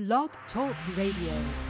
Blog 0.00 0.30
Talk 0.54 0.74
Radio. 0.96 1.69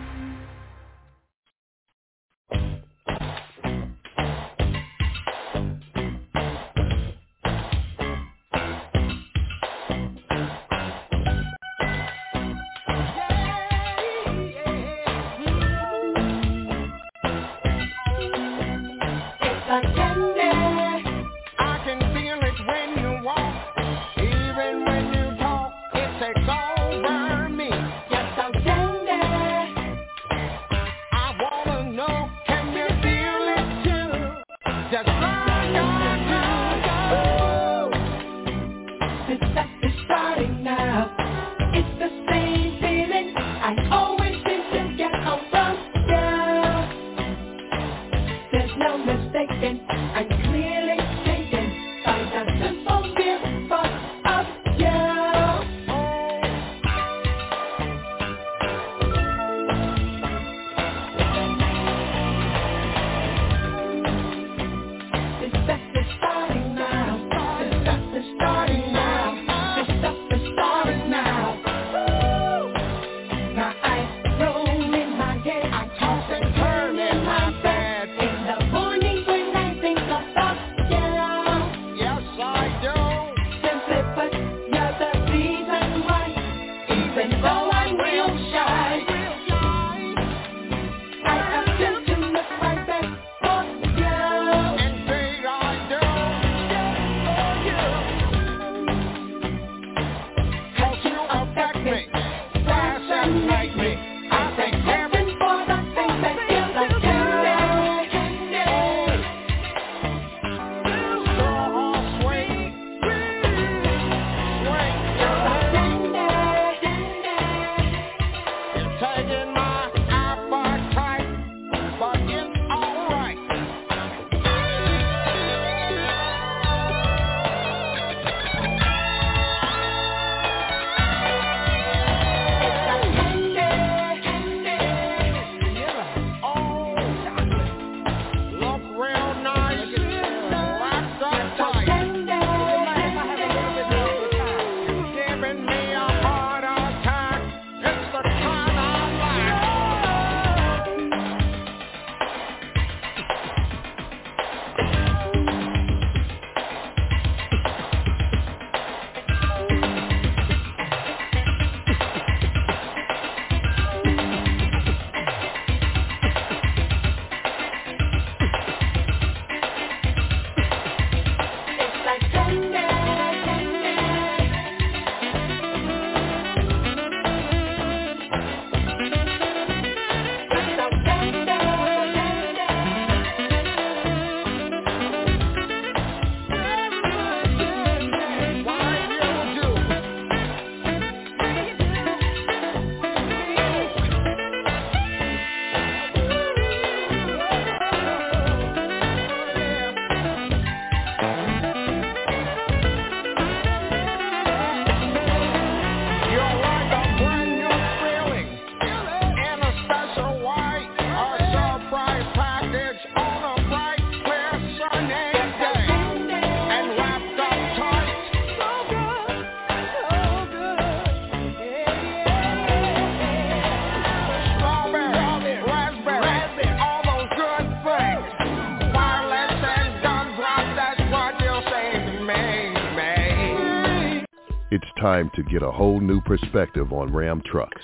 Time 235.21 235.31
to 235.35 235.43
get 235.43 235.63
a 235.63 235.71
whole 235.71 236.01
new 236.01 236.21
perspective 236.23 236.93
on 236.95 237.13
Ram 237.13 237.43
trucks. 237.45 237.83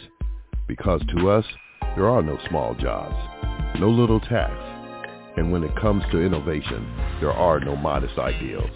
Because 0.66 1.02
to 1.14 1.28
us, 1.28 1.44
there 1.94 2.08
are 2.08 2.22
no 2.22 2.38
small 2.48 2.74
jobs, 2.74 3.14
no 3.78 3.90
little 3.90 4.20
tasks. 4.20 5.34
And 5.36 5.52
when 5.52 5.62
it 5.62 5.76
comes 5.76 6.02
to 6.10 6.22
innovation, 6.22 6.90
there 7.20 7.32
are 7.32 7.60
no 7.60 7.76
modest 7.76 8.16
ideals. 8.18 8.70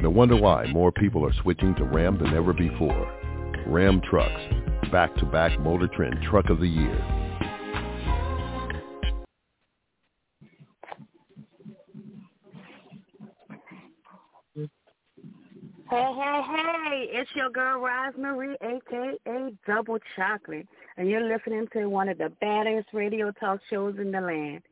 No 0.00 0.10
wonder 0.10 0.36
why 0.36 0.66
more 0.66 0.92
people 0.92 1.24
are 1.24 1.32
switching 1.42 1.74
to 1.76 1.84
Ram 1.84 2.18
than 2.18 2.34
ever 2.34 2.52
before. 2.52 3.10
Ram 3.66 4.02
Trucks, 4.02 4.42
back-to-back 4.90 5.58
Motor 5.60 5.88
Trend 5.88 6.18
Truck 6.28 6.50
of 6.50 6.60
the 6.60 6.68
Year. 6.68 7.21
Your 17.34 17.50
girl 17.50 17.80
Rosemary, 17.80 18.56
aka 18.62 19.52
Double 19.66 19.98
Chocolate, 20.16 20.66
and 20.96 21.08
you're 21.08 21.26
listening 21.26 21.66
to 21.72 21.86
one 21.86 22.08
of 22.08 22.18
the 22.18 22.30
baddest 22.40 22.88
radio 22.92 23.30
talk 23.32 23.60
shows 23.70 23.96
in 23.98 24.10
the 24.10 24.20
land, 24.20 24.62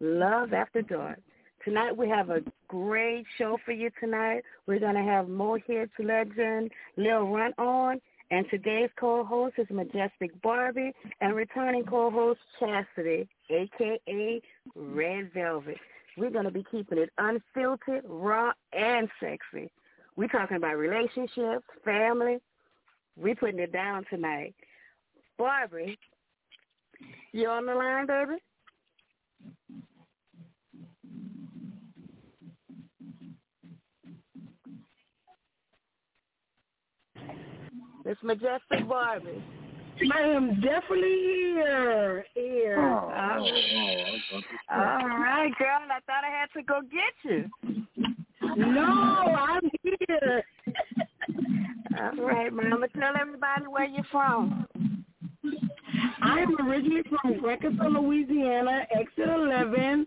Love 0.00 0.52
After 0.52 0.82
Dark. 0.82 1.18
Tonight 1.64 1.96
we 1.96 2.08
have 2.08 2.30
a 2.30 2.42
great 2.68 3.24
show 3.38 3.58
for 3.64 3.72
you 3.72 3.90
tonight. 4.00 4.42
We're 4.66 4.80
to 4.94 5.02
have 5.02 5.28
Mo 5.28 5.58
Hits 5.66 5.92
legend 5.98 6.70
Lil 6.96 7.26
Run 7.26 7.52
on, 7.58 8.00
and 8.30 8.46
today's 8.50 8.90
co-host 8.98 9.54
is 9.58 9.66
Majestic 9.70 10.40
Barbie, 10.42 10.92
and 11.20 11.34
returning 11.34 11.84
co-host 11.84 12.40
Chastity, 12.58 13.28
aka 13.50 14.42
Red 14.74 15.32
Velvet. 15.32 15.78
We're 16.16 16.30
to 16.44 16.50
be 16.50 16.64
keeping 16.70 16.98
it 16.98 17.10
unfiltered, 17.18 18.04
raw, 18.06 18.52
and 18.72 19.08
sexy. 19.20 19.70
We're 20.16 20.28
talking 20.28 20.56
about 20.56 20.76
relationships, 20.76 21.64
family. 21.84 22.38
We're 23.16 23.34
putting 23.34 23.60
it 23.60 23.72
down 23.72 24.04
tonight. 24.10 24.54
Barbie. 25.38 25.98
You 27.32 27.48
on 27.48 27.66
the 27.66 27.74
line, 27.74 28.06
baby? 28.06 28.38
It's 38.04 38.22
Majestic 38.22 38.88
Barbie. 38.88 39.42
I 40.14 40.20
am 40.22 40.60
definitely 40.60 41.00
here. 41.54 42.24
Here. 42.34 42.80
Oh, 42.80 43.10
All 44.72 45.08
right, 45.08 45.52
girl. 45.58 45.78
I 45.90 46.00
thought 46.06 46.24
I 46.24 46.30
had 46.30 46.48
to 46.56 46.62
go 46.62 46.80
get 46.80 47.14
you. 47.22 47.50
No, 48.56 48.82
I'm 48.82 49.70
here. 49.82 50.44
All 51.98 52.24
right, 52.24 52.52
Mama. 52.52 52.88
Tell 52.98 53.14
everybody 53.20 53.66
where 53.68 53.86
you're 53.86 54.04
from. 54.10 54.66
I'm 56.22 56.68
originally 56.68 57.02
from 57.08 57.38
Greco, 57.40 57.70
Louisiana, 57.70 58.86
exit 58.94 59.28
11, 59.28 60.06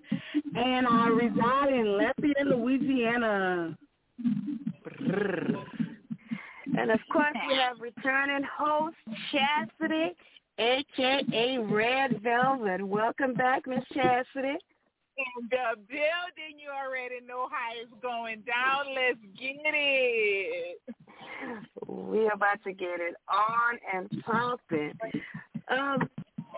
and 0.56 0.88
I 0.88 1.07
reside 1.07 1.74
in 1.74 1.98
Lafayette, 1.98 2.48
Louisiana. 2.48 3.78
And 6.78 6.92
of 6.92 7.00
course, 7.12 7.36
we 7.48 7.56
have 7.56 7.80
returning 7.80 8.44
host 8.57 8.96
Chastity, 9.31 10.16
aka 10.57 11.57
Red 11.60 12.22
Velvet. 12.22 12.81
Welcome 12.86 13.34
back, 13.34 13.68
Miss 13.68 13.84
Chastity. 13.94 14.57
In 15.15 15.48
the 15.50 15.77
building, 15.88 16.57
you 16.57 16.69
already 16.69 17.25
know 17.27 17.48
how 17.51 17.69
it's 17.80 17.94
going 18.01 18.42
down. 18.42 18.95
Let's 18.95 19.19
get 19.39 19.74
it. 19.74 20.81
We're 21.86 22.31
about 22.31 22.63
to 22.63 22.74
get 22.74 23.00
it 23.00 23.15
on 23.27 23.77
and 23.94 24.24
pumping. 24.24 24.94
Um, 25.68 26.10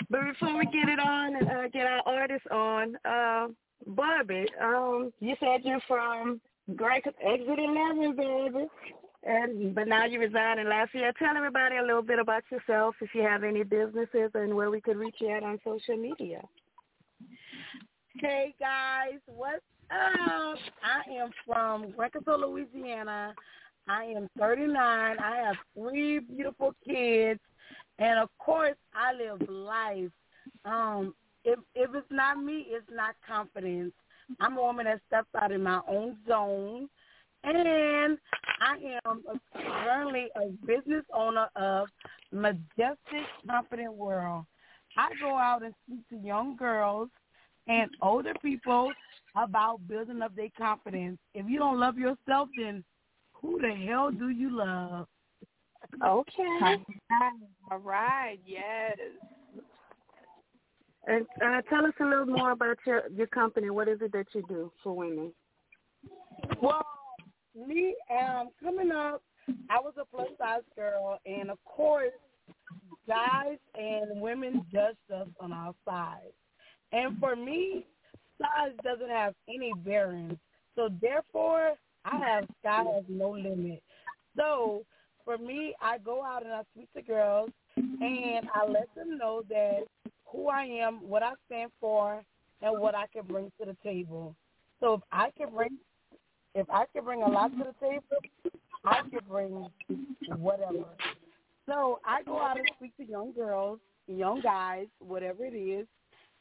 but 0.10 0.22
before 0.32 0.58
we 0.58 0.66
get 0.66 0.88
it 0.88 1.00
on 1.00 1.36
and 1.36 1.50
uh, 1.50 1.68
get 1.70 1.86
our 1.86 2.02
artists 2.06 2.48
on, 2.50 2.96
uh, 3.06 3.48
Barbie, 3.88 4.48
um, 4.62 5.12
you 5.20 5.36
said 5.40 5.62
you're 5.64 5.82
from 5.88 6.40
Great 6.76 7.06
Exit 7.06 7.60
11, 7.60 8.16
baby. 8.16 8.68
And 9.24 9.74
but 9.74 9.88
now 9.88 10.06
you 10.06 10.20
reside 10.20 10.60
in 10.60 10.70
Lafayette. 10.70 11.18
Tell 11.18 11.36
everybody 11.36 11.78
a 11.78 11.82
little 11.82 12.04
bit 12.04 12.20
about 12.20 12.44
yourself, 12.52 12.96
if 13.02 13.10
you 13.16 13.24
have 13.24 13.44
any 13.44 13.64
businesses, 13.64 14.30
and 14.36 14.54
where 14.56 14.70
we 14.70 14.80
could 14.80 14.98
reach 14.98 15.16
you 15.20 15.30
at 15.30 15.44
on 15.44 15.60
social 15.64 15.98
media. 15.98 16.42
Hey 18.20 18.56
guys, 18.62 19.20
what's 19.26 19.60
up? 19.92 20.58
I 20.82 21.12
am 21.12 21.32
from 21.46 21.92
Greco, 21.92 22.22
Louisiana. 22.38 23.34
I 23.90 24.06
am 24.06 24.30
39. 24.40 25.18
I 25.20 25.36
have 25.46 25.56
three 25.78 26.20
beautiful 26.20 26.74
kids, 26.88 27.42
and 28.00 28.18
of 28.18 28.30
course, 28.38 28.78
I 28.94 29.12
live 29.14 29.50
life. 29.50 30.12
Um, 30.64 31.14
if 31.44 31.60
if 31.76 31.94
it's 31.94 32.08
not 32.10 32.42
me, 32.42 32.68
it's 32.70 32.88
not 32.90 33.16
confidence. 33.28 33.92
I'm 34.40 34.58
a 34.58 34.62
woman 34.62 34.86
that 34.86 35.02
steps 35.08 35.28
out 35.38 35.52
in 35.52 35.62
my 35.62 35.82
own 35.86 36.16
zone. 36.26 36.88
And 37.44 38.18
I 38.62 38.98
am 39.06 39.24
currently 39.84 40.30
a 40.38 40.52
business 40.66 41.04
owner 41.14 41.50
of 41.58 41.90
Majestic 42.32 43.26
Confident 43.46 43.94
World. 43.94 44.46
I 44.98 45.10
go 45.20 45.36
out 45.38 45.64
and 45.64 45.74
speak 45.86 46.08
to 46.10 46.26
young 46.26 46.56
girls 46.56 47.10
and 47.68 47.90
older 48.02 48.34
people 48.42 48.92
about 49.36 49.86
building 49.88 50.22
up 50.22 50.36
their 50.36 50.50
confidence. 50.58 51.18
If 51.34 51.48
you 51.48 51.60
don't 51.60 51.80
love 51.80 51.98
yourself, 51.98 52.50
then 52.58 52.84
who 53.34 53.60
the 53.60 53.76
hell 53.88 54.12
do 54.12 54.30
you 54.30 54.56
love? 54.56 55.08
Okay. 56.04 56.84
All 57.72 57.80
right. 57.80 58.38
Yes. 58.46 58.98
And 61.08 61.26
uh, 61.44 61.62
tell 61.70 61.86
us 61.86 61.94
a 62.00 62.04
little 62.04 62.26
more 62.26 62.52
about 62.52 62.78
your 62.86 63.04
your 63.16 63.28
company. 63.28 63.70
What 63.70 63.88
is 63.88 64.00
it 64.02 64.12
that 64.14 64.26
you 64.34 64.44
do 64.48 64.72
for 64.84 64.96
women? 64.96 65.32
Well, 66.62 66.86
me 67.56 67.96
um 68.12 68.50
coming 68.64 68.92
up, 68.92 69.22
I 69.70 69.80
was 69.80 69.94
a 70.02 70.06
plus 70.06 70.30
size 70.40 70.62
girl, 70.76 71.20
and 71.26 71.52
of 71.52 71.64
course, 71.64 72.14
guys 73.08 73.58
and 73.76 74.20
women 74.20 74.66
judged 74.72 74.98
us 75.14 75.28
on 75.40 75.54
our 75.54 75.76
size. 75.86 76.34
And 76.96 77.20
for 77.20 77.36
me, 77.36 77.86
size 78.40 78.72
doesn't 78.84 79.10
have 79.10 79.34
any 79.50 79.74
bearing. 79.84 80.40
So 80.76 80.90
therefore, 81.02 81.74
I 82.06 82.18
have 82.18 82.46
sky 82.62 82.84
has 82.94 83.04
no 83.10 83.32
limit. 83.32 83.84
So 84.38 84.84
for 85.26 85.38
me, 85.38 85.76
I 85.82 85.98
go 85.98 86.24
out 86.24 86.44
and 86.44 86.54
I 86.54 86.62
speak 86.74 86.88
to 86.94 87.02
girls, 87.02 87.50
and 87.76 88.48
I 88.54 88.66
let 88.68 88.88
them 88.96 89.18
know 89.18 89.44
that 89.50 89.82
who 90.26 90.48
I 90.48 90.64
am, 90.64 91.08
what 91.08 91.22
I 91.24 91.34
stand 91.48 91.72
for, 91.82 92.24
and 92.62 92.80
what 92.80 92.96
I 92.96 93.08
can 93.08 93.24
bring 93.24 93.52
to 93.60 93.66
the 93.66 93.76
table. 93.84 94.34
So 94.80 94.96
if 94.96 95.02
I 95.12 95.32
can 95.38 95.50
bring 95.54 95.78
if 96.54 96.70
I 96.70 96.86
can 96.94 97.04
bring 97.04 97.22
a 97.24 97.28
lot 97.28 97.52
to 97.58 97.66
the 97.66 97.86
table, 97.86 98.56
I 98.86 99.02
can 99.02 99.20
bring 99.30 99.68
whatever. 100.38 100.86
So 101.68 102.00
I 102.06 102.24
go 102.24 102.40
out 102.40 102.58
and 102.58 102.70
speak 102.78 102.96
to 102.98 103.04
young 103.04 103.34
girls, 103.34 103.80
young 104.08 104.40
guys, 104.42 104.88
whatever 105.00 105.44
it 105.44 105.56
is, 105.56 105.86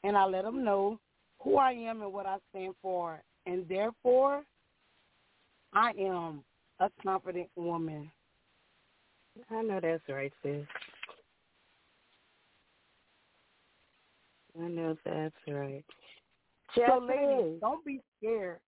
and 0.05 0.17
I 0.17 0.27
let 0.27 0.45
them 0.45 0.62
know 0.62 1.01
who 1.41 1.56
I 1.56 1.73
am 1.73 2.03
and 2.03 2.12
what 2.12 2.27
I 2.27 2.37
stand 2.51 2.75
for. 2.81 3.21
And 3.47 3.67
therefore, 3.69 4.43
I 5.73 5.93
am 5.99 6.45
a 6.79 6.89
confident 7.03 7.49
woman. 7.56 8.11
I 9.51 9.62
know 9.62 9.81
that's 9.83 10.03
right, 10.09 10.33
sis. 10.43 10.65
I 14.62 14.69
know 14.69 14.97
that's 15.05 15.35
right. 15.49 15.85
So, 16.75 16.99
ladies, 16.99 17.61
don't 17.61 17.85
be 17.85 18.00
scared. 18.19 18.61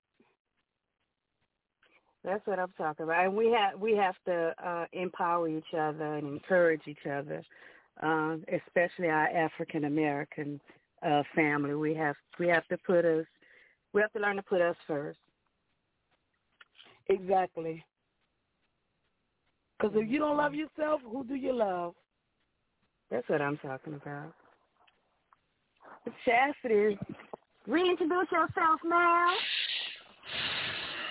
That's 2.23 2.45
what 2.47 2.57
I'm 2.57 2.73
talking 2.75 3.03
about. 3.03 3.23
And 3.23 3.35
we 3.35 3.51
have 3.51 3.79
we 3.79 3.95
have 3.95 4.15
to 4.25 4.53
uh, 4.63 4.85
empower 4.93 5.47
each 5.47 5.73
other 5.77 6.15
and 6.15 6.27
encourage 6.27 6.81
each 6.87 7.05
other, 7.05 7.43
uh, 8.01 8.37
especially 8.51 9.09
our 9.09 9.27
African 9.27 9.85
American 9.85 10.59
uh, 11.05 11.23
family. 11.35 11.75
We 11.75 11.93
have 11.95 12.15
we 12.39 12.47
have 12.47 12.65
to 12.67 12.77
put 12.85 13.05
us 13.05 13.25
we 13.93 14.01
have 14.01 14.11
to 14.13 14.19
learn 14.19 14.35
to 14.35 14.43
put 14.43 14.61
us 14.61 14.75
first. 14.87 15.19
Exactly. 17.07 17.83
Because 19.77 19.95
if 19.97 20.09
you 20.09 20.19
don't 20.19 20.37
love 20.37 20.53
yourself, 20.53 21.01
who 21.09 21.23
do 21.23 21.35
you 21.35 21.53
love? 21.53 21.93
That's 23.11 23.27
what 23.29 23.41
I'm 23.41 23.57
talking 23.57 23.93
about. 23.93 24.33
Chastity, 26.25 26.97
reintroduce 27.67 28.31
yourself 28.31 28.79
now. 28.83 29.33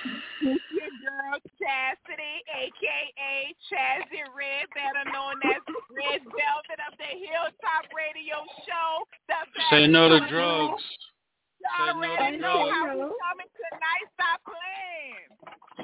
It's 0.05 0.65
your 0.71 0.93
girl 1.01 1.41
Chastity, 1.57 2.45
aka 2.53 3.55
Chazzy 3.73 4.25
Red, 4.37 4.69
better 4.77 5.05
known 5.13 5.41
as 5.49 5.63
Red 5.89 6.21
Velvet 6.29 6.81
of 6.85 6.93
the 6.99 7.09
Hilltop 7.09 7.89
Radio 7.97 8.45
Show. 8.69 9.09
The 9.29 9.41
Say 9.71 9.87
no 9.87 10.09
to 10.09 10.21
drugs. 10.29 10.83
Say 10.83 11.89
no 11.89 11.97
already 11.97 12.37
to 12.37 12.43
know 12.43 12.69
drugs. 12.69 12.77
how 12.77 12.93
we 12.93 13.09
coming 13.25 13.51
tonight. 13.57 14.07
Stop 14.13 14.41
playing. 14.45 15.29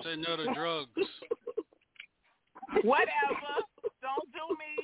Say 0.04 0.14
no 0.20 0.36
to 0.36 0.46
drugs. 0.52 0.96
Whatever. 2.84 3.64
Don't 4.02 4.28
do 4.32 4.44
me. 4.60 4.74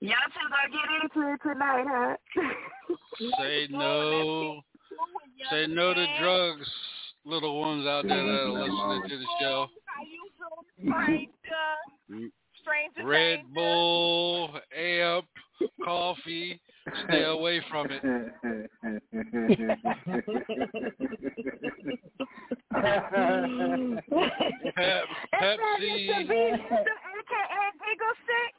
Y'all 0.00 0.28
two 0.32 0.46
gonna 0.48 0.68
get 0.72 0.88
into 1.02 1.20
it 1.32 1.40
tonight, 1.42 1.86
huh? 1.88 2.16
Say 3.40 3.68
no. 3.70 4.62
Say 5.50 5.66
no 5.66 5.92
to 5.92 6.06
drugs, 6.20 6.68
little 7.24 7.60
ones 7.60 7.86
out 7.86 8.06
there 8.06 8.22
that 8.22 8.40
are 8.40 8.50
listening 8.50 9.02
to 9.08 9.18
the 9.18 9.26
show. 9.40 9.68
How 9.86 10.02
you 10.04 10.30
doing, 10.38 10.92
stranger? 11.02 12.30
Stranger 12.62 13.06
Red? 13.06 13.40
Bull, 13.54 14.50
amp, 14.76 15.26
coffee. 15.84 16.60
Stay 17.08 17.24
away 17.24 17.60
from 17.70 17.86
it. 17.90 18.02
Pep, 24.74 25.04
Pepsi, 25.40 26.08
AKA 26.10 26.54
Eagle 27.92 28.14
Stick. 28.24 28.56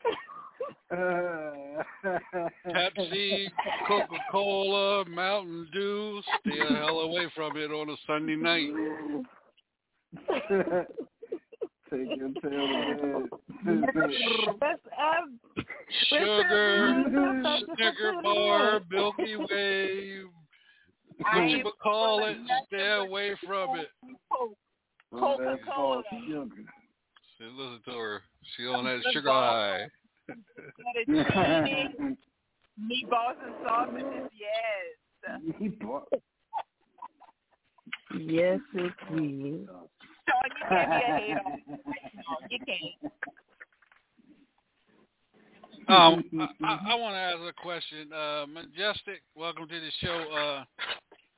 Pepsi, 2.67 3.47
Coca 3.87 4.17
Cola, 4.31 5.05
Mountain 5.05 5.67
Dew. 5.73 6.21
Stay 6.41 6.57
the 6.57 6.75
hell 6.75 6.99
away 6.99 7.27
from 7.35 7.57
it 7.57 7.71
on 7.71 7.89
a 7.89 7.95
Sunday 8.07 8.35
night. 8.35 8.69
Take 11.89 12.07
your 12.17 12.29
tail 12.41 13.27
to 13.63 14.55
That's, 14.59 14.81
um, 14.97 15.39
Sugar, 16.09 17.03
Snicker 17.75 18.13
bar, 18.23 18.81
Milky 18.89 19.35
Way, 19.35 20.21
what 21.17 21.49
you 21.49 21.71
call 21.81 22.25
it. 22.25 22.37
Stay 22.67 22.91
away 22.91 23.35
from 23.45 23.79
it. 23.79 23.89
Coca-Cola. 25.11 26.03
Listen 27.39 27.81
to 27.85 27.91
her. 27.91 28.21
She 28.55 28.63
on 28.63 28.85
that 28.85 29.01
sugar 29.11 29.29
high. 29.29 29.87
Fettuccine, 30.29 32.17
meatballs 32.79 33.37
and 33.43 33.55
sausages. 33.63 34.29
Yes. 34.37 35.41
Meatballs. 35.61 36.03
Yes, 38.17 38.59
it 38.73 38.85
is. 38.85 38.91
Sean, 39.09 40.41
you 40.45 40.65
can't 40.69 40.89
be 40.89 40.95
a 40.95 41.17
hater. 41.17 41.41
No, 41.67 42.47
you 42.49 42.59
can't. 42.65 43.11
Um, 45.87 46.23
I, 46.63 46.79
I 46.87 46.95
want 46.95 47.13
to 47.13 47.19
ask 47.19 47.37
a 47.37 47.53
question. 47.61 48.11
Uh, 48.11 48.45
Majestic, 48.47 49.21
welcome 49.35 49.67
to 49.67 49.79
the 49.79 49.91
show. 50.01 50.25
Uh, 50.33 50.63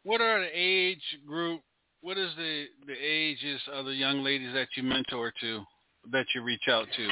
what 0.04 0.22
are 0.22 0.40
the 0.40 0.50
age 0.54 1.02
group? 1.28 1.62
What 2.02 2.18
is 2.18 2.30
the 2.38 2.68
the 2.86 2.94
ages 2.94 3.60
of 3.74 3.86
the 3.86 3.94
young 3.94 4.24
ladies 4.24 4.54
that 4.54 4.70
you 4.78 4.84
mentor 4.84 5.34
to, 5.42 5.64
that 6.12 6.28
you 6.34 6.44
reach 6.44 6.70
out 6.70 6.88
to? 6.96 7.10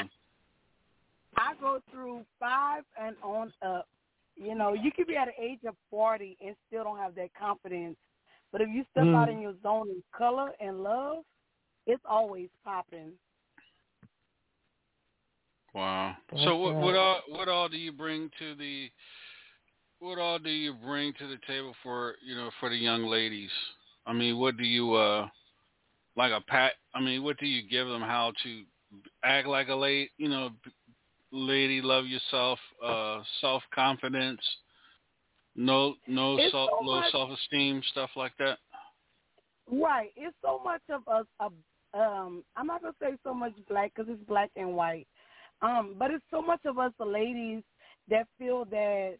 I 1.36 1.54
go 1.60 1.80
through 1.90 2.24
five 2.40 2.84
and 3.00 3.16
on 3.22 3.52
up. 3.62 3.86
You 4.36 4.54
know, 4.54 4.74
you 4.74 4.90
could 4.92 5.06
be 5.06 5.16
at 5.16 5.28
the 5.28 5.42
age 5.42 5.60
of 5.66 5.74
forty 5.90 6.36
and 6.44 6.54
still 6.66 6.84
don't 6.84 6.98
have 6.98 7.14
that 7.14 7.30
confidence. 7.38 7.96
But 8.52 8.60
if 8.60 8.68
you 8.68 8.84
step 8.90 9.04
Mm. 9.04 9.14
out 9.14 9.28
in 9.28 9.40
your 9.40 9.54
zone 9.62 9.90
in 9.90 10.02
color 10.12 10.54
and 10.60 10.82
love, 10.82 11.24
it's 11.86 12.04
always 12.04 12.48
popping. 12.64 13.12
Wow. 15.74 16.16
That's 16.30 16.42
so 16.44 16.56
what 16.56 16.74
what 16.76 16.94
all 16.94 17.20
what 17.28 17.48
all 17.48 17.68
do 17.68 17.76
you 17.76 17.92
bring 17.92 18.30
to 18.38 18.54
the 18.54 18.90
what 19.98 20.18
all 20.18 20.38
do 20.38 20.50
you 20.50 20.72
bring 20.72 21.12
to 21.14 21.26
the 21.26 21.38
table 21.46 21.74
for 21.82 22.16
you 22.24 22.34
know 22.34 22.50
for 22.60 22.70
the 22.70 22.76
young 22.76 23.04
ladies? 23.04 23.50
I 24.06 24.12
mean, 24.12 24.38
what 24.38 24.56
do 24.56 24.64
you 24.64 24.94
uh 24.94 25.28
like 26.16 26.32
a 26.32 26.40
pat? 26.40 26.72
I 26.94 27.00
mean, 27.00 27.22
what 27.22 27.38
do 27.38 27.46
you 27.46 27.62
give 27.68 27.86
them? 27.86 28.00
How 28.00 28.32
to 28.42 28.62
act 29.22 29.46
like 29.46 29.68
a 29.68 29.74
lady? 29.74 30.10
You 30.16 30.28
know, 30.30 30.50
lady, 31.32 31.80
love 31.80 32.06
yourself, 32.06 32.58
uh, 32.84 33.20
self 33.40 33.62
confidence, 33.74 34.40
no 35.54 35.94
no 36.06 36.36
It's 36.36 36.52
self 36.52 36.70
so 36.70 36.84
low 36.84 37.02
self 37.10 37.30
esteem, 37.30 37.82
stuff 37.90 38.10
like 38.16 38.32
that. 38.38 38.58
Right. 39.70 40.10
It's 40.16 40.36
so 40.42 40.60
much 40.62 40.82
of 40.90 41.06
us. 41.08 41.26
A, 41.40 41.98
um, 41.98 42.44
I'm 42.56 42.66
not 42.66 42.82
gonna 42.82 42.94
say 43.00 43.16
so 43.24 43.34
much 43.34 43.52
black 43.68 43.92
because 43.94 44.10
it's 44.12 44.22
black 44.28 44.50
and 44.56 44.76
white. 44.76 45.06
Um, 45.62 45.94
but 45.98 46.10
it's 46.10 46.24
so 46.30 46.42
much 46.42 46.60
of 46.66 46.78
us, 46.78 46.92
the 46.98 47.04
ladies, 47.04 47.62
that 48.08 48.26
feel 48.38 48.64
that 48.66 49.16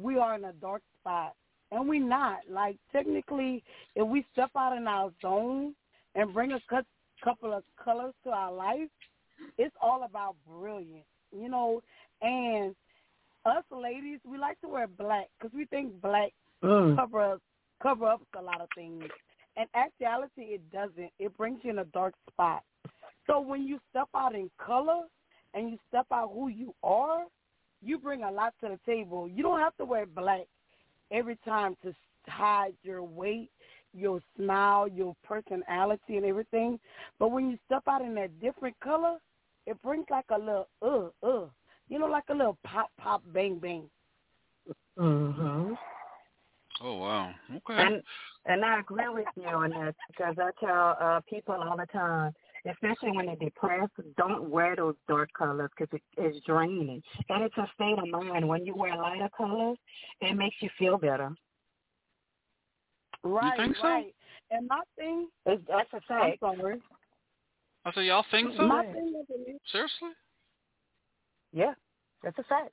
we 0.00 0.18
are 0.18 0.36
in 0.36 0.44
a 0.44 0.52
dark 0.54 0.82
spot, 1.00 1.34
and 1.72 1.88
we're 1.88 2.06
not. 2.06 2.38
Like 2.48 2.76
technically, 2.92 3.62
if 3.96 4.06
we 4.06 4.24
step 4.32 4.50
out 4.56 4.76
in 4.76 4.86
our 4.86 5.10
zone 5.20 5.74
and 6.14 6.32
bring 6.32 6.52
a 6.52 6.60
cou- 6.68 6.82
couple 7.22 7.52
of 7.52 7.64
colors 7.82 8.14
to 8.24 8.30
our 8.30 8.52
life, 8.52 8.88
it's 9.58 9.74
all 9.82 10.04
about 10.04 10.36
brilliant, 10.46 11.04
you 11.36 11.48
know. 11.48 11.82
And 12.22 12.74
us 13.46 13.64
ladies, 13.70 14.20
we 14.24 14.38
like 14.38 14.60
to 14.60 14.68
wear 14.68 14.86
black 14.86 15.28
because 15.38 15.54
we 15.54 15.66
think 15.66 16.00
black 16.00 16.32
Mm. 16.62 16.94
cover 16.94 17.22
up 17.22 17.40
cover 17.82 18.06
up 18.06 18.20
a 18.38 18.42
lot 18.42 18.60
of 18.60 18.68
things. 18.74 19.04
In 19.56 19.64
actuality, 19.74 20.42
it 20.42 20.70
doesn't. 20.70 21.10
It 21.18 21.34
brings 21.38 21.60
you 21.62 21.70
in 21.70 21.78
a 21.78 21.84
dark 21.86 22.14
spot. 22.28 22.62
So 23.26 23.40
when 23.40 23.66
you 23.66 23.78
step 23.88 24.08
out 24.14 24.34
in 24.34 24.50
color 24.58 25.04
and 25.54 25.70
you 25.70 25.78
step 25.88 26.06
out 26.12 26.32
who 26.34 26.48
you 26.48 26.74
are, 26.82 27.24
you 27.82 27.98
bring 27.98 28.24
a 28.24 28.30
lot 28.30 28.52
to 28.60 28.68
the 28.68 28.78
table. 28.84 29.28
You 29.28 29.42
don't 29.42 29.58
have 29.58 29.76
to 29.78 29.84
wear 29.86 30.04
black 30.04 30.46
every 31.10 31.36
time 31.44 31.76
to 31.82 31.94
hide 32.28 32.74
your 32.82 33.02
weight, 33.02 33.50
your 33.94 34.20
smile, 34.36 34.86
your 34.86 35.16
personality, 35.24 36.18
and 36.18 36.26
everything. 36.26 36.78
But 37.18 37.32
when 37.32 37.50
you 37.50 37.58
step 37.66 37.84
out 37.88 38.02
in 38.02 38.14
that 38.16 38.38
different 38.40 38.78
color, 38.80 39.16
it 39.70 39.80
brings 39.82 40.06
like 40.10 40.24
a 40.30 40.38
little 40.38 40.68
uh 40.82 41.26
uh, 41.26 41.46
you 41.88 41.98
know, 41.98 42.06
like 42.06 42.24
a 42.28 42.34
little 42.34 42.58
pop 42.64 42.90
pop 42.98 43.22
bang 43.32 43.58
bang. 43.58 43.88
Mhm. 44.98 45.76
Oh 46.82 46.98
wow. 46.98 47.32
Okay. 47.56 47.74
And 47.76 48.02
and 48.46 48.64
I 48.64 48.80
agree 48.80 49.08
with 49.08 49.26
you 49.36 49.46
on 49.46 49.70
that 49.70 49.94
because 50.08 50.34
I 50.38 50.50
tell 50.64 50.96
uh, 51.00 51.20
people 51.28 51.54
all 51.54 51.76
the 51.76 51.86
time, 51.86 52.32
especially 52.68 53.12
when 53.12 53.26
they're 53.26 53.36
depressed, 53.36 53.92
don't 54.16 54.48
wear 54.50 54.74
those 54.74 54.96
dark 55.06 55.30
colors 55.36 55.70
because 55.76 55.92
it, 55.94 56.02
it's 56.16 56.44
draining. 56.46 57.02
And 57.28 57.44
it's 57.44 57.56
a 57.58 57.68
state 57.74 57.98
of 57.98 58.08
mind. 58.08 58.48
When 58.48 58.64
you 58.64 58.74
wear 58.74 58.96
lighter 58.96 59.30
colors, 59.36 59.78
it 60.20 60.34
makes 60.36 60.56
you 60.60 60.70
feel 60.78 60.96
better. 60.98 61.30
Right, 63.22 63.56
think 63.56 63.76
so? 63.76 63.88
right. 63.88 64.14
And 64.50 64.66
my 64.66 64.80
thing, 64.96 65.28
It's, 65.46 65.62
that's 65.68 65.92
a 65.92 65.96
I'm 65.96 66.30
fact. 66.30 66.40
sorry. 66.40 66.80
I 67.90 67.94
said, 67.94 68.04
y'all 68.04 68.24
think 68.30 68.52
so? 68.56 68.62
My 68.66 68.84
Seriously? 69.72 70.10
Yeah, 71.52 71.74
that's 72.22 72.38
a 72.38 72.44
fact. 72.44 72.70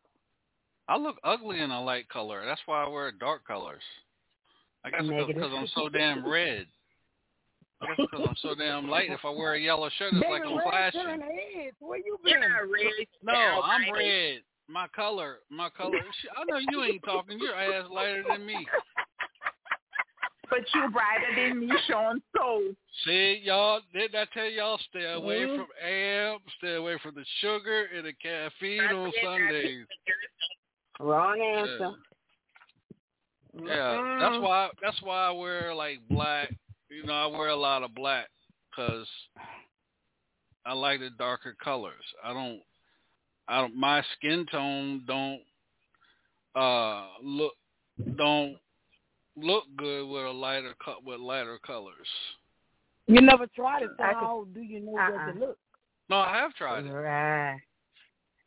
I 0.87 0.97
look 0.97 1.17
ugly 1.23 1.59
in 1.59 1.71
a 1.71 1.83
light 1.83 2.07
color. 2.09 2.43
That's 2.45 2.61
why 2.65 2.83
I 2.83 2.87
wear 2.87 3.11
dark 3.11 3.45
colors. 3.45 3.81
I 4.85 4.91
guess 4.91 5.01
Negative. 5.03 5.35
because 5.35 5.51
I'm 5.55 5.67
so 5.73 5.89
damn 5.89 6.27
red. 6.27 6.67
I 7.81 7.87
guess 7.87 7.95
because 8.11 8.25
I'm 8.29 8.35
so 8.41 8.53
damn 8.55 8.87
light. 8.87 9.09
If 9.11 9.21
I 9.25 9.29
wear 9.31 9.55
a 9.55 9.59
yellow 9.59 9.89
shirt, 9.97 10.13
it's 10.13 10.21
like 10.29 10.43
Baby, 10.43 10.53
I'm 10.53 10.57
red 10.57 10.93
flashing. 10.93 11.21
head. 11.21 11.71
Where 11.79 11.97
you 11.97 12.17
You're 12.23 12.39
been? 12.39 12.49
not 12.49 12.61
red. 12.61 13.07
No, 13.23 13.33
Now, 13.33 13.61
I'm 13.63 13.91
red. 13.93 14.41
My 14.69 14.87
color, 14.95 15.37
my 15.49 15.69
color. 15.69 15.97
I 16.37 16.43
know 16.45 16.59
you 16.71 16.83
ain't 16.83 17.03
talking. 17.03 17.39
Your 17.39 17.55
ass 17.55 17.87
lighter 17.91 18.23
than 18.29 18.45
me. 18.45 18.67
But 20.49 20.59
you 20.73 20.89
brighter 20.91 21.35
than 21.35 21.59
me, 21.59 21.71
Sean. 21.87 22.21
So 22.35 22.73
See, 23.03 23.41
y'all, 23.43 23.81
didn't 23.93 24.15
I 24.15 24.25
tell 24.33 24.49
y'all 24.49 24.77
stay 24.89 25.05
away 25.05 25.45
Mhm. 25.45 25.55
from 25.55 25.67
amp, 25.81 26.49
stay 26.57 26.75
away 26.75 26.97
from 26.99 27.15
the 27.15 27.25
sugar 27.39 27.85
and 27.93 28.05
the 28.05 28.13
caffeine 28.13 28.81
That's 28.81 28.93
on 28.93 29.07
it, 29.07 29.23
Sundays. 29.23 29.87
Wrong 30.99 31.41
answer. 31.41 31.95
Yeah, 33.53 34.17
that's 34.19 34.41
why. 34.41 34.69
That's 34.81 35.01
why 35.01 35.27
I 35.27 35.31
wear 35.31 35.73
like 35.73 35.99
black. 36.07 36.53
You 36.89 37.03
know, 37.03 37.13
I 37.13 37.25
wear 37.27 37.49
a 37.49 37.55
lot 37.55 37.83
of 37.83 37.93
black 37.93 38.29
because 38.69 39.07
I 40.65 40.73
like 40.73 40.99
the 40.99 41.09
darker 41.11 41.55
colors. 41.63 42.03
I 42.23 42.33
don't. 42.33 42.61
I 43.47 43.61
don't. 43.61 43.75
My 43.75 44.03
skin 44.13 44.45
tone 44.47 45.03
don't 45.05 45.41
uh 46.55 47.07
look 47.21 47.53
don't 48.15 48.57
look 49.37 49.63
good 49.77 50.07
with 50.07 50.25
a 50.25 50.31
lighter 50.31 50.73
cut 50.83 51.03
with 51.03 51.19
lighter 51.19 51.59
colors. 51.65 52.07
You 53.07 53.21
never 53.21 53.47
tried 53.47 53.83
it, 53.83 53.91
so 53.97 54.03
I 54.03 54.13
could- 54.13 54.19
how 54.19 54.47
do 54.53 54.61
you 54.61 54.81
know 54.81 54.97
Uh-uh. 54.97 55.11
what 55.11 55.17
to 55.17 55.23
uh-uh. 55.23 55.33
look? 55.33 55.59
No, 56.09 56.17
I 56.19 56.37
have 56.37 56.53
tried 56.55 56.85
it. 56.85 56.91
Right. 56.91 57.61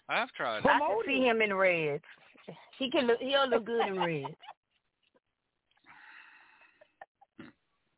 I 0.08 0.16
have 0.16 0.32
tried 0.32 0.58
it. 0.58 0.66
I 0.66 0.78
can 0.78 1.02
see 1.06 1.20
him 1.24 1.40
in 1.40 1.54
red. 1.54 2.00
He 2.78 2.90
can 2.90 3.06
look. 3.06 3.20
He'll 3.20 3.46
look 3.48 3.64
good 3.64 3.86
in 3.86 4.00
red. 4.00 4.36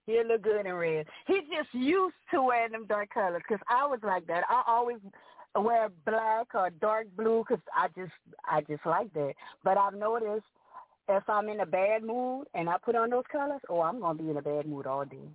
He'll 0.06 0.26
look 0.26 0.42
good 0.42 0.66
in 0.66 0.74
red. 0.74 1.06
He's 1.26 1.44
just 1.48 1.72
used 1.72 2.16
to 2.32 2.42
wearing 2.42 2.72
them 2.72 2.86
dark 2.86 3.10
colors. 3.14 3.42
Cause 3.48 3.60
I 3.68 3.86
was 3.86 4.00
like 4.02 4.26
that. 4.26 4.44
I 4.48 4.62
always 4.66 4.98
wear 5.54 5.88
black 6.04 6.48
or 6.54 6.70
dark 6.70 7.06
blue 7.16 7.44
because 7.48 7.62
I 7.74 7.88
just 7.96 8.12
I 8.44 8.62
just 8.62 8.84
like 8.84 9.12
that. 9.14 9.34
But 9.62 9.78
I've 9.78 9.94
noticed 9.94 10.44
if 11.16 11.28
I'm 11.28 11.48
in 11.48 11.60
a 11.60 11.66
bad 11.66 12.02
mood 12.04 12.46
and 12.54 12.68
I 12.68 12.76
put 12.84 12.96
on 12.96 13.10
those 13.10 13.24
colors, 13.30 13.60
oh, 13.68 13.80
I'm 13.82 14.00
gonna 14.00 14.22
be 14.22 14.30
in 14.30 14.36
a 14.36 14.42
bad 14.42 14.66
mood 14.66 14.86
all 14.86 15.04
day. 15.04 15.28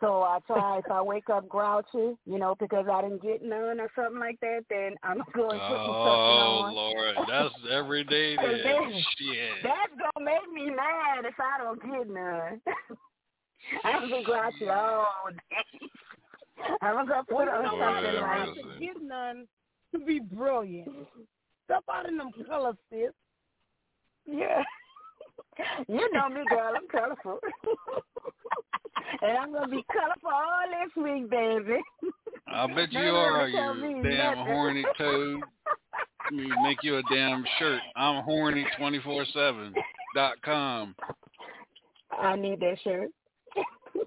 So 0.00 0.22
I 0.22 0.38
try 0.46 0.78
if 0.78 0.88
I 0.92 1.02
wake 1.02 1.28
up 1.28 1.48
grouchy, 1.48 2.16
you 2.24 2.38
know, 2.38 2.54
because 2.60 2.86
I 2.88 3.02
didn't 3.02 3.20
get 3.20 3.42
none 3.42 3.80
or 3.80 3.90
something 3.96 4.20
like 4.20 4.38
that, 4.40 4.60
then 4.70 4.94
I'm 5.02 5.18
going 5.34 5.58
to 5.58 5.66
put 5.66 5.76
something 5.76 5.94
on. 5.94 6.08
Oh 6.08 6.62
on. 6.66 6.74
Lord, 6.74 7.14
that's 7.28 7.54
every 7.72 8.04
day. 8.04 8.36
And 8.38 8.46
Then 8.46 8.62
then- 8.62 9.02
shit. 9.18 9.50
That's 9.64 9.92
gonna 10.14 10.24
make 10.24 10.52
me 10.52 10.66
mad 10.70 11.24
if 11.24 11.34
I 11.40 11.62
don't 11.64 11.82
get 11.82 12.08
none. 12.14 12.60
I'm 13.84 14.08
gonna 14.08 14.18
be 14.18 14.24
grouchy 14.24 14.68
all 14.68 15.06
day. 15.50 15.86
I'm 16.80 16.94
gonna 17.06 17.08
go 17.08 17.36
put 17.36 17.48
on 17.48 17.64
you 17.64 17.70
know 17.70 17.76
what? 17.76 17.94
something 17.94 18.04
You 18.04 18.12
don't 18.12 18.22
Lord 18.22 18.38
have 18.38 18.48
like 18.48 18.56
to 18.56 18.64
mercy. 18.66 18.86
get 18.86 19.02
none 19.02 19.46
to 19.94 19.98
be 20.04 20.20
brilliant. 20.20 20.88
Step 21.64 21.84
out 21.92 22.08
in 22.08 22.16
them 22.18 22.30
colors, 22.48 22.76
sis. 22.90 23.10
Yeah. 24.30 24.62
You 25.88 26.08
know 26.12 26.28
me, 26.28 26.42
girl. 26.48 26.72
I'm 26.76 26.86
colorful, 26.88 27.40
and 29.22 29.36
I'm 29.38 29.52
gonna 29.52 29.66
be 29.66 29.84
colorful 29.92 30.30
all 30.32 30.62
this 30.70 31.02
week, 31.02 31.28
baby. 31.28 31.80
I 32.46 32.66
bet 32.68 32.92
you 32.92 33.00
are, 33.00 33.50
them 33.50 33.80
tell 33.80 33.90
you 33.90 34.02
damn 34.04 34.38
nothing. 34.38 34.52
horny 34.52 34.84
toad. 34.96 35.40
Let 36.30 36.32
me 36.32 36.48
make 36.62 36.78
you 36.84 36.98
a 36.98 37.02
damn 37.12 37.44
shirt. 37.58 37.80
I'm 37.96 38.22
horny 38.22 38.66
twenty 38.78 39.00
four 39.00 39.24
seven 39.34 39.74
dot 40.14 40.40
com. 40.44 40.94
I 42.16 42.36
need 42.36 42.60
that 42.60 42.76
shirt, 42.84 43.08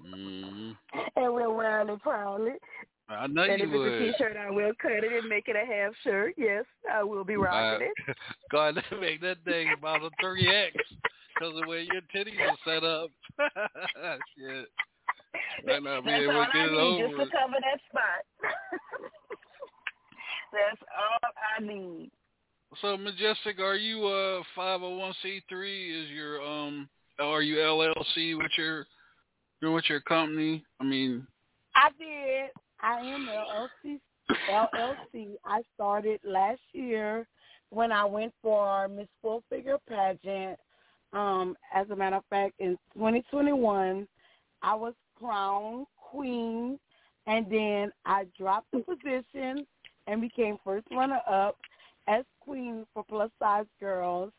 Mm, 0.06 0.74
and 1.16 1.34
we're 1.34 1.52
wearing 1.52 1.90
it 1.90 2.00
proudly. 2.00 2.52
I 3.08 3.26
know 3.26 3.42
and 3.42 3.60
you 3.60 3.66
if 3.66 3.72
would. 3.72 3.92
it's 3.92 4.14
a 4.14 4.24
t-shirt, 4.24 4.36
I 4.36 4.50
will 4.50 4.72
cut 4.80 4.92
it 4.92 5.12
and 5.12 5.28
make 5.28 5.48
it 5.48 5.56
a 5.56 5.66
half 5.66 5.92
shirt. 6.02 6.34
Yes, 6.38 6.64
I 6.90 7.02
will 7.02 7.24
be 7.24 7.36
rocking 7.36 7.88
it. 7.88 8.16
God, 8.50 8.82
make 9.00 9.20
that 9.20 9.38
thing 9.44 9.68
about 9.76 10.02
a 10.02 10.10
three 10.20 10.48
X 10.48 10.76
because 11.34 11.54
the 11.60 11.68
way 11.68 11.86
your 11.90 12.02
titties 12.14 12.38
are 12.40 12.56
set 12.64 12.84
up. 12.84 13.10
Shit. 14.38 14.68
Might 15.66 15.82
not 15.82 16.04
be 16.04 16.10
That's 16.10 16.28
all 16.28 16.40
I 16.40 16.66
need 16.66 16.72
over. 16.72 17.08
just 17.08 17.30
to 17.32 17.36
cover 17.36 17.58
that 17.60 17.80
spot. 17.90 18.24
That's 20.52 20.82
all 20.96 21.30
I 21.58 21.62
need. 21.66 22.10
so 22.80 22.96
majestic, 22.96 23.58
are 23.58 23.76
you 23.76 24.06
a 24.06 24.42
five 24.54 24.80
hundred 24.80 24.96
one 24.96 25.14
c 25.22 25.40
three? 25.48 26.04
Is 26.04 26.10
your 26.10 26.42
um, 26.42 26.88
are 27.18 27.42
you 27.42 27.56
LLC 27.56 28.36
with 28.36 28.50
your, 28.58 28.86
with 29.62 29.84
your 29.88 30.00
company? 30.00 30.64
I 30.80 30.84
mean, 30.84 31.26
I 31.74 31.88
did. 31.98 32.50
I 32.82 33.00
am 33.00 33.28
LLC. 33.28 34.00
LLC. 34.50 35.34
I 35.44 35.62
started 35.74 36.20
last 36.24 36.60
year 36.72 37.26
when 37.70 37.92
I 37.92 38.04
went 38.04 38.32
for 38.42 38.88
Miss 38.88 39.08
Full 39.20 39.42
Figure 39.48 39.78
pageant. 39.88 40.58
Um, 41.12 41.56
as 41.74 41.88
a 41.90 41.96
matter 41.96 42.16
of 42.16 42.24
fact, 42.30 42.54
in 42.58 42.76
2021, 42.94 44.08
I 44.62 44.74
was 44.74 44.94
crowned 45.18 45.86
queen, 45.96 46.78
and 47.26 47.46
then 47.50 47.92
I 48.04 48.26
dropped 48.38 48.70
the 48.72 48.80
position 48.80 49.66
and 50.06 50.20
became 50.20 50.58
first 50.64 50.86
runner 50.90 51.20
up 51.30 51.56
as 52.08 52.24
queen 52.40 52.84
for 52.92 53.04
plus 53.04 53.30
size 53.38 53.66
girls. 53.78 54.32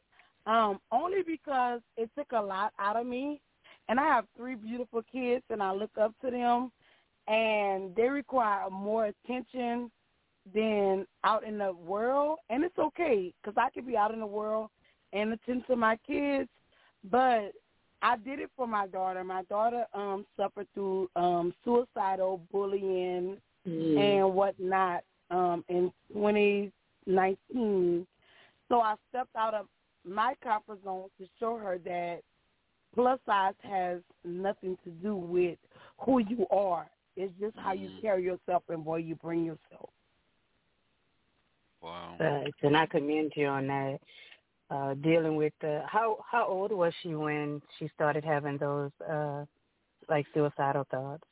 Um, 0.45 0.79
only 0.91 1.21
because 1.25 1.79
it 1.95 2.09
took 2.17 2.33
a 2.33 2.41
lot 2.41 2.73
out 2.77 2.97
of 2.97 3.05
me, 3.05 3.39
and 3.87 3.99
I 3.99 4.03
have 4.03 4.25
three 4.35 4.55
beautiful 4.55 5.01
kids, 5.09 5.43
and 5.49 5.63
I 5.63 5.71
look 5.71 5.91
up 5.99 6.13
to 6.23 6.31
them, 6.31 6.71
and 7.27 7.95
they 7.95 8.09
require 8.09 8.69
more 8.69 9.05
attention 9.05 9.89
than 10.53 11.05
out 11.23 11.43
in 11.45 11.57
the 11.57 11.71
world, 11.73 12.39
and 12.49 12.63
it's 12.63 12.77
okay 12.77 13.33
because 13.41 13.57
I 13.57 13.69
could 13.69 13.87
be 13.87 13.95
out 13.95 14.13
in 14.13 14.19
the 14.19 14.25
world 14.25 14.69
and 15.13 15.31
attend 15.31 15.63
to 15.67 15.75
my 15.75 15.97
kids, 16.05 16.49
but 17.09 17.53
I 18.01 18.17
did 18.17 18.39
it 18.39 18.49
for 18.57 18.67
my 18.67 18.87
daughter. 18.87 19.23
My 19.23 19.43
daughter 19.43 19.85
um 19.93 20.25
suffered 20.35 20.67
through 20.73 21.09
um 21.15 21.53
suicidal 21.63 22.41
bullying 22.51 23.37
mm. 23.65 23.97
and 23.97 24.33
whatnot 24.33 25.03
um 25.31 25.63
in 25.69 25.91
2019. 26.11 28.05
So 28.67 28.81
I 28.81 28.95
stepped 29.09 29.35
out 29.37 29.53
of 29.53 29.67
my 30.05 30.33
comfort 30.43 30.83
zone 30.83 31.07
to 31.19 31.27
show 31.39 31.57
her 31.57 31.77
that 31.85 32.21
plus 32.93 33.19
size 33.25 33.53
has 33.61 33.99
nothing 34.25 34.77
to 34.83 34.89
do 34.89 35.15
with 35.15 35.57
who 35.99 36.19
you 36.19 36.45
are. 36.51 36.87
It's 37.15 37.33
just 37.39 37.55
how 37.57 37.73
you 37.73 37.89
mm. 37.89 38.01
carry 38.01 38.23
yourself 38.23 38.63
and 38.69 38.85
where 38.85 38.99
you 38.99 39.15
bring 39.15 39.45
yourself. 39.45 39.89
Wow. 41.81 42.15
Uh, 42.19 42.49
and 42.65 42.77
I 42.77 42.85
commend 42.85 43.33
you 43.35 43.47
on 43.47 43.67
that 43.67 43.99
uh, 44.69 44.93
dealing 44.95 45.35
with 45.35 45.53
the 45.61 45.81
how 45.85 46.17
how 46.29 46.47
old 46.47 46.71
was 46.71 46.93
she 47.01 47.13
when 47.13 47.61
she 47.77 47.89
started 47.93 48.23
having 48.23 48.57
those 48.57 48.91
uh, 49.09 49.45
like 50.09 50.25
suicidal 50.33 50.87
thoughts? 50.89 51.23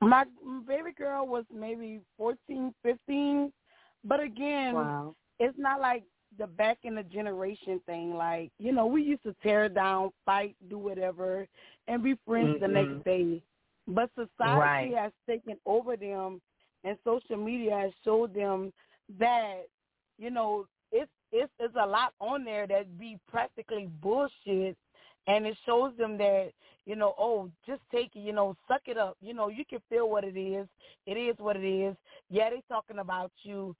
My 0.00 0.24
baby 0.66 0.92
girl 0.96 1.26
was 1.26 1.44
maybe 1.52 2.00
fourteen, 2.16 2.72
fifteen, 2.82 3.52
but 4.04 4.20
again, 4.20 4.74
wow. 4.74 5.14
it's 5.38 5.58
not 5.58 5.80
like 5.80 6.04
the 6.38 6.46
back 6.46 6.78
in 6.84 6.94
the 6.94 7.02
generation 7.02 7.80
thing. 7.86 8.14
Like 8.14 8.50
you 8.58 8.72
know, 8.72 8.86
we 8.86 9.02
used 9.02 9.24
to 9.24 9.34
tear 9.42 9.68
down, 9.68 10.10
fight, 10.24 10.56
do 10.70 10.78
whatever, 10.78 11.46
and 11.88 12.02
be 12.02 12.14
friends 12.26 12.60
mm-hmm. 12.60 12.72
the 12.72 12.82
next 12.82 13.04
day. 13.04 13.42
But 13.86 14.10
society 14.14 14.94
right. 14.94 14.94
has 14.96 15.12
taken 15.28 15.56
over 15.66 15.96
them, 15.96 16.40
and 16.84 16.96
social 17.04 17.36
media 17.36 17.76
has 17.76 17.92
showed 18.04 18.34
them 18.34 18.72
that 19.18 19.64
you 20.18 20.30
know 20.30 20.66
it's 20.90 21.10
it's 21.32 21.52
it's 21.58 21.74
a 21.80 21.86
lot 21.86 22.14
on 22.20 22.44
there 22.44 22.66
that 22.66 22.98
be 22.98 23.18
practically 23.28 23.88
bullshit. 24.00 24.76
And 25.26 25.46
it 25.46 25.56
shows 25.64 25.92
them 25.96 26.18
that 26.18 26.50
you 26.84 26.96
know 26.96 27.14
oh 27.18 27.50
just 27.66 27.80
take 27.90 28.14
it 28.14 28.20
you 28.20 28.32
know 28.32 28.56
suck 28.68 28.82
it 28.86 28.96
up. 28.96 29.16
You 29.20 29.34
know 29.34 29.48
you 29.48 29.64
can 29.64 29.80
feel 29.88 30.08
what 30.08 30.24
it 30.24 30.38
is. 30.38 30.66
It 31.06 31.14
is 31.14 31.36
what 31.38 31.56
it 31.56 31.66
is. 31.66 31.96
Yeah 32.30 32.50
they 32.50 32.62
talking 32.68 32.98
about 32.98 33.32
you. 33.42 33.74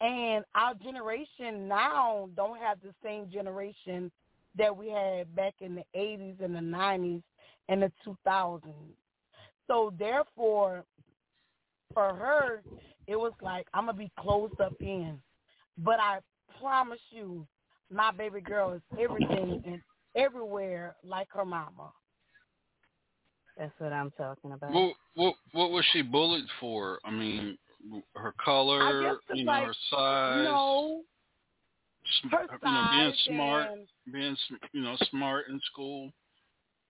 And 0.00 0.44
our 0.54 0.74
generation 0.74 1.66
now 1.66 2.28
don't 2.36 2.58
have 2.58 2.78
the 2.80 2.94
same 3.02 3.28
generation 3.30 4.12
that 4.56 4.76
we 4.76 4.88
had 4.88 5.34
back 5.34 5.54
in 5.60 5.74
the 5.74 5.84
80s 5.96 6.40
and 6.42 6.54
the 6.54 6.60
90s 6.60 7.22
and 7.68 7.82
the 7.82 7.92
2000s 8.06 8.62
so 9.68 9.92
therefore 9.98 10.84
for 11.94 12.14
her 12.14 12.62
it 13.06 13.16
was 13.16 13.32
like 13.40 13.66
i'm 13.74 13.86
gonna 13.86 13.96
be 13.96 14.10
closed 14.18 14.60
up 14.60 14.74
in 14.80 15.18
but 15.78 16.00
i 16.00 16.18
promise 16.60 17.00
you, 17.10 17.46
my 17.90 18.10
baby 18.10 18.40
girl 18.40 18.72
is 18.72 18.82
everything 18.98 19.62
and 19.66 19.80
everywhere 20.16 20.96
like 21.04 21.28
her 21.30 21.44
mama. 21.44 21.92
That's 23.56 23.72
what 23.78 23.92
I'm 23.92 24.12
talking 24.12 24.52
about. 24.52 24.72
What 24.72 24.94
what 25.14 25.34
what 25.52 25.70
was 25.70 25.84
she 25.92 26.02
bullied 26.02 26.44
for? 26.60 27.00
I 27.04 27.10
mean, 27.10 27.58
her 28.14 28.32
color, 28.44 29.18
you 29.34 29.44
know, 29.44 29.52
like, 29.52 29.66
her 29.66 29.74
size. 29.90 30.44
No. 30.44 31.02
Her 32.30 32.46
you 32.50 32.72
know, 32.72 32.86
being 32.92 33.14
smart, 33.26 33.70
and, 33.70 33.86
being 34.12 34.36
you 34.72 34.82
know 34.82 34.96
smart 35.10 35.48
in 35.48 35.60
school. 35.70 36.10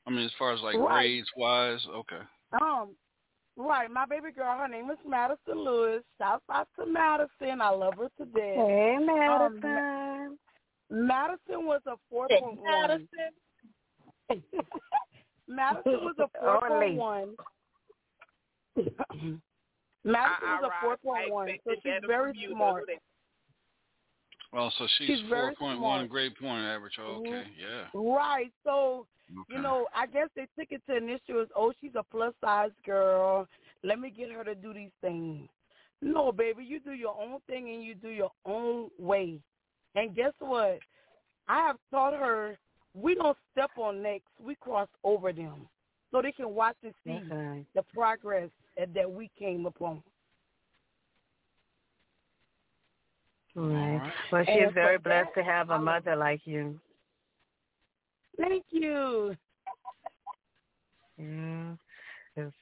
I 0.07 0.11
mean, 0.11 0.25
as 0.25 0.31
far 0.39 0.53
as 0.53 0.61
like 0.61 0.77
right. 0.77 1.01
grades 1.01 1.29
wise, 1.37 1.81
okay. 1.91 2.23
Um, 2.53 2.95
Right, 3.61 3.91
my 3.91 4.07
baby 4.07 4.31
girl, 4.33 4.57
her 4.57 4.69
name 4.69 4.89
is 4.89 4.99
Madison 5.05 5.65
Lewis. 5.65 6.05
Shout 6.17 6.43
out 6.49 6.69
to 6.79 6.87
Madison. 6.87 7.61
I 7.61 7.71
love 7.71 7.95
her 7.99 8.09
to 8.19 8.25
death. 8.27 8.55
Hey, 8.55 8.99
Madison. 9.01 9.65
Um, 9.65 10.39
Madison 10.89 11.67
was 11.67 11.81
a 11.89 11.97
four 12.09 12.29
point 12.29 12.61
one. 12.61 12.87
Madison. 12.87 13.31
Madison 15.49 15.93
was 15.93 16.15
a 16.21 16.29
four 16.39 16.61
point 16.69 16.97
one. 16.99 17.35
Madison 20.05 20.49
was 20.49 20.63
a 20.65 20.71
four 20.81 20.97
point 20.99 21.33
one, 21.33 21.49
so 21.67 21.73
she's 21.83 22.03
very 22.07 22.33
smart. 22.53 22.85
Well, 24.53 24.73
so 24.79 24.87
she's, 24.97 25.07
she's 25.07 25.29
four 25.29 25.53
point 25.59 25.81
one 25.81 26.07
grade 26.09 26.33
point 26.41 26.65
average. 26.65 26.95
Oh, 27.01 27.21
okay, 27.21 27.45
yeah. 27.61 27.87
Right. 27.95 28.51
So 28.65 29.07
okay. 29.31 29.57
you 29.57 29.63
know, 29.63 29.87
I 29.95 30.07
guess 30.07 30.29
they 30.35 30.47
took 30.59 30.73
it 30.73 30.83
to 30.89 30.97
an 30.97 31.09
issue 31.09 31.41
as, 31.41 31.49
oh, 31.55 31.73
she's 31.81 31.95
a 31.97 32.03
plus 32.03 32.33
size 32.43 32.71
girl. 32.85 33.47
Let 33.85 34.01
me 34.01 34.11
get 34.11 34.31
her 34.33 34.45
to 34.45 34.55
do 34.55 34.73
these 34.73 34.91
things. 35.01 35.49
No, 36.01 36.33
baby, 36.33 36.65
you 36.65 36.81
do 36.81 36.93
your 36.93 37.17
own 37.21 37.41
thing 37.47 37.69
and 37.71 37.83
you 37.83 37.95
do 37.95 38.09
your 38.09 38.31
own 38.47 38.89
way. 38.99 39.41
And 39.95 40.15
guess 40.15 40.33
what? 40.39 40.79
I 41.49 41.67
have 41.67 41.77
taught 41.91 42.15
her 42.15 42.57
we 42.95 43.15
don't 43.15 43.37
step 43.53 43.71
on 43.77 44.03
necks, 44.03 44.31
we 44.43 44.55
cross 44.57 44.89
over 45.05 45.33
them, 45.33 45.69
so 46.11 46.23
they 46.23 46.33
can 46.33 46.55
watch 46.55 46.77
and 46.83 46.95
see 47.05 47.21
okay. 47.33 47.65
the 47.75 47.83
progress 47.95 48.51
that 48.95 49.11
we 49.11 49.31
came 49.39 49.67
upon. 49.67 50.03
Right. 53.59 54.13
Well, 54.31 54.45
she 54.47 54.53
is 54.53 54.73
very 54.73 54.99
blessed 54.99 55.31
to 55.37 55.43
have 55.43 55.71
a 55.71 55.79
mother 55.79 56.15
like 56.15 56.41
you. 56.45 56.79
Thank 58.39 58.65
you. 58.71 59.35
Yeah. 61.19 61.73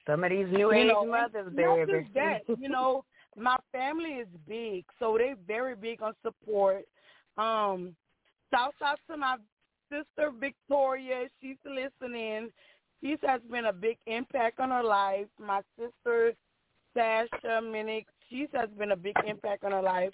Some 0.07 0.25
of 0.25 0.31
these 0.31 0.47
new 0.51 0.73
you 0.73 0.73
age 0.73 0.89
know, 0.89 1.05
mothers, 1.05 1.53
baby. 1.55 1.69
Not 1.69 1.89
just 1.89 2.15
that, 2.15 2.41
you 2.59 2.71
know, 2.71 3.05
my 3.37 3.57
family 3.73 4.13
is 4.13 4.29
big, 4.49 4.87
so 4.99 5.19
they 5.19 5.35
very 5.47 5.77
big 5.77 6.01
on 6.01 6.15
support. 6.23 6.87
Um, 7.37 7.95
shout 8.51 8.73
out 8.83 8.99
to 9.11 9.19
my 9.19 9.37
sister 9.91 10.31
Victoria. 10.41 11.27
She's 11.43 11.59
listening. 11.67 12.49
She 13.03 13.17
has 13.27 13.43
been 13.51 13.67
a 13.67 13.73
big 13.73 13.99
impact 14.07 14.61
on 14.61 14.71
her 14.71 14.83
life. 14.83 15.27
My 15.39 15.61
sister 15.79 16.33
Sasha 16.95 17.61
Minnick, 17.63 18.07
she 18.31 18.47
has 18.55 18.71
been 18.79 18.93
a 18.93 18.97
big 18.97 19.17
impact 19.27 19.63
on 19.65 19.73
her 19.73 19.83
life. 19.83 20.13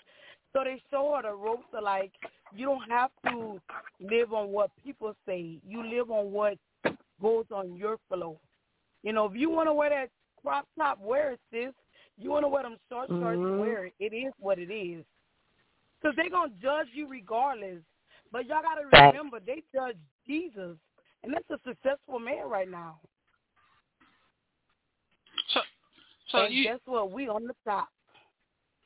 So 0.53 0.63
they 0.65 0.83
show 0.91 1.15
her 1.17 1.23
the 1.23 1.35
ropes 1.35 1.67
are 1.75 1.83
like 1.83 2.13
you 2.55 2.67
don't 2.67 2.89
have 2.91 3.11
to 3.29 3.61
live 4.01 4.33
on 4.33 4.49
what 4.49 4.71
people 4.83 5.15
say. 5.27 5.59
You 5.67 5.87
live 5.87 6.11
on 6.11 6.33
what 6.33 6.59
goes 7.21 7.47
on 7.51 7.77
your 7.77 7.97
flow. 8.09 8.39
You 9.03 9.13
know, 9.13 9.27
if 9.27 9.35
you 9.35 9.51
want 9.51 9.69
to 9.69 9.75
wear 9.75 9.91
that 9.91 10.11
crop 10.41 10.67
top, 10.79 11.01
wear 11.01 11.33
it, 11.33 11.41
sis. 11.51 11.73
You 12.19 12.31
want 12.31 12.45
to 12.45 12.49
wear 12.49 12.63
them 12.63 12.77
short 12.89 13.09
shorts, 13.09 13.39
mm-hmm. 13.39 13.59
wear 13.59 13.87
it. 13.87 13.95
It 13.99 14.15
is 14.15 14.33
what 14.39 14.59
it 14.59 14.73
is. 14.73 15.05
Because 16.01 16.15
they're 16.17 16.31
going 16.31 16.51
to 16.51 16.57
judge 16.63 16.89
you 16.93 17.09
regardless. 17.09 17.79
But 18.31 18.47
y'all 18.47 18.63
got 18.63 18.75
to 18.75 19.07
remember, 19.07 19.39
they 19.45 19.63
judge 19.75 19.97
Jesus. 20.27 20.77
And 21.23 21.33
that's 21.33 21.49
a 21.51 21.59
successful 21.67 22.19
man 22.19 22.49
right 22.49 22.71
now. 22.71 22.99
So, 25.55 25.61
so 26.31 26.39
and 26.45 26.55
you, 26.55 26.65
guess 26.65 26.81
what? 26.85 27.11
We 27.11 27.29
on 27.29 27.47
the 27.47 27.55
top. 27.65 27.89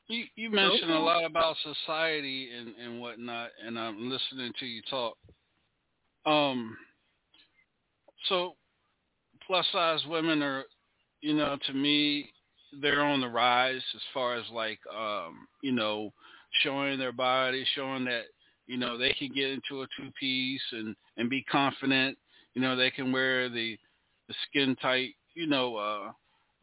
You 0.07 0.23
you 0.35 0.49
mentioned 0.49 0.91
a 0.91 0.99
lot 0.99 1.25
about 1.25 1.55
society 1.63 2.49
and 2.57 2.73
and 2.77 3.01
whatnot, 3.01 3.49
and 3.65 3.77
I'm 3.77 4.09
listening 4.09 4.53
to 4.59 4.65
you 4.65 4.81
talk. 4.89 5.17
Um, 6.25 6.77
so 8.29 8.55
plus 9.45 9.65
size 9.71 10.01
women 10.07 10.41
are, 10.41 10.63
you 11.21 11.33
know, 11.33 11.57
to 11.67 11.73
me, 11.73 12.29
they're 12.81 13.03
on 13.03 13.21
the 13.21 13.27
rise 13.27 13.81
as 13.95 14.01
far 14.13 14.35
as 14.35 14.43
like, 14.51 14.79
um, 14.95 15.47
you 15.61 15.71
know, 15.71 16.13
showing 16.61 16.97
their 16.99 17.13
body, 17.13 17.65
showing 17.75 18.05
that 18.05 18.23
you 18.65 18.77
know 18.77 18.97
they 18.97 19.13
can 19.13 19.29
get 19.33 19.49
into 19.49 19.81
a 19.81 19.87
two 19.97 20.11
piece 20.19 20.61
and 20.71 20.95
and 21.17 21.29
be 21.29 21.43
confident. 21.43 22.17
You 22.53 22.61
know, 22.61 22.75
they 22.75 22.91
can 22.91 23.11
wear 23.11 23.49
the 23.49 23.77
the 24.27 24.35
skin 24.49 24.75
tight, 24.81 25.15
you 25.33 25.47
know, 25.47 25.75
uh 25.75 26.11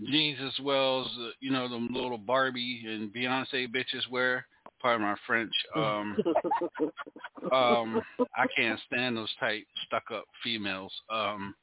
jeans 0.02 0.38
as 0.44 0.64
well 0.64 1.02
as 1.02 1.06
uh, 1.06 1.30
you 1.40 1.50
know 1.50 1.68
them 1.68 1.88
little 1.92 2.18
Barbie 2.18 2.82
and 2.86 3.12
Beyonce 3.12 3.68
bitches 3.68 4.08
wear 4.10 4.46
pardon 4.84 5.06
my 5.06 5.16
French. 5.26 5.52
Um, 5.74 6.16
um, 7.52 8.02
I 8.36 8.46
can't 8.54 8.78
stand 8.86 9.16
those 9.16 9.32
type 9.40 9.64
stuck 9.86 10.04
up 10.12 10.24
females. 10.42 10.92
Um, 11.10 11.54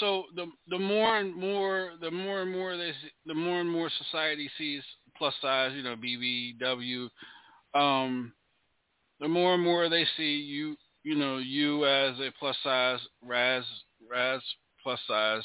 so 0.00 0.24
the 0.34 0.46
the 0.68 0.78
more 0.78 1.18
and 1.18 1.34
more 1.34 1.92
the 2.00 2.10
more 2.10 2.40
and 2.40 2.50
more 2.50 2.76
they 2.76 2.92
the 3.26 3.34
more 3.34 3.60
and 3.60 3.70
more 3.70 3.90
society 4.04 4.50
sees 4.56 4.82
plus 5.18 5.34
size, 5.42 5.72
you 5.74 5.82
know, 5.82 5.96
BBW, 5.96 7.08
um, 7.74 8.32
the 9.20 9.28
more 9.28 9.54
and 9.54 9.62
more 9.62 9.88
they 9.88 10.06
see 10.16 10.36
you, 10.36 10.76
you 11.04 11.16
know, 11.16 11.38
you 11.38 11.86
as 11.86 12.18
a 12.18 12.30
plus 12.38 12.56
size, 12.62 13.00
Raz, 13.22 13.64
Raz 14.10 14.42
plus 14.86 15.00
size, 15.08 15.42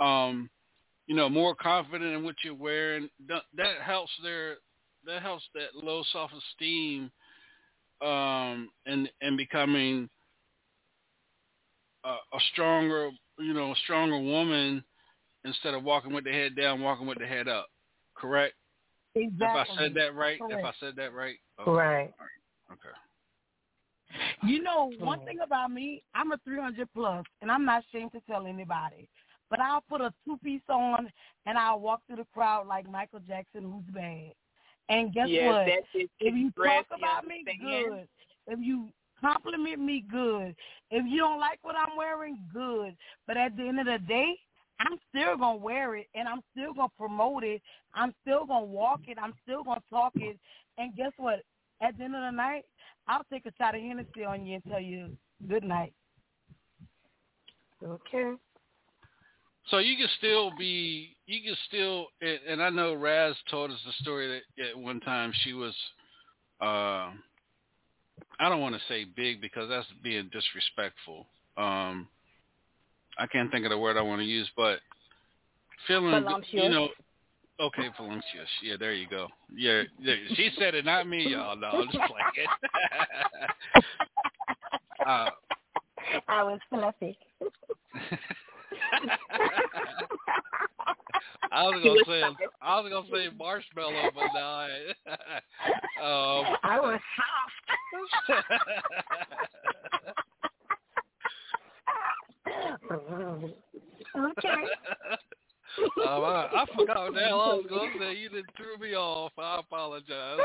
um, 0.00 0.50
you 1.06 1.16
know, 1.16 1.30
more 1.30 1.54
confident 1.54 2.14
in 2.14 2.22
what 2.22 2.34
you're 2.44 2.54
wearing. 2.54 3.08
That, 3.26 3.44
that 3.56 3.80
helps 3.82 4.12
their, 4.22 4.56
that 5.06 5.22
helps 5.22 5.44
that 5.54 5.74
low 5.74 6.02
self 6.12 6.30
esteem, 6.36 7.10
um, 8.02 8.68
and 8.84 9.08
and 9.22 9.38
becoming 9.38 10.10
a, 12.04 12.08
a 12.10 12.40
stronger, 12.52 13.10
you 13.38 13.54
know, 13.54 13.72
a 13.72 13.76
stronger 13.84 14.18
woman 14.18 14.84
instead 15.46 15.72
of 15.72 15.82
walking 15.82 16.12
with 16.12 16.24
the 16.24 16.32
head 16.32 16.54
down, 16.54 16.82
walking 16.82 17.06
with 17.06 17.18
the 17.18 17.26
head 17.26 17.48
up. 17.48 17.68
Correct. 18.14 18.54
Exactly. 19.14 19.46
If 19.46 19.70
I 19.70 19.82
said 19.82 19.94
that 19.94 20.14
right, 20.14 20.38
Correct. 20.38 20.60
if 20.60 20.64
I 20.66 20.72
said 20.80 20.96
that 20.96 21.14
right, 21.14 21.36
okay. 21.60 21.70
Right. 21.70 22.10
Okay. 22.70 22.94
You 24.42 24.62
know, 24.62 24.92
one 24.98 25.24
thing 25.24 25.38
about 25.44 25.70
me, 25.70 26.02
I'm 26.14 26.32
a 26.32 26.38
300 26.44 26.88
plus, 26.94 27.24
and 27.42 27.50
I'm 27.50 27.64
not 27.64 27.84
ashamed 27.88 28.12
to 28.12 28.20
tell 28.28 28.46
anybody. 28.46 29.08
But 29.48 29.60
I'll 29.60 29.82
put 29.88 30.00
a 30.00 30.12
two 30.24 30.38
piece 30.42 30.60
on, 30.68 31.10
and 31.46 31.56
I'll 31.56 31.80
walk 31.80 32.00
through 32.06 32.16
the 32.16 32.26
crowd 32.34 32.66
like 32.66 32.90
Michael 32.90 33.20
Jackson, 33.26 33.62
who's 33.62 33.94
bad. 33.94 34.32
And 34.88 35.12
guess 35.12 35.28
yes, 35.28 35.46
what? 35.46 35.66
If 36.20 36.34
you 36.34 36.50
talk 36.50 36.86
about 36.98 37.26
me 37.26 37.44
good, 37.60 38.08
if 38.46 38.58
you 38.60 38.88
compliment 39.20 39.80
me 39.80 40.04
good, 40.10 40.54
if 40.90 41.04
you 41.06 41.18
don't 41.18 41.40
like 41.40 41.58
what 41.62 41.76
I'm 41.76 41.96
wearing, 41.96 42.38
good. 42.52 42.96
But 43.26 43.36
at 43.36 43.56
the 43.56 43.66
end 43.66 43.80
of 43.80 43.86
the 43.86 43.98
day, 44.06 44.34
I'm 44.78 44.98
still 45.08 45.36
gonna 45.36 45.56
wear 45.56 45.96
it, 45.96 46.06
and 46.14 46.28
I'm 46.28 46.40
still 46.52 46.74
gonna 46.74 46.88
promote 46.98 47.44
it. 47.44 47.62
I'm 47.94 48.14
still 48.22 48.46
gonna 48.46 48.66
walk 48.66 49.00
it. 49.08 49.18
I'm 49.20 49.34
still 49.42 49.64
gonna 49.64 49.80
talk 49.90 50.12
it. 50.16 50.38
And 50.78 50.94
guess 50.94 51.12
what? 51.16 51.42
At 51.80 51.96
the 51.98 52.04
end 52.04 52.14
of 52.14 52.22
the 52.22 52.30
night, 52.30 52.64
I'll 53.08 53.26
take 53.30 53.46
a 53.46 53.52
shot 53.58 53.74
of 53.74 53.80
Hennessy 53.80 54.24
on 54.26 54.46
you 54.46 54.54
and 54.54 54.64
tell 54.64 54.80
you 54.80 55.10
good 55.48 55.62
night. 55.62 55.92
Okay. 57.84 58.32
So 59.68 59.78
you 59.78 59.96
can 59.96 60.08
still 60.18 60.52
be, 60.56 61.16
you 61.26 61.42
can 61.42 61.56
still, 61.68 62.06
and, 62.20 62.38
and 62.48 62.62
I 62.62 62.70
know 62.70 62.94
Raz 62.94 63.34
told 63.50 63.70
us 63.70 63.78
the 63.84 63.92
story 64.00 64.42
that 64.58 64.70
at 64.70 64.78
one 64.78 65.00
time 65.00 65.32
she 65.42 65.52
was, 65.52 65.74
uh, 66.60 67.10
I 68.38 68.48
don't 68.48 68.60
want 68.60 68.74
to 68.74 68.80
say 68.88 69.04
big 69.04 69.40
because 69.40 69.68
that's 69.68 69.86
being 70.02 70.30
disrespectful. 70.32 71.26
Um, 71.56 72.08
I 73.18 73.26
can't 73.26 73.50
think 73.50 73.64
of 73.64 73.70
the 73.70 73.78
word 73.78 73.96
I 73.96 74.02
want 74.02 74.20
to 74.20 74.26
use, 74.26 74.48
but 74.56 74.78
feeling, 75.86 76.24
you 76.50 76.68
know, 76.68 76.88
okay, 77.60 77.88
voluptuous. 77.96 78.48
Yeah, 78.62 78.76
there 78.78 78.94
you 78.94 79.08
go. 79.08 79.28
Yeah, 79.54 79.82
she 80.34 80.50
said 80.58 80.74
it, 80.74 80.84
not 80.84 81.08
me, 81.08 81.30
y'all. 81.30 81.56
No, 81.56 81.68
I'm 81.68 81.86
just 81.86 81.98
playing. 81.98 82.48
uh, 85.06 85.30
I 86.28 86.42
was 86.42 86.60
fluffy. 86.68 87.18
I 91.52 91.62
was 91.64 91.80
gonna 91.82 92.04
say. 92.06 92.22
I 92.60 92.80
was 92.80 92.90
gonna 92.90 93.06
say 93.12 93.28
marshmallow, 93.36 94.10
but 94.14 94.24
now 94.34 94.66
I, 94.66 94.68
um, 96.02 96.56
I 96.62 96.80
was 96.80 97.00
soft. 97.16 98.46
okay. 104.16 104.62
Um, 105.78 106.24
I, 106.24 106.48
I 106.52 106.64
forgot 106.76 106.96
what 106.96 107.14
the 107.14 107.20
hell 107.20 107.40
I 107.40 107.54
was 107.54 107.66
gonna 107.68 107.90
say. 107.98 108.14
You 108.16 108.28
didn't 108.28 108.50
threw 108.56 108.78
me 108.78 108.94
off. 108.94 109.32
I 109.38 109.60
apologize. 109.60 110.38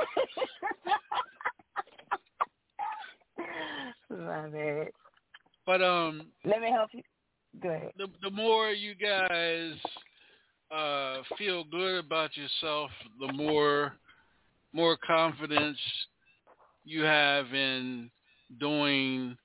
My 4.10 4.48
bad. 4.50 4.90
But 5.66 5.82
um, 5.82 6.28
Let 6.44 6.62
me 6.62 6.70
help 6.70 6.90
you. 6.94 7.02
Go 7.62 7.70
ahead. 7.70 7.92
the 7.98 8.08
the 8.22 8.30
more 8.30 8.72
you 8.72 8.96
guys 8.96 9.74
uh 10.74 11.22
feel 11.38 11.64
good 11.66 12.04
about 12.06 12.36
yourself, 12.38 12.92
the 13.20 13.32
more 13.34 13.94
more 14.74 14.98
confidence 15.06 15.78
you 16.86 17.04
have 17.04 17.54
in 17.54 18.10
doing 18.60 19.38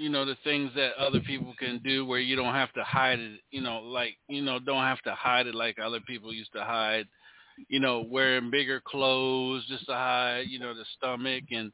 you 0.00 0.08
know 0.08 0.24
the 0.24 0.36
things 0.44 0.70
that 0.74 0.92
other 0.98 1.20
people 1.20 1.54
can 1.58 1.78
do 1.84 2.06
where 2.06 2.20
you 2.20 2.34
don't 2.34 2.54
have 2.54 2.72
to 2.72 2.82
hide 2.82 3.18
it 3.18 3.40
you 3.50 3.60
know 3.60 3.80
like 3.80 4.16
you 4.28 4.40
know 4.40 4.58
don't 4.58 4.84
have 4.84 5.00
to 5.02 5.14
hide 5.14 5.46
it 5.46 5.54
like 5.54 5.78
other 5.78 6.00
people 6.00 6.32
used 6.32 6.52
to 6.52 6.64
hide 6.64 7.06
you 7.68 7.78
know 7.80 8.00
wearing 8.08 8.50
bigger 8.50 8.80
clothes 8.80 9.64
just 9.68 9.84
to 9.86 9.92
hide 9.92 10.44
you 10.48 10.58
know 10.58 10.74
the 10.74 10.84
stomach 10.96 11.44
and 11.50 11.70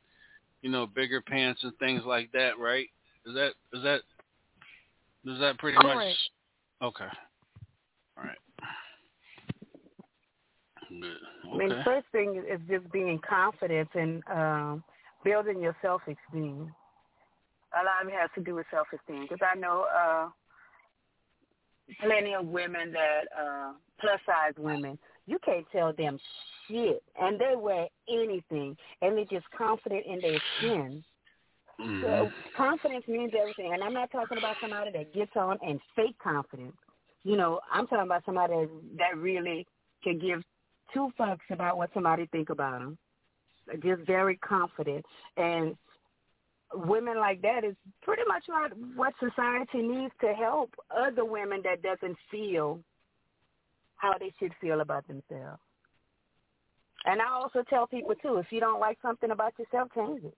you 0.63 0.71
know 0.73 0.87
bigger 0.87 1.21
pants 1.21 1.63
and 1.63 1.73
things 1.79 2.03
like 2.05 2.31
that 2.33 2.59
right? 2.59 2.89
Is 3.25 3.35
that 3.35 3.53
is 3.73 3.83
that 3.85 4.01
is 5.25 5.39
that 5.41 5.59
pretty 5.59 5.79
much 5.79 6.17
okay. 6.83 7.05
All 8.17 8.25
right. 8.25 8.39
Good. 10.89 11.17
I 11.53 11.57
mean, 11.57 11.69
the 11.69 11.83
first 11.85 12.07
thing 12.11 12.43
is 12.49 12.61
just 12.69 12.91
being 12.93 13.21
confident 13.29 13.89
and 13.95 14.23
um, 14.33 14.85
building 15.25 15.61
your 15.61 15.77
self-esteem. 15.83 16.73
A 17.77 17.85
lot 17.85 18.03
of 18.03 18.09
it 18.09 18.15
has 18.15 18.31
to 18.37 18.43
do 18.43 18.55
with 18.55 18.67
self-esteem 18.71 19.23
because 19.29 19.43
I 19.43 19.59
know 19.59 19.87
uh, 19.95 20.29
plenty 22.01 22.35
of 22.35 22.47
women 22.47 22.93
that 22.93 23.23
uh, 23.39 23.73
plus-size 24.01 24.55
women. 24.59 24.99
You 25.27 25.39
can't 25.45 25.67
tell 25.73 25.93
them 25.93 26.19
shit, 26.69 27.03
and 27.21 27.39
they 27.39 27.55
wear 27.57 27.89
anything, 28.09 28.77
and 29.03 29.17
they're 29.17 29.25
just 29.25 29.47
confident 29.57 30.07
in 30.07 30.21
their 30.21 30.41
skin. 30.57 31.05
Mhm. 31.81 32.03
So 32.03 32.33
confidence 32.57 33.07
means 33.07 33.33
everything, 33.39 33.75
and 33.75 33.83
I'm 33.83 33.93
not 33.93 34.11
talking 34.11 34.39
about 34.39 34.57
somebody 34.61 34.91
that 34.93 35.13
gets 35.13 35.37
on 35.37 35.59
and 35.63 35.81
fake 35.95 36.19
confidence. 36.19 36.77
You 37.25 37.37
know, 37.37 37.61
I'm 37.71 37.87
talking 37.87 38.07
about 38.07 38.25
somebody 38.25 38.55
that, 38.55 38.71
that 38.99 39.17
really 39.19 39.67
can 40.03 40.19
give 40.19 40.43
two 40.95 41.11
fucks 41.19 41.51
about 41.51 41.77
what 41.77 41.91
somebody 41.93 42.27
think 42.27 42.51
about 42.51 42.81
them. 42.81 42.99
Just 43.83 44.03
very 44.07 44.37
confident, 44.37 45.05
and 45.37 45.77
women 46.77 47.19
like 47.19 47.43
that 47.43 47.65
is 47.65 47.75
pretty 48.03 48.23
much 48.29 48.45
like 48.49 48.73
what 48.95 49.15
society 49.19 49.83
needs 49.83 50.13
to 50.21 50.33
help 50.35 50.75
other 50.97 51.25
women 51.25 51.63
that 51.65 51.83
doesn't 51.83 52.17
feel 52.31 52.81
how 53.97 54.15
they 54.19 54.33
should 54.39 54.53
feel 54.61 54.81
about 54.81 55.07
themselves. 55.07 55.61
And 57.07 57.21
I 57.23 57.29
also 57.31 57.63
tell 57.69 57.87
people 57.87 58.15
too, 58.21 58.37
if 58.39 58.47
you 58.51 58.61
don't 58.61 58.81
like 58.81 58.99
something 59.01 59.31
about 59.31 59.55
yourself, 59.59 59.89
change 59.95 60.25
it. 60.25 60.37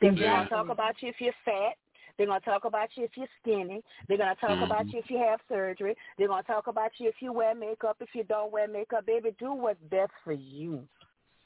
They're 0.00 0.12
Yeah. 0.12 0.36
gonna 0.36 0.48
talk 0.48 0.68
about 0.68 1.02
you 1.02 1.08
if 1.08 1.20
you're 1.20 1.32
fat. 1.44 1.76
They're 2.16 2.26
gonna 2.26 2.40
talk 2.40 2.64
about 2.64 2.96
you 2.96 3.04
if 3.04 3.16
you're 3.16 3.28
skinny. 3.40 3.82
They're 4.08 4.18
gonna 4.18 4.34
talk 4.36 4.60
about 4.60 4.86
Mhm. 4.86 4.92
you 4.92 4.98
if 5.00 5.10
you 5.10 5.18
have 5.18 5.40
surgery. 5.48 5.96
They're 6.16 6.28
gonna 6.28 6.42
talk 6.42 6.66
about 6.66 6.98
you 6.98 7.08
if 7.08 7.20
you 7.22 7.32
wear 7.32 7.54
makeup. 7.54 7.96
If 8.00 8.14
you 8.14 8.24
don't 8.24 8.50
wear 8.50 8.66
makeup, 8.66 9.06
baby, 9.06 9.30
do 9.32 9.52
what's 9.52 9.80
best 9.82 10.12
for 10.24 10.32
you. 10.32 10.88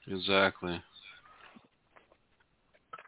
Exactly. 0.07 0.83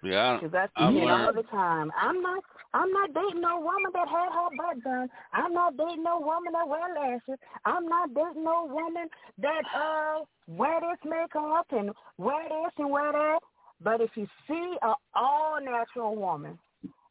Yeah. 0.04 0.36
Because 0.36 0.52
that's 0.52 0.72
I've 0.76 0.94
you 0.94 1.08
all 1.08 1.32
the 1.32 1.42
time. 1.44 1.90
I'm 2.00 2.20
not. 2.20 2.44
I'm 2.74 2.90
not 2.90 3.14
dating 3.14 3.40
no 3.40 3.60
woman 3.60 3.92
that 3.94 4.08
had 4.08 4.32
her 4.32 4.48
butt 4.56 4.82
done. 4.82 5.08
I'm 5.32 5.54
not 5.54 5.76
dating 5.76 6.02
no 6.02 6.18
woman 6.18 6.52
that 6.52 6.68
wear 6.68 6.92
lashes. 6.94 7.40
I'm 7.64 7.86
not 7.86 8.12
dating 8.14 8.42
no 8.42 8.66
woman 8.68 9.08
that 9.38 9.62
uh 9.74 10.24
wear 10.48 10.80
this 10.80 11.10
makeup 11.10 11.66
and 11.70 11.92
wear 12.18 12.42
this 12.48 12.72
and 12.78 12.90
wear 12.90 13.12
that. 13.12 13.38
But 13.80 14.00
if 14.00 14.10
you 14.16 14.26
see 14.48 14.76
a 14.82 14.94
all 15.14 15.58
natural 15.62 16.16
woman 16.16 16.58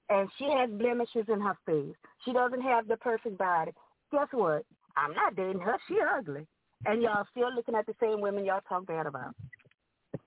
and 0.10 0.29
she 0.38 0.45
has 0.45 0.69
blemishes 0.69 1.25
in 1.29 1.39
her 1.39 1.58
face, 1.65 1.95
she 2.25 2.34
doesn't 2.34 2.62
have 2.62 2.88
the 2.88 2.97
perfect 2.97 3.38
body. 3.38 3.71
Guess 4.12 4.27
what? 4.32 4.65
I'm 4.97 5.13
not 5.13 5.36
dating 5.36 5.62
her. 5.62 5.77
She 5.88 5.97
ugly. 6.17 6.45
And 6.86 7.01
y'all 7.01 7.25
still 7.32 7.53
looking 7.56 7.75
at 7.75 7.86
the 7.86 7.95
same 8.01 8.19
women 8.19 8.43
y'all 8.43 8.60
talk 8.67 8.86
bad 8.86 9.06
about. 9.06 9.34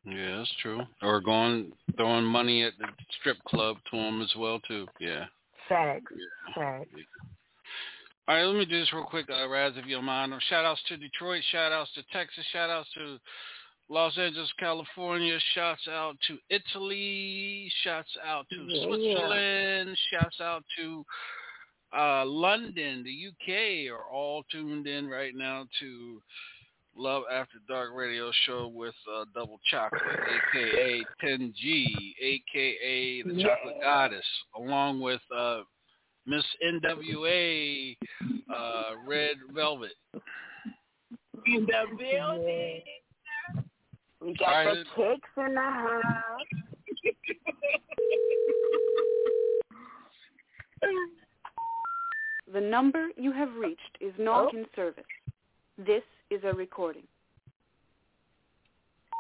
Yeah, 0.05 0.39
that's 0.39 0.55
true. 0.63 0.83
Or 1.03 1.21
going 1.21 1.73
throwing 1.97 2.25
money 2.25 2.63
at 2.63 2.73
the 2.79 2.87
strip 3.21 3.39
club 3.45 3.77
to 3.91 3.97
them 3.97 4.23
as 4.23 4.33
well 4.37 4.61
too. 4.61 4.87
Yeah. 5.01 5.27
Facts. 5.69 6.13
Facts. 6.55 6.89
All 8.29 8.35
right, 8.35 8.45
let 8.45 8.57
me 8.57 8.65
do 8.65 8.81
this 8.81 8.93
real 8.93 9.05
quick, 9.05 9.27
uh, 9.31 9.49
Raz, 9.49 9.75
if 9.77 9.87
you 9.87 9.97
don't 9.97 10.05
mind. 10.05 10.33
Shout 10.49 10.65
outs 10.65 10.81
to 10.89 10.97
Detroit, 10.97 11.43
shout 11.53 11.71
outs 11.71 11.93
to 11.95 12.03
Texas, 12.13 12.45
shout 12.53 12.71
outs 12.71 12.89
to 12.95 13.19
Los 13.89 14.19
Angeles, 14.19 14.53
California, 14.59 15.39
shouts 15.55 15.87
out 15.89 16.17
to 16.27 16.37
Italy, 16.51 17.71
shouts 17.85 18.11
out 18.27 18.49
to 18.51 18.57
Yeah. 18.57 18.85
Switzerland, 18.87 19.99
shouts 20.11 20.41
out 20.41 20.65
to 20.77 21.05
uh, 21.97 22.25
London, 22.27 23.05
the 23.05 23.29
UK 23.29 23.89
are 23.93 24.05
all 24.13 24.43
tuned 24.51 24.89
in 24.89 25.09
right 25.09 25.35
now 25.37 25.67
to 25.79 26.21
Love 26.99 27.25
After 27.33 27.59
Dark 27.69 27.91
radio 27.95 28.31
show 28.47 28.69
with 28.69 28.95
uh, 29.15 29.25
Double 29.35 29.61
Chocolate, 29.71 30.03
aka 30.55 31.03
10G, 31.23 32.15
aka 32.23 33.23
the 33.23 33.35
Yeah. 33.35 33.47
Chocolate 33.47 33.81
Goddess, 33.83 34.25
along 34.57 35.01
with 35.01 35.21
uh, 35.37 35.61
Miss 36.27 36.45
NWA, 36.65 37.97
uh, 38.55 38.83
Red 39.07 39.37
Velvet. 39.55 39.93
In 41.47 41.67
the 41.67 41.85
building. 41.99 42.83
We 44.23 44.35
got 44.39 44.49
Alright. 44.49 44.79
the 44.79 44.85
cakes 44.97 45.29
in 45.37 45.55
the 45.55 45.61
house. 45.61 46.47
The 52.53 52.61
number 52.61 53.09
you 53.17 53.33
have 53.33 53.55
reached 53.57 53.99
is 54.01 54.15
not 54.19 54.47
Oh. 54.55 54.57
in 54.57 54.67
service. 54.75 55.05
This 55.79 56.03
is 56.31 56.43
a 56.45 56.53
recording. 56.53 57.07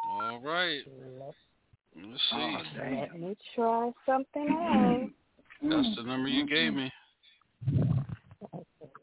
All 0.08 0.40
right. 0.40 0.80
Let's 1.96 2.20
see. 2.30 2.36
Oh, 2.36 2.58
let 2.78 3.18
me 3.18 3.36
try 3.54 3.90
something 4.04 4.48
else. 4.48 5.10
That's 5.62 5.96
the 5.96 6.02
number 6.02 6.28
you 6.28 6.46
gave 6.46 6.74
me. 6.74 6.92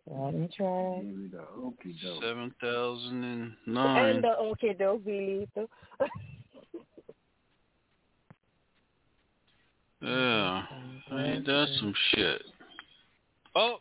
Let 0.07 0.33
me 0.33 0.49
try. 0.55 1.01
Maybe 1.01 1.27
the 1.31 1.45
okey 1.57 1.95
doke. 2.03 2.23
Seven 2.23 2.53
thousand 2.61 3.23
and 3.23 3.53
And 3.67 4.23
the 4.23 4.35
okay, 4.39 4.73
doke, 4.73 5.03
Lito. 5.05 5.67
Yeah, 10.01 10.63
ain't 11.13 11.45
that 11.45 11.67
some 11.79 11.93
shit? 12.11 12.41
Oh, 13.55 13.77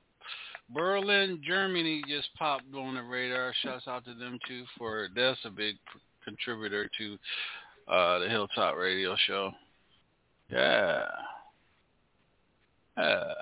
Berlin, 0.74 1.40
Germany 1.46 2.02
just 2.08 2.28
popped 2.38 2.74
on 2.74 2.94
the 2.94 3.02
radar. 3.02 3.52
Shouts 3.62 3.88
out 3.88 4.04
to 4.04 4.14
them 4.14 4.38
too 4.46 4.64
for 4.78 5.08
that's 5.14 5.38
a 5.44 5.50
big 5.50 5.76
contributor 6.24 6.88
to 6.98 7.18
uh 7.92 8.18
the 8.20 8.28
Hilltop 8.28 8.76
Radio 8.76 9.16
Show. 9.26 9.50
Yeah. 10.50 11.04
Yeah. 12.96 13.34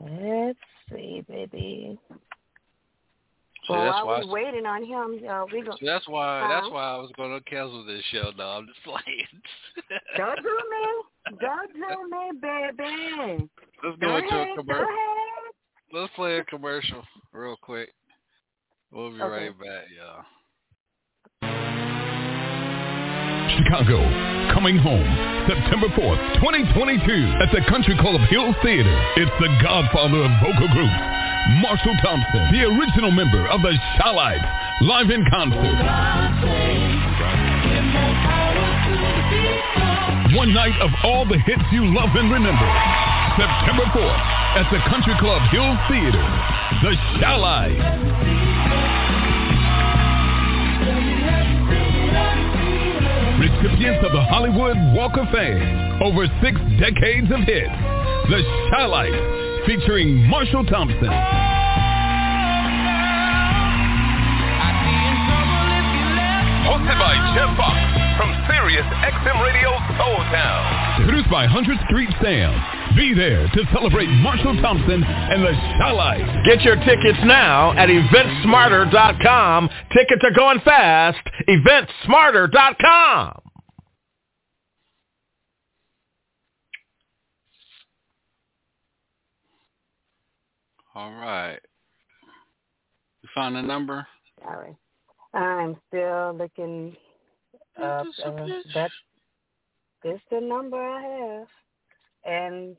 Let's 0.00 0.58
see, 0.90 1.24
baby. 1.26 1.98
See, 3.66 3.72
well, 3.72 3.84
that's 3.84 3.94
while 4.04 4.06
why. 4.06 4.20
we 4.20 4.30
waiting 4.30 4.66
on 4.66 4.84
him, 4.84 5.26
uh, 5.28 5.44
we 5.50 5.62
go. 5.62 5.72
see, 5.80 5.86
that's 5.86 6.06
why. 6.06 6.46
That's 6.48 6.70
why 6.70 6.84
I 6.94 6.96
was 6.98 7.10
gonna 7.16 7.40
cancel 7.42 7.84
this 7.84 8.02
show. 8.12 8.30
No, 8.36 8.44
I'm 8.44 8.66
just 8.66 8.82
playing. 8.84 9.26
Don't 10.18 10.36
do 10.36 10.58
me. 10.70 11.38
Don't 11.40 11.72
do 11.72 12.10
me, 12.10 12.40
baby. 12.42 13.48
Let's 13.82 13.98
Go 13.98 14.06
go 14.08 14.16
into 14.16 14.28
ahead. 14.28 14.48
a 14.52 14.54
commercial. 14.62 14.86
Let's 15.92 16.12
play 16.14 16.38
a 16.38 16.44
commercial 16.44 17.02
real 17.32 17.56
quick. 17.62 17.90
We'll 18.92 19.10
be 19.10 19.22
Okay. 19.22 19.46
right 19.48 19.58
back, 19.58 19.84
y'all. 19.96 20.24
Chicago, 23.56 24.02
coming 24.52 24.76
home 24.76 25.06
September 25.46 25.86
4th, 25.94 26.18
2022 26.42 27.06
at 27.38 27.52
the 27.54 27.62
Country 27.70 27.94
Club 28.00 28.20
Hills 28.26 28.56
Theater. 28.62 28.90
It's 29.14 29.30
the 29.38 29.50
godfather 29.62 30.26
of 30.26 30.32
vocal 30.42 30.66
groups, 30.74 30.98
Marshall 31.62 31.94
Thompson, 32.02 32.50
the 32.50 32.66
original 32.66 33.12
member 33.12 33.46
of 33.46 33.62
the 33.62 33.78
Chi-Lites, 33.98 34.42
live 34.82 35.10
in 35.10 35.22
concert. 35.30 35.78
One 40.34 40.52
night 40.52 40.74
of 40.82 40.90
all 41.04 41.24
the 41.24 41.38
hits 41.38 41.62
you 41.70 41.86
love 41.94 42.10
and 42.16 42.32
remember. 42.32 42.70
September 43.38 43.86
4th 43.94 44.24
at 44.58 44.66
the 44.70 44.82
Country 44.90 45.14
Club 45.20 45.42
Hills 45.54 45.78
Theater. 45.86 46.26
The 46.82 46.96
Chi-Lites. 47.22 48.43
Recipients 53.64 54.04
of 54.04 54.12
the 54.12 54.20
Hollywood 54.20 54.76
Walk 54.92 55.16
of 55.16 55.24
Fame. 55.32 55.56
Over 56.04 56.28
six 56.44 56.60
decades 56.76 57.32
of 57.32 57.40
hits. 57.48 57.72
The 58.28 58.44
Chi-Lites 58.68 59.64
featuring 59.64 60.20
Marshall 60.28 60.66
Thompson. 60.66 61.08
Hosted 66.68 66.98
by 67.00 67.16
Jeff 67.32 67.56
Fox 67.56 67.80
from 68.20 68.36
Sirius 68.52 68.84
XM 68.84 69.40
Radio 69.40 69.72
Soul 69.96 70.20
Town. 70.28 71.08
Produced 71.08 71.30
by 71.30 71.46
100th 71.46 71.88
Street 71.88 72.10
Sam. 72.20 72.52
Be 72.94 73.14
there 73.14 73.48
to 73.48 73.64
celebrate 73.72 74.08
Marshall 74.20 74.60
Thompson 74.60 75.02
and 75.02 75.42
the 75.42 75.52
Chi-Lites. 75.80 76.44
Get 76.44 76.60
your 76.68 76.76
tickets 76.84 77.18
now 77.24 77.72
at 77.72 77.88
eventsmarter.com. 77.88 79.70
Tickets 79.96 80.20
are 80.22 80.36
going 80.36 80.60
fast. 80.60 81.26
eventsmarter.com. 81.48 83.43
All 90.94 91.12
right. 91.12 91.58
You 93.22 93.28
found 93.34 93.56
the 93.56 93.62
number? 93.62 94.06
Sorry. 94.42 94.76
I'm 95.32 95.76
still 95.88 96.34
looking 96.34 96.96
up. 97.82 98.06
A 98.24 98.28
Uh, 98.28 98.30
bitch. 98.46 98.72
that 98.74 98.90
this 100.02 100.20
the 100.30 100.40
number 100.40 100.76
I 100.76 101.02
have, 101.02 101.48
and 102.24 102.76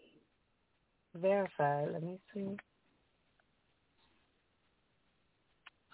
verified. 1.16 1.90
Let 1.92 2.04
me 2.04 2.18
see. 2.34 2.58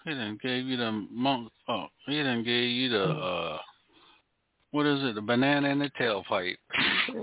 He 0.04 0.10
done 0.10 0.38
gave 0.42 0.66
you 0.66 0.76
the 0.76 1.06
monk. 1.10 1.50
Oh, 1.68 1.86
he 2.06 2.22
done 2.22 2.42
gave 2.44 2.70
you 2.70 2.88
the 2.90 3.04
uh, 3.04 3.58
what 4.72 4.86
is 4.86 5.02
it? 5.02 5.14
The 5.14 5.22
banana 5.22 5.68
and 5.70 5.80
the 5.80 5.90
tailpipe. 5.98 6.56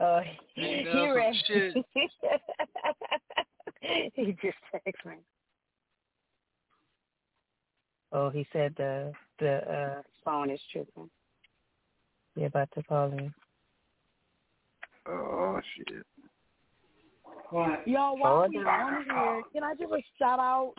oh, 0.00 0.20
He 0.54 0.76
he, 0.78 0.84
does 0.84 1.14
read. 1.14 1.34
shit. 1.46 1.74
he 4.14 4.36
just 4.42 4.56
texted 4.74 5.10
me. 5.10 5.16
Oh, 8.12 8.30
he 8.30 8.46
said 8.52 8.74
the 8.76 9.12
the 9.38 9.56
uh, 9.70 10.02
phone 10.24 10.50
is 10.50 10.60
tripping. 10.72 11.10
You're 12.36 12.46
about 12.46 12.68
to 12.74 12.82
call 12.84 13.10
him. 13.10 13.34
Oh 15.08 15.60
shit. 15.76 15.88
Yo, 17.86 18.12
while 18.14 18.38
Hold 18.38 18.50
we 18.50 18.58
on. 18.58 18.66
on 18.66 19.04
here, 19.04 19.42
can 19.52 19.62
I 19.62 19.74
give 19.74 19.92
a 19.92 20.02
shout 20.18 20.40
out? 20.40 20.74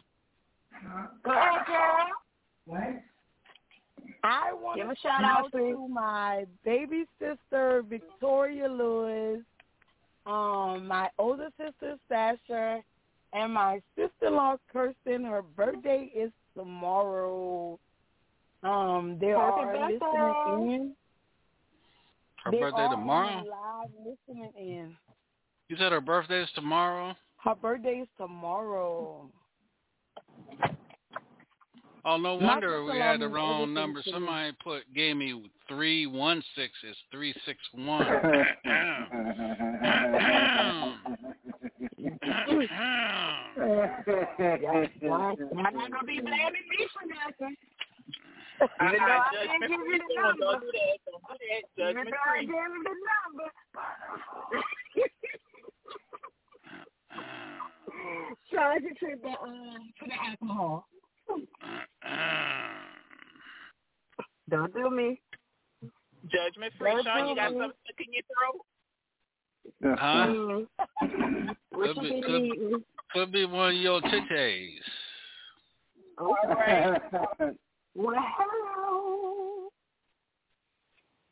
Go 1.24 1.32
ahead, 1.32 1.66
girl. 1.66 2.08
What? 2.66 3.02
I 4.24 4.54
want 4.54 4.78
to 4.78 4.84
Give 4.84 4.88
to 4.88 4.94
a 4.94 4.96
shout 4.98 5.22
shout 5.22 5.24
out, 5.24 5.46
out 5.46 5.52
please. 5.52 5.74
to 5.74 5.88
my 5.88 6.46
baby 6.66 7.06
sister 7.20 7.84
Victoria 7.88 8.68
Lewis, 8.68 9.42
um, 10.26 10.88
my 10.88 11.10
older 11.18 11.50
sister 11.58 11.96
Sasha, 12.10 12.82
and 13.34 13.54
my 13.54 13.82
sister-in-law 13.96 14.58
Kirsten. 14.72 15.24
Her 15.26 15.42
birthday 15.42 16.12
is 16.16 16.32
tomorrow. 16.56 17.80
Um, 18.64 19.18
they 19.22 19.28
Happy 19.28 19.40
are 19.42 19.74
birthday. 19.74 19.94
listening 19.94 20.72
in. 20.72 20.94
Her 22.44 22.52
They 22.52 22.60
birthday 22.60 22.88
tomorrow. 22.90 23.44
Live 23.46 23.92
listening 24.28 24.52
in. 24.58 24.96
You 25.70 25.76
said 25.78 25.92
her 25.92 26.02
birthday 26.02 26.42
is 26.42 26.50
tomorrow. 26.56 27.16
Her 27.44 27.56
birthday 27.56 28.00
is 28.02 28.08
tomorrow. 28.18 29.30
Oh, 32.10 32.16
no 32.16 32.36
wonder 32.36 32.86
we 32.86 32.98
had 32.98 33.20
the 33.20 33.28
wrong 33.28 33.74
number. 33.74 34.02
Somebody 34.10 34.54
put 34.64 34.84
gave 34.96 35.18
me 35.18 35.52
three 35.68 36.08
one 36.08 36.42
six. 36.56 36.72
It's 36.88 36.98
three 37.12 37.34
six 37.46 37.60
one. 37.74 38.06
Y'all 38.06 38.14
not 45.52 45.76
gonna 45.92 46.04
be 46.06 46.22
blaming 46.22 46.68
me 46.70 46.88
for 46.94 47.04
nothing. 47.12 47.58
Even 48.62 48.70
though 48.80 49.20
I 49.20 49.30
didn't 49.34 49.68
give 49.68 49.72
you 49.86 50.00
the 50.00 50.16
number. 50.16 50.46
Don't 50.46 50.62
do 50.62 50.68
that. 50.72 50.98
Don't 51.12 51.24
do 51.28 51.36
that. 51.44 51.64
Even 51.76 51.92
Judgment 51.94 52.08
though 52.08 52.24
I 52.24 52.38
free. 52.38 52.46
gave 52.46 52.72
you 52.72 52.82
the 52.88 52.96
number. 53.12 53.48
Trying 58.50 58.82
to 58.82 58.92
treat 58.96 59.22
the 59.22 59.28
um 59.28 59.92
for 60.00 60.08
the 60.08 60.16
alcohol. 60.30 60.88
Don't 64.50 64.74
do 64.74 64.90
me. 64.90 65.20
Judgment 66.32 66.74
free, 66.80 66.92
Don't 66.92 67.06
Sean. 67.06 67.30
You 67.30 67.36
got 67.36 67.54
me. 67.54 67.60
something 67.60 67.78
stuck 67.84 68.00
in 68.06 68.14
your 68.14 68.24
throat? 68.34 68.62
Huh? 70.00 70.28
Mm. 70.28 70.68
Could 71.74 71.96
you 71.98 72.02
be, 72.02 72.22
could, 72.22 72.84
could 73.14 73.32
be 73.32 73.46
one 73.46 73.76
of 73.76 73.76
your 73.76 74.02
titties. 74.02 74.80
Okay. 76.22 76.98
Well. 77.96 78.14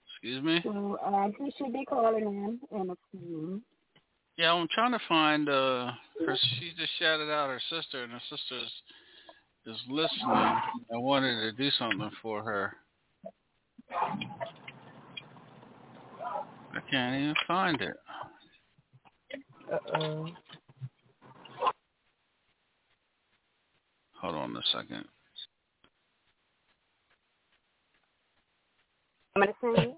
Excuse 0.10 0.44
me. 0.44 0.60
So 0.64 0.98
uh, 1.06 1.28
he 1.38 1.54
should 1.60 1.72
be 1.72 1.86
calling 1.86 2.24
in 2.24 2.60
in 2.76 2.90
a 2.90 2.96
few. 3.12 3.62
Yeah, 4.38 4.54
I'm 4.54 4.68
trying 4.74 4.92
to 4.94 5.00
find 5.08 5.48
uh 5.48 5.92
her 6.26 6.36
she 6.58 6.72
just 6.76 6.92
shouted 6.98 7.32
out 7.32 7.50
her 7.50 7.62
sister 7.70 8.04
and 8.04 8.12
her 8.12 8.22
sister 8.32 8.60
is, 9.66 9.76
is 9.76 9.82
listening. 9.90 10.30
I 10.30 10.98
wanted 10.98 11.42
to 11.42 11.52
do 11.52 11.70
something 11.78 12.12
for 12.22 12.44
her. 12.44 12.74
I 16.74 16.80
can't 16.92 17.16
even 17.16 17.36
find 17.48 17.82
it. 17.82 17.96
Uh-oh. 19.72 20.28
Hold 24.22 24.36
on 24.36 24.56
a 24.56 24.62
second. 24.72 25.06
I'm 29.36 29.42
gonna 29.42 29.54
sing. 29.62 29.96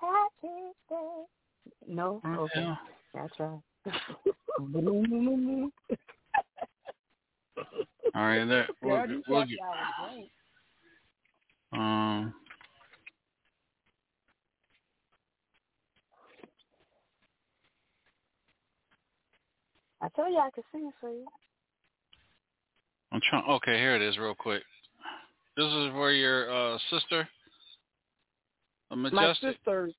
Happy 0.00 0.54
day. 0.88 1.24
No, 1.88 2.20
okay, 2.24 2.60
Yeah. 2.60 2.76
that's 3.12 3.40
right. 3.40 3.60
All 8.14 8.22
right, 8.22 8.44
there. 8.44 8.68
We'll, 8.82 9.02
we'll 9.28 9.44
get, 9.46 9.58
y'all 9.58 9.70
was 9.70 10.30
great. 11.72 11.80
um. 11.80 12.34
I 20.00 20.08
told 20.14 20.32
you 20.32 20.38
I 20.38 20.50
could 20.54 20.64
sing 20.72 20.86
it 20.86 20.94
for 21.00 21.10
you. 21.10 21.26
I'm 23.12 23.20
trying. 23.28 23.44
Okay, 23.48 23.78
here 23.78 23.96
it 23.96 24.02
is, 24.02 24.16
real 24.16 24.34
quick. 24.34 24.62
This 25.56 25.66
is 25.66 25.90
for 25.92 26.12
your 26.12 26.50
uh, 26.50 26.78
sister, 26.90 27.28
My 28.90 29.34
sisters. 29.34 29.92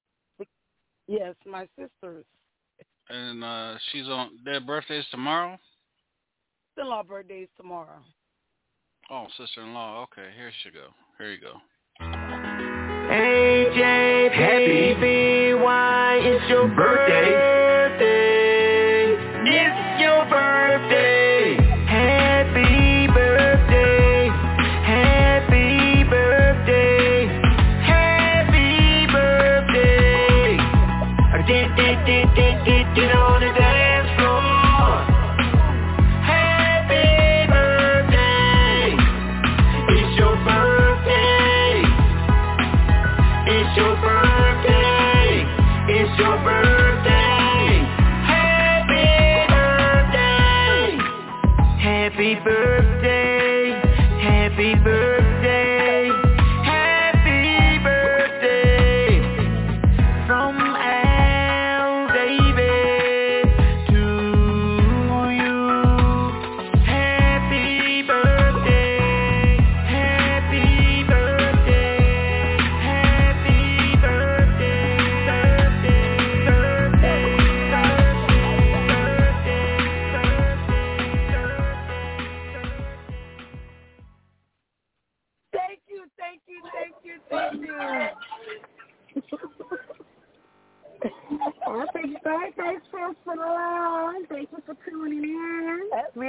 Yes, 1.08 1.36
my 1.45 1.67
sisters. 1.78 2.24
and 3.10 3.43
uh, 3.43 3.76
she's 3.91 4.08
on. 4.08 4.30
Their 4.45 4.62
birthday's 4.62 5.06
tomorrow. 5.12 5.58
Still-in-law 6.80 7.04
birthdays 7.04 7.50
tomorrow. 7.58 8.00
Oh, 9.12 9.28
sister-in-law. 9.38 10.04
Okay, 10.04 10.30
here 10.38 10.50
she 10.63 10.70
go. 10.72 10.94
Here 11.18 11.34
you 11.34 11.39
go. 11.42 11.60
AJ, 13.12 14.32
happy 14.32 15.54
why 15.56 16.20
it's 16.24 16.50
your 16.50 16.70
birthday. 16.70 18.06
It's 19.44 19.88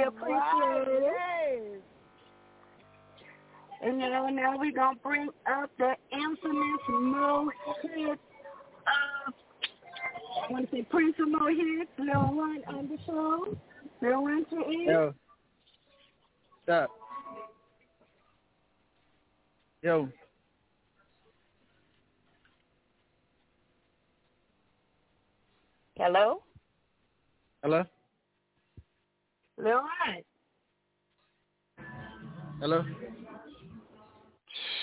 We 0.01 0.07
appreciate 0.07 0.87
it. 0.87 1.03
Yes. 1.03 1.81
And 3.83 3.99
now, 3.99 4.27
now 4.29 4.57
we're 4.57 4.71
going 4.71 4.95
to 4.95 5.01
bring 5.03 5.29
up 5.45 5.69
the 5.77 5.93
infamous 6.11 6.81
Mo 6.89 7.51
Hits. 7.83 8.21
Uh, 8.87 9.31
I 10.47 10.51
want 10.51 10.69
to 10.71 10.75
say 10.75 10.81
Prince 10.83 11.15
of 11.19 11.29
Mo 11.29 11.47
Hits, 11.47 11.91
Lil 11.99 12.35
One 12.35 12.63
on 12.67 12.89
the 12.89 12.97
show. 13.05 13.57
Lil 14.01 14.23
One 14.23 14.45
to 14.49 14.69
in. 14.69 14.81
Yo. 14.87 15.13
Stop. 16.63 16.89
Yo. 19.83 20.09
Hello? 25.97 26.41
Hello? 27.61 27.83
Lil. 29.63 29.81
Hello? 32.59 32.83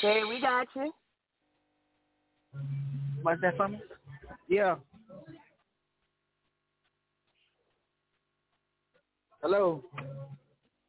Hey, 0.00 0.22
we 0.28 0.40
got 0.40 0.66
you. 0.76 0.92
What's 3.22 3.40
that 3.42 3.56
from? 3.56 3.78
Yeah. 4.48 4.76
Hello? 9.42 9.82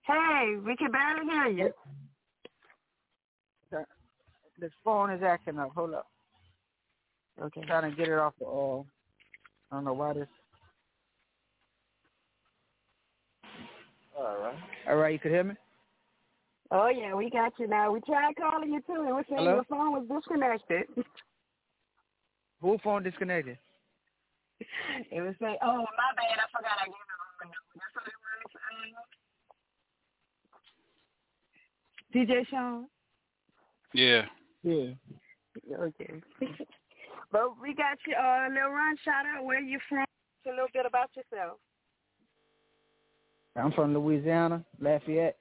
Hey, 0.03 0.55
we 0.63 0.75
can 0.75 0.91
barely 0.91 1.25
hear 1.25 1.47
you. 1.47 1.73
This 4.59 4.71
phone 4.83 5.11
is 5.11 5.23
acting 5.23 5.57
up. 5.57 5.71
Hold 5.73 5.93
up. 5.93 6.07
Okay. 7.41 7.61
Trying 7.61 7.89
to 7.89 7.95
get 7.97 8.09
it 8.09 8.19
off 8.19 8.33
the 8.39 8.45
uh 8.45 8.81
I 9.71 9.75
don't 9.75 9.85
know 9.85 9.93
why 9.93 10.13
this 10.13 10.27
All 14.19 14.37
right. 14.37 14.55
All 14.89 14.95
right, 14.97 15.13
you 15.13 15.19
could 15.19 15.31
hear 15.31 15.45
me? 15.45 15.55
Oh, 16.71 16.89
yeah, 16.89 17.15
we 17.15 17.29
got 17.29 17.53
you 17.57 17.67
now. 17.67 17.91
We 17.93 18.01
tried 18.01 18.35
calling 18.35 18.73
you, 18.73 18.81
too. 18.81 19.07
It 19.07 19.13
was 19.13 19.23
saying 19.29 19.41
Hello? 19.41 19.55
your 19.55 19.63
phone 19.63 19.93
was 19.93 20.05
disconnected. 20.09 20.83
Who 22.61 22.77
phone 22.83 23.03
disconnected? 23.03 23.57
it 24.59 25.21
was 25.21 25.35
saying, 25.39 25.55
oh, 25.63 25.77
my 25.77 26.11
bad. 26.17 26.37
I 26.37 26.47
forgot 26.51 26.77
I 26.81 26.85
gave 26.85 26.93
it 26.93 27.07
the 27.07 27.15
wrong 27.15 27.35
number. 27.39 27.57
That's 27.79 27.95
what 27.95 28.07
it 28.07 28.13
was. 28.19 28.51
Uh, 32.19 32.35
DJ 32.35 32.45
Sean? 32.49 32.87
Yeah. 33.93 34.25
Yeah. 34.63 34.91
Okay. 35.79 36.21
but 37.31 37.61
we 37.61 37.73
got 37.73 37.97
you, 38.05 38.15
uh, 38.15 38.49
Lil 38.49 38.69
Ron, 38.69 38.97
shout 39.05 39.25
out 39.25 39.45
where 39.45 39.61
you 39.61 39.79
from. 39.87 40.05
A 40.45 40.49
little 40.49 40.67
bit 40.73 40.85
about 40.85 41.09
yourself. 41.15 41.59
I'm 43.59 43.71
from 43.71 43.93
Louisiana, 43.93 44.63
Lafayette. 44.79 45.37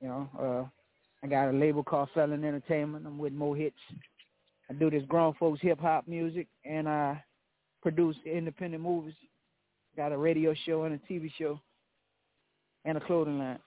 You 0.00 0.08
know, 0.08 0.28
uh, 0.38 0.68
I 1.24 1.28
got 1.28 1.50
a 1.50 1.52
label 1.52 1.82
called 1.82 2.08
Felon 2.14 2.44
Entertainment. 2.44 3.06
I'm 3.06 3.18
with 3.18 3.32
Mo 3.32 3.52
Hits. 3.52 3.76
I 4.68 4.74
do 4.74 4.90
this 4.90 5.02
grown 5.08 5.34
folks 5.34 5.60
hip 5.60 5.80
hop 5.80 6.06
music, 6.06 6.46
and 6.64 6.88
I 6.88 7.22
produce 7.82 8.16
independent 8.24 8.82
movies. 8.82 9.14
Got 9.96 10.12
a 10.12 10.16
radio 10.16 10.54
show 10.64 10.84
and 10.84 10.94
a 10.94 11.12
TV 11.12 11.30
show, 11.38 11.60
and 12.84 12.96
a 12.96 13.00
clothing 13.00 13.38
line. 13.38 13.58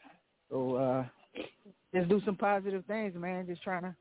So 0.50 0.76
uh, 0.76 1.06
just 1.94 2.10
do 2.10 2.22
some 2.26 2.36
positive 2.36 2.86
things, 2.86 3.16
man. 3.16 3.46
Just 3.48 3.62
trying 3.64 3.84
to 3.84 3.96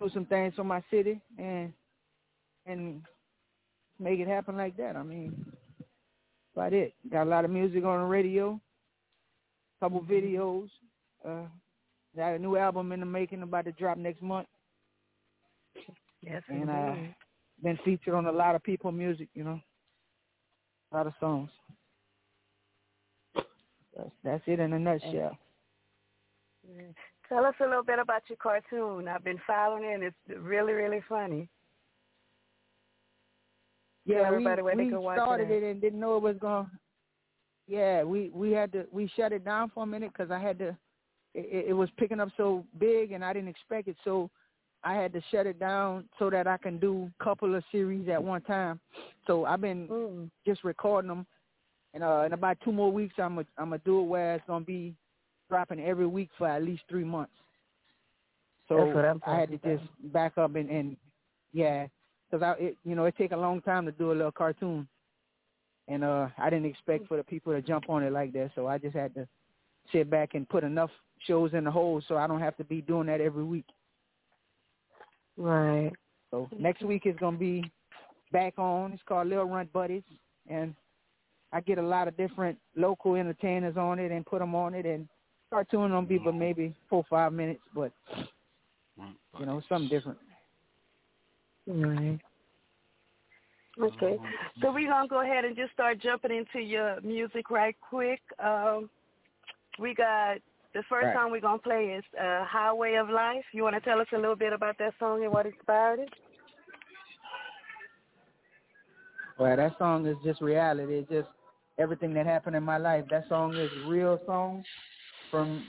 do 0.00 0.10
some 0.12 0.26
things 0.26 0.54
for 0.54 0.64
my 0.64 0.82
city 0.90 1.20
and 1.38 1.72
and 2.66 3.02
make 3.98 4.18
it 4.18 4.28
happen 4.28 4.56
like 4.56 4.76
that. 4.76 4.96
I 4.96 5.02
mean, 5.02 5.34
about 6.54 6.72
it. 6.72 6.94
Got 7.10 7.26
a 7.26 7.30
lot 7.30 7.44
of 7.44 7.50
music 7.50 7.84
on 7.84 8.00
the 8.00 8.06
radio, 8.06 8.60
couple 9.84 10.00
videos. 10.02 10.68
Uh, 11.26 11.46
got 12.16 12.34
a 12.34 12.38
new 12.38 12.56
album 12.56 12.92
in 12.92 13.00
the 13.00 13.06
making, 13.06 13.42
about 13.42 13.66
to 13.66 13.72
drop 13.72 13.98
next 13.98 14.22
month. 14.22 14.46
Yes, 16.22 16.42
and 16.48 16.70
uh, 16.70 16.94
been 17.62 17.78
featured 17.84 18.14
on 18.14 18.26
a 18.26 18.32
lot 18.32 18.54
of 18.54 18.62
people 18.62 18.90
music, 18.92 19.28
you 19.34 19.44
know, 19.44 19.60
a 20.90 20.96
lot 20.96 21.06
of 21.06 21.12
songs. 21.20 21.50
That's, 23.34 24.10
that's 24.24 24.42
it 24.46 24.58
in 24.58 24.72
a 24.72 24.78
nutshell. 24.78 25.36
Tell 27.28 27.44
us 27.44 27.54
a 27.60 27.64
little 27.64 27.84
bit 27.84 27.98
about 27.98 28.22
your 28.28 28.38
cartoon. 28.38 29.06
I've 29.06 29.22
been 29.22 29.40
following 29.46 29.84
it, 29.84 29.94
and 29.94 30.02
it's 30.02 30.16
really, 30.40 30.72
really 30.72 31.02
funny. 31.08 31.48
Yeah, 34.06 34.22
everybody 34.26 34.62
we, 34.62 34.64
where 34.64 34.76
they 34.76 34.84
we 34.84 35.14
started 35.14 35.50
it. 35.50 35.62
it 35.62 35.70
and 35.72 35.80
didn't 35.80 36.00
know 36.00 36.16
it 36.16 36.22
was 36.22 36.36
going. 36.40 36.66
Yeah, 37.66 38.02
we 38.02 38.30
we 38.30 38.52
had 38.52 38.72
to 38.72 38.86
we 38.92 39.10
shut 39.16 39.32
it 39.32 39.44
down 39.44 39.70
for 39.70 39.82
a 39.84 39.86
minute 39.86 40.12
because 40.12 40.30
I 40.30 40.38
had 40.38 40.58
to. 40.58 40.76
It, 41.34 41.66
it 41.68 41.72
was 41.72 41.88
picking 41.96 42.20
up 42.20 42.28
so 42.36 42.64
big 42.78 43.12
and 43.12 43.24
I 43.24 43.32
didn't 43.32 43.48
expect 43.48 43.88
it, 43.88 43.96
so 44.04 44.30
I 44.84 44.94
had 44.94 45.12
to 45.14 45.22
shut 45.30 45.46
it 45.46 45.58
down 45.58 46.08
so 46.18 46.30
that 46.30 46.46
I 46.46 46.58
can 46.58 46.78
do 46.78 47.10
a 47.18 47.24
couple 47.24 47.54
of 47.54 47.64
series 47.72 48.08
at 48.08 48.22
one 48.22 48.42
time. 48.42 48.80
So 49.26 49.44
I've 49.44 49.60
been 49.60 49.88
Mm. 49.88 50.30
just 50.46 50.62
recording 50.62 51.08
them, 51.08 51.26
and 51.94 52.04
uh, 52.04 52.22
in 52.26 52.34
about 52.34 52.58
two 52.62 52.70
more 52.72 52.92
weeks, 52.92 53.14
I'm 53.18 53.38
a, 53.38 53.46
I'm 53.56 53.70
gonna 53.70 53.78
do 53.84 54.00
it 54.00 54.04
where 54.04 54.34
it's 54.36 54.44
gonna 54.46 54.64
be 54.64 54.94
dropping 55.48 55.80
every 55.80 56.06
week 56.06 56.30
for 56.38 56.46
at 56.48 56.62
least 56.62 56.82
three 56.88 57.04
months. 57.04 57.34
So 58.68 58.76
That's 58.76 58.94
what 58.94 59.04
I'm 59.04 59.22
I 59.26 59.36
had 59.36 59.50
to 59.50 59.58
talking 59.58 59.78
just 59.78 60.12
back 60.12 60.38
up 60.38 60.54
and, 60.54 60.70
and 60.70 60.96
yeah, 61.52 61.86
because 62.30 62.42
I 62.42 62.52
it, 62.62 62.78
you 62.84 62.94
know 62.94 63.04
it 63.06 63.14
take 63.16 63.32
a 63.32 63.36
long 63.36 63.60
time 63.62 63.86
to 63.86 63.92
do 63.92 64.12
a 64.12 64.14
little 64.14 64.32
cartoon, 64.32 64.86
and 65.88 66.04
uh 66.04 66.28
I 66.38 66.50
didn't 66.50 66.66
expect 66.66 67.08
for 67.08 67.16
the 67.16 67.24
people 67.24 67.52
to 67.52 67.62
jump 67.62 67.88
on 67.88 68.02
it 68.02 68.12
like 68.12 68.32
that, 68.32 68.50
so 68.54 68.66
I 68.66 68.78
just 68.78 68.96
had 68.96 69.14
to 69.14 69.26
sit 69.92 70.10
back 70.10 70.34
and 70.34 70.48
put 70.48 70.64
enough 70.64 70.90
shows 71.26 71.52
in 71.54 71.64
the 71.64 71.70
hole 71.70 72.02
so 72.06 72.16
I 72.16 72.26
don't 72.26 72.40
have 72.40 72.56
to 72.56 72.64
be 72.64 72.80
doing 72.80 73.06
that 73.06 73.20
every 73.20 73.44
week. 73.44 73.66
Right. 75.36 75.92
So 76.30 76.48
next 76.58 76.82
week 76.82 77.06
is 77.06 77.16
gonna 77.20 77.36
be 77.36 77.70
back 78.32 78.58
on. 78.58 78.92
It's 78.92 79.02
called 79.06 79.28
Lil 79.28 79.44
Runt 79.44 79.72
Buddies, 79.72 80.02
and 80.48 80.74
I 81.52 81.60
get 81.60 81.78
a 81.78 81.82
lot 81.82 82.08
of 82.08 82.16
different 82.16 82.58
local 82.76 83.14
entertainers 83.14 83.76
on 83.76 83.98
it 83.98 84.10
and 84.10 84.26
put 84.26 84.40
them 84.40 84.54
on 84.54 84.74
it 84.74 84.86
and 84.86 85.08
start 85.46 85.70
cartoon 85.70 85.92
on 85.92 86.06
people 86.06 86.32
maybe 86.32 86.74
four 86.88 87.04
five 87.08 87.32
minutes, 87.32 87.62
but 87.74 87.92
you 89.38 89.46
know 89.46 89.62
something 89.68 89.88
different. 89.88 90.18
Right. 91.66 92.18
Okay. 93.82 94.18
So 94.60 94.72
we're 94.72 94.88
going 94.88 95.04
to 95.04 95.08
go 95.08 95.22
ahead 95.22 95.44
and 95.44 95.56
just 95.56 95.72
start 95.72 96.00
jumping 96.00 96.30
into 96.30 96.64
your 96.64 97.00
music 97.00 97.50
right 97.50 97.76
quick. 97.80 98.20
Um, 98.42 98.88
we 99.78 99.94
got 99.94 100.38
the 100.74 100.82
first 100.88 101.06
Right. 101.06 101.14
song 101.14 101.30
we're 101.30 101.40
going 101.40 101.58
to 101.58 101.62
play 101.62 101.96
is 101.98 102.04
uh, 102.20 102.44
Highway 102.44 102.94
of 102.94 103.08
Life. 103.08 103.44
You 103.52 103.62
want 103.62 103.74
to 103.74 103.80
tell 103.80 104.00
us 104.00 104.06
a 104.12 104.16
little 104.16 104.36
bit 104.36 104.52
about 104.52 104.78
that 104.78 104.94
song 104.98 105.22
and 105.24 105.32
what 105.32 105.46
inspired 105.46 106.00
it? 106.00 106.08
Well, 109.38 109.56
that 109.56 109.76
song 109.78 110.06
is 110.06 110.16
just 110.24 110.40
reality. 110.40 110.94
It's 110.98 111.10
just 111.10 111.28
everything 111.78 112.14
that 112.14 112.26
happened 112.26 112.54
in 112.54 112.62
my 112.62 112.78
life. 112.78 113.04
That 113.10 113.28
song 113.28 113.58
is 113.58 113.70
a 113.76 113.88
real 113.88 114.20
song. 114.26 114.64
From 115.30 115.64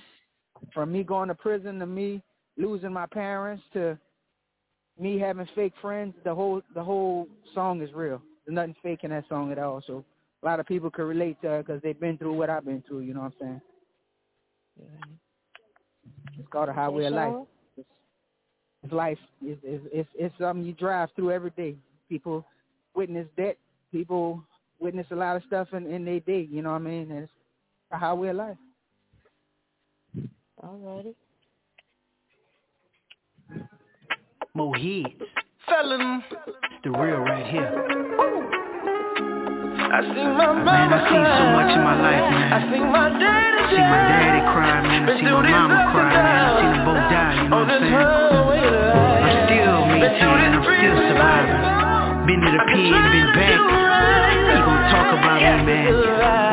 from 0.74 0.92
me 0.92 1.04
going 1.04 1.28
to 1.28 1.36
prison 1.36 1.80
to 1.80 1.86
me 1.86 2.22
losing 2.58 2.94
my 2.94 3.06
parents 3.08 3.64
to 3.74 3.98
me 5.00 5.20
having 5.20 5.48
fake 5.56 5.74
friends. 5.82 6.14
The 6.24 6.34
whole 6.34 6.62
the 6.74 6.84
whole 6.84 7.28
song 7.54 7.82
is 7.82 7.92
real. 7.94 8.22
There's 8.46 8.56
nothing 8.56 8.76
fake 8.84 9.04
in 9.04 9.12
that 9.12 9.26
song 9.28 9.52
at 9.52 9.60
all. 9.60 9.82
So 9.86 10.06
a 10.44 10.46
lot 10.46 10.60
of 10.60 10.66
people 10.66 10.90
can 10.90 11.06
relate 11.06 11.42
to 11.42 11.56
it 11.56 11.66
because 11.66 11.82
they've 11.82 12.00
been 12.00 12.18
through 12.18 12.34
what 12.34 12.50
I've 12.50 12.66
been 12.66 12.84
through. 12.88 13.02
You 13.02 13.14
know 13.14 13.22
what 13.22 13.34
I'm 13.42 13.48
saying? 13.48 13.62
Yeah. 14.80 15.06
It's 16.38 16.48
called 16.50 16.70
a 16.70 16.74
highway 16.74 17.06
of 17.06 17.14
life. 17.14 17.34
It's, 17.78 17.88
it's 18.84 18.94
life. 18.94 19.18
It's, 19.42 19.60
it's 19.64 19.86
it's 19.92 20.10
it's 20.16 20.36
something 20.40 20.66
you 20.66 20.74
drive 20.74 21.10
through 21.16 21.32
every 21.32 21.52
day. 21.52 21.76
People 22.10 22.46
witness 22.96 23.28
that. 23.38 23.56
People 23.92 24.44
witness 24.80 25.08
a 25.12 25.16
lot 25.16 25.36
of 25.38 25.44
stuff 25.48 25.70
in, 25.74 25.88
in 25.88 26.06
their 26.06 26.20
day. 26.20 26.48
You 26.50 26.62
know 26.62 26.72
what 26.72 26.82
I 26.82 26.86
mean? 26.86 27.12
And 27.12 27.24
it's 27.24 27.32
a 27.92 27.98
highway 27.98 28.30
of 28.30 28.36
life. 28.36 28.58
Alrighty. 30.64 31.16
Mo 34.56 34.72
Hits. 34.72 35.12
Felon. 35.68 36.24
The 36.86 36.90
real 36.90 37.20
right 37.28 37.46
here. 37.52 37.68
I 39.92 40.00
see 40.00 40.24
my 40.32 40.48
Man, 40.64 40.96
I 40.96 41.00
seen 41.12 41.28
so 41.28 41.44
much 41.52 41.76
in 41.76 41.84
my 41.84 42.00
life, 42.00 42.24
man. 42.32 42.54
I 42.56 42.60
see 42.72 42.80
my 42.80 43.12
daddy 43.20 43.60
I 43.60 43.68
seen 43.68 43.84
my 43.84 44.00
daddy 44.08 44.42
cry, 44.56 44.80
man. 44.80 45.12
I 45.12 45.20
seen 45.20 45.28
my 45.28 45.44
mama 45.44 45.92
cry, 45.92 46.08
man. 46.08 46.40
I 46.40 46.56
seen 46.56 46.72
them 46.72 46.88
both 46.88 47.04
die, 47.12 47.36
you 47.36 47.52
know 47.52 47.68
what 47.68 47.76
I'm 47.76 47.84
saying? 47.84 48.00
I'm 49.28 49.44
still 49.44 49.76
maintaining, 49.92 50.56
I'm 50.56 50.64
still 50.64 51.04
surviving. 51.04 51.60
Been 52.24 52.40
to 52.40 52.50
the 52.56 52.64
pin, 52.72 52.96
been 53.12 53.28
back. 53.36 53.60
You 53.60 54.60
gon' 54.64 54.88
talk 54.88 55.20
about 55.20 55.36
me, 55.36 55.52
man. 55.68 55.92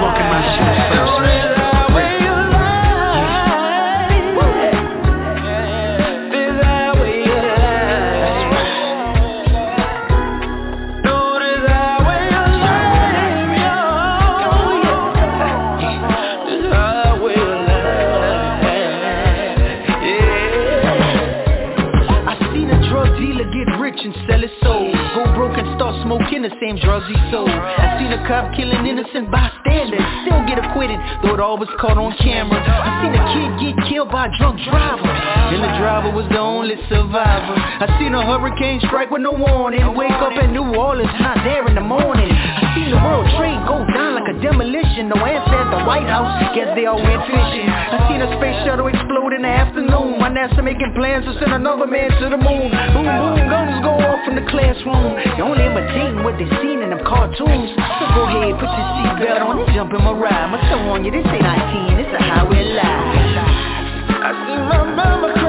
Walking 0.03 0.27
my 0.27 0.43
shoes 0.59 0.91
first, 0.91 1.23
man. 1.23 1.52
Same 27.09 27.25
sold. 27.31 27.51
I 27.51 27.99
seen 27.99 28.13
a 28.13 28.21
cop 28.27 28.55
killing 28.55 28.87
innocent 28.87 29.31
bystanders, 29.31 30.03
still 30.25 30.43
get 30.47 30.59
acquitted, 30.63 30.99
though 31.23 31.35
it 31.35 31.41
all 31.41 31.59
was 31.59 31.69
caught 31.81 31.99
on 31.99 32.15
camera. 32.19 32.61
I 32.63 33.03
seen 33.03 33.13
a 33.15 33.23
kid 33.33 33.51
get 33.61 33.82
by 34.13 34.29
a 34.29 34.33
drunk 34.37 34.61
driver, 34.69 35.09
and 35.09 35.65
the 35.65 35.73
driver 35.81 36.13
was 36.13 36.29
the 36.29 36.37
only 36.37 36.77
survivor. 36.93 37.57
I 37.57 37.89
seen 37.97 38.13
a 38.13 38.21
hurricane 38.21 38.77
strike 38.85 39.09
with 39.09 39.25
no 39.25 39.33
warning, 39.33 39.81
wake 39.97 40.13
up 40.21 40.37
in 40.37 40.53
New 40.53 40.69
Orleans, 40.77 41.09
not 41.17 41.41
there 41.49 41.65
in 41.65 41.73
the 41.73 41.83
morning. 41.83 42.29
I 42.29 42.77
seen 42.77 42.93
the 42.93 43.01
World 43.01 43.25
Trade 43.41 43.57
go 43.65 43.81
down 43.89 44.21
like 44.21 44.29
a 44.29 44.37
demolition, 44.45 45.09
no 45.09 45.17
answer 45.17 45.57
at 45.57 45.73
the 45.73 45.81
White 45.89 46.05
House, 46.05 46.29
guess 46.53 46.77
they 46.77 46.85
all 46.85 47.01
went 47.01 47.25
fishing. 47.25 47.65
I 47.65 48.05
seen 48.13 48.21
a 48.21 48.29
space 48.37 48.61
shuttle 48.69 48.93
explode 48.93 49.33
in 49.33 49.49
the 49.49 49.53
afternoon, 49.53 50.21
my 50.21 50.29
NASA 50.29 50.61
making 50.61 50.93
plans 50.93 51.25
to 51.25 51.33
send 51.41 51.57
another 51.57 51.89
man 51.89 52.13
to 52.13 52.29
the 52.29 52.37
moon. 52.37 52.69
Boom, 52.93 53.09
boom, 53.09 53.41
guns 53.49 53.81
go 53.81 53.97
off 53.97 54.29
in 54.29 54.37
the 54.37 54.45
classroom. 54.53 55.17
You 55.41 55.49
only 55.49 55.65
imitating 55.65 56.21
what 56.21 56.37
they 56.37 56.53
seen 56.61 56.85
in 56.85 56.93
them 56.93 57.01
cartoons. 57.09 57.73
So 57.81 58.05
go 58.13 58.29
ahead, 58.29 58.61
put 58.61 58.69
your 58.69 58.89
seatbelt 58.93 59.41
on 59.41 59.57
and 59.57 59.73
jump 59.73 59.97
in 59.97 60.05
my 60.05 60.13
ride. 60.13 60.53
Tell 60.69 60.85
on 60.93 61.01
you, 61.01 61.11
this 61.17 61.25
ain't 61.25 61.41
19, 61.41 61.97
it's 61.97 62.13
a 62.13 62.21
highway 62.21 62.77
life. 62.77 63.22
I 64.75 65.42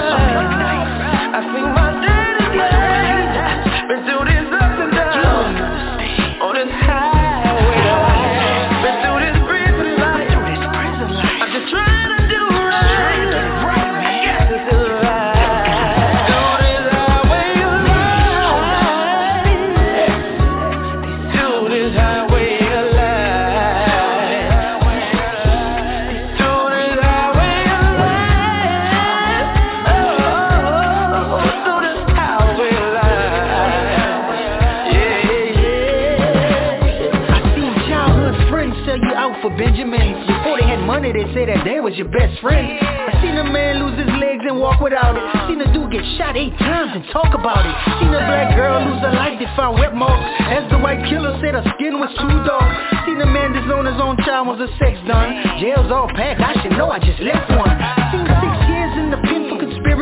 was 41.83 41.99
your 41.99 42.07
best 42.07 42.39
friend. 42.39 42.79
I 42.79 43.11
seen 43.19 43.35
a 43.35 43.43
man 43.43 43.83
lose 43.83 43.99
his 43.99 44.07
legs 44.07 44.47
and 44.47 44.57
walk 44.57 44.79
without 44.79 45.19
it. 45.19 45.23
Seen 45.51 45.59
a 45.59 45.67
dude 45.75 45.91
get 45.91 46.01
shot 46.15 46.39
eight 46.39 46.55
times 46.57 46.95
and 46.95 47.03
talk 47.11 47.35
about 47.35 47.59
it. 47.59 47.75
Seen 47.99 48.07
a 48.07 48.23
black 48.23 48.55
girl 48.55 48.79
lose 48.87 49.03
her 49.03 49.11
life, 49.11 49.35
they 49.35 49.51
found 49.59 49.75
wet 49.75 49.93
marks. 49.93 50.23
As 50.47 50.63
the 50.71 50.79
white 50.79 51.03
killer 51.11 51.35
said 51.43 51.59
her 51.59 51.65
skin 51.75 51.99
was 51.99 52.07
too 52.15 52.39
dark. 52.47 52.71
Seen 53.03 53.19
a 53.19 53.27
man 53.27 53.51
disown 53.51 53.83
his 53.83 53.99
own 53.99 54.15
child 54.23 54.47
was 54.47 54.63
a 54.63 54.71
sex 54.79 54.95
done. 55.03 55.59
Jail's 55.59 55.91
all 55.91 56.07
packed, 56.07 56.39
I 56.39 56.55
should 56.63 56.71
know 56.71 56.87
I 56.89 56.99
just 57.03 57.19
left 57.19 57.51
one. 57.51 57.92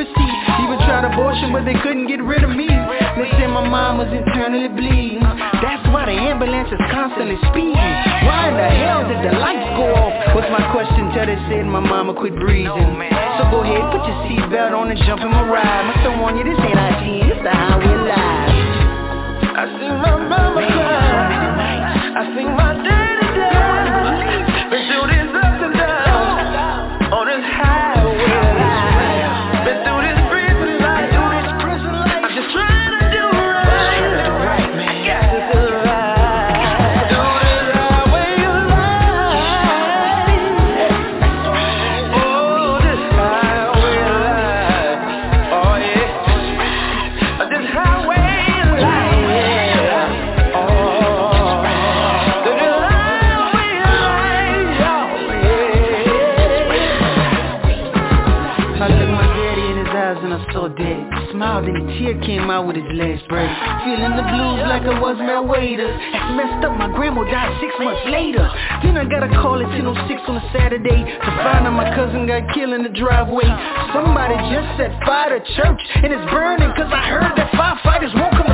Conspiracy. 0.02 0.30
Even 0.64 0.78
tried 0.86 1.06
abortion, 1.06 1.54
but 1.54 1.66
they 1.66 1.76
couldn't 1.82 2.08
get 2.08 2.22
rid 2.24 2.44
of 2.44 2.50
me. 2.52 2.68
They 2.68 3.30
said 3.38 3.50
my 3.50 3.68
mom 3.68 3.98
was 3.98 4.10
internally 4.10 4.68
bleeding. 4.70 5.22
That's 5.22 5.86
why 5.94 6.06
the 6.06 6.16
ambulance 6.18 6.70
is 6.72 6.82
constantly 6.92 7.38
speeding. 7.50 7.94
Why 8.26 8.50
in 8.50 8.56
the 8.58 8.70
hell 8.82 9.06
did 9.08 9.22
the 9.22 9.34
lights 9.38 9.70
go 9.78 9.94
off? 9.94 10.14
Was 10.36 10.48
my 10.50 10.64
question 10.74 11.12
till 11.14 11.26
they 11.26 11.40
said 11.50 11.66
my 11.66 11.80
mama 11.80 12.14
quit 12.14 12.36
breathing. 12.36 12.92
So 13.38 13.42
go 13.52 13.62
ahead, 13.62 13.84
put 13.94 14.04
your 14.06 14.18
seatbelt 14.26 14.74
on 14.74 14.90
and 14.92 15.00
jump 15.06 15.22
in 15.22 15.32
my 15.32 15.46
ride. 15.48 15.84
My 15.86 15.96
son 16.04 16.20
warn 16.20 16.38
you, 16.38 16.44
this 16.44 16.58
ain't 16.58 16.78
I-10, 16.78 17.32
it's 17.32 17.44
the 17.44 17.52
highway 17.52 17.96
life. 18.10 18.70
I 19.52 19.64
see 19.78 19.92
my 19.92 20.16
mama 20.18 20.62
cry. 20.66 21.42
I 22.12 22.24
see 22.36 22.46
my 22.46 22.71
Came 62.20 62.52
out 62.52 62.68
with 62.68 62.76
his 62.76 62.92
last 62.92 63.24
breath 63.32 63.48
Feeling 63.88 64.20
the 64.20 64.28
blues 64.28 64.60
like 64.68 64.84
I 64.84 65.00
was 65.00 65.16
Mel 65.16 65.48
Waiters 65.48 65.96
That's 66.12 66.36
messed 66.36 66.60
up, 66.68 66.76
my 66.76 66.92
grandma 66.92 67.24
died 67.24 67.56
six 67.64 67.72
months 67.80 68.04
later. 68.12 68.44
Then 68.84 69.00
I 69.00 69.08
got 69.08 69.24
a 69.24 69.32
call 69.40 69.64
at 69.64 69.72
10.06 69.72 69.96
on 70.28 70.36
a 70.36 70.46
Saturday 70.52 71.08
To 71.08 71.30
find 71.40 71.64
out 71.64 71.72
my 71.72 71.88
cousin 71.96 72.28
got 72.28 72.44
killed 72.52 72.76
in 72.76 72.84
the 72.84 72.92
driveway. 72.92 73.48
Somebody 73.96 74.36
just 74.52 74.68
set 74.76 74.92
fire 75.08 75.32
to 75.32 75.40
church 75.56 75.82
And 76.04 76.12
it's 76.12 76.28
burning 76.36 76.76
cause 76.76 76.92
I 76.92 77.00
heard 77.08 77.32
that 77.40 77.48
firefighters 77.56 78.12
won't 78.12 78.36
come 78.36 78.51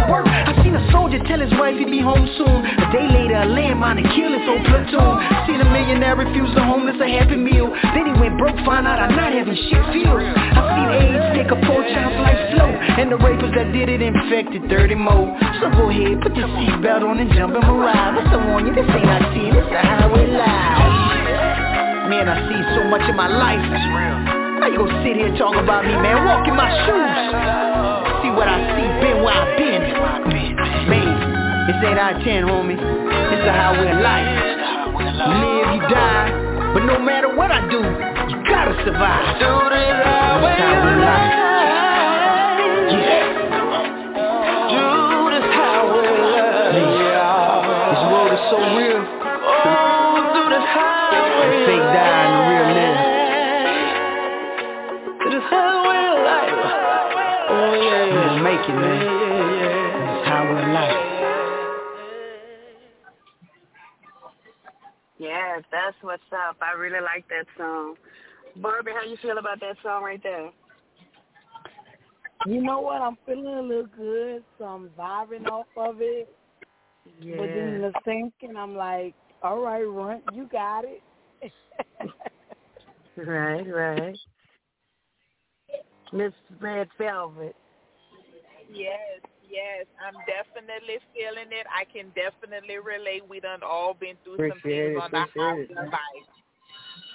soldier 0.91 1.19
tell 1.25 1.39
his 1.39 1.51
wife 1.57 1.77
he'd 1.77 1.91
be 1.91 2.01
home 2.01 2.27
soon. 2.37 2.59
A 2.65 2.85
day 2.91 3.07
later 3.07 3.39
a 3.41 3.47
landmine 3.47 3.99
and 3.99 4.07
kill 4.13 4.31
his 4.31 4.45
whole 4.45 4.63
platoon. 4.67 5.13
Seen 5.47 5.59
a 5.61 5.67
millionaire 5.69 6.15
refuse 6.15 6.51
the 6.55 6.63
homeless 6.63 6.99
a 6.99 7.07
happy 7.07 7.37
meal. 7.37 7.71
Then 7.93 8.09
he 8.09 8.13
went 8.19 8.37
broke, 8.37 8.57
found 8.65 8.87
out 8.87 8.99
I'm 8.99 9.15
not 9.15 9.33
having 9.33 9.55
shit 9.55 9.83
feels 9.93 10.21
I 10.21 10.61
seen 10.75 10.89
AIDS 10.95 11.25
take 11.37 11.49
a 11.51 11.59
poor 11.65 11.81
child's 11.87 12.19
life 12.21 12.41
slow. 12.55 12.69
And 12.69 13.11
the 13.11 13.17
rapers 13.17 13.53
that 13.55 13.71
did 13.71 13.89
it 13.89 14.01
infected 14.01 14.69
30 14.69 14.95
more. 14.95 15.31
So 15.61 15.69
go 15.73 15.89
ahead, 15.89 16.21
put 16.21 16.35
your 16.35 16.47
seatbelt 16.57 17.03
on 17.03 17.19
and 17.19 17.31
jump 17.33 17.55
in 17.55 17.61
my 17.61 17.73
ride. 17.73 18.15
What's 18.15 18.31
I 18.33 18.37
warn 18.47 18.67
you, 18.67 18.73
this 18.73 18.87
ain't 18.87 19.07
I 19.07 19.19
see, 19.33 19.47
this 19.51 19.67
the 19.69 19.81
highway 19.81 20.27
live 20.27 22.11
Man, 22.11 22.29
I 22.29 22.37
see 22.47 22.61
so 22.75 22.87
much 22.87 23.03
in 23.09 23.15
my 23.15 23.27
life. 23.27 23.63
How 24.61 24.67
you 24.67 24.77
gonna 24.77 25.03
sit 25.03 25.15
here 25.15 25.27
and 25.27 25.37
talk 25.37 25.55
about 25.55 25.85
me, 25.85 25.91
man? 25.91 26.25
Walk 26.25 26.47
in 26.47 26.55
my 26.55 26.69
shoes 26.85 28.06
what 28.37 28.47
I 28.47 28.61
see, 28.77 28.87
been 29.01 29.23
where 29.25 29.33
I've 29.33 29.57
been. 29.57 29.81
Man, 30.93 31.65
this 31.65 31.75
ain't 31.81 31.97
I 31.97 32.13
10, 32.23 32.45
homie. 32.45 32.77
It's 32.77 33.43
the 33.43 33.51
highway 33.51 33.89
of 33.89 33.99
life. 33.99 34.29
Live, 35.17 35.75
you 35.75 35.81
die 35.89 36.71
But 36.73 36.85
no 36.85 36.99
matter 36.99 37.35
what 37.35 37.51
I 37.51 37.67
do 37.69 37.81
You 37.81 38.43
gotta 38.47 38.73
survive. 38.85 39.39
Do 39.39 39.69
this 39.73 40.05
highway 40.05 40.53
of 40.53 41.01
life 41.01 41.46
Yes, 65.57 65.65
that's 65.71 65.95
what's 66.01 66.21
up. 66.31 66.57
I 66.61 66.77
really 66.77 67.01
like 67.01 67.27
that 67.29 67.45
song. 67.57 67.95
Barbie, 68.57 68.91
how 68.91 69.09
you 69.09 69.17
feel 69.21 69.37
about 69.39 69.59
that 69.61 69.75
song 69.81 70.03
right 70.03 70.21
there? 70.21 70.51
You 72.45 72.61
know 72.61 72.79
what? 72.81 73.01
I'm 73.01 73.17
feeling 73.25 73.47
a 73.47 73.61
little 73.61 73.87
good, 73.97 74.43
so 74.57 74.65
I'm 74.65 74.89
vibing 74.89 75.49
off 75.49 75.65
of 75.75 75.95
it. 75.99 76.29
Yeah. 77.19 77.37
But 77.37 77.47
then 77.47 77.81
the 77.81 77.91
thinking, 78.05 78.55
I'm 78.55 78.75
like, 78.75 79.15
all 79.41 79.61
right, 79.61 79.83
Runt, 79.83 80.23
you 80.33 80.47
got 80.51 80.85
it. 80.85 81.01
Right, 83.17 83.63
right. 83.67 84.15
Miss 86.13 86.31
Red 86.59 86.87
Velvet. 86.99 87.55
Yes, 88.71 89.21
yes, 89.57 89.85
I'm 90.05 90.17
definitely 90.29 90.97
feeling 91.13 91.49
it. 91.49 91.65
I 91.73 91.83
can 91.89 92.13
definitely 92.13 92.77
relate. 92.77 93.23
We 93.27 93.39
done 93.41 93.61
all 93.65 93.93
been 93.97 94.15
through 94.23 94.37
some 94.49 94.61
things 94.61 94.93
it, 94.93 95.01
on 95.01 95.09
the 95.11 95.25
appreciate 95.25 95.69
it, 95.69 95.73
house 95.73 95.89
man. 95.89 95.91
life. 95.97 96.27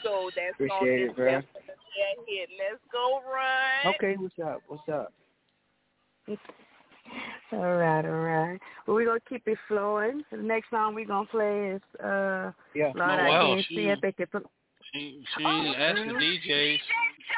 So 0.03 0.31
that's 0.35 0.59
song 0.59 0.83
Appreciate 0.83 1.03
is 1.07 1.11
it, 1.11 1.17
bro. 1.17 1.27
definitely 1.39 1.99
a 2.03 2.11
hit. 2.27 2.49
Let's 2.59 2.83
go, 2.91 3.23
run. 3.23 3.95
Okay, 3.95 4.15
what's 4.19 4.39
up? 4.43 4.61
What's 4.67 4.89
up? 4.91 5.13
All 7.53 7.77
right, 7.77 8.05
all 8.07 8.11
right. 8.13 8.59
Well, 8.87 8.95
we're 8.97 9.05
going 9.05 9.21
to 9.21 9.29
keep 9.29 9.47
it 9.47 9.59
flowing. 9.69 10.23
The 10.31 10.39
next 10.39 10.71
song 10.71 10.95
we're 10.95 11.05
going 11.05 11.27
to 11.27 11.31
play 11.31 11.71
is, 11.77 11.83
uh, 12.01 12.51
Yeah. 12.75 12.93
Lord, 12.95 13.21
Oh, 13.21 13.27
I 13.27 13.29
can't 13.55 13.67
she- 13.69 13.75
see. 13.77 13.91
I 13.91 13.97
think 13.97 14.15
it's, 14.19 14.33
She, 14.93 15.25
she 15.37 15.43
ain't 15.45 15.77
asked 15.79 16.01
the 16.07 16.13
DJs. 16.13 16.79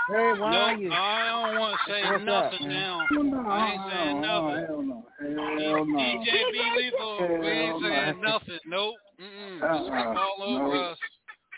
Hey, 0.09 0.41
why 0.41 0.51
no, 0.51 0.59
are 0.59 0.75
you? 0.75 0.91
I 0.93 1.51
don't 1.53 1.61
want 1.61 1.79
to 1.87 1.93
say 1.93 2.03
What's 2.03 2.25
nothing 2.25 2.69
man? 2.69 2.81
now. 2.81 3.07
No, 3.13 3.49
I 3.49 3.71
ain't 3.71 3.83
saying 3.93 4.21
nothing. 4.21 4.67
Hell 4.67 4.83
no. 4.83 5.07
Hell 5.21 5.85
no. 5.87 5.99
DJ 5.99 6.27
B 6.51 6.73
Lethal, 6.77 7.39
we 7.41 7.49
ain't 7.49 7.69
Hell 7.71 7.81
saying 7.81 8.21
no. 8.21 8.33
nothing. 8.33 8.59
Nope. 8.67 8.95
Mm-mm. 9.21 9.63
Uh-uh. 9.63 10.11
It's 10.11 10.19
all 10.19 10.43
over 10.43 10.75
No. 10.75 10.83
us. 10.83 10.99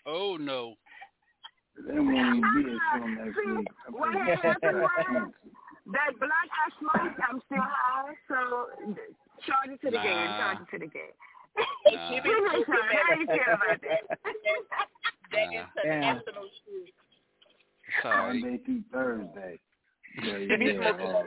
Oh 0.05 0.37
no. 0.37 0.75
There 1.87 2.03
won't 2.03 2.37
even 2.37 2.65
be 2.65 2.71
a 2.71 2.79
show 2.93 3.07
next 3.07 3.37
week. 3.47 3.69
What 3.91 4.15
happened 4.15 4.81
was 4.81 5.33
that 5.93 6.19
black 6.19 6.49
I 6.53 6.71
smoked, 6.79 7.21
I'm 7.27 7.41
still 7.47 7.59
high, 7.63 8.13
so 8.29 8.69
charge 9.47 9.71
it 9.73 9.81
to 9.81 9.91
the 9.91 9.97
game. 9.97 10.29
Charge 10.37 10.59
it 10.61 10.71
to 10.73 10.79
the 10.79 10.91
game. 10.93 11.17
Nah. 11.57 12.11
Give 12.17 12.25
me 12.25 12.31
a 12.31 12.65
shot. 12.67 12.85
How 12.93 13.19
you 13.19 13.27
feel 13.27 13.55
about 13.55 13.81
that? 13.81 14.19
That 15.33 15.51
Nah. 15.51 15.67
international 15.83 16.49
shit. 16.65 16.95
It's. 17.89 18.05
Monday 18.05 18.59
through 18.65 18.83
Thursday. 18.93 19.61
Yeah, 20.23 20.37
yeah. 20.59 20.91
Uh, 20.91 21.23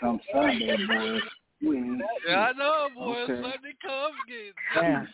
come 0.00 0.20
Sunday, 0.32 0.76
boys. 0.86 1.22
We 1.62 2.02
Yeah, 2.26 2.48
I 2.48 2.52
know, 2.52 2.88
boy. 2.94 3.18
Okay. 3.22 3.42
Sunday 3.42 3.74
comes 3.82 4.14
get 4.26 4.54
Damn. 4.74 5.08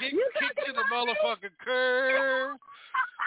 kick, 0.00 0.12
kick 0.38 0.66
to 0.66 0.72
the 0.72 0.82
motherfucking 0.92 1.56
curb. 1.64 2.58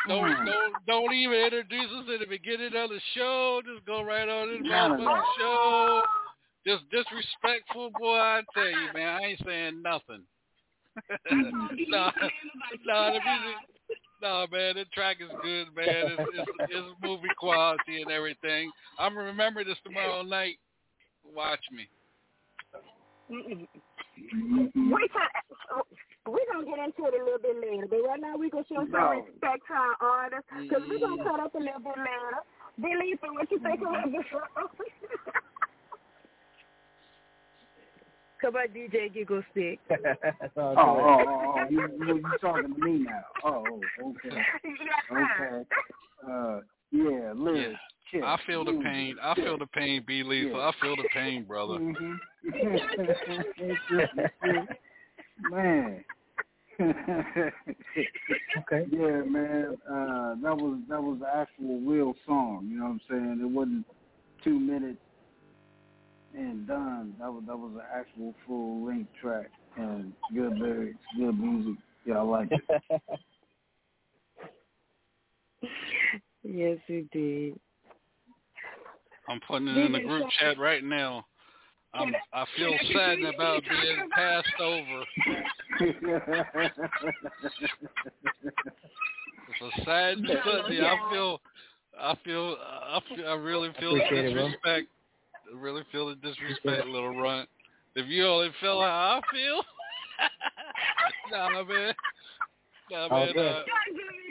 Don't, 0.08 0.46
don't 0.46 0.86
don't 0.86 1.14
even 1.14 1.38
introduce 1.38 1.90
us 1.92 2.06
in 2.14 2.20
the 2.20 2.28
beginning 2.28 2.76
of 2.76 2.90
the 2.90 3.00
show. 3.16 3.62
Just 3.66 3.86
go 3.86 4.04
right 4.04 4.28
on 4.30 4.50
in 4.50 4.64
the 4.64 4.70
None 4.70 4.92
of 4.92 5.00
motherfucking 5.00 5.24
show. 5.40 6.02
Just 6.68 6.84
disrespectful, 6.92 7.92
boy. 7.92 8.18
I 8.18 8.42
tell 8.54 8.66
you, 8.66 8.94
man. 8.94 9.08
I 9.08 9.20
ain't 9.26 9.42
saying 9.46 9.82
nothing. 9.82 10.24
nah, 11.90 12.12
nah, 12.86 13.12
the 13.12 13.20
music, 13.20 13.56
nah, 14.22 14.48
man. 14.52 14.76
The 14.76 14.86
track 14.94 15.18
is 15.22 15.30
good, 15.42 15.68
man. 15.76 16.18
It's, 16.18 16.32
it's, 16.34 16.72
it's 16.72 16.88
movie 17.02 17.28
quality 17.38 18.02
and 18.02 18.12
everything. 18.12 18.72
I'm 19.00 19.14
gonna 19.14 19.28
remember 19.28 19.64
this 19.64 19.78
tomorrow 19.84 20.22
night. 20.22 20.58
Watch 21.34 21.64
me. 21.72 21.88
Mm-hmm. 23.32 24.94
We 24.94 25.10
can, 25.10 25.28
we're 26.26 26.46
going 26.52 26.66
to 26.66 26.70
get 26.72 26.80
into 26.82 27.06
it 27.06 27.14
a 27.14 27.24
little 27.24 27.42
bit 27.42 27.58
later, 27.62 27.88
but 27.90 28.02
right 28.08 28.20
now 28.20 28.34
we're 28.38 28.50
going 28.50 28.64
to 28.64 28.70
show 28.70 28.82
some 28.82 28.92
No. 28.92 29.22
respect 29.22 29.62
to 29.68 29.74
our 29.74 29.96
artists 30.02 30.50
because 30.58 30.82
we're 30.90 31.00
going 31.00 31.18
to 31.18 31.24
mm. 31.24 31.30
cut 31.30 31.40
up 31.40 31.54
a 31.54 31.62
little 31.62 31.86
bit 31.86 31.98
later. 31.98 32.42
Billy, 32.82 33.14
so 33.22 33.32
what 33.34 33.50
you 33.52 33.60
think 33.60 33.82
about 33.82 34.10
this? 34.12 34.26
Come 38.46 38.58
on, 38.58 38.68
DJ 38.68 39.12
Giggle 39.12 39.42
Stick. 39.52 39.80
Oh, 40.56 40.76
oh, 40.78 40.78
oh, 40.78 41.26
oh, 41.56 41.68
you, 41.68 41.90
you, 42.00 42.16
you 42.18 42.24
talking 42.40 42.76
to 42.76 42.80
me 42.80 43.00
now? 43.00 43.24
Oh, 43.44 43.82
okay, 44.00 44.30
okay. 45.12 45.66
Uh, 46.30 46.60
yeah, 46.92 47.34
Liz, 47.36 47.56
Yeah. 47.56 47.68
chill. 48.12 48.24
I 48.24 48.38
feel 48.46 48.64
the 48.64 48.72
Mm, 48.72 48.84
pain. 48.84 49.16
I 49.22 49.34
feel 49.34 49.58
the 49.58 49.66
pain, 49.66 50.04
B. 50.06 50.22
Lethal. 50.22 50.62
I 50.62 50.72
feel 50.80 50.96
the 50.96 51.06
pain, 51.12 51.44
brother. 51.46 51.80
Mhm. 51.80 52.20
It's 52.44 53.82
just- 53.90 54.14
it's- 54.44 54.68
man. 55.42 56.06
Okay. 58.58 58.86
Yeah, 58.92 59.24
man. 59.24 59.78
Uh, 59.90 60.36
that 60.42 60.56
was 60.56 60.80
that 60.88 61.02
was 61.02 61.20
the 61.20 61.36
actual 61.36 61.80
real 61.80 62.14
song. 62.26 62.68
You 62.70 62.78
know 62.78 62.86
what 62.86 62.92
I'm 62.92 63.02
saying? 63.10 63.40
It 63.42 63.50
wasn't 63.50 63.86
two 64.44 64.60
minutes 64.60 65.00
and 66.38 66.68
done. 66.68 67.16
That 67.20 67.32
was 67.32 67.44
that 67.48 67.58
was 67.58 67.72
an 67.76 67.82
actual 67.94 68.34
full 68.46 68.86
length 68.86 69.10
track 69.22 69.50
and 69.78 70.14
good 70.34 70.58
lyrics, 70.58 71.00
good 71.18 71.40
music. 71.40 71.76
Yeah, 72.06 72.20
I 72.20 72.22
like 72.22 72.50
it. 72.52 73.02
yes, 76.44 76.78
you 76.88 77.08
did. 77.12 77.60
I'm 79.28 79.40
putting 79.48 79.68
it 79.68 79.78
in 79.78 79.92
the 79.92 80.00
group 80.02 80.28
chat 80.40 80.60
right 80.60 80.84
now. 80.84 81.26
I'm, 81.94 82.14
I 82.34 82.46
feel 82.58 82.78
sad 82.94 83.24
about 83.24 83.64
being 83.70 84.10
passed 84.12 84.60
over. 84.60 85.04
It's 89.48 89.62
a 89.62 89.82
sad 89.86 90.18
Sunday. 90.46 90.82
I 90.82 90.98
feel, 91.12 91.40
I 92.00 92.16
feel, 92.24 92.58
I 92.60 93.00
feel, 93.16 93.28
I 93.28 93.34
really 93.36 93.70
feel 93.80 93.96
the 93.96 94.04
Appreciate 94.04 94.34
disrespect. 94.34 94.88
I 95.52 95.58
really 95.58 95.84
feel 95.92 96.08
the 96.08 96.16
disrespect, 96.16 96.88
little 96.88 97.20
runt. 97.20 97.50
If 97.96 98.08
you 98.08 98.26
only 98.28 98.50
feel 98.60 98.82
how 98.82 99.22
I 99.22 99.34
feel, 99.34 99.64
nah, 101.32 101.64
man. 101.64 101.94
Nah, 102.92 103.08
All 103.08 103.26
man. 103.26 103.34
good. 103.34 103.48
Uh, 103.48 103.64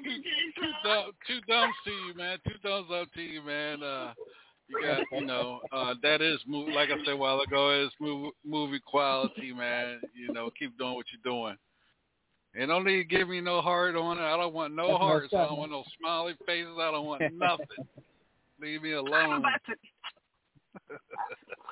two, 0.04 0.22
two, 0.60 0.70
thumb, 0.84 1.12
two 1.26 1.40
thumbs 1.48 1.74
to 1.84 1.90
you, 1.90 2.14
man. 2.14 2.38
Two 2.46 2.54
thumbs 2.62 2.88
up 2.92 3.12
to 3.14 3.22
you, 3.22 3.42
man. 3.42 3.82
Uh, 3.82 4.12
you 4.68 4.80
got, 4.82 5.02
you 5.12 5.26
know, 5.26 5.60
uh, 5.72 5.94
that 6.02 6.22
is 6.22 6.38
move. 6.46 6.68
Like 6.68 6.90
I 6.90 6.96
said 7.04 7.14
a 7.14 7.16
while 7.16 7.40
ago, 7.40 7.70
it's 7.70 7.94
mov 8.00 8.30
movie 8.44 8.80
quality, 8.84 9.52
man. 9.52 10.00
You 10.14 10.32
know, 10.32 10.50
keep 10.58 10.76
doing 10.78 10.94
what 10.94 11.06
you're 11.12 11.32
doing. 11.32 11.56
And 12.54 12.68
don't 12.68 12.84
need 12.84 12.98
to 12.98 13.04
give 13.04 13.28
me 13.28 13.40
no 13.40 13.60
heart 13.60 13.96
on 13.96 14.18
it. 14.18 14.22
I 14.22 14.36
don't 14.36 14.54
want 14.54 14.74
no 14.74 14.88
That's 14.88 14.98
hearts. 15.00 15.32
messed 15.32 15.34
I 15.34 15.46
don't 15.48 15.58
want 15.58 15.72
no 15.72 15.84
smiley 15.98 16.34
faces. 16.46 16.76
I 16.78 16.90
don't 16.92 17.06
want 17.06 17.22
nothing. 17.34 17.66
Leave 18.60 18.82
me 18.82 18.92
I'm 18.92 19.06
alone. 19.06 19.38
about 19.40 19.60
to, 19.66 19.74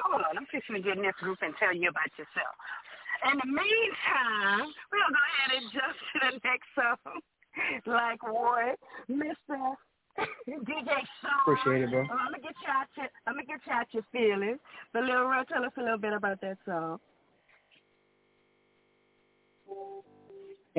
Hold 0.02 0.22
on, 0.22 0.36
I'm 0.36 0.46
fixing 0.50 0.76
to 0.76 0.82
get 0.82 0.96
in 0.96 1.02
this 1.02 1.14
group 1.20 1.38
and 1.42 1.54
tell 1.58 1.74
you 1.74 1.88
about 1.88 2.10
yourself. 2.18 2.54
In 3.30 3.38
the 3.38 3.46
meantime, 3.46 4.66
we'll 4.90 5.12
go 5.12 5.22
ahead 5.22 5.62
and 5.62 5.66
jump 5.72 5.94
to 5.94 6.16
the 6.20 6.32
next 6.42 6.68
song. 6.74 7.20
Like 7.84 8.22
what, 8.22 8.78
Mister 9.08 9.36
DJ 10.48 10.88
Sean? 11.20 11.42
Appreciate 11.42 11.82
it, 11.82 11.90
bro. 11.90 12.00
Well, 12.08 12.18
I'm 12.18 12.32
gonna 12.32 12.42
get 12.42 12.54
you 12.64 12.70
out 12.70 12.86
your, 12.96 13.08
I'm 13.26 13.34
gonna 13.34 13.44
get 13.44 13.60
you 13.66 13.72
out 13.72 13.86
your 13.92 14.04
feelings. 14.10 14.58
But 14.94 15.04
Lil 15.04 15.24
Ro, 15.24 15.42
tell 15.46 15.62
us 15.62 15.72
a 15.76 15.82
little 15.82 15.98
bit 15.98 16.14
about 16.14 16.40
that 16.40 16.56
song. 16.64 16.98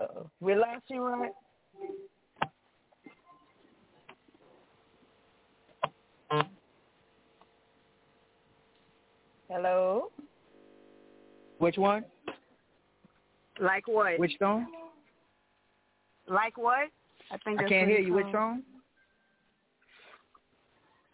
Uh-oh. 0.00 0.30
We 0.40 0.56
lost 0.56 0.82
you, 0.88 1.04
right? 1.04 1.30
Hello? 9.54 10.10
Which 11.58 11.76
one? 11.76 12.04
Like 13.60 13.86
what? 13.86 14.18
Which 14.18 14.32
song? 14.40 14.66
Like 16.28 16.58
what? 16.58 16.88
I 17.30 17.36
think 17.44 17.60
I 17.60 17.68
can't 17.68 17.88
hear 17.88 18.00
you. 18.00 18.12
Which 18.14 18.24
called. 18.24 18.34
song? 18.34 18.62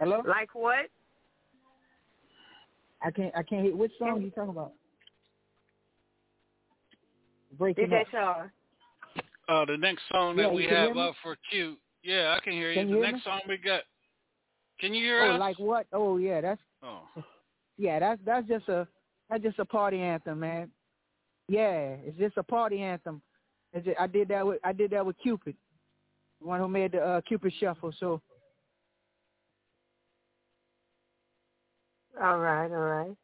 Hello? 0.01 0.23
Like 0.27 0.55
what? 0.55 0.87
I 3.03 3.11
can't. 3.11 3.31
I 3.37 3.43
can't 3.43 3.67
hear. 3.67 3.77
Which 3.77 3.93
song 3.99 4.23
you 4.23 4.31
talking 4.31 4.49
about? 4.51 4.73
Breaking 7.59 7.89
DJ 7.89 8.01
up. 8.01 8.07
Shaw. 8.11 8.35
Uh, 9.51 9.65
the 9.67 9.77
next 9.77 10.01
song 10.11 10.37
that 10.37 10.49
you 10.49 10.57
we 10.57 10.65
have 10.67 10.97
up 10.97 11.15
for 11.23 11.37
Q. 11.51 11.77
Yeah, 12.03 12.35
I 12.39 12.43
can 12.43 12.55
hear 12.55 12.71
you. 12.71 12.81
Can 12.81 12.87
the 12.87 12.93
you 12.93 13.03
hear 13.03 13.13
next 13.13 13.27
me? 13.27 13.31
song 13.31 13.41
we 13.47 13.59
got. 13.59 13.83
Can 14.79 14.95
you 14.95 15.05
hear 15.05 15.25
Oh, 15.27 15.35
us? 15.35 15.41
like 15.41 15.59
what? 15.59 15.87
Oh, 15.93 16.17
yeah. 16.17 16.41
That's 16.41 16.61
Oh. 16.83 17.03
Yeah. 17.81 17.99
That's 17.99 18.21
that's 18.25 18.47
just 18.47 18.69
a 18.69 18.87
that's 19.29 19.43
just 19.43 19.59
a 19.59 19.65
party 19.65 20.01
anthem, 20.01 20.41
man. 20.41 20.71
Yeah, 21.49 21.97
it's 22.05 22.19
just 22.19 22.37
a 22.37 22.43
party 22.43 22.81
anthem. 22.81 23.23
It's 23.73 23.87
just, 23.87 23.99
I 23.99 24.07
did 24.07 24.29
that 24.29 24.47
with 24.47 24.59
I 24.63 24.73
did 24.73 24.91
that 24.91 25.05
with 25.05 25.17
Cupid, 25.19 25.57
the 26.41 26.47
one 26.47 26.61
who 26.61 26.69
made 26.69 26.93
the 26.93 27.01
uh, 27.01 27.21
Cupid 27.23 27.53
Shuffle. 27.59 27.93
So 27.99 28.21
All 32.23 32.39
right, 32.39 32.71
all 32.71 32.77
right. 32.77 33.17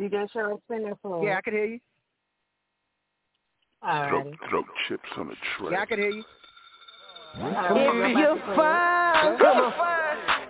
DJ 0.00 0.30
Shaw, 0.32 0.56
spin 0.64 0.84
that 0.84 0.98
for 1.02 1.24
yeah, 1.24 1.34
I 1.34 1.36
us. 1.36 1.42
could 1.44 1.52
hear 1.52 1.64
you. 1.66 1.78
All 3.82 4.08
Throw, 4.08 4.32
throw 4.50 4.62
chips 4.88 5.08
on 5.16 5.28
a 5.28 5.34
tray. 5.56 5.72
Yeah, 5.72 5.82
I 5.82 5.86
can 5.86 5.98
hear 5.98 6.10
you. 6.10 6.24
If 7.36 8.18
you're 8.18 8.56
fine, 8.56 9.38
come 9.38 9.58
on, 9.58 9.72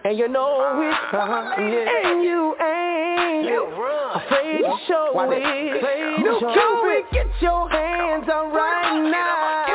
and 0.08 0.16
you 0.18 0.26
know 0.26 0.80
it's 0.80 0.96
fine, 1.10 1.60
and 1.60 2.22
you 2.24 2.56
ain't 2.56 3.44
afraid 3.44 4.62
to 4.64 4.76
show 4.88 5.12
it, 5.14 6.22
New 6.22 6.38
Cupid, 6.40 7.04
get 7.12 7.26
your 7.42 7.68
hands 7.68 8.24
on 8.32 8.50
right 8.50 9.10
now, 9.10 9.68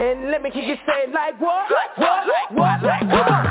and 0.00 0.30
let 0.30 0.42
me 0.42 0.50
hear 0.50 0.64
you 0.64 0.76
say 0.86 1.12
like 1.12 1.38
what, 1.38 1.68
what, 1.98 2.26
what, 2.56 2.82
like 2.82 3.02
what, 3.12 3.44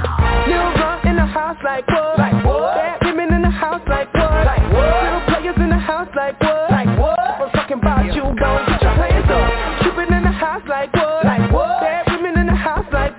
Lil 0.47 0.57
Ron 0.57 1.05
uh, 1.05 1.09
in 1.09 1.15
the 1.15 1.25
house 1.27 1.57
like 1.63 1.87
what, 1.87 2.17
like 2.17 2.43
what, 2.43 2.73
bad 2.73 2.97
women 3.05 3.31
in 3.31 3.43
the 3.43 3.51
house 3.51 3.81
like 3.87 4.11
what, 4.15 4.43
like 4.43 4.73
what, 4.73 5.03
little 5.03 5.21
players 5.27 5.55
in 5.57 5.69
the 5.69 5.77
house 5.77 6.09
like 6.15 6.41
what, 6.41 6.71
like 6.71 6.97
what, 6.97 7.19
I'm 7.19 7.51
talking 7.51 7.77
about 7.77 8.05
you, 8.05 8.23
gon' 8.23 8.65
get 8.65 8.81
your 8.81 8.91
hands 8.91 9.29
up, 9.29 9.83
Cupid 9.83 10.09
in 10.11 10.23
the 10.23 10.31
house 10.31 10.63
like 10.67 10.91
what, 10.93 11.25
like 11.25 11.51
what, 11.51 11.79
bad 11.81 12.07
women 12.09 12.39
in 12.39 12.47
the 12.47 12.55
house 12.55 12.87
like 12.91 13.13
what, 13.13 13.18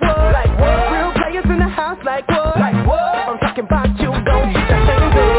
players 1.31 1.45
in 1.45 1.59
the 1.59 1.67
house 1.67 1.97
like 2.03 2.27
what, 2.27 2.59
like 2.59 2.87
what, 2.87 2.99
I'm 2.99 3.39
talking 3.39 3.65
about 3.65 3.87
you, 3.99 4.11
gon' 4.11 4.53
get 4.53 4.69
your 4.69 4.79
hands 4.79 5.15
up. 5.15 5.31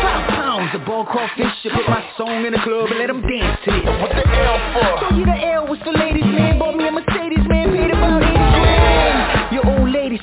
Five 0.00 0.28
pounds 0.28 0.74
of 0.74 0.84
ball 0.84 1.04
crawfish 1.06 1.46
Should 1.62 1.72
put 1.72 1.88
my 1.88 2.04
song 2.18 2.44
in 2.44 2.52
the 2.52 2.58
club 2.58 2.90
and 2.90 2.98
let 2.98 3.06
them 3.06 3.22
dance 3.22 3.58
to 3.64 3.70
it. 3.70 3.84
What 4.00 4.10
the 4.10 4.28
L 4.28 4.58
for? 4.74 5.08
Told 5.08 5.18
you 5.18 5.24
the 5.24 5.46
L 5.52 5.66
was 5.66 5.78
for 5.84 5.92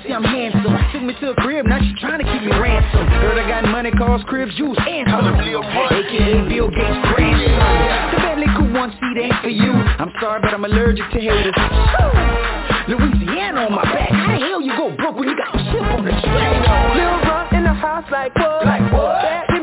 Your 0.06 0.18
old 0.18 0.26
lady 0.26 0.54
say 0.54 0.54
I'm 0.54 0.54
handsome. 0.54 0.92
Took 0.92 1.04
me 1.04 1.14
to 1.22 1.32
a 1.32 1.36
crib, 1.36 1.66
now 1.66 1.80
she 1.80 1.94
trying 2.00 2.20
to 2.20 2.26
keep 2.26 2.42
me 2.44 2.52
ransom. 2.52 3.08
Heard 3.08 3.38
I 3.38 3.48
got 3.48 3.70
money, 3.70 3.92
cars, 3.92 4.22
cribs, 4.28 4.54
juice, 4.56 4.78
and 4.78 5.08
hoes. 5.08 5.26
AKA 5.38 6.48
Bill 6.50 6.70
Gates' 6.70 7.08
grandson 7.16 8.12
The 8.12 8.18
Bentley 8.22 8.48
cool 8.58 8.74
one 8.74 8.92
seat 8.92 9.22
ain't 9.22 9.36
for 9.42 9.50
you. 9.50 9.72
I'm 9.72 10.12
sorry, 10.22 10.42
but 10.42 10.54
I'm 10.54 10.66
allergic 10.66 11.10
to 11.12 11.20
haters. 11.20 11.56
Louisiana 12.88 13.68
on 13.68 13.74
my 13.76 13.84
back. 13.84 14.10
How 14.12 14.40
the 14.40 14.46
hell 14.46 14.62
you 14.62 14.72
go 14.78 14.96
broke 14.96 15.16
when 15.16 15.28
you 15.28 15.38
got 15.38 15.56
a 15.56 15.60
chip 15.72 15.82
on 15.82 16.06
the 16.06 16.12
track? 16.12 16.96
Lil 16.96 17.20
Ron 17.28 17.56
in 17.56 17.64
the 17.64 17.74
house 17.74 18.06
like 18.12 18.34
what? 18.36 18.66
Like 18.66 18.94
what? 18.94 19.22
Bad 19.22 19.57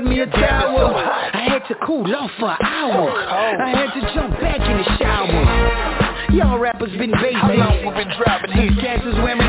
bought 0.00 0.10
me 0.10 0.20
a. 0.20 0.26
I 0.26 1.48
had 1.48 1.66
to 1.68 1.74
cool 1.86 2.04
off 2.14 2.30
for 2.38 2.50
an 2.50 2.56
hour. 2.60 3.10
I 3.10 3.70
had 3.70 3.94
to 3.94 4.14
jump 4.14 4.40
back 4.40 4.60
in 4.60 4.76
the 4.76 4.96
shower. 4.98 6.32
Y'all 6.32 6.58
rappers 6.58 6.90
been 6.98 7.12
basic. 7.12 7.36
How 7.36 7.54
long 7.54 7.78
we 7.80 8.04
been 8.04 8.12
driving 8.18 8.50
These 8.56 8.76
is 9.06 9.14
wearing 9.22 9.45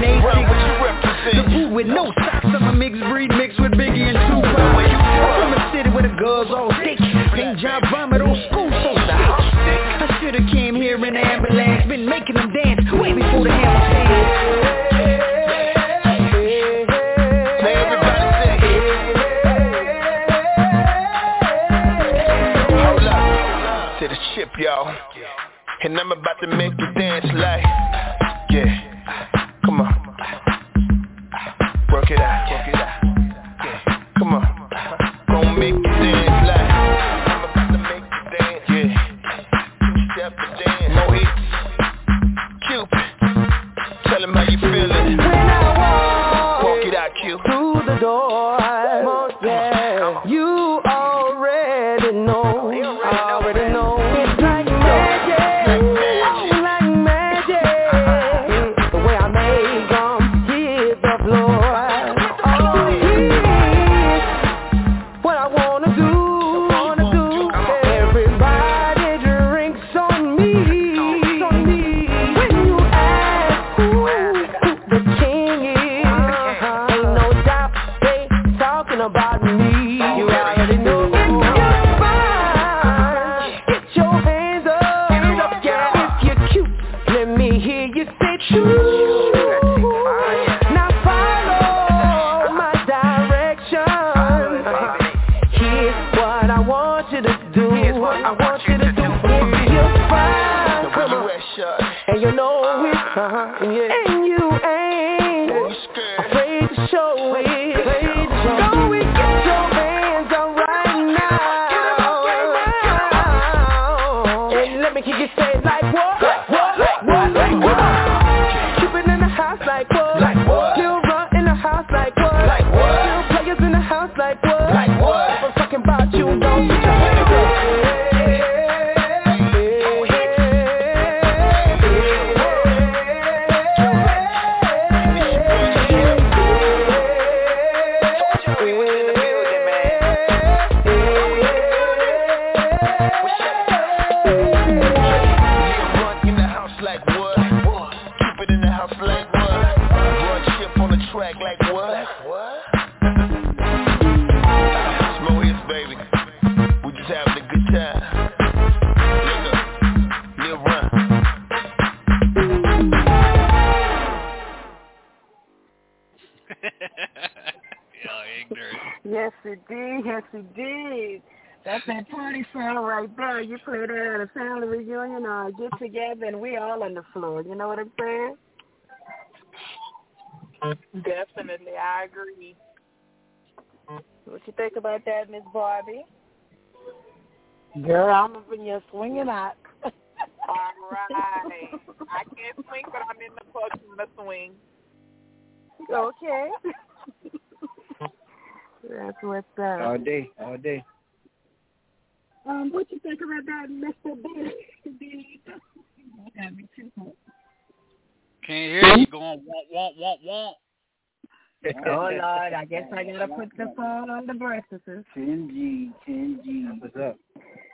I 213.17 213.25
guess 213.25 213.29
I 213.33 213.35
gotta 213.35 213.47
put 213.47 213.57
the 213.57 213.73
phone 213.75 214.09
on 214.09 214.25
the 214.27 214.33
verses. 214.33 214.81
10G, 215.15 215.91
10G. 216.07 216.81
What's 216.81 216.95
up? 216.95 217.17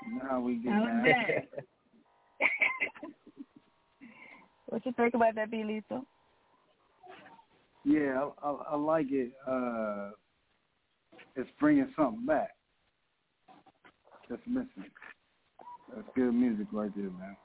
You 0.08 0.16
know 0.16 0.22
how 0.30 0.39
we 0.39 0.56
get 0.56 0.74
Oh, 0.74 1.04
what 4.68 4.86
you 4.86 4.94
think 4.94 5.14
about 5.14 5.36
that, 5.36 5.52
B 5.52 5.64
Lethal? 5.64 6.06
Yeah, 7.86 8.30
I, 8.41 8.48
I, 8.48 8.52
I 8.72 8.76
like 8.76 9.08
it. 9.10 9.32
Uh, 9.48 10.12
it's 11.36 11.50
bringing 11.60 11.91
something 11.96 12.26
back. 12.26 12.52
That's 14.30 14.41
missing. 14.48 14.91
That's 15.94 16.08
good 16.16 16.34
music 16.34 16.68
right 16.72 16.91
there, 16.96 17.12
man. 17.12 17.36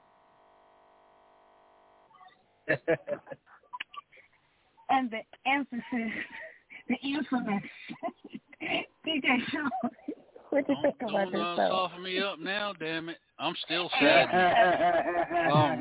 And 4.91 5.11
the 5.11 5.19
emphasis, 5.45 5.83
the 6.89 6.95
infamous 7.07 7.63
DJ 9.05 9.23
Sean. 9.51 9.69
What 10.49 10.67
you 10.67 10.75
think 10.81 10.95
about 11.01 11.11
Don't 11.11 11.31
this 11.31 11.41
uh, 11.41 11.69
soften 11.69 12.03
me 12.03 12.19
up 12.19 12.39
now, 12.39 12.73
damn 12.79 13.07
it. 13.09 13.17
I'm 13.37 13.53
still 13.65 13.87
sad. 13.99 14.25
um, 15.51 15.79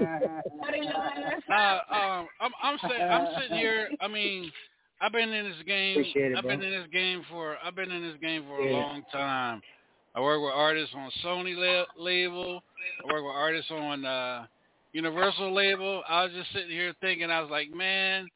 nah, 1.48 1.78
um, 1.90 2.28
I'm 2.40 2.52
I'm 2.62 2.78
sitting 2.82 3.02
I'm 3.02 3.28
sitting 3.40 3.56
here. 3.56 3.88
I 4.00 4.08
mean, 4.08 4.52
I've 5.00 5.12
been 5.12 5.30
in 5.32 5.44
this 5.48 5.62
game. 5.66 5.98
Appreciate 6.00 6.32
it, 6.32 6.36
I've 6.38 6.44
been 6.44 6.58
bro. 6.60 6.68
in 6.68 6.74
this 6.80 6.88
game 6.92 7.22
for 7.30 7.56
I've 7.64 7.74
been 7.74 7.90
in 7.90 8.02
this 8.02 8.16
game 8.20 8.44
for 8.46 8.60
a 8.60 8.66
Yeah. 8.66 8.72
long 8.76 9.02
time. 9.10 9.62
I 10.14 10.20
work 10.20 10.42
with 10.42 10.52
artists 10.54 10.94
on 10.94 11.10
Sony 11.24 11.54
la- 11.56 12.02
label. 12.02 12.62
I 13.02 13.12
work 13.12 13.22
with 13.24 13.34
artists 13.34 13.70
on 13.70 14.04
uh, 14.04 14.46
Universal 14.92 15.54
label. 15.54 16.02
I 16.08 16.24
was 16.24 16.32
just 16.32 16.52
sitting 16.52 16.70
here 16.70 16.92
thinking. 17.00 17.30
I 17.30 17.40
was 17.40 17.50
like, 17.50 17.70
man, 17.72 18.28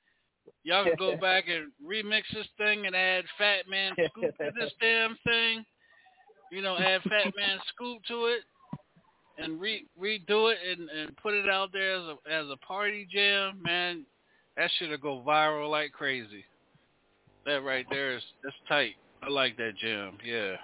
y'all 0.65 0.85
can 0.85 0.95
go 0.99 1.17
back 1.21 1.45
and 1.49 1.71
remix 1.85 2.23
this 2.35 2.47
thing 2.59 2.87
and 2.87 2.95
add 2.95 3.25
Fat 3.39 3.69
Man 3.69 3.93
Scoop 3.95 4.37
to 4.39 4.51
this 4.59 4.73
damn 4.81 5.17
thing. 5.25 5.65
You 6.51 6.63
know, 6.63 6.77
add 6.77 7.03
Fat 7.03 7.33
Man 7.37 7.59
Scoop 7.75 8.03
to 8.09 8.27
it 8.27 8.43
and 9.39 9.61
re 9.61 9.87
redo 10.01 10.53
it 10.53 10.59
and, 10.69 10.89
and 10.91 11.17
put 11.17 11.35
it 11.35 11.49
out 11.49 11.73
there 11.73 11.95
as 11.95 12.03
a 12.03 12.33
as 12.33 12.47
a 12.51 12.57
party 12.59 13.07
jam, 13.11 13.61
man, 13.63 14.05
that 14.57 14.71
should 14.79 15.01
go 15.01 15.23
viral 15.27 15.71
like 15.71 15.93
crazy. 15.93 16.45
That 17.47 17.63
right 17.63 17.87
there 17.91 18.17
is 18.17 18.23
that's 18.43 18.57
tight. 18.69 18.95
I 19.23 19.29
like 19.29 19.57
that 19.57 19.77
jam. 19.81 20.19
Yeah. 20.25 20.57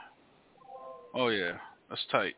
Oh 1.15 1.29
yeah, 1.29 1.53
that's 1.89 2.05
tight. 2.11 2.35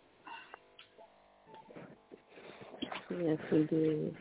Yes, 3.11 3.38
he 3.51 3.64
did. 3.64 4.16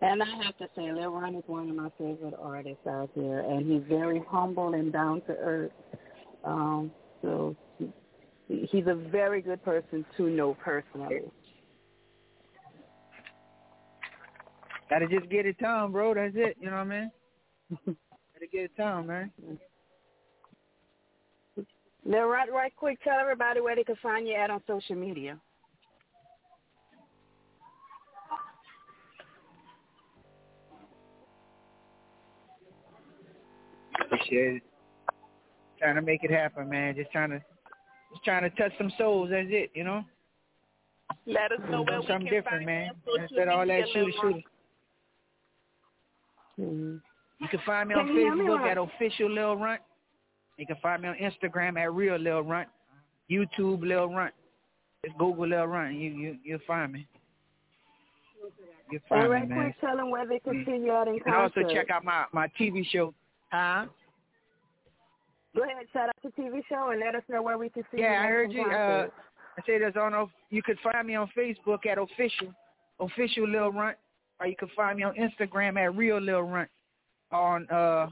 And 0.00 0.22
I 0.22 0.44
have 0.44 0.56
to 0.58 0.68
say, 0.76 0.92
Lil 0.92 1.10
Ron 1.10 1.34
is 1.34 1.44
one 1.46 1.68
of 1.68 1.76
my 1.76 1.90
favorite 1.98 2.34
artists 2.40 2.86
out 2.86 3.10
here, 3.14 3.40
and 3.40 3.70
he's 3.70 3.82
very 3.88 4.22
humble 4.28 4.74
and 4.74 4.92
down 4.92 5.20
to 5.22 5.32
earth. 5.32 5.72
Um, 6.44 6.90
so 7.22 7.56
he, 7.78 8.68
he's 8.70 8.86
a 8.86 8.94
very 8.94 9.40
good 9.40 9.62
person 9.64 10.04
to 10.16 10.24
know 10.24 10.56
personally. 10.62 11.20
Gotta 14.90 15.08
just 15.08 15.30
get 15.30 15.46
it 15.46 15.58
down, 15.58 15.92
bro. 15.92 16.14
That's 16.14 16.34
it. 16.36 16.56
You 16.60 16.70
know 16.70 16.76
what 16.76 16.82
I 16.82 16.84
mean? 16.84 17.10
Gotta 17.86 18.46
get 18.52 18.64
it 18.64 18.76
down, 18.76 19.06
man. 19.06 19.30
Lil 22.04 22.24
Ron, 22.24 22.50
right 22.52 22.74
quick, 22.76 23.02
tell 23.02 23.18
everybody 23.18 23.60
where 23.60 23.74
they 23.74 23.84
can 23.84 23.96
find 24.02 24.28
you 24.28 24.34
at 24.34 24.50
on 24.50 24.62
social 24.66 24.94
media. 24.94 25.38
Appreciate 34.04 34.56
it. 34.56 34.62
Trying 35.78 35.96
to 35.96 36.02
make 36.02 36.22
it 36.24 36.30
happen, 36.30 36.68
man. 36.68 36.94
Just 36.96 37.10
trying 37.12 37.30
to, 37.30 37.38
just 38.12 38.24
trying 38.24 38.42
to 38.42 38.50
touch 38.50 38.72
some 38.78 38.92
souls. 38.98 39.28
That's 39.30 39.48
it. 39.50 39.70
You 39.74 39.84
know. 39.84 40.04
Let 41.26 41.52
us 41.52 41.58
know 41.70 41.82
where 41.82 42.00
we 42.00 42.06
Something 42.06 42.26
can 42.28 42.34
different, 42.36 42.64
find 42.64 42.66
man. 42.66 42.90
you 43.06 43.18
Instead 43.22 43.48
of 43.48 43.54
all 43.58 43.66
that 43.66 43.78
media, 43.80 43.86
shooter 43.92 44.12
shooter. 44.22 44.38
Mm-hmm. 46.60 46.96
You 47.40 47.48
can 47.48 47.60
find 47.66 47.88
me 47.88 47.94
on 47.94 48.06
you 48.08 48.14
hear 48.14 48.34
me, 48.34 48.44
Facebook 48.44 48.60
Ron? 48.60 48.68
at 48.68 48.78
official 48.78 49.30
Lil 49.30 49.56
Runt. 49.56 49.80
You 50.56 50.66
can 50.66 50.76
find 50.80 51.02
me 51.02 51.08
on 51.08 51.16
Instagram 51.16 51.78
at 51.78 51.92
real 51.92 52.16
Lil 52.16 52.42
Runt. 52.42 52.68
YouTube 53.30 53.82
Lil 53.82 54.08
Runt. 54.08 54.32
Just 55.04 55.18
Google 55.18 55.48
Lil 55.48 55.66
Runt. 55.66 55.94
You 55.94 56.10
you 56.10 56.36
you'll 56.44 56.58
find 56.66 56.92
me. 56.92 57.06
You'll 58.90 59.00
And 59.10 59.20
find 59.20 59.30
right 59.30 59.48
me, 59.48 59.54
man. 59.54 59.64
quick, 59.72 59.80
tell 59.80 59.96
them 59.96 60.10
where 60.10 60.26
they 60.26 60.38
can 60.38 60.62
see 60.64 60.72
you 60.76 60.92
out 60.92 61.08
in 61.08 61.18
And 61.26 61.34
also 61.34 61.60
concert. 61.62 61.74
check 61.74 61.90
out 61.90 62.04
my 62.04 62.24
my 62.32 62.48
TV 62.58 62.86
show. 62.90 63.12
Huh? 63.54 63.86
Go 65.54 65.62
ahead, 65.62 65.86
shout 65.92 66.08
out 66.08 66.16
the 66.24 66.30
TV 66.30 66.60
show 66.68 66.90
and 66.90 66.98
let 66.98 67.14
us 67.14 67.22
know 67.28 67.40
where 67.40 67.56
we 67.56 67.68
can 67.68 67.84
see 67.92 67.98
you. 67.98 68.02
Yeah, 68.02 68.22
I 68.24 68.26
heard 68.26 68.52
you. 68.52 68.62
Uh. 68.62 69.06
I 69.56 69.62
said 69.64 69.80
there's 69.82 69.94
on. 69.94 70.12
of- 70.12 70.30
You 70.50 70.60
could 70.60 70.78
find 70.80 71.06
me 71.06 71.14
on 71.14 71.30
Facebook 71.38 71.86
at 71.86 71.96
official, 71.98 72.52
official 72.98 73.48
Lil 73.48 73.70
Runt, 73.70 73.96
or 74.40 74.48
you 74.48 74.56
can 74.56 74.68
find 74.74 74.96
me 74.96 75.04
on 75.04 75.14
Instagram 75.14 75.78
at 75.78 75.94
real 75.94 76.20
Lil 76.20 76.42
Runt. 76.42 76.68
On 77.30 77.64
uh, 77.70 78.08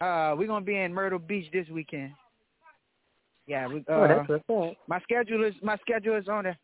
uh, 0.00 0.36
we're 0.38 0.46
gonna 0.46 0.64
be 0.64 0.76
in 0.76 0.94
Myrtle 0.94 1.18
Beach 1.18 1.50
this 1.52 1.66
weekend. 1.68 2.12
Yeah, 3.48 3.66
we. 3.66 3.80
Uh, 3.80 3.82
oh, 3.88 4.06
that's 4.08 4.28
what's 4.28 4.70
up. 4.70 4.76
my 4.86 5.00
schedule 5.00 5.42
is 5.42 5.54
my 5.60 5.76
schedule 5.78 6.16
is 6.16 6.28
on 6.28 6.44
there. 6.44 6.58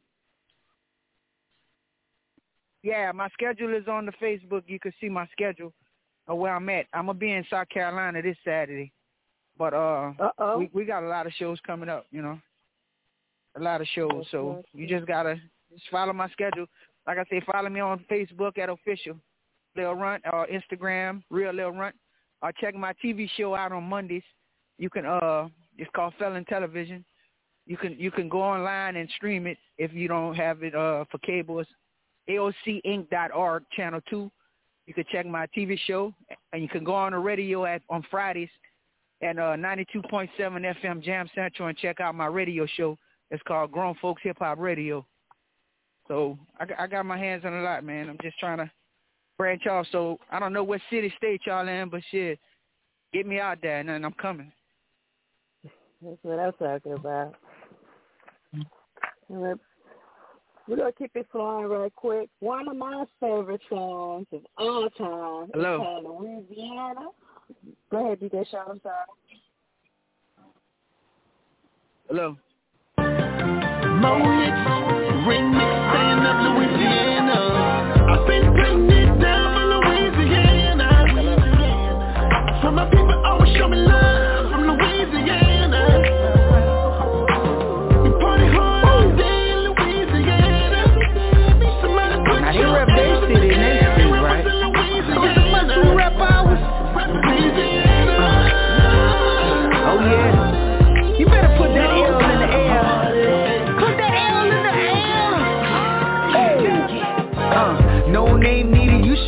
Yeah, 2.85 3.12
my 3.12 3.30
schedule 3.30 3.74
is 3.74 3.89
on 3.89 4.05
the 4.05 4.12
Facebook. 4.12 4.62
You 4.66 4.78
can 4.78 4.93
see 5.01 5.09
my 5.09 5.26
schedule 5.32 5.72
of 6.28 6.37
where 6.37 6.55
I'm 6.55 6.68
at. 6.68 6.85
I'm 6.93 7.07
gonna 7.07 7.18
be 7.18 7.32
in 7.32 7.43
South 7.49 7.70
Carolina 7.70 8.20
this 8.20 8.37
Saturday, 8.45 8.93
but 9.57 9.72
uh, 9.72 10.12
we 10.59 10.68
we 10.74 10.85
got 10.85 11.03
a 11.03 11.09
lot 11.09 11.26
of 11.26 11.32
shows 11.32 11.59
coming 11.66 11.89
up. 11.89 12.05
You 12.11 12.20
know, 12.20 12.39
a 13.57 13.61
lot 13.61 13.80
of 13.80 13.87
shows. 13.95 14.26
So 14.30 14.62
you 14.74 14.87
just 14.87 15.07
gotta 15.07 15.41
just 15.72 15.85
follow 15.91 16.12
my 16.12 16.28
schedule. 16.28 16.66
Like 17.07 17.16
I 17.16 17.24
say, 17.30 17.41
follow 17.51 17.70
me 17.70 17.80
on 17.80 18.05
Facebook 18.11 18.59
at 18.59 18.68
official 18.68 19.16
Lil 19.74 19.95
Runt 19.95 20.22
or 20.30 20.47
Instagram 20.47 21.22
Real 21.30 21.55
Lil 21.55 21.70
Runt. 21.70 21.97
Or 22.43 22.53
check 22.53 22.74
my 22.74 22.93
TV 23.03 23.30
show 23.35 23.55
out 23.55 23.72
on 23.72 23.85
Mondays. 23.85 24.22
You 24.76 24.91
can 24.91 25.07
uh, 25.07 25.49
it's 25.78 25.91
called 25.97 26.12
Felon 26.18 26.45
Television. 26.45 27.03
You 27.66 27.78
can 27.78 27.99
you 27.99 28.11
can 28.11 28.28
go 28.28 28.43
online 28.43 28.97
and 28.97 29.09
stream 29.16 29.47
it 29.47 29.57
if 29.78 29.95
you 29.95 30.07
don't 30.07 30.35
have 30.35 30.62
it 30.62 30.74
uh 30.74 31.07
for 31.11 31.16
cable. 31.18 31.64
AOCinc.org 32.28 33.64
channel 33.76 34.00
two. 34.08 34.30
You 34.86 34.94
can 34.94 35.04
check 35.10 35.26
my 35.26 35.46
TV 35.56 35.78
show, 35.86 36.12
and 36.52 36.62
you 36.62 36.68
can 36.68 36.84
go 36.84 36.94
on 36.94 37.12
the 37.12 37.18
radio 37.18 37.64
at 37.64 37.82
on 37.88 38.04
Fridays 38.10 38.50
at 39.22 39.38
uh, 39.38 39.56
92.7 39.56 40.28
FM 40.38 41.02
Jam 41.02 41.28
Central 41.34 41.68
and 41.68 41.78
check 41.78 42.00
out 42.00 42.14
my 42.14 42.26
radio 42.26 42.66
show. 42.76 42.98
It's 43.30 43.42
called 43.46 43.72
Grown 43.72 43.94
Folks 44.00 44.22
Hip 44.24 44.36
Hop 44.40 44.58
Radio. 44.58 45.06
So 46.08 46.38
I, 46.60 46.84
I 46.84 46.86
got 46.86 47.06
my 47.06 47.16
hands 47.16 47.44
on 47.44 47.54
a 47.54 47.62
lot, 47.62 47.84
man. 47.84 48.10
I'm 48.10 48.18
just 48.22 48.38
trying 48.38 48.58
to 48.58 48.70
branch 49.38 49.66
off. 49.66 49.86
So 49.90 50.18
I 50.30 50.38
don't 50.38 50.52
know 50.52 50.64
what 50.64 50.80
city, 50.90 51.12
state 51.16 51.40
y'all 51.46 51.66
in, 51.66 51.88
but 51.88 52.02
shit, 52.10 52.38
get 53.12 53.26
me 53.26 53.40
out 53.40 53.58
there, 53.62 53.80
and 53.80 53.90
I'm 53.90 54.12
coming. 54.12 54.52
That's 56.02 56.18
what 56.22 56.38
I'm 56.38 56.52
talking 56.52 56.92
about. 56.92 57.34
We're 60.66 60.76
gonna 60.76 60.92
keep 60.92 61.10
it 61.14 61.26
flowing 61.30 61.66
right 61.66 61.94
quick. 61.94 62.30
One 62.40 62.68
of 62.68 62.76
my 62.76 63.04
favorite 63.20 63.60
songs 63.68 64.26
of 64.32 64.40
all 64.56 64.88
time 64.90 65.50
Hello. 65.52 65.74
is 65.74 65.78
called 65.78 66.22
Louisiana. 66.22 67.08
Go 67.90 68.06
ahead, 68.06 68.20
DJ 68.20 68.48
Sean. 68.50 68.70
I'm 68.70 68.80
sorry. 68.82 68.94
Hello. 72.08 72.36
Mo 72.98 74.16
hits, 74.40 75.24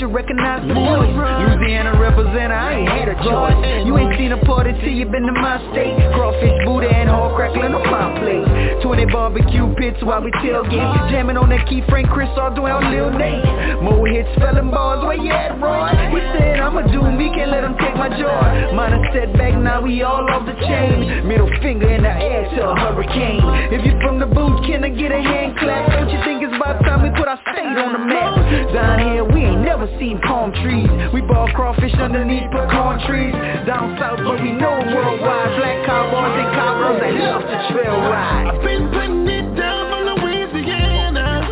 recognize 0.09 0.67
the 0.67 0.75
voice. 0.75 1.13
Louisiana 1.13 1.95
representer, 1.97 2.57
I 2.57 2.81
ain't 2.81 2.89
had 2.89 3.09
a 3.09 3.17
choice 3.23 3.87
You 3.87 3.97
ain't 3.99 4.17
seen 4.19 4.33
a 4.33 4.41
party 4.45 4.73
till 4.81 4.93
you 4.93 5.07
been 5.07 5.27
to 5.27 5.33
my 5.33 5.59
state. 5.73 5.95
Crawfish, 6.15 6.57
boudin, 6.65 6.91
and 6.91 7.09
hog 7.11 7.37
crackling 7.37 7.75
on 7.75 7.87
my 7.91 8.09
plate. 8.21 8.83
20 8.83 9.07
barbecue 9.13 9.67
pits 9.77 10.03
while 10.03 10.23
we 10.23 10.31
tailgate. 10.43 11.11
Jamming 11.11 11.37
on 11.37 11.49
that 11.51 11.67
Keith 11.69 11.85
Frank, 11.89 12.09
Chris 12.11 12.31
Ardoin, 12.37 12.71
and 12.71 12.91
Lil 12.91 13.11
Nate 13.19 13.83
More 13.83 14.07
hits, 14.07 14.29
felon 14.39 14.71
bars, 14.71 15.05
where 15.05 15.17
you 15.17 15.33
at, 15.33 15.59
Roy? 15.61 15.91
He 16.11 16.21
said, 16.39 16.61
I'ma 16.61 16.83
do 16.93 17.03
me, 17.03 17.31
can't 17.35 17.51
let 17.51 17.65
him 17.65 17.77
take 17.79 17.97
my 17.97 18.09
joy 18.09 18.75
Minor 18.75 19.03
setback, 19.13 19.55
now 19.59 19.81
we 19.81 20.03
all 20.03 20.29
off 20.31 20.45
the 20.47 20.55
chain. 20.67 21.27
Middle 21.27 21.51
finger 21.63 21.89
in 21.89 22.03
the 22.03 22.13
air 22.13 22.45
to 22.57 22.69
a 22.69 22.75
hurricane. 22.77 23.41
If 23.73 23.85
you 23.87 23.97
from 24.03 24.21
the 24.21 24.27
booth, 24.27 24.65
can 24.67 24.85
I 24.85 24.91
get 24.91 25.13
a 25.13 25.21
hand 25.21 25.57
clap? 25.59 25.91
Don't 25.93 26.11
you 26.11 26.21
think 26.25 26.43
it's 26.43 26.55
about 26.55 26.85
time 26.85 27.03
we 27.03 27.11
put 27.17 27.29
our 27.29 27.41
state 27.53 27.77
on 27.77 27.93
the 27.93 28.03
map? 28.05 28.37
Down 28.73 28.99
here, 29.11 29.25
we 29.25 29.45
ain't 29.45 29.63
never 29.63 29.89
seen 29.99 30.21
palm 30.21 30.53
trees 30.53 30.89
We 31.13 31.21
ball 31.23 31.49
crawfish 31.55 31.95
underneath 31.95 32.51
pecan 32.51 33.01
trees 33.07 33.33
Down 33.67 33.97
south, 33.99 34.21
but 34.25 34.41
we 34.43 34.53
know 34.53 34.79
worldwide 34.95 35.57
Black 35.57 35.85
cowboys 35.87 36.37
and 36.39 36.55
cowgirls 36.55 37.01
that 37.01 37.15
love 37.15 37.43
to 37.43 37.69
trail 37.73 37.99
ride 38.11 38.47
I've 38.47 38.63
been 38.63 38.89
putting 38.91 39.27
it 39.29 39.55
down 39.57 39.91
for 39.91 40.05
Louisiana. 40.23 41.43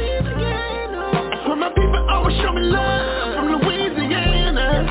For 1.46 1.56
my 1.56 1.68
people 1.70 2.06
always 2.10 2.36
show 2.38 2.52
me 2.52 2.62
love 2.62 3.34
from 3.34 3.46
Louisiana. 3.52 4.84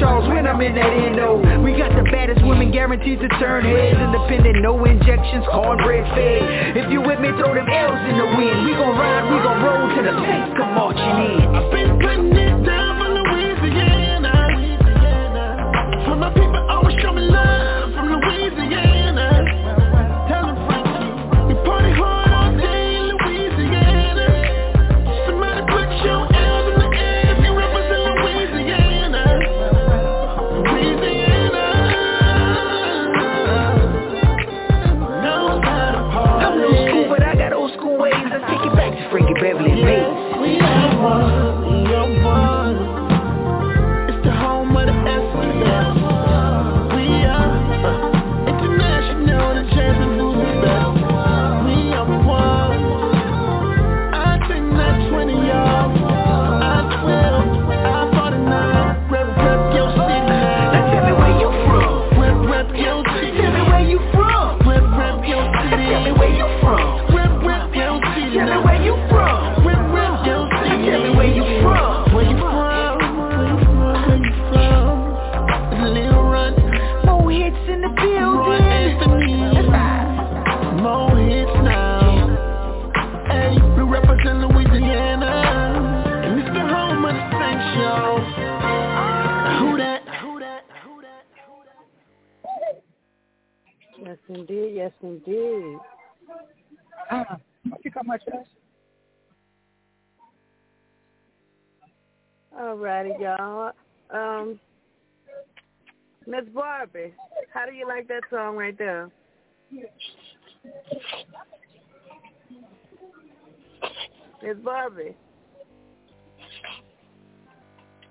Charles 0.00 0.26
when 0.28 0.46
I'm 0.48 0.60
in 0.62 0.74
that 0.74 0.92
Endo. 0.96 1.60
We 1.62 1.76
got 1.76 1.92
the 1.94 2.02
baddest 2.10 2.40
women 2.42 2.72
guaranteed 2.72 3.20
to 3.20 3.28
turn 3.36 3.64
heads. 3.64 4.00
Independent, 4.00 4.62
no 4.62 4.82
injections, 4.84 5.44
cornbread 5.52 6.08
fed. 6.16 6.76
If 6.76 6.90
you 6.90 7.02
with 7.02 7.20
me, 7.20 7.28
throw 7.36 7.52
them 7.52 7.68
L's 7.68 8.00
in 8.08 8.16
the 8.16 8.28
wind. 8.32 8.64
We 8.64 8.72
gon' 8.72 8.96
ride, 8.96 9.28
we 9.28 9.36
gon' 9.44 9.60
roll 9.62 9.84
to 9.92 10.00
the 10.02 10.16
tanks 10.24 10.56
come 10.56 10.72
marching 10.74 11.04
in. 11.04 11.99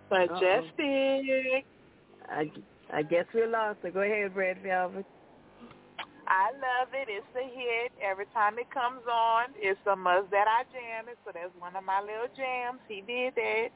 Majestic. 0.10 1.66
I, 2.30 2.51
I 2.93 3.01
guess 3.03 3.26
we're 3.34 3.47
lost 3.47 3.80
her. 3.84 3.91
Go 3.91 4.01
ahead, 4.01 4.36
Red 4.36 4.62
Velvet. 4.64 5.05
I 6.28 6.51
love 6.51 6.89
it. 6.93 7.07
It's 7.10 7.26
a 7.36 7.43
hit. 7.43 7.91
Every 8.03 8.26
time 8.28 8.60
it 8.60 8.70
comes 8.72 9.01
on, 9.12 9.45
it's 9.55 9.80
a 9.91 9.95
must 9.95 10.30
that 10.32 10.47
I 10.47 10.64
jam 10.72 11.10
it. 11.10 11.18
So 11.26 11.32
that's 11.34 11.51
one 11.57 11.76
of 11.76 11.84
my 11.84 12.01
little 12.01 12.28
jams. 12.36 12.80
He 12.88 13.01
did 13.01 13.34
that. 13.36 13.70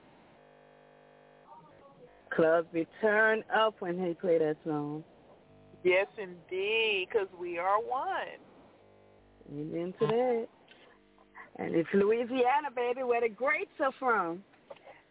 Clubs 2.36 2.68
be 2.72 2.88
turned 3.02 3.44
up 3.56 3.76
when 3.80 4.04
he 4.04 4.14
play 4.14 4.38
that 4.38 4.58
song. 4.66 5.04
Yes, 5.84 6.08
indeed, 6.18 7.08
because 7.12 7.28
we 7.40 7.58
are 7.58 7.80
one. 7.82 8.40
Amen 9.52 9.94
to 10.00 10.08
that. 10.08 10.48
And 11.58 11.76
it's 11.76 11.90
Louisiana, 11.94 12.72
baby, 12.76 13.04
where 13.04 13.22
the 13.22 13.30
greats 13.30 13.72
are 13.80 13.92
from. 14.00 14.44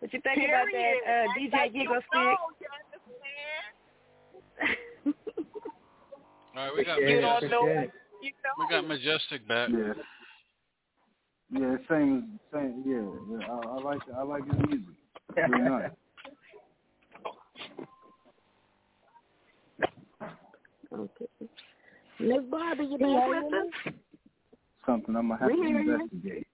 What 0.03 0.13
you 0.13 0.21
think 0.21 0.35
Period. 0.35 0.51
about 0.51 0.67
that 0.73 0.97
uh, 1.07 1.27
DJ 1.39 1.53
Like 1.53 1.73
Giggle 1.73 2.01
Stick? 2.11 2.39
All 6.57 6.65
right, 6.65 6.73
we 6.77 6.85
got 6.85 7.01
You 7.01 7.21
don't 7.21 7.35
majestic. 7.35 7.51
know. 7.53 7.67
You 8.21 8.31
know. 8.33 8.59
We 8.59 8.69
got 8.69 8.89
majestic 8.89 9.47
back. 9.47 9.69
Yeah. 9.71 9.93
Yeah, 11.53 11.77
same, 11.89 12.41
same. 12.53 12.83
Yeah, 12.85 13.39
yeah 13.39 13.47
I, 13.47 13.55
I 13.55 13.79
like, 13.79 14.01
I 14.19 14.23
like 14.23 14.45
his 14.45 14.57
music. 14.67 14.95
Very 15.37 15.51
nice. 15.71 15.91
Okay. 20.93 21.27
Miss 22.19 22.43
Barbie, 22.51 22.87
you 22.87 22.99
back 22.99 23.29
with 23.29 23.55
us? 23.55 23.95
Something 24.85 25.15
I'm 25.15 25.29
gonna 25.29 25.41
have 25.41 25.49
We 25.49 25.57
to 25.59 25.79
investigate. 25.79 26.47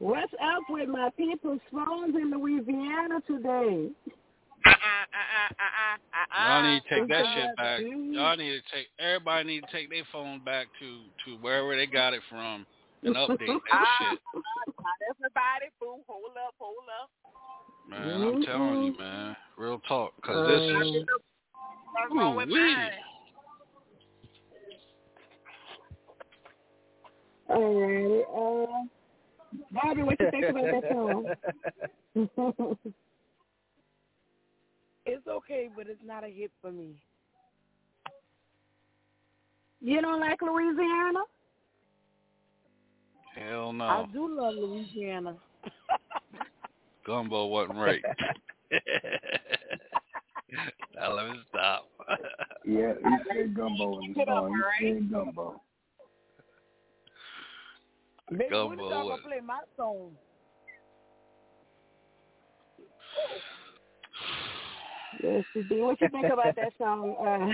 What's 0.00 0.32
up 0.32 0.62
with 0.70 0.88
my 0.88 1.10
people's 1.14 1.60
phones 1.70 2.14
in 2.16 2.30
Louisiana 2.30 3.20
today? 3.26 3.90
Uh-uh, 4.66 4.72
uh-uh, 4.72 5.56
uh-uh, 6.16 6.48
Y'all 6.48 6.72
need 6.72 6.82
to 6.88 6.88
take 6.88 7.08
that 7.08 7.24
Uh-uh. 7.26 7.34
shit 7.34 7.56
back. 7.58 7.80
Y'all 7.80 8.36
need 8.36 8.52
to 8.52 8.62
take 8.74 8.86
everybody 8.98 9.44
need 9.46 9.60
to 9.60 9.66
take 9.70 9.90
their 9.90 10.04
phone 10.10 10.40
back 10.42 10.68
to 10.80 11.02
to 11.26 11.36
wherever 11.42 11.76
they 11.76 11.84
got 11.84 12.14
it 12.14 12.22
from 12.30 12.64
and 13.02 13.14
update 13.14 13.46
that 13.46 13.60
ah, 13.72 13.84
shit. 13.98 14.18
Not 14.34 14.98
everybody, 15.10 15.68
boo. 15.78 15.96
Hold 16.08 16.32
up, 16.46 16.54
hold 16.58 16.76
up. 17.02 17.10
Man, 17.90 18.22
I'm 18.22 18.42
telling 18.42 18.84
you, 18.84 18.92
mm-hmm. 18.92 19.02
man, 19.02 19.36
real 19.58 19.80
talk, 19.80 20.14
because 20.16 20.36
uh, 20.36 20.48
this 20.48 20.86
is 20.96 21.04
What's 21.92 22.14
wrong 22.14 22.36
with 22.36 22.48
Ooh-wee. 22.48 22.76
Alrighty. 27.50 28.22
Uh, 28.30 28.88
Barbie, 29.72 30.02
what 30.02 30.18
you 30.20 30.30
think 30.30 30.46
about 30.46 30.64
that 30.64 30.84
song? 30.90 32.76
It's 35.06 35.26
okay, 35.26 35.68
but 35.74 35.88
it's 35.88 36.02
not 36.06 36.24
a 36.24 36.28
hit 36.28 36.52
for 36.60 36.70
me. 36.70 36.94
you 39.80 40.00
don't 40.00 40.20
like 40.20 40.40
Louisiana? 40.42 41.20
hell 43.34 43.72
no. 43.72 43.84
I 43.84 44.06
do 44.12 44.36
love 44.36 44.54
Louisiana. 44.54 45.36
Gumbo 47.06 47.46
wasn't 47.46 47.78
right. 47.78 48.02
now 50.94 51.14
let 51.14 51.30
me 51.30 51.40
stop. 51.48 51.88
Yeah, 52.64 52.92
he 53.02 53.16
said 53.28 53.54
gumbo 53.56 54.00
in 54.00 54.12
the 54.12 54.24
song. 54.26 54.52
He 54.78 54.86
said 54.92 55.10
gumbo. 55.10 55.60
Baby, 58.30 58.44
when 58.44 58.50
Gumbo 58.50 58.72
is 58.86 58.90
y'all 58.90 59.08
was- 59.08 59.20
gonna 59.20 59.22
play 59.22 59.40
my 59.40 59.60
song? 59.76 60.16
Yes, 65.22 65.44
indeed. 65.54 65.80
What 65.82 66.00
you 66.00 66.08
think 66.08 66.26
about 66.32 66.54
that 66.56 66.72
song, 66.78 67.16
uh, 67.18 67.52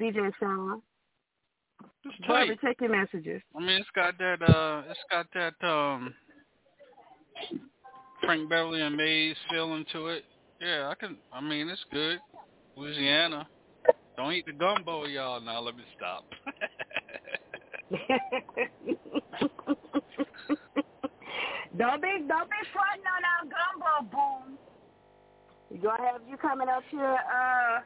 DJ 0.00 0.30
Sean? 0.38 0.82
It's 2.04 2.26
Barbie, 2.26 2.56
tight. 2.56 2.60
check 2.60 2.76
your 2.80 2.90
messages. 2.90 3.42
I 3.56 3.60
mean, 3.60 3.80
it's 3.80 3.88
got 3.94 4.16
that. 4.18 4.42
uh 4.42 4.82
It's 4.90 5.00
got 5.10 5.26
that. 5.34 5.66
um 5.66 6.14
Frank 8.22 8.48
Beverly 8.48 8.80
and 8.82 8.96
Maze 8.96 9.36
feeling 9.50 9.84
to 9.92 10.08
it. 10.08 10.24
Yeah, 10.60 10.88
I 10.88 10.94
can. 10.94 11.16
I 11.32 11.40
mean, 11.40 11.68
it's 11.68 11.84
good. 11.92 12.20
Louisiana. 12.76 13.48
Don't 14.16 14.32
eat 14.32 14.46
the 14.46 14.52
gumbo, 14.52 15.04
y'all. 15.06 15.40
Now 15.40 15.60
let 15.60 15.76
me 15.76 15.84
stop. 15.96 16.24
don't 21.78 22.02
be 22.02 22.24
don't 22.26 22.50
be 22.50 22.60
fronting 22.72 23.06
on 23.06 23.22
our 23.24 23.44
gumbo 23.44 24.10
boom. 24.10 24.58
We 25.70 25.78
gonna 25.78 26.02
have 26.02 26.22
you 26.28 26.36
coming 26.36 26.68
up 26.68 26.82
here, 26.90 27.16
uh, 27.16 27.80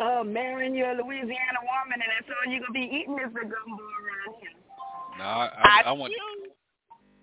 uh, 0.00 0.24
marrying 0.24 0.74
your 0.74 0.94
Louisiana 0.94 1.60
woman, 1.62 1.94
and 1.94 2.02
that's 2.02 2.28
all 2.28 2.52
you're 2.52 2.60
gonna 2.60 2.72
be 2.72 2.80
eating 2.80 3.18
is 3.18 3.32
the 3.32 3.40
gumbo 3.40 3.82
around 3.82 4.36
here. 4.40 4.50
no, 5.18 5.24
I, 5.24 5.48
I, 5.62 5.82
I 5.86 5.92
want. 5.92 6.12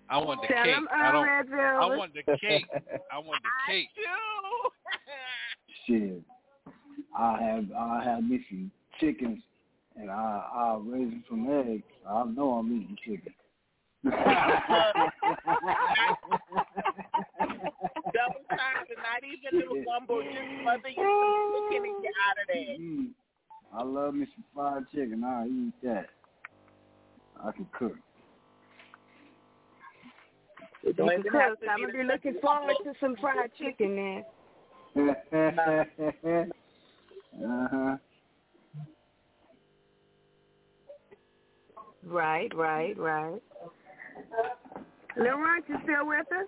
I 0.08 0.18
want 0.18 0.40
the 0.42 0.48
Tell 0.48 0.64
cake. 0.64 0.74
them, 0.74 0.88
I 0.92 1.08
uh, 1.08 1.12
don't. 1.12 1.26
Red 1.26 1.52
I 1.52 1.86
want 1.96 2.14
the 2.14 2.22
cake. 2.38 2.66
I 3.12 3.18
want 3.18 3.42
the 3.42 3.72
cake. 3.72 3.88
Shit. 5.86 6.22
I 7.18 7.42
have, 7.42 7.64
I 7.72 8.04
have 8.04 8.24
me 8.24 8.44
some 8.48 8.70
chickens, 9.00 9.42
and 9.96 10.10
I, 10.10 10.44
I'll 10.54 10.80
raise 10.80 11.10
them 11.10 11.24
from 11.28 11.46
eggs. 11.50 11.82
I 12.08 12.24
know 12.24 12.52
I'm 12.52 12.66
eating 12.72 12.96
chicken. 13.04 13.32
Double 14.04 14.14
time 18.50 18.86
and 18.88 19.02
not 19.02 19.22
even 19.24 19.58
little 19.58 19.84
gumbo, 19.86 20.22
just 20.22 20.64
mother 20.64 20.88
you 20.88 21.02
some 21.02 21.68
chicken 21.72 21.90
and 21.94 22.02
get 22.02 22.12
out 22.22 22.36
of 22.40 22.46
there. 22.52 22.76
Mm. 22.78 23.08
I 23.74 23.82
love 23.82 24.14
me 24.14 24.26
some 24.34 24.44
fried 24.54 24.84
chicken. 24.92 25.24
I'll 25.24 25.46
eat 25.46 25.72
that. 25.82 26.06
I 27.44 27.52
can 27.52 27.66
cook. 27.76 27.96
Don't 30.96 31.12
even 31.12 31.22
cook. 31.24 31.58
I'm 31.68 31.80
gonna 31.80 31.92
be 31.92 32.04
looking 32.04 32.36
forward 32.40 32.76
to 32.84 32.92
some 33.00 33.16
fried 33.20 33.50
chicken 33.58 33.96
then. 33.96 34.24
uh-huh. 37.44 37.96
Right, 42.06 42.54
right, 42.54 42.96
right. 42.96 43.40
Laurent, 45.16 45.64
you 45.68 45.76
still 45.82 46.06
with 46.06 46.26
us? 46.32 46.46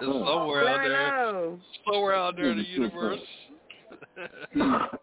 somewhere 0.00 0.68
out 0.68 0.80
there, 0.84 1.58
somewhere 1.84 2.14
out 2.14 2.36
there 2.36 2.50
in 2.50 2.58
the 2.58 2.64
universe. 2.64 3.20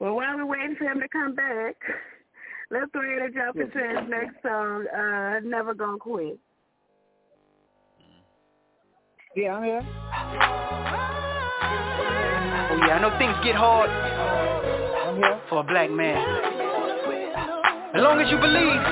Well, 0.00 0.16
while 0.16 0.36
we're 0.36 0.44
waiting 0.44 0.76
for 0.76 0.84
him 0.84 1.00
to 1.00 1.08
come 1.08 1.34
back, 1.34 1.76
let's 2.70 2.90
go 2.92 3.00
ahead 3.00 3.22
and 3.22 3.32
jump 3.32 3.56
into 3.56 3.78
his 3.78 4.10
next 4.10 4.42
song, 4.42 4.86
uh, 4.88 5.40
Never 5.42 5.72
Gonna 5.72 5.98
Quit. 5.98 6.38
Yeah, 9.36 9.54
I'm 9.54 9.64
here. 9.64 11.13
I 12.92 12.98
know 13.00 13.16
things 13.18 13.34
get 13.42 13.54
hard 13.56 13.88
for 15.48 15.60
a 15.60 15.62
black 15.64 15.90
man. 15.90 16.18
As 17.94 18.02
long 18.02 18.20
as 18.20 18.30
you 18.30 18.36
believe, 18.36 18.82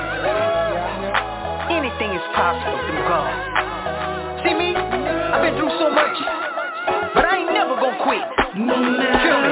anything 1.69 2.11
is 2.15 2.25
possible 2.33 2.79
through 2.87 3.03
God. 3.05 3.33
See 4.43 4.53
me? 4.53 4.75
I've 4.75 5.41
been 5.41 5.55
through 5.59 5.77
so 5.77 5.89
much, 5.89 6.17
but 7.13 7.25
I 7.25 7.37
ain't 7.37 7.53
never 7.53 7.75
gonna 7.75 8.03
quit. 8.03 8.23
Me? 8.57 9.42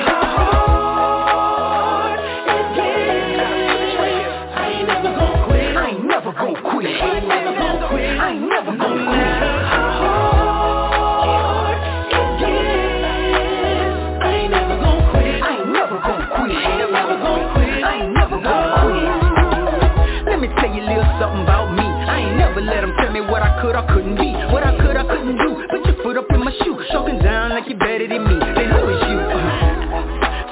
I 23.51 23.59
could 23.59 23.75
or 23.75 23.83
couldn't 23.91 24.15
be, 24.15 24.31
what 24.47 24.63
I 24.63 24.71
could 24.79 24.95
I 24.95 25.03
couldn't 25.03 25.35
do. 25.35 25.51
Put 25.67 25.83
your 25.83 25.97
foot 26.03 26.15
up 26.15 26.31
in 26.31 26.39
my 26.39 26.55
shoe, 26.63 26.79
choking 26.87 27.19
down 27.19 27.51
like 27.51 27.67
you're 27.67 27.77
better 27.77 28.07
than 28.07 28.23
me. 28.23 28.39
They 28.39 28.63
who 28.63 28.79
is 28.87 29.01
you. 29.11 29.19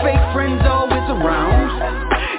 Fake 0.04 0.20
friends 0.36 0.60
always 0.68 1.08
around, 1.08 1.80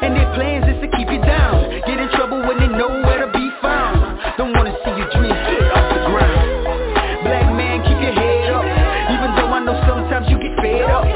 and 0.04 0.12
their 0.12 0.28
plans 0.36 0.68
is 0.68 0.76
to 0.84 0.88
keep 0.92 1.08
you 1.08 1.22
down. 1.24 1.64
Get 1.88 1.96
in 1.96 2.12
trouble 2.12 2.44
when 2.44 2.60
they 2.60 2.68
know 2.68 2.92
where 2.92 3.24
to 3.24 3.32
be 3.32 3.48
found. 3.64 4.20
Don't 4.36 4.52
wanna 4.52 4.76
see 4.84 4.92
your 5.00 5.08
dreams 5.16 5.40
get 5.48 5.64
off 5.72 5.88
the 5.96 6.00
ground. 6.12 6.44
Black 7.24 7.48
man, 7.56 7.80
keep 7.80 7.96
your 7.96 8.12
head 8.12 8.52
up, 8.52 8.64
even 9.16 9.32
though 9.40 9.56
I 9.56 9.64
know 9.64 9.76
sometimes 9.88 10.28
you 10.28 10.36
get 10.44 10.60
fed 10.60 10.84
up. 10.92 11.08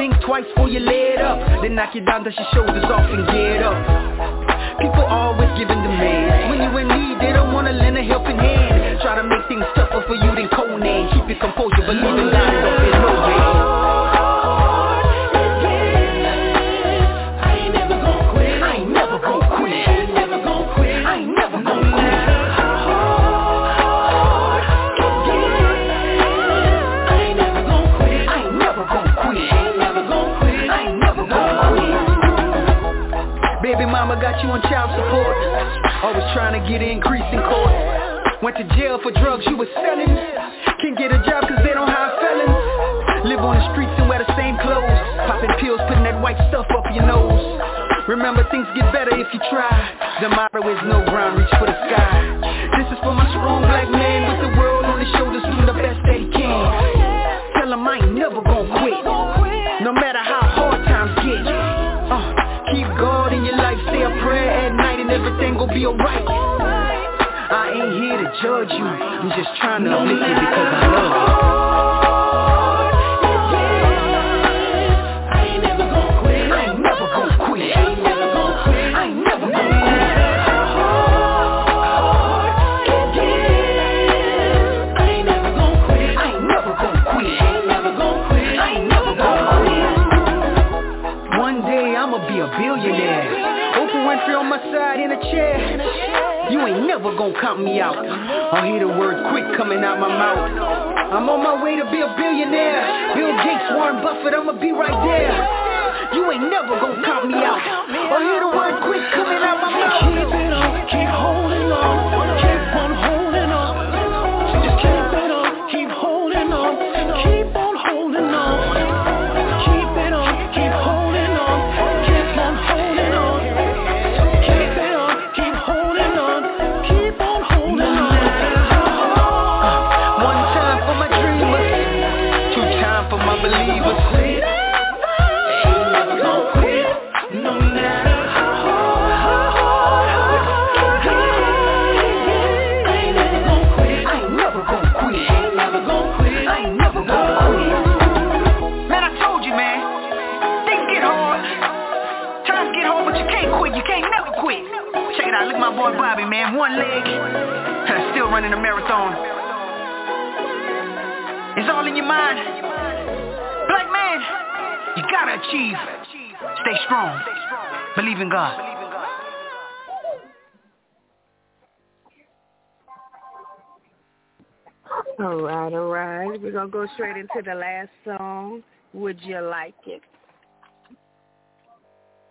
Think 0.00 0.16
twice 0.24 0.48
before 0.56 0.72
you 0.72 0.80
let 0.80 1.20
up, 1.20 1.36
then 1.60 1.76
knock 1.76 1.92
you 1.92 2.00
down, 2.00 2.24
dust 2.24 2.40
your 2.40 2.48
shoulders 2.56 2.88
off 2.88 3.12
and 3.12 3.28
get 3.28 3.60
up. 3.60 3.76
People 4.80 5.04
always 5.04 5.52
giving 5.60 5.82
demands 5.84 6.48
when 6.48 6.58
you 6.64 6.72
in 6.80 6.88
me 6.88 6.97
try 9.08 9.22
to 9.22 9.26
make 9.26 9.48
things 9.48 9.77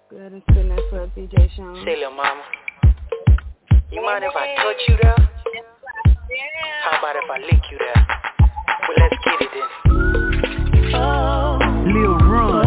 Good 0.10 0.32
and 0.32 0.42
sitting 0.48 0.70
next 0.70 0.90
to 0.92 1.12
DJ 1.18 1.54
Sean. 1.58 1.84
Say, 1.84 1.98
little 1.98 2.12
mama, 2.12 2.42
you 3.92 4.02
mind 4.02 4.24
if 4.24 4.32
I 4.34 4.56
touch 4.56 4.78
you 4.88 4.96
there? 5.02 5.16
How 6.84 6.98
about 6.98 7.18
if 7.18 7.30
I 7.30 7.40
lick 7.40 7.62
you 7.70 7.78
there? 7.78 8.08
Well, 8.88 8.98
let's 9.00 9.16
get 9.26 9.42
it 9.42 9.50
then. 9.54 10.96
Oh, 10.96 11.60
Lil 11.88 12.18
Run. 12.30 12.67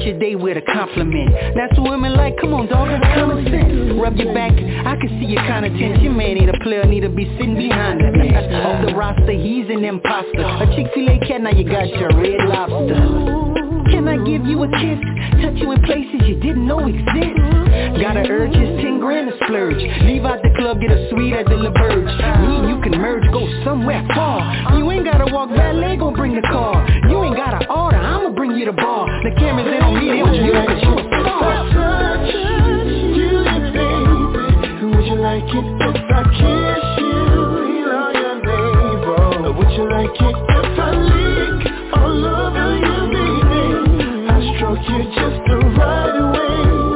Start 0.00 0.16
your 0.16 0.18
day 0.18 0.34
with 0.34 0.56
a 0.56 0.62
compliment. 0.62 1.28
That's 1.54 1.76
what 1.76 1.90
women 1.90 2.16
like. 2.16 2.32
Come 2.40 2.54
on, 2.54 2.68
dog, 2.68 2.88
that's 2.88 3.04
common 3.12 3.44
sense. 3.44 4.00
Rub 4.00 4.16
your 4.16 4.32
back. 4.32 4.56
I 4.56 4.96
can 4.96 5.20
see 5.20 5.28
your 5.28 5.44
kind 5.44 5.66
of 5.66 5.76
tension. 5.76 6.16
Man 6.16 6.40
ain't 6.40 6.48
a 6.48 6.56
player, 6.64 6.86
need 6.86 7.00
to 7.04 7.10
be 7.10 7.28
sitting 7.36 7.52
behind 7.52 8.00
her. 8.00 8.08
Off 8.64 8.80
the 8.88 8.96
roster, 8.96 9.36
he's 9.36 9.68
an 9.68 9.84
imposter. 9.84 10.40
A 10.40 10.64
Chick-fil-A 10.72 11.20
cat, 11.28 11.42
now 11.42 11.52
you 11.52 11.68
got 11.68 11.84
your 11.92 12.16
red 12.16 12.48
lobster. 12.48 12.96
Can 13.92 14.08
I 14.08 14.16
give 14.24 14.48
you 14.48 14.64
a 14.64 14.68
kiss? 14.72 15.04
Touch 15.44 15.60
you 15.60 15.68
in 15.68 15.82
places 15.84 16.24
you 16.24 16.40
didn't 16.40 16.64
know 16.64 16.80
exist. 16.80 17.36
Gotta 18.00 18.24
urge 18.24 18.56
is 18.56 18.80
ten 18.80 19.04
grand 19.04 19.28
to 19.28 19.36
splurge. 19.44 19.84
Leave 20.08 20.24
out 20.24 20.40
the 20.40 20.48
club, 20.56 20.80
get 20.80 20.96
a 20.96 21.10
suite 21.10 21.34
at 21.34 21.44
the 21.44 21.60
L'Auberge. 21.60 22.08
Me 22.40 22.56
and 22.56 22.68
you 22.72 22.80
can 22.80 22.96
merge, 22.96 23.28
go 23.36 23.44
somewhere 23.64 24.00
far. 24.16 24.78
You 24.78 24.90
ain't 24.92 25.04
gotta 25.04 25.28
walk 25.28 25.50
that 25.50 25.76
gon' 26.00 26.14
bring 26.14 26.34
the 26.34 26.42
car. 26.42 26.88
You 27.08 27.22
ain't 27.24 27.36
gotta 27.36 27.68
order, 27.70 27.98
I'm 27.98 28.19
bring 28.40 28.56
you 28.56 28.64
the 28.64 28.72
ball. 28.72 29.04
The 29.22 29.32
cameras, 29.36 29.66
they 29.68 29.78
don't 29.78 30.00
need 30.00 30.16
it 30.16 30.24
you 30.32 30.52
baby. 33.76 34.16
Would 34.96 35.04
you 35.04 35.16
like 35.20 35.44
it 35.44 35.66
if 35.84 36.08
I 36.08 36.24
kiss 36.40 36.84
you 37.04 37.12
your 38.16 38.34
navel? 38.40 39.52
Would 39.52 39.70
you 39.76 39.84
like 39.92 40.16
it 40.24 40.36
if 40.56 40.78
I 40.80 40.90
lick 41.04 41.68
all 41.92 42.24
over 42.24 42.80
you, 42.80 42.98
baby? 43.12 44.24
I 44.32 44.56
stroke 44.56 44.88
you 44.88 45.04
just 45.12 45.38
the 45.44 45.56
right 45.76 46.32
way. 46.32 46.89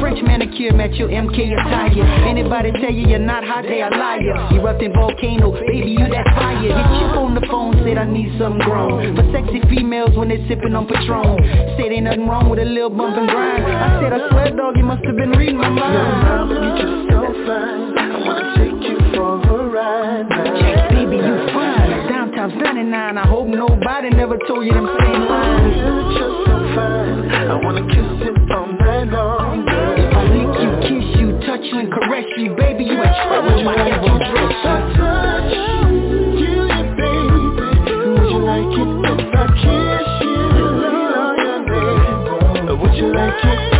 French 0.00 0.22
manicure 0.22 0.72
match 0.72 0.94
your 0.94 1.08
MK 1.08 1.52
attire. 1.52 2.26
Anybody 2.28 2.70
tell 2.72 2.92
you 2.92 3.08
you're 3.08 3.18
not 3.18 3.44
hot, 3.44 3.64
they 3.64 3.82
a 3.82 3.90
liar. 3.90 4.54
Erupting 4.54 4.92
volcano, 4.92 5.50
baby 5.66 5.90
you 5.98 6.06
that 6.08 6.26
fire. 6.36 6.62
Hit 6.62 6.70
Chip 6.70 7.16
on 7.18 7.34
the 7.34 7.44
phone, 7.50 7.74
said 7.84 7.98
I 7.98 8.06
need 8.06 8.38
something 8.38 8.62
grown 8.62 9.16
For 9.16 9.26
sexy 9.32 9.60
females 9.68 10.16
when 10.16 10.28
they 10.28 10.46
sipping 10.46 10.74
on 10.74 10.86
Patron. 10.86 11.42
Said 11.76 11.90
ain't 11.90 12.04
nothing 12.04 12.28
wrong 12.28 12.48
with 12.48 12.60
a 12.60 12.64
little 12.64 12.90
bump 12.90 13.16
and 13.16 13.28
grind. 13.28 13.64
I 13.66 14.00
said 14.00 14.12
I 14.12 14.30
swear 14.30 14.54
dog, 14.54 14.76
you 14.76 14.84
must 14.84 15.04
have 15.04 15.16
been 15.16 15.30
reading 15.30 15.58
my 15.58 15.68
mind. 15.68 15.94
Your 15.94 16.08
mama, 16.22 16.54
you 16.54 16.70
just 16.78 17.10
so 17.10 17.20
fine. 17.46 17.98
I 17.98 18.18
wanna 18.22 18.46
take 18.54 18.78
you 18.88 18.98
for 19.14 19.42
a 19.42 19.68
ride 19.74 20.28
Check, 20.30 20.90
baby, 20.94 21.16
you 21.18 21.36
fine. 21.50 22.06
Downtown's 22.06 22.54
99 22.62 23.18
I 23.18 23.26
hope 23.26 23.48
nobody 23.48 24.10
never 24.10 24.38
told 24.46 24.64
you 24.64 24.72
them 24.72 24.86
same 25.00 25.22
lines. 25.26 25.76
You're 25.82 26.02
just 26.14 26.38
so 26.46 26.56
fine. 26.78 27.26
I 27.50 27.58
wanna 27.58 27.82
kiss 27.90 28.28
it 28.28 28.43
direction 31.82 32.44
you 32.44 32.54
baby, 32.54 32.84
you 32.84 33.02
ain't 33.02 33.16
trouble. 33.26 33.64
My 33.64 33.74
You, 36.38 36.68
baby 36.96 37.34
Would 38.14 38.30
you 38.30 38.38
like 38.44 38.74
it 38.78 38.90
if 39.10 39.34
I 39.34 39.46
kiss 39.58 40.08
you? 42.68 42.76
Would 42.76 42.94
you 42.94 43.08
like 43.12 43.44
it? 43.44 43.73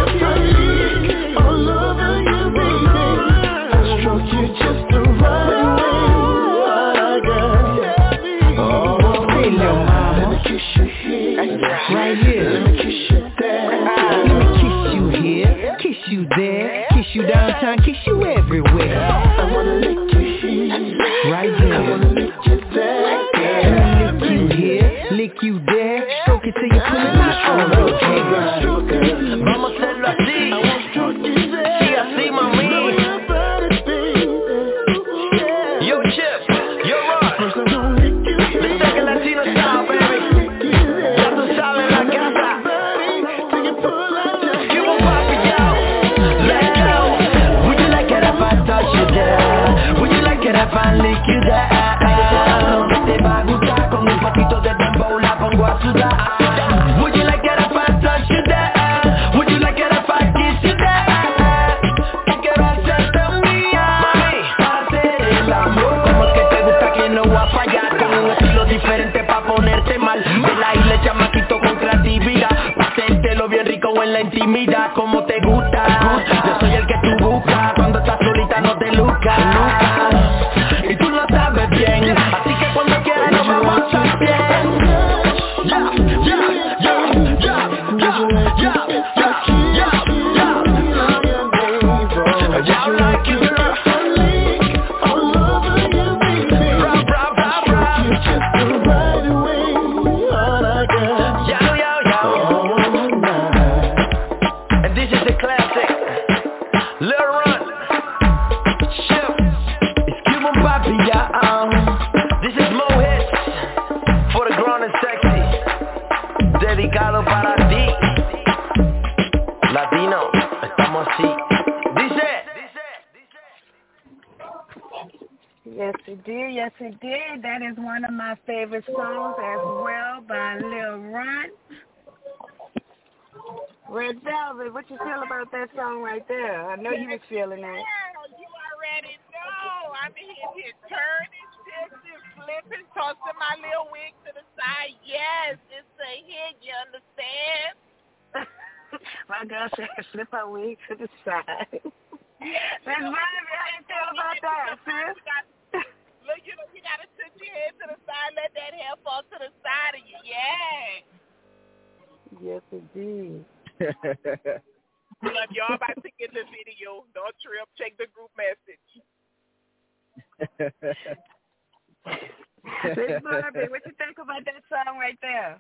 Song 174.68 174.98
right 174.98 175.18
there? 175.22 175.58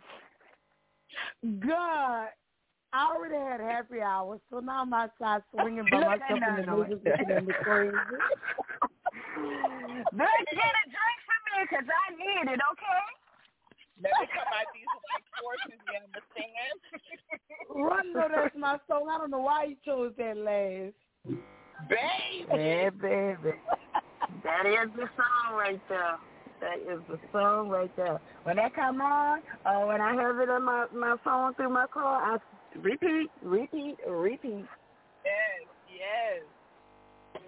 God, 1.60 2.28
I 2.92 3.10
already 3.10 3.36
had 3.36 3.60
happy 3.60 4.00
hours, 4.00 4.40
so 4.50 4.60
now 4.60 4.82
I'm 4.82 4.92
outside 4.92 5.42
swinging 5.52 5.86
by 5.90 6.00
myself 6.00 6.30
in 6.30 6.40
the 6.40 6.62
neighbors 6.62 7.00
looking 7.04 7.30
at 7.30 7.44
me 7.46 7.54
crazy. 7.62 7.96
Bitch, 10.14 10.46
get 10.50 10.74
a 10.74 10.84
drink 10.90 11.18
for 11.26 11.38
me, 11.44 11.56
because 11.68 11.86
I 11.86 12.14
need 12.14 12.46
it, 12.52 12.60
okay? 12.72 13.02
Let 14.02 14.12
me 14.20 14.26
come 14.34 14.50
out 14.50 14.66
these 14.74 14.90
white 15.06 15.26
forces, 15.38 15.80
you 15.86 15.98
understand? 16.02 16.76
Rondo, 17.74 18.24
that's 18.34 18.56
my 18.58 18.78
song. 18.88 19.08
I 19.10 19.18
don't 19.18 19.30
know 19.30 19.40
why 19.40 19.64
you 19.64 19.76
chose 19.84 20.12
that 20.18 20.36
last. 20.36 20.94
Baby. 21.88 22.46
Yeah, 22.50 22.90
baby. 22.90 23.54
That 24.42 24.66
is 24.66 24.90
the 24.96 25.08
song 25.16 25.54
right 25.56 25.80
there. 25.88 26.18
That 26.64 26.80
is 26.90 27.00
the 27.10 27.18
song 27.30 27.68
right 27.68 27.94
there. 27.94 28.18
When 28.44 28.56
that 28.56 28.74
come 28.74 29.02
on, 29.02 29.40
or 29.66 29.86
when 29.86 30.00
I 30.00 30.14
have 30.14 30.38
it 30.38 30.48
on 30.48 30.62
my 30.64 30.86
my 30.94 31.16
phone 31.22 31.52
through 31.54 31.68
my 31.68 31.86
car, 31.92 32.22
I 32.24 32.78
repeat, 32.78 33.28
repeat, 33.42 33.96
repeat. 34.08 34.64
Yes, 35.26 35.60
yes. 35.92 37.42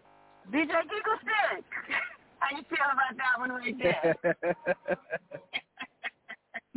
DJ 0.52 0.66
Giggle 0.66 1.18
Stick, 1.22 1.64
how 2.40 2.56
you 2.59 2.62
feel 2.68 2.84
about 2.93 3.16
that 3.16 3.38
one 3.38 3.52
right 3.52 3.78
there? 3.82 4.16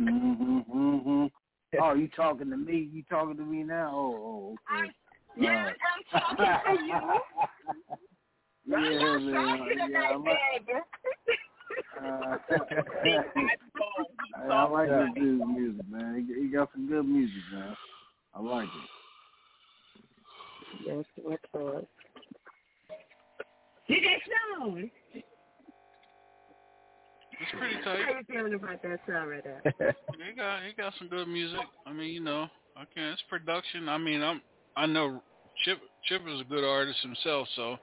mhm, 0.00 0.64
mhm. 0.66 1.30
Oh, 1.78 1.92
you 1.92 2.08
talking 2.08 2.48
to 2.48 2.56
me? 2.56 2.88
You 2.90 3.02
talking 3.10 3.36
to 3.36 3.44
me 3.44 3.64
now? 3.64 3.92
Oh, 3.94 4.56
oh 4.70 4.78
okay. 4.78 4.90
Yes, 5.36 5.74
I'm 6.14 6.36
talking 6.36 6.78
to 6.78 6.84
you. 6.86 7.00
yeah, 8.66 8.78
I'm 8.78 9.30
man. 9.30 9.90
Yeah, 9.90 10.80
I 12.02 12.30
like, 12.30 12.48
baby. 13.02 13.48
uh, 14.38 14.52
I 14.52 14.68
like 14.68 14.88
this 14.88 15.08
dude's 15.14 15.44
music, 15.46 15.84
man. 15.90 16.26
He, 16.26 16.42
he 16.42 16.48
got 16.48 16.70
some 16.72 16.88
good 16.88 17.06
music, 17.06 17.42
man. 17.52 17.76
I 18.34 18.40
like 18.40 18.68
it. 18.68 18.90
Yes, 20.86 21.04
what's 21.22 21.42
up? 21.54 21.86
DJ 23.88 24.06
Stone. 24.58 24.90
It's 27.40 27.50
pretty 27.58 27.76
How 27.84 27.94
you 27.94 28.24
feeling 28.28 28.54
about 28.54 28.82
that 28.82 29.00
song 29.06 29.28
right 29.28 29.42
there? 29.42 29.62
he 30.28 30.36
got 30.36 30.62
he 30.62 30.74
got 30.74 30.92
some 30.98 31.08
good 31.08 31.26
music. 31.26 31.60
I 31.86 31.92
mean, 31.92 32.12
you 32.12 32.20
know, 32.20 32.46
I 32.76 32.84
can 32.94 33.04
it's 33.04 33.22
production. 33.30 33.88
I 33.88 33.96
mean, 33.98 34.22
I'm 34.22 34.42
I 34.76 34.86
know 34.86 35.22
Chip 35.64 35.78
Chip 36.04 36.22
is 36.28 36.40
a 36.40 36.44
good 36.44 36.64
artist 36.64 36.98
himself, 37.02 37.48
so 37.56 37.76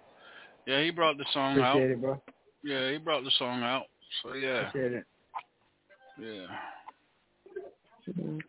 yeah, 0.67 0.83
he 0.83 0.91
brought 0.91 1.17
the 1.17 1.25
song 1.33 1.57
Appreciate 1.57 1.85
out. 1.85 1.91
it, 1.91 2.01
bro. 2.01 2.21
Yeah, 2.63 2.91
he 2.91 2.97
brought 2.97 3.23
the 3.23 3.31
song 3.37 3.63
out. 3.63 3.85
So 4.23 4.33
yeah, 4.33 4.67
Appreciate 4.67 4.93
it. 4.93 5.05
yeah. 6.19 6.47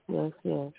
Yes, 0.09 0.32
yes. 0.44 0.72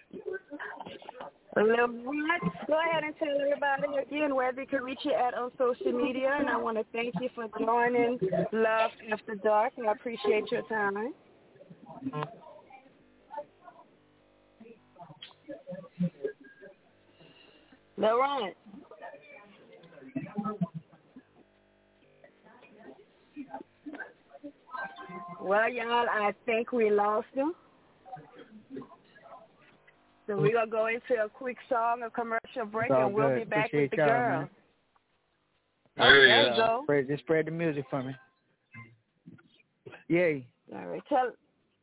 Levette, 1.57 2.68
go 2.68 2.80
ahead 2.80 3.03
and 3.03 3.15
tell 3.18 3.27
everybody 3.41 4.01
again 4.01 4.35
where 4.35 4.53
they 4.53 4.65
can 4.65 4.84
reach 4.84 4.99
you 5.03 5.14
at 5.14 5.34
on 5.34 5.51
social 5.57 5.91
media. 5.91 6.38
And 6.39 6.49
I 6.49 6.57
want 6.57 6.77
to 6.77 6.85
thank 6.93 7.15
you 7.19 7.30
for 7.35 7.47
joining 7.60 8.18
Love 8.53 8.91
After 9.11 9.35
Dark. 9.35 9.73
I 9.85 9.91
appreciate 9.91 10.51
your 10.51 10.61
time. 10.64 11.14
Laurent. 17.97 18.56
Well, 25.41 25.70
y'all, 25.70 26.06
I 26.10 26.34
think 26.45 26.72
we 26.72 26.90
lost 26.90 27.28
him. 27.34 27.53
So 30.28 30.38
we're 30.38 30.52
going 30.53 30.66
to 30.66 30.72
go 30.72 30.88
into 30.88 31.24
a 31.24 31.30
quick 31.30 31.57
song, 31.70 32.03
a 32.06 32.10
commercial 32.10 32.66
break, 32.72 32.91
and 32.91 33.14
we'll 33.14 33.30
good. 33.30 33.40
be 33.40 33.44
back 33.45 33.68
Appreciate 33.68 33.91
with 33.91 33.91
the 33.91 33.98
y'all, 33.98 34.07
girl. 34.07 34.40
man. 34.40 34.49
There 35.98 36.22
he 36.22 36.28
there 36.28 36.41
is. 36.52 36.57
you 36.57 36.64
go. 36.64 36.80
Spread, 36.84 37.07
just 37.07 37.24
spread 37.24 37.48
the 37.48 37.52
music 37.52 37.86
for 37.90 38.03
me. 38.03 38.16
Yay. 40.07 40.45
All 40.76 40.86
right. 40.86 41.02
Tell, 41.10 41.32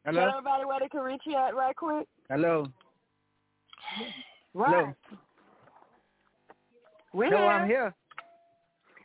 Hello? 0.05 0.21
tell 0.21 0.29
everybody 0.31 0.65
where 0.65 0.81
they 0.81 0.89
can 0.89 1.01
reach 1.01 1.23
you 1.25 1.37
at 1.37 1.55
right 1.57 1.75
quick. 1.75 2.07
Hello. 2.31 2.67
Right. 4.55 4.71
Hello. 4.71 4.95
We're 7.13 7.31
Hello, 7.31 7.39
here. 7.39 7.51
I'm 7.51 7.69
here. 7.69 7.95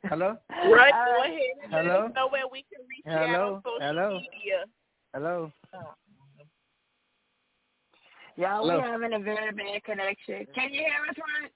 Hello? 0.06 0.36
Right, 0.50 0.94
All 0.94 1.06
go 1.06 1.24
ahead 1.24 1.40
Hello? 1.70 2.08
know 2.16 2.28
where 2.30 2.48
we 2.52 2.66
can 2.74 2.86
reach 2.90 3.06
you 3.06 3.12
out 3.12 3.30
Hello? 3.30 3.54
on 3.56 3.62
social 3.64 3.88
Hello? 3.88 4.10
media. 4.16 4.66
Hello? 5.14 5.52
Y'all, 8.38 8.64
Hello? 8.64 8.80
we're 8.80 8.88
having 8.88 9.14
a 9.14 9.20
very 9.20 9.52
bad 9.52 9.84
connection. 9.84 10.48
Can 10.56 10.74
you 10.74 10.80
hear 10.80 11.06
us, 11.10 11.16
right? 11.18 11.52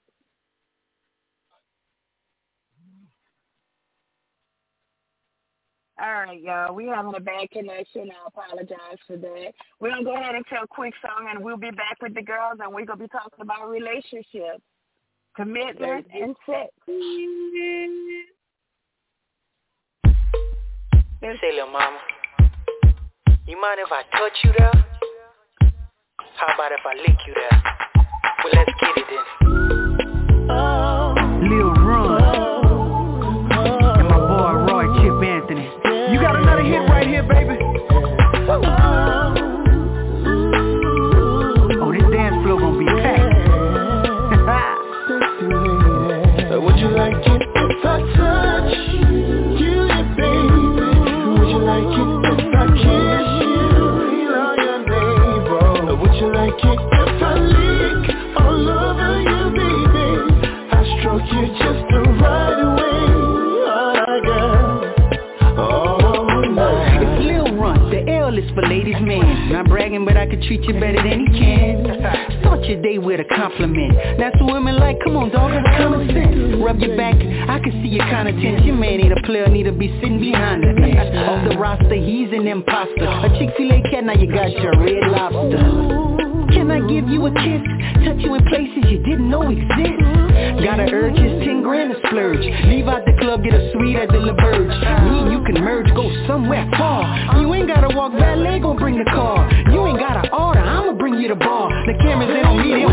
All 5.98 6.12
right, 6.12 6.40
y'all. 6.40 6.74
We 6.74 6.86
having 6.86 7.14
a 7.14 7.20
bad 7.20 7.50
connection. 7.50 8.10
I 8.10 8.26
apologize 8.28 8.98
for 9.06 9.16
that. 9.16 9.52
We're 9.80 9.90
gonna 9.90 10.04
go 10.04 10.14
ahead 10.14 10.34
and 10.34 10.44
tell 10.46 10.64
a 10.64 10.66
quick 10.66 10.92
song, 11.00 11.28
and 11.32 11.42
we'll 11.42 11.56
be 11.56 11.70
back 11.70 11.96
with 12.02 12.14
the 12.14 12.22
girls, 12.22 12.58
and 12.62 12.72
we're 12.72 12.84
gonna 12.84 13.00
be 13.00 13.08
talking 13.08 13.40
about 13.40 13.70
relationships, 13.70 14.62
commitment, 15.34 16.06
and 16.12 16.36
sex. 16.44 16.70
Say, 21.26 21.50
little 21.50 21.72
mama, 21.72 21.98
you 23.48 23.60
mind 23.60 23.80
if 23.84 23.90
I 23.90 24.02
touch 24.16 24.32
you 24.44 24.52
there? 24.56 24.72
How 26.36 26.54
about 26.54 26.70
if 26.70 26.86
I 26.86 26.94
lick 26.94 27.18
you 27.26 27.34
there? 27.34 27.62
Well, 28.44 28.52
let's 28.54 28.70
get 28.80 28.96
it 28.96 29.04
then. 29.10 30.46
Oh. 30.50 30.75
Kiss 52.76 53.28
you? 53.42 53.56
Would 56.00 56.14
you 56.20 56.34
like 56.34 56.64
it 56.64 56.95
but 70.04 70.16
I 70.16 70.26
could 70.26 70.42
treat 70.42 70.62
you 70.64 70.74
better 70.74 71.02
than 71.02 71.26
he 71.26 71.38
can. 71.38 72.40
Start 72.40 72.64
your 72.64 72.82
day 72.82 72.98
with 72.98 73.20
a 73.20 73.24
compliment. 73.24 73.94
That's 74.18 74.36
what 74.40 74.54
women 74.54 74.76
like. 74.78 74.98
Come 75.04 75.16
on, 75.16 75.30
dog, 75.30 75.52
that's 75.52 75.76
common 75.78 76.08
sense. 76.08 76.62
Rub 76.62 76.78
your 76.80 76.96
back, 76.96 77.14
I 77.14 77.58
can 77.60 77.72
see 77.82 77.88
your 77.88 78.04
kind 78.10 78.28
of 78.28 78.34
tense. 78.36 78.64
Man 78.66 79.00
ain't 79.00 79.12
a 79.12 79.22
player, 79.24 79.48
need 79.48 79.64
to 79.64 79.72
be 79.72 79.88
sitting 80.00 80.20
behind 80.20 80.62
the 80.62 80.74
bench. 80.80 81.14
Off 81.28 81.48
the 81.48 81.56
roster, 81.56 81.94
he's 81.94 82.28
an 82.32 82.46
imposter. 82.46 83.06
A 83.06 83.28
Chick-fil-A 83.38 83.82
cat, 83.90 84.04
now 84.04 84.14
you 84.14 84.26
got 84.30 84.50
your 84.50 84.74
red 84.82 85.06
lobster. 85.08 86.16
Can 86.52 86.70
I 86.70 86.80
give 86.88 87.08
you 87.08 87.26
a 87.26 87.32
kiss? 87.32 87.62
Touch 88.04 88.20
you 88.20 88.34
in 88.34 88.44
places 88.46 88.84
you 88.90 88.98
didn't 89.02 89.30
know 89.30 89.42
exist. 89.48 89.98
Got 90.62 90.80
an 90.80 90.90
urge, 90.92 91.16
it's 91.16 91.44
10 91.44 91.62
grand 91.62 91.92
to 91.92 91.98
splurge. 92.06 92.44
Leave 92.66 92.88
out 92.88 93.04
the 93.04 93.12
club, 93.18 93.42
get 93.42 93.54
a 93.54 93.72
suite 93.72 93.96
at 93.96 94.08
the 94.08 94.18
L'Auberge. 94.18 94.74
Me 95.08 95.20
and 95.20 95.32
you 95.32 95.40
can 95.44 95.62
merge, 95.62 95.88
go 95.94 96.10
somewhere 96.26 96.68
The 101.86 101.94
cameras, 102.02 102.28
they 102.34 102.42
don't 102.42 102.58
need 102.62 102.72
it 102.74 102.88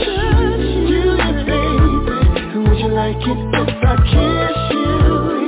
you, 0.00 0.88
you, 0.88 1.04
baby? 1.44 2.68
Would 2.68 2.78
you 2.80 2.88
like 2.88 3.20
it 3.20 3.40
if 3.52 3.84
I 3.84 3.96
kiss 4.08 4.58
you? 4.72 4.88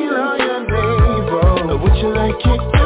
Your. 0.06 1.78
Would 1.78 1.96
you 1.96 2.10
like 2.14 2.46
it 2.46 2.77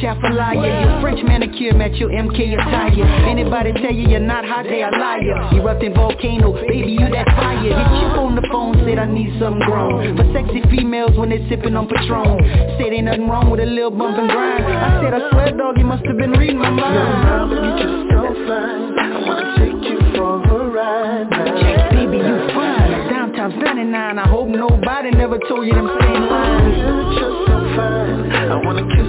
Chafalaya 0.00 0.84
Your 0.84 1.00
French 1.00 1.22
manicure 1.26 1.74
match 1.74 1.98
your 1.98 2.10
MK 2.10 2.54
attire 2.54 3.26
Anybody 3.26 3.72
tell 3.72 3.92
you 3.92 4.08
you're 4.08 4.20
not 4.20 4.44
hot, 4.44 4.64
they 4.64 4.82
a 4.82 4.90
liar 4.90 5.50
Erupting 5.54 5.94
volcano, 5.94 6.52
baby 6.68 6.92
you 6.92 7.06
that 7.10 7.26
fire. 7.34 7.62
Hit 7.62 7.74
you 7.74 8.08
on 8.18 8.34
the 8.34 8.46
phone, 8.50 8.74
said 8.86 8.98
I 8.98 9.06
need 9.06 9.34
something 9.40 9.62
grown 9.66 10.16
For 10.16 10.26
sexy 10.32 10.62
females 10.70 11.18
when 11.18 11.30
they 11.30 11.42
sipping 11.48 11.74
on 11.74 11.88
Patron. 11.88 12.38
Said 12.78 12.92
ain't 12.92 13.06
nothing 13.06 13.28
wrong 13.28 13.50
with 13.50 13.60
a 13.60 13.66
little 13.66 13.90
bump 13.90 14.18
and 14.18 14.30
grind. 14.30 14.64
I 14.64 15.02
said 15.02 15.14
I 15.14 15.30
swear 15.30 15.56
dog, 15.56 15.78
you 15.78 15.84
must 15.84 16.04
have 16.06 16.16
been 16.16 16.32
reading 16.32 16.58
my 16.58 16.70
mind. 16.70 17.50
You 17.50 17.70
just 17.82 17.98
so 18.14 18.22
fine. 18.46 18.94
I 18.98 19.18
wanna 19.26 19.46
take 19.58 19.82
you 19.82 19.98
for 20.14 20.38
a 20.38 20.70
ride 20.70 21.30
now. 21.30 21.90
Baby 21.90 22.18
you 22.22 22.36
fine, 22.54 23.10
downtown 23.10 23.58
99 23.58 24.18
I 24.18 24.28
hope 24.28 24.48
nobody 24.48 25.10
never 25.10 25.38
told 25.48 25.66
you 25.66 25.74
them 25.74 25.90
same 26.00 26.22
lines. 26.28 26.78
You're 26.78 27.04
just 27.18 27.38
so 27.50 27.56
fine. 27.74 28.30
I 28.30 28.56
wanna 28.62 28.86
kiss 28.94 29.07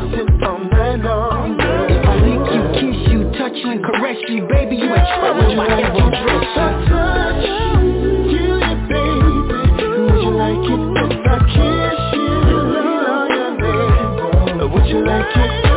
you, 3.60 3.66
you 3.66 3.72
and 3.72 3.84
caress 3.84 4.18
you 4.28 4.48
Baby 4.48 4.76
you 4.78 4.94
in 4.94 5.06
trouble 5.20 5.52
if 5.52 5.60
I 5.60 5.82
ever 5.82 6.10
dress 6.10 6.44
If 6.44 6.58
I 6.58 6.70
touch 6.90 7.46
you, 7.46 8.48
baby, 8.90 9.34
would 10.00 10.18
you 10.24 10.32
like 10.36 10.66
it 10.70 10.82
if 11.06 11.28
I 11.28 11.38
kiss 11.54 12.00
you? 12.14 12.28
Feel 12.46 13.08
all 13.08 13.28
your 13.30 13.52
neighbor. 13.60 14.68
Would 14.68 14.86
you 14.88 15.00
like 15.06 15.36
it 15.36 15.69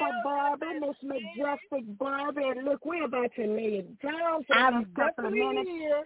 beautiful 0.00 0.20
Barbie, 0.24 0.80
Miss 0.80 0.96
Majestic 1.02 1.98
Barbie. 1.98 2.44
And 2.44 2.64
look, 2.64 2.84
we're 2.84 3.04
about 3.04 3.30
to 3.36 3.46
lay 3.46 3.84
it 3.84 4.00
down 4.00 4.44
for 4.46 4.56
I'm 4.56 4.82
a 4.82 5.00
couple 5.00 5.26
of 5.26 5.32
minutes. 5.32 5.68
here. 5.68 6.02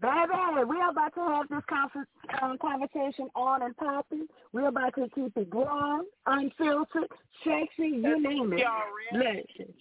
Baby, 0.00 0.64
we're 0.64 0.90
about 0.90 1.12
to 1.14 1.20
have 1.20 1.48
this 1.48 1.62
confer- 1.68 2.06
um, 2.40 2.56
conversation 2.58 3.28
on 3.34 3.62
and 3.62 3.76
popping. 3.76 4.28
We're 4.52 4.68
about 4.68 4.94
to 4.94 5.08
keep 5.12 5.36
it 5.36 5.50
growing, 5.50 6.06
unfiltered, 6.26 7.08
sexy, 7.42 7.88
you 7.88 8.22
name 8.22 8.52
it. 8.52 8.60
Y'all 8.60 8.82
Listen. 9.12 9.74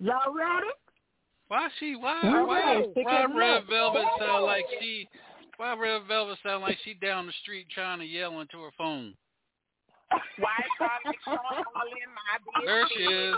Y'all 0.00 0.34
ready? 0.34 0.66
Why 1.48 1.68
she? 1.78 1.94
Why? 1.94 2.20
We 2.24 2.30
Why? 2.30 2.74
ready. 2.74 2.92
Why 3.04 3.24
Red 3.26 3.62
Velvet 3.70 4.04
sound 4.18 4.44
like 4.44 4.64
she? 4.80 5.08
Why 5.56 5.76
Red 5.78 6.02
Velvet 6.08 6.38
sound 6.44 6.62
like 6.62 6.76
she 6.84 6.94
down 6.94 7.26
the 7.26 7.32
street 7.42 7.68
trying 7.72 8.00
to 8.00 8.04
yell 8.04 8.40
into 8.40 8.60
her 8.60 8.70
phone? 8.76 9.14
Why 10.10 10.56
Charlie 10.78 11.18
showing 11.24 11.38
all 11.74 11.90
in 11.90 12.10
my 12.14 12.38
business? 12.38 12.64
There 12.64 12.86
she 12.96 13.02
is. 13.02 13.34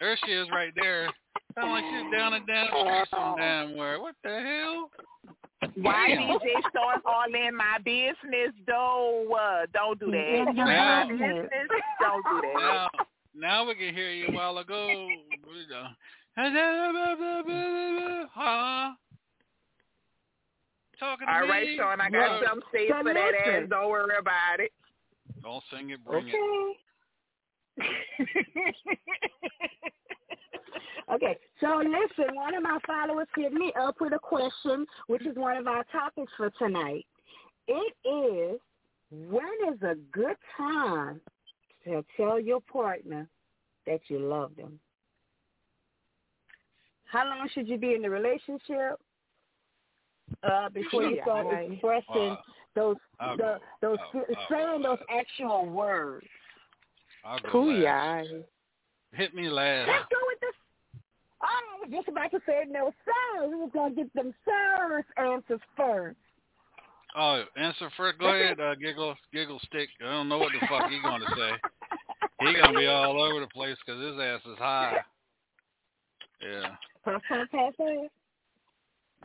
There 0.00 0.18
she 0.24 0.32
is 0.32 0.48
right 0.50 0.72
there. 0.76 1.08
Sound 1.54 1.70
like 1.72 1.84
she's 1.84 2.12
down 2.12 2.32
and 2.34 2.46
down 2.46 2.66
the 2.72 2.80
street 2.80 3.08
some 3.10 3.36
damn 3.36 3.76
where. 3.76 4.00
What 4.00 4.14
the 4.24 4.30
hell? 4.40 4.90
Why 5.76 6.08
Damn. 6.08 6.38
DJ 6.38 6.52
showing 6.74 7.00
all 7.06 7.24
in 7.48 7.56
my 7.56 7.78
business 7.84 8.52
though? 8.66 9.26
Uh, 9.32 9.66
don't 9.72 9.98
do 10.00 10.10
that. 10.10 10.44
In 10.48 10.56
your 10.56 10.66
Now- 10.66 11.06
business. 11.08 11.48
Don't 12.00 12.24
do 12.24 12.40
that. 12.42 12.54
Now, 12.58 12.88
now 13.34 13.64
we 13.68 13.74
can 13.74 13.94
hear 13.94 14.10
you 14.10 14.28
a 14.28 14.32
while 14.32 14.58
ago. 14.58 14.88
You 14.88 15.68
know. 15.70 15.86
Huh? 18.34 18.92
Talking 20.98 21.26
to 21.26 21.32
All 21.32 21.46
me? 21.46 21.76
Sean, 21.76 22.00
I 22.00 22.10
got 22.10 22.32
Look, 22.40 22.48
something 22.48 22.68
safe 22.72 22.90
So 22.90 23.02
for 23.02 23.14
that 23.14 23.32
ass. 23.46 23.62
Don't 23.68 23.90
worry 23.90 24.16
about 24.18 24.60
it. 24.60 24.72
Don't 25.42 25.62
sing 25.72 25.90
it, 25.90 26.04
bring 26.04 26.28
it. 26.28 26.34
okay, 31.12 31.36
so 31.60 31.78
listen, 31.78 32.34
one 32.34 32.54
of 32.54 32.62
my 32.62 32.78
followers 32.86 33.26
hit 33.36 33.52
me 33.52 33.72
up 33.80 33.96
with 34.00 34.12
a 34.12 34.18
question, 34.18 34.86
which 35.08 35.26
is 35.26 35.36
one 35.36 35.56
of 35.56 35.66
our 35.66 35.84
topics 35.90 36.30
for 36.36 36.50
tonight. 36.58 37.06
It 37.66 37.94
is, 38.04 38.60
when 39.10 39.72
is 39.72 39.82
a 39.82 39.96
good 40.12 40.36
time 40.56 41.20
to 41.84 42.04
tell 42.16 42.38
your 42.38 42.60
partner 42.60 43.28
that 43.86 44.00
you 44.08 44.18
love 44.18 44.54
them? 44.56 44.78
How 47.04 47.24
long 47.26 47.48
should 47.52 47.68
you 47.68 47.78
be 47.78 47.94
in 47.94 48.02
the 48.02 48.10
relationship 48.10 48.98
uh, 50.42 50.68
before 50.70 51.02
you 51.04 51.18
start 51.22 51.46
expressing 51.50 52.32
Uh, 52.32 52.36
those, 52.74 52.96
I'll 53.20 53.36
the, 53.36 53.58
those, 53.80 53.98
I'll- 54.14 54.24
saying 54.50 54.82
those 54.82 54.98
actual 55.10 55.66
words? 55.68 56.26
I'll 57.24 57.38
Cool, 57.50 57.72
last. 57.80 58.28
yeah. 58.32 58.38
Hit 59.14 59.34
me 59.34 59.48
last. 59.48 59.88
Let's 59.88 60.04
go 60.10 60.16
with 60.28 60.40
this. 60.40 61.00
Oh, 61.42 61.46
I 61.46 61.80
was 61.80 61.90
just 61.90 62.08
about 62.08 62.30
to 62.30 62.40
say 62.46 62.64
no 62.68 62.92
sirs. 63.04 63.50
We 63.50 63.56
was 63.56 63.70
gonna 63.74 63.94
get 63.94 64.12
them 64.14 64.32
sirs 64.44 65.04
answers 65.16 65.60
first. 65.76 66.16
Oh, 67.14 67.44
answer 67.56 67.90
first. 67.96 68.18
Go 68.18 68.28
ahead, 68.28 68.58
uh, 68.58 68.74
giggle, 68.76 69.14
giggle 69.32 69.60
stick. 69.66 69.88
I 70.00 70.10
don't 70.10 70.28
know 70.28 70.38
what 70.38 70.52
the 70.58 70.66
fuck 70.66 70.88
he 70.88 70.98
gonna 71.02 71.26
say. 71.36 71.50
He 72.40 72.54
gonna 72.54 72.78
be 72.78 72.86
all 72.86 73.20
over 73.20 73.40
the 73.40 73.48
place 73.48 73.76
because 73.84 74.00
his 74.02 74.18
ass 74.18 74.40
is 74.46 74.58
high. 74.58 74.96
Yeah. 76.40 76.74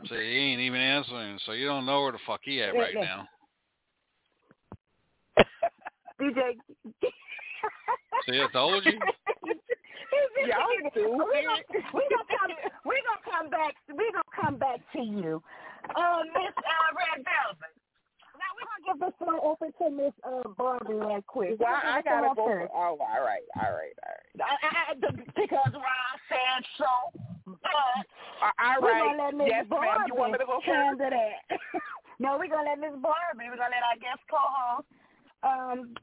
So 0.08 0.14
he 0.14 0.20
ain't 0.20 0.60
even 0.60 0.80
answering. 0.80 1.38
So 1.46 1.52
you 1.52 1.66
don't 1.66 1.86
know 1.86 2.02
where 2.02 2.12
the 2.12 2.18
fuck 2.26 2.40
he 2.44 2.62
at 2.62 2.74
right 2.74 2.94
now. 2.94 3.26
DJ. 6.20 6.58
See, 8.28 8.40
I 8.40 8.46
told 8.52 8.84
you. 8.84 8.92
Y'all 10.46 10.90
do 10.94 11.02
we 11.10 11.44
gonna, 11.44 11.62
we 11.92 12.02
gonna 12.08 12.30
come. 12.30 12.52
We 12.86 12.96
gonna 13.04 13.26
come 13.26 13.50
back. 13.50 13.74
We 13.90 14.10
gonna 14.12 14.34
come 14.34 14.56
back 14.56 14.80
to 14.94 15.00
you, 15.02 15.42
uh, 15.94 16.22
Miss 16.32 16.54
uh, 16.54 16.88
Red 16.94 17.26
Velvet. 17.26 17.74
Now 18.38 18.50
we're 18.54 18.70
gonna 18.70 18.86
give 18.86 18.98
this 19.02 19.14
floor 19.18 19.38
open 19.42 19.74
to 19.82 19.90
Miss 19.90 20.14
uh, 20.22 20.48
Barbie 20.56 20.94
right 20.94 21.26
quick. 21.26 21.58
Why 21.58 21.82
I 21.84 22.02
gotta 22.02 22.34
go? 22.34 22.46
For, 22.46 22.60
first. 22.62 22.72
oh, 22.72 22.96
all 23.02 23.22
right, 23.22 23.46
all 23.58 23.74
right, 23.74 23.94
all 24.06 24.14
right. 24.14 24.38
I, 24.38 24.54
I, 24.62 24.70
I, 24.92 25.10
because 25.34 25.72
Ron 25.74 26.14
said 26.30 26.62
so. 26.78 26.92
But 27.46 28.06
Uh, 28.38 28.54
all 28.62 28.78
we're 28.80 28.94
gonna 28.94 29.22
let 29.22 29.34
Miss 29.34 29.48
Yes, 29.50 29.66
ma'am. 29.70 30.06
You 30.06 30.14
want 30.14 30.32
me 30.32 30.38
to 30.38 30.46
go 30.46 30.62
first? 30.62 30.98
that. 31.02 31.58
no, 32.22 32.38
we're 32.38 32.48
gonna 32.48 32.70
let 32.70 32.78
Miss 32.78 32.94
Barbie. 33.02 33.50
We're 33.50 33.58
gonna 33.58 33.74
let 33.74 33.82
our 33.82 33.98
guest 33.98 34.22
co-host 34.30 34.86
um 35.42 35.94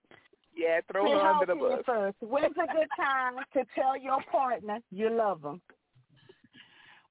Yeah, 0.55 0.79
throw 0.91 1.09
her 1.11 1.19
under 1.19 1.45
the 1.45 1.55
bus. 1.55 1.81
first. 1.85 2.17
When's 2.21 2.55
a 2.57 2.67
good 2.73 2.87
time 2.97 3.35
to 3.53 3.63
tell 3.75 3.97
your 3.97 4.21
partner 4.31 4.79
you 4.91 5.09
love 5.09 5.41
them? 5.41 5.61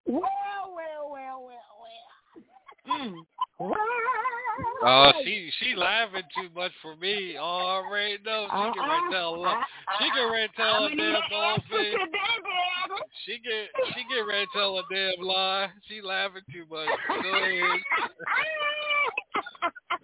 Well, 0.07 0.21
well, 0.75 1.11
well, 1.11 1.43
well, 1.45 1.79
well. 2.87 2.99
Mm. 2.99 3.15
Well, 3.59 3.75
Oh, 4.87 5.13
she 5.25 5.51
she 5.61 5.75
laughing 5.75 6.23
too 6.37 6.49
much 6.55 6.73
for 6.83 6.95
me. 6.97 7.37
Oh, 7.39 7.43
I 7.43 7.77
already 7.87 8.19
know. 8.25 8.47
She 8.51 8.79
can 8.79 8.89
right 8.89 9.09
tell. 9.11 9.43
Uh-uh. 9.45 9.63
She 9.99 10.11
can 10.11 10.31
right 10.31 10.51
tell 10.57 10.85
a 10.85 10.89
I'm 10.91 10.97
damn 10.97 11.23
ball 11.31 11.53
answer 11.55 11.63
face. 11.71 11.93
today, 11.93 12.37
baby. 12.45 13.01
She 13.25 13.33
get 13.39 13.95
she 13.95 14.05
get 14.15 14.21
ready 14.21 14.45
to 14.45 14.53
tell 14.53 14.79
a 14.79 14.83
damn 14.93 15.25
lie. 15.25 15.69
She 15.89 16.03
laughing 16.03 16.43
too 16.53 16.67
much. 16.71 16.89
Go 17.09 17.15
ahead. 17.33 17.81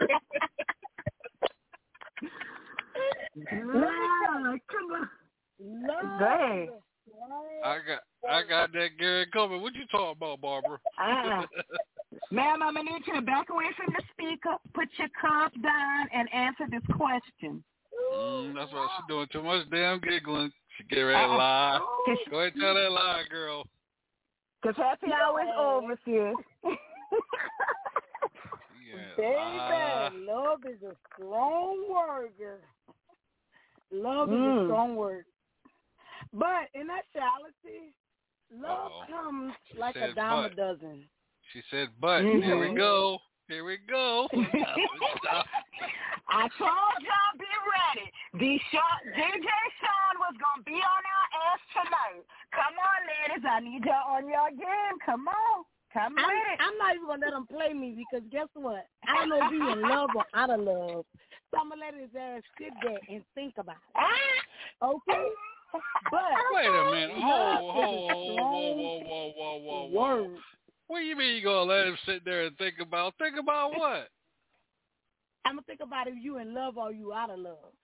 Love, 3.37 4.59
come 4.71 4.93
on. 4.93 5.09
Love. 5.61 6.69
I 7.65 7.79
got 7.87 8.01
I 8.29 8.43
got 8.49 8.73
that 8.73 8.89
Gary 8.99 9.27
coming. 9.33 9.61
What 9.61 9.75
you 9.75 9.87
talking 9.91 10.17
about, 10.17 10.41
Barbara? 10.41 10.79
Uh-uh. 10.99 11.47
Ma'am, 12.31 12.63
I'm 12.63 12.75
going 12.75 12.87
to 12.87 12.93
need 12.93 13.03
you 13.07 13.15
to 13.15 13.23
back 13.23 13.51
away 13.51 13.67
from 13.77 13.95
the 13.95 14.03
speaker, 14.13 14.57
put 14.75 14.89
your 14.99 15.09
cup 15.21 15.53
down, 15.63 16.09
and 16.15 16.33
answer 16.33 16.67
this 16.71 16.83
question. 16.97 17.63
Mm, 18.15 18.55
that's 18.55 18.73
why 18.73 18.89
she's 18.97 19.07
doing 19.09 19.27
too 19.33 19.43
much 19.43 19.69
damn 19.71 20.01
giggling. 20.01 20.51
She 20.77 20.85
get 20.85 21.03
ready 21.03 21.19
to 21.19 21.33
Uh-uh. 21.33 21.37
lie. 21.37 21.81
Go 22.31 22.41
ahead 22.41 22.53
and 22.55 22.63
tell 22.63 22.75
that 22.75 22.91
lie, 22.91 23.23
girl. 23.31 23.65
Because 24.63 24.77
happy 24.77 25.13
hour 25.13 25.41
is 25.41 25.49
over, 25.59 25.99
sis. 26.05 26.37
Baby, 29.17 29.35
lie. 29.37 30.11
love 30.27 30.61
is 30.69 30.83
a 30.83 30.95
strong 31.15 31.77
word, 31.91 32.31
Love 33.93 34.29
mm. 34.29 34.33
is 34.33 34.39
a 34.39 34.63
mm. 34.63 34.67
strong 34.67 34.97
word. 34.97 35.25
But 36.33 36.71
in 36.75 36.89
actuality, 36.91 37.93
love 38.53 38.93
Uh-oh. 38.93 39.13
comes 39.13 39.53
she 39.73 39.79
like 39.79 39.97
a 39.97 40.15
dime 40.15 40.45
but. 40.45 40.53
a 40.53 40.55
dozen. 40.55 41.05
She 41.53 41.63
said, 41.71 41.89
but 42.01 42.23
mm-hmm. 42.23 42.43
here 42.43 42.59
we 42.59 42.67
mm-hmm. 42.67 42.77
go. 42.77 43.19
Here 43.49 43.65
we 43.65 43.79
go. 43.89 44.29
I 46.31 46.47
told 46.55 46.97
y'all 47.03 47.35
be 47.35 47.51
ready. 47.67 48.07
DJ 48.39 48.63
Sean 48.71 50.15
was 50.23 50.39
going 50.39 50.63
to 50.63 50.71
be 50.71 50.79
on 50.79 51.03
our 51.03 51.27
ass 51.51 51.63
tonight. 51.75 52.23
Come 52.55 52.79
on, 52.79 53.01
ladies. 53.11 53.43
I 53.43 53.59
need 53.59 53.83
y'all 53.83 54.15
on 54.15 54.29
your 54.29 54.51
game. 54.51 54.97
Come 55.05 55.27
on. 55.27 55.65
Come 55.93 56.15
I'm, 56.19 56.25
at 56.25 56.55
it. 56.55 56.59
I'm 56.61 56.79
not 56.79 56.95
even 56.95 57.07
gonna 57.07 57.27
let 57.27 57.35
him 57.35 57.47
play 57.47 57.73
me 57.75 57.99
because 57.99 58.25
guess 58.31 58.47
what? 58.55 58.87
I 59.09 59.15
don't 59.17 59.29
know 59.29 59.43
if 59.43 59.51
he's 59.51 59.75
in 59.75 59.83
love 59.89 60.11
or 60.15 60.25
out 60.35 60.51
of 60.51 60.61
love. 60.61 61.05
So 61.51 61.59
I'm 61.59 61.69
gonna 61.69 61.83
let 61.83 61.95
his 61.95 62.11
ass 62.15 62.43
sit 62.59 62.71
there 62.83 62.99
and 63.09 63.25
think 63.35 63.55
about 63.59 63.75
it. 63.75 64.85
Okay. 64.85 65.27
But 66.11 66.23
wait 66.55 66.67
a 66.67 66.91
minute. 66.91 67.11
Whoa, 67.19 67.59
whoa, 67.63 68.07
whoa, 68.07 68.35
whoa, 68.35 69.03
whoa, 69.03 69.33
whoa, 69.37 69.59
whoa, 69.59 69.89
whoa. 69.91 70.31
What 70.87 70.99
do 71.01 71.05
you 71.05 71.17
mean 71.17 71.37
you 71.37 71.43
gonna 71.43 71.71
let 71.71 71.87
him 71.87 71.99
sit 72.07 72.25
there 72.25 72.47
and 72.47 72.57
think 72.59 72.77
about 72.81 73.15
think 73.19 73.35
about 73.39 73.73
what? 73.77 74.09
I'm 75.45 75.55
gonna 75.55 75.63
think 75.67 75.81
about 75.83 76.07
if 76.07 76.15
you 76.21 76.39
in 76.39 76.55
love 76.55 76.79
or 76.79 76.93
you 76.93 77.13
out 77.13 77.31
of 77.31 77.39
love. 77.41 77.75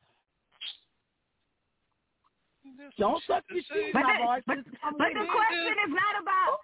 That's 2.78 2.94
Don't 2.98 3.22
suck 3.26 3.44
your 3.50 3.62
shoes, 3.62 3.94
my 3.94 4.02
boy. 4.02 4.42
But, 4.46 4.58
but, 4.66 4.98
but 4.98 5.10
the 5.14 5.26
question 5.26 5.74
is 5.86 5.90
not 5.94 6.22
about 6.22 6.58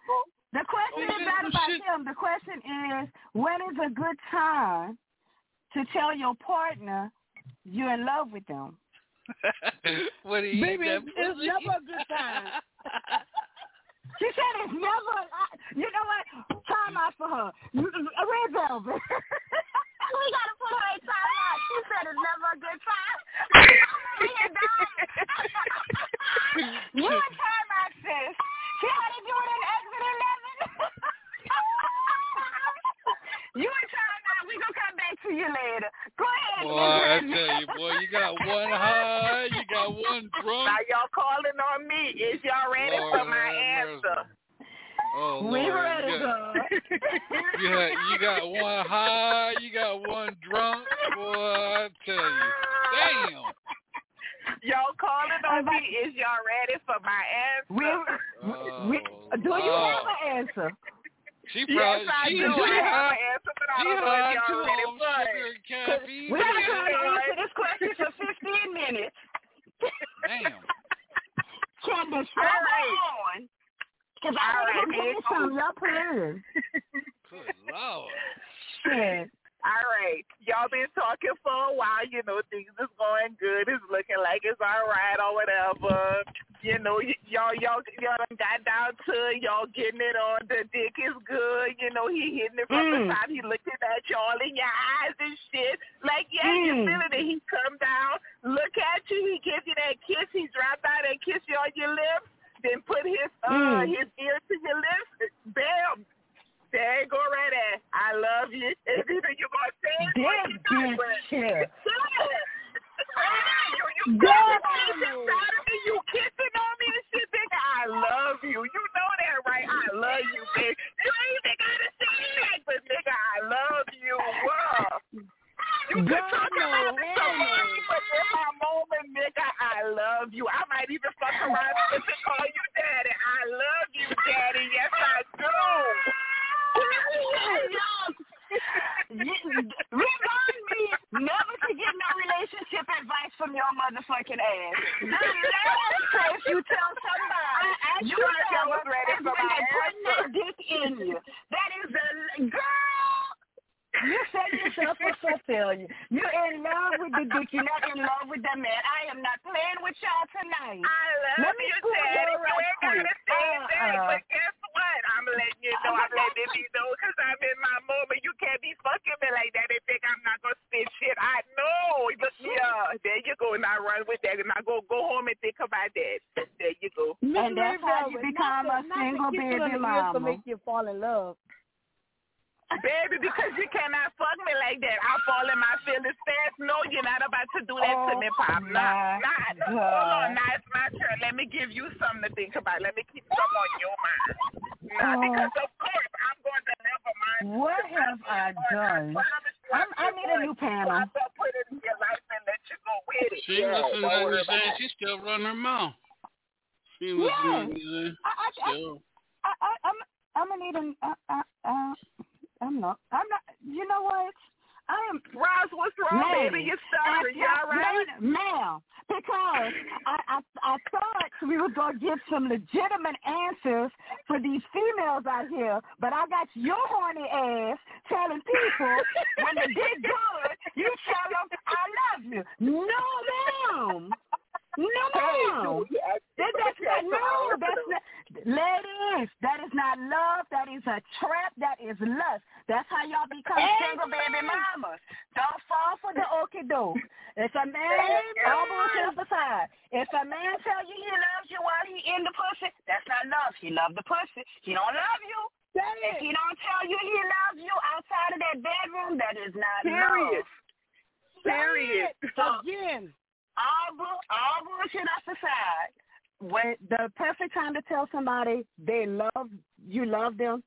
the 0.53 0.65
question 0.69 1.09
oh, 1.09 1.17
is 1.17 1.25
not 1.25 1.45
oh, 1.45 1.49
about 1.49 1.69
shit. 1.73 1.81
him. 1.81 2.05
The 2.05 2.13
question 2.13 2.61
is, 2.61 3.09
when 3.33 3.57
is 3.73 3.77
a 3.81 3.89
good 3.89 4.17
time 4.31 4.99
to 5.73 5.81
tell 5.97 6.13
your 6.15 6.35
partner 6.37 7.11
you're 7.65 7.93
in 7.93 8.05
love 8.05 8.29
with 8.33 8.45
them? 8.47 8.77
what 10.29 10.45
do 10.45 10.49
you 10.53 10.61
Baby, 10.61 10.93
it's, 10.93 11.07
it's 11.09 11.41
never 11.41 11.73
a 11.73 11.85
good 11.89 12.05
time. 12.13 12.61
she 14.21 14.29
said 14.37 14.53
it's 14.69 14.77
never. 14.77 15.17
I, 15.25 15.45
you 15.73 15.89
know 15.89 16.05
what? 16.05 16.25
Time 16.69 17.01
out 17.01 17.15
for 17.17 17.29
her. 17.33 17.49
A 17.49 17.81
uh, 17.81 18.25
red 18.29 18.51
velvet. 18.53 18.93
we 20.13 20.25
gotta 20.37 20.55
put 20.61 20.69
her 20.69 20.89
in 20.93 21.01
time 21.01 21.33
out. 21.49 21.59
She 21.65 21.77
said 21.89 22.03
it's 22.13 22.21
never 22.21 22.49
a 22.53 22.59
good 22.61 22.81
time. 22.85 23.19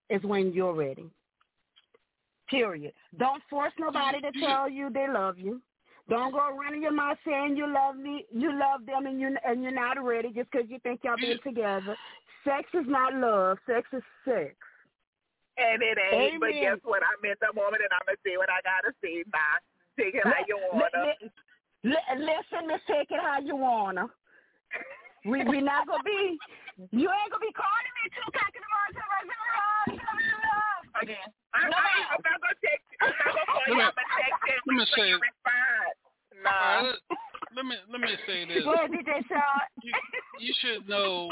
Is 0.09 0.23
when 0.23 0.53
you're 0.53 0.73
ready. 0.73 1.09
Period. 2.49 2.93
Don't 3.17 3.41
force 3.49 3.73
nobody 3.79 4.21
to 4.21 4.31
tell 4.39 4.69
you 4.69 4.89
they 4.89 5.07
love 5.07 5.39
you. 5.39 5.61
Don't 6.07 6.31
go 6.31 6.55
running 6.55 6.83
your 6.83 6.93
mouth 6.93 7.17
saying 7.25 7.57
you 7.57 7.65
love 7.65 7.95
me, 7.95 8.25
you 8.31 8.51
love 8.51 8.85
them, 8.85 9.07
and 9.07 9.19
you 9.19 9.35
and 9.43 9.63
you're 9.63 9.73
not 9.73 10.01
ready 10.03 10.29
just 10.29 10.51
because 10.51 10.69
you 10.69 10.77
think 10.79 11.01
y'all 11.03 11.17
being 11.17 11.39
together. 11.43 11.95
Sex 12.43 12.69
is 12.75 12.85
not 12.87 13.15
love. 13.15 13.57
Sex 13.65 13.87
is 13.91 14.03
sex. 14.23 14.53
And 15.57 15.81
it 15.81 15.97
ain't. 16.13 16.39
But 16.39 16.51
guess 16.51 16.77
what? 16.83 17.01
I'm 17.01 17.25
in 17.25 17.35
the 17.41 17.59
moment, 17.59 17.81
and 17.81 17.89
I'm 17.91 18.05
gonna 18.05 18.17
see 18.23 18.37
what 18.37 18.49
I 18.49 18.61
gotta 18.61 18.93
say. 19.01 19.23
Bye. 19.31 19.39
Take 19.97 20.13
it 20.13 20.21
how 20.23 20.45
you 20.47 20.59
wanna. 20.71 21.13
Li- 21.17 21.31
li- 21.83 22.19
listen, 22.19 22.67
Miss 22.67 22.81
Take 22.87 23.09
It 23.09 23.19
How 23.21 23.39
You 23.39 23.55
Wanna. 23.55 24.07
We 25.25 25.43
we 25.43 25.57
not 25.61 25.87
gonna 25.87 26.03
be. 26.05 26.37
You 26.93 27.09
ain't 27.09 27.31
gonna 27.33 27.41
be 27.41 27.53
calling 27.57 27.93
me 27.97 28.03
two 28.13 28.25
o'clock 28.29 28.53
in 28.53 28.61
the 28.61 28.69
morning. 28.69 28.85
Again. 31.01 31.27
I'm, 31.53 31.69
No, 31.69 31.77
I'm, 31.77 32.13
I'm 32.13 32.21
not 32.23 32.37
gonna 32.39 32.61
take. 32.61 32.81
I'm 33.01 33.09
not 33.09 33.33
gonna 33.33 33.49
call 33.49 33.65
you. 33.67 33.81
I'm 33.81 33.89
gonna 33.89 34.15
text 34.21 34.39
you. 34.47 34.57
Let 34.69 34.75
me 34.77 34.85
say. 34.95 35.09
Respond. 35.17 35.97
All 36.45 36.53
right, 36.53 36.83
let, 36.85 36.95
let 37.57 37.65
me 37.65 37.75
let 37.91 37.99
me 38.01 38.13
say 38.27 38.45
this. 38.45 38.63
Go 38.63 38.73
ahead, 38.73 38.91
DJ 38.91 39.25
Sean. 39.27 39.65
You, 39.81 39.91
you 40.39 40.53
should 40.61 40.87
know. 40.87 41.31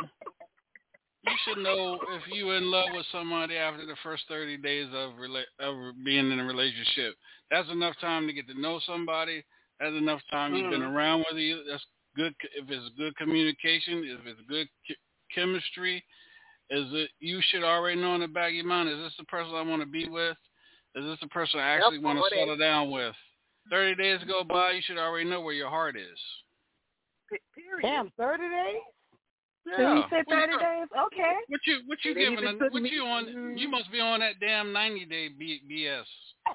You 1.23 1.35
should 1.47 1.63
know 1.63 1.99
if 2.17 2.23
you 2.33 2.51
in 2.51 2.69
love 2.69 2.89
with 2.93 3.05
somebody 3.11 3.55
after 3.55 3.85
the 3.85 3.95
first 4.03 4.23
thirty 4.27 4.57
days 4.57 4.87
of 4.91 5.11
rela- 5.21 5.53
of 5.59 5.93
being 6.03 6.31
in 6.31 6.39
a 6.39 6.43
relationship. 6.43 7.15
That's 7.51 7.69
enough 7.69 7.95
time 8.01 8.27
to 8.27 8.33
get 8.33 8.47
to 8.47 8.59
know 8.59 8.79
somebody. 8.85 9.43
That's 9.79 9.95
enough 9.95 10.21
time 10.31 10.55
you've 10.55 10.71
been 10.71 10.81
Mm. 10.81 10.93
around 10.95 11.25
with 11.31 11.39
you. 11.39 11.63
That's 11.69 11.83
good. 12.15 12.33
If 12.55 12.69
it's 12.69 12.89
good 12.97 13.15
communication, 13.17 14.03
if 14.05 14.25
it's 14.25 14.41
good 14.49 14.67
ch- 14.89 14.97
chemistry, 15.33 16.03
is 16.69 16.85
it 16.93 17.09
you 17.19 17.39
should 17.49 17.63
already 17.63 17.99
know 17.99 18.15
in 18.15 18.21
the 18.21 18.27
back 18.27 18.49
of 18.49 18.55
your 18.55 18.65
mind, 18.65 18.89
is 18.89 18.97
this 18.97 19.13
the 19.17 19.25
person 19.25 19.53
I 19.55 19.61
want 19.61 19.81
to 19.81 19.87
be 19.87 20.07
with? 20.07 20.37
Is 20.95 21.03
this 21.05 21.17
the 21.21 21.27
person 21.27 21.59
I 21.59 21.75
actually 21.77 21.99
want 21.99 22.17
to 22.19 22.23
that. 22.29 22.35
settle 22.39 22.57
down 22.57 22.91
with? 22.91 23.15
Thirty 23.69 23.95
days 23.95 24.19
go 24.27 24.43
by, 24.43 24.71
you 24.71 24.81
should 24.85 24.97
already 24.97 25.29
know 25.29 25.41
where 25.41 25.53
your 25.53 25.69
heart 25.69 25.95
is. 25.95 26.19
Period. 27.55 27.81
Damn, 27.81 28.11
30 28.17 28.43
days? 28.43 28.75
Yeah. 29.65 29.77
So 29.77 29.95
you 29.95 30.03
said 30.09 30.25
thirty 30.29 30.51
you- 30.53 30.59
days? 30.59 30.87
Okay. 31.07 31.33
What 31.47 31.61
you 31.65 31.79
what 31.87 31.97
you 32.03 32.11
It 32.11 32.15
giving? 32.15 32.33
even 32.33 32.61
A, 32.61 32.69
what 32.69 32.81
me- 32.83 32.89
you 32.91 33.03
on? 33.03 33.57
You 33.57 33.69
must 33.69 33.89
be 33.91 33.99
on 34.01 34.19
that 34.19 34.33
damn 34.41 34.73
ninety 34.73 35.05
day 35.05 35.29
B, 35.29 35.61
BS. 35.69 36.03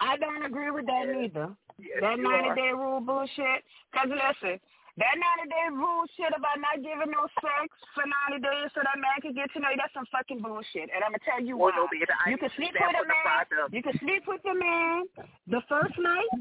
I 0.00 0.16
don't 0.16 0.44
agree 0.44 0.70
with 0.70 0.86
that 0.86 1.08
neither. 1.08 1.54
Yes, 1.78 2.00
that 2.00 2.18
90-day 2.18 2.72
rule 2.72 3.00
bullshit. 3.00 3.64
Cause 3.92 4.08
listen, 4.08 4.60
that 4.96 5.12
ninety 5.20 5.52
day 5.52 5.68
rule 5.76 6.08
shit 6.16 6.32
about 6.32 6.56
not 6.56 6.80
giving 6.80 7.12
no 7.12 7.28
sex 7.44 7.68
for 7.92 8.00
ninety 8.08 8.40
days 8.40 8.72
so 8.72 8.80
that 8.80 8.96
man 8.96 9.20
can 9.20 9.36
get 9.36 9.52
to 9.52 9.60
know 9.60 9.68
you. 9.68 9.76
That's 9.76 9.92
some 9.92 10.08
fucking 10.08 10.40
bullshit. 10.40 10.88
And 10.88 11.04
I'm 11.04 11.12
gonna 11.12 11.20
tell 11.20 11.36
you 11.36 11.60
Well, 11.60 11.76
no, 11.76 11.84
you 11.92 12.40
can 12.40 12.48
sleep 12.56 12.72
with 12.72 12.96
a 12.96 13.04
the 13.04 13.04
man. 13.04 13.68
You 13.76 13.82
can 13.84 13.92
sleep 14.00 14.24
with 14.24 14.40
a 14.48 14.56
man 14.56 15.04
the 15.52 15.60
first 15.68 16.00
night. 16.00 16.32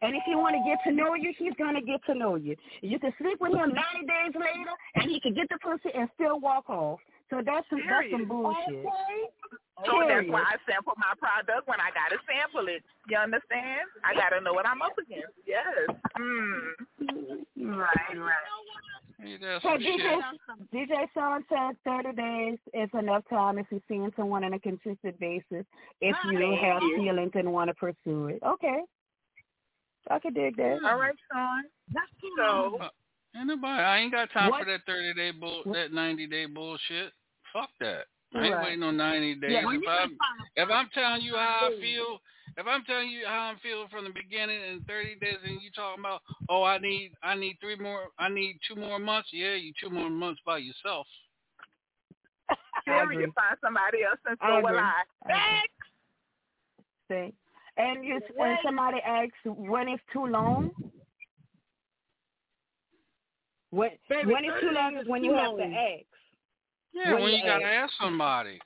And 0.00 0.16
if 0.16 0.24
he 0.24 0.32
want 0.32 0.56
to 0.56 0.64
get 0.64 0.80
to 0.88 0.96
know 0.96 1.12
you, 1.12 1.36
he's 1.36 1.52
gonna 1.60 1.84
get 1.84 2.00
to 2.08 2.16
know 2.16 2.40
you. 2.40 2.56
You 2.80 2.96
can 2.96 3.12
sleep 3.20 3.36
with 3.36 3.52
him 3.52 3.76
90 3.76 4.08
days 4.08 4.32
later, 4.32 4.72
and 4.96 5.10
he 5.10 5.20
can 5.20 5.36
get 5.36 5.52
the 5.52 5.60
pussy 5.60 5.92
and 5.92 6.08
still 6.16 6.40
walk 6.40 6.70
off. 6.72 7.00
So 7.30 7.40
that's 7.44 7.66
some 7.70 7.80
that's 7.88 8.10
some 8.10 8.26
Period. 8.26 8.28
bullshit. 8.28 8.86
So 9.86 10.02
that's 10.06 10.28
why 10.28 10.42
I 10.42 10.56
sample 10.68 10.92
my 10.98 11.14
product 11.18 11.66
when 11.66 11.80
I 11.80 11.88
gotta 11.94 12.18
sample 12.28 12.68
it. 12.68 12.82
You 13.08 13.16
understand? 13.16 13.88
I 14.04 14.14
gotta 14.14 14.40
know 14.40 14.52
what 14.52 14.66
I'm 14.68 14.82
up 14.82 14.92
against. 14.98 15.32
Yes. 15.46 15.64
Mm. 16.18 16.74
Right, 17.56 18.18
right. 18.18 18.50
So 19.62 19.68
DJ, 19.76 19.98
shit. 19.98 20.72
DJ 20.72 21.06
Sean 21.14 21.44
said 21.48 21.76
30 21.84 22.16
days 22.16 22.58
is 22.72 22.88
enough 22.98 23.22
time 23.28 23.58
if 23.58 23.66
you're 23.70 23.80
seeing 23.86 24.10
someone 24.16 24.44
on 24.44 24.54
a 24.54 24.58
consistent 24.58 25.18
basis 25.20 25.64
if 26.00 26.16
you 26.24 26.38
have 26.60 26.82
Yeah. 26.82 26.96
feelings 26.96 27.32
and 27.34 27.52
want 27.52 27.68
to 27.68 27.74
pursue 27.74 28.28
it. 28.28 28.42
Okay. 28.42 28.82
I 30.10 30.18
can 30.18 30.32
dig 30.32 30.56
that. 30.56 30.80
All 30.84 30.98
right, 30.98 31.14
Sean. 31.30 31.64
So 32.36 32.78
Uh, 32.80 32.88
ain't 33.36 33.46
nobody. 33.48 33.82
I 33.82 33.98
ain't 33.98 34.12
got 34.12 34.30
time 34.30 34.50
What? 34.50 34.60
for 34.60 34.64
that 34.70 34.84
thirty 34.86 35.12
day 35.14 35.30
bull, 35.32 35.62
that 35.66 35.92
ninety 35.92 36.26
day 36.26 36.46
bullshit. 36.46 37.12
Fuck 37.52 37.70
that. 37.80 38.06
I 38.34 38.46
ain't 38.46 38.54
Right. 38.54 38.64
waiting 38.64 38.82
on 38.82 38.96
ninety 38.96 39.34
days. 39.34 39.50
Yeah. 39.50 39.72
if 39.72 39.88
I'm 39.88 40.18
if 40.56 40.70
I'm 40.70 40.88
telling 40.90 41.22
you 41.22 41.34
how 41.34 41.68
I 41.68 41.80
feel, 41.80 42.20
if 42.56 42.66
I'm 42.66 42.84
telling 42.84 43.08
you 43.08 43.26
how 43.26 43.50
I'm 43.50 43.58
feeling 43.58 43.88
from 43.88 44.04
the 44.04 44.10
beginning 44.10 44.60
in 44.62 44.84
thirty 44.86 45.16
days, 45.16 45.38
and 45.44 45.60
you 45.60 45.70
talking 45.72 46.00
about, 46.00 46.22
oh, 46.48 46.62
I 46.62 46.78
need 46.78 47.12
I 47.22 47.34
need 47.34 47.58
three 47.60 47.76
more, 47.76 48.08
I 48.18 48.28
need 48.28 48.60
two 48.68 48.76
more 48.76 48.98
months. 48.98 49.30
Yeah, 49.32 49.54
you 49.54 49.72
two 49.80 49.90
more 49.90 50.10
months 50.10 50.40
by 50.46 50.58
yourself. 50.58 51.06
Sure, 52.84 53.12
you 53.12 53.32
find 53.34 53.56
somebody 53.60 54.04
else 54.04 54.20
and 54.26 54.38
so 54.40 54.46
I 54.46 54.58
will 54.60 54.68
agree. 54.68 54.78
I. 54.78 55.02
I 55.26 55.60
See? 57.10 57.34
And 57.76 58.04
you 58.04 58.20
and 58.38 58.58
somebody 58.64 58.98
asks 59.04 59.34
when 59.44 59.88
it's 59.88 60.02
too 60.12 60.26
long. 60.26 60.70
When 63.70 63.90
Baby, 64.08 64.32
when 64.32 64.44
it's 64.44 64.60
too 64.60 64.70
long 64.70 64.96
is 64.96 65.06
when 65.06 65.24
you 65.24 65.34
have 65.34 65.56
to 65.56 65.62
long. 65.62 65.74
ask. 65.74 66.06
Yeah, 66.92 67.14
When 67.14 67.22
when 67.22 67.32
you 67.32 67.38
you 67.38 67.44
gotta 67.46 67.64
ask. 67.64 67.92
ask 67.92 68.02
somebody. 68.02 68.60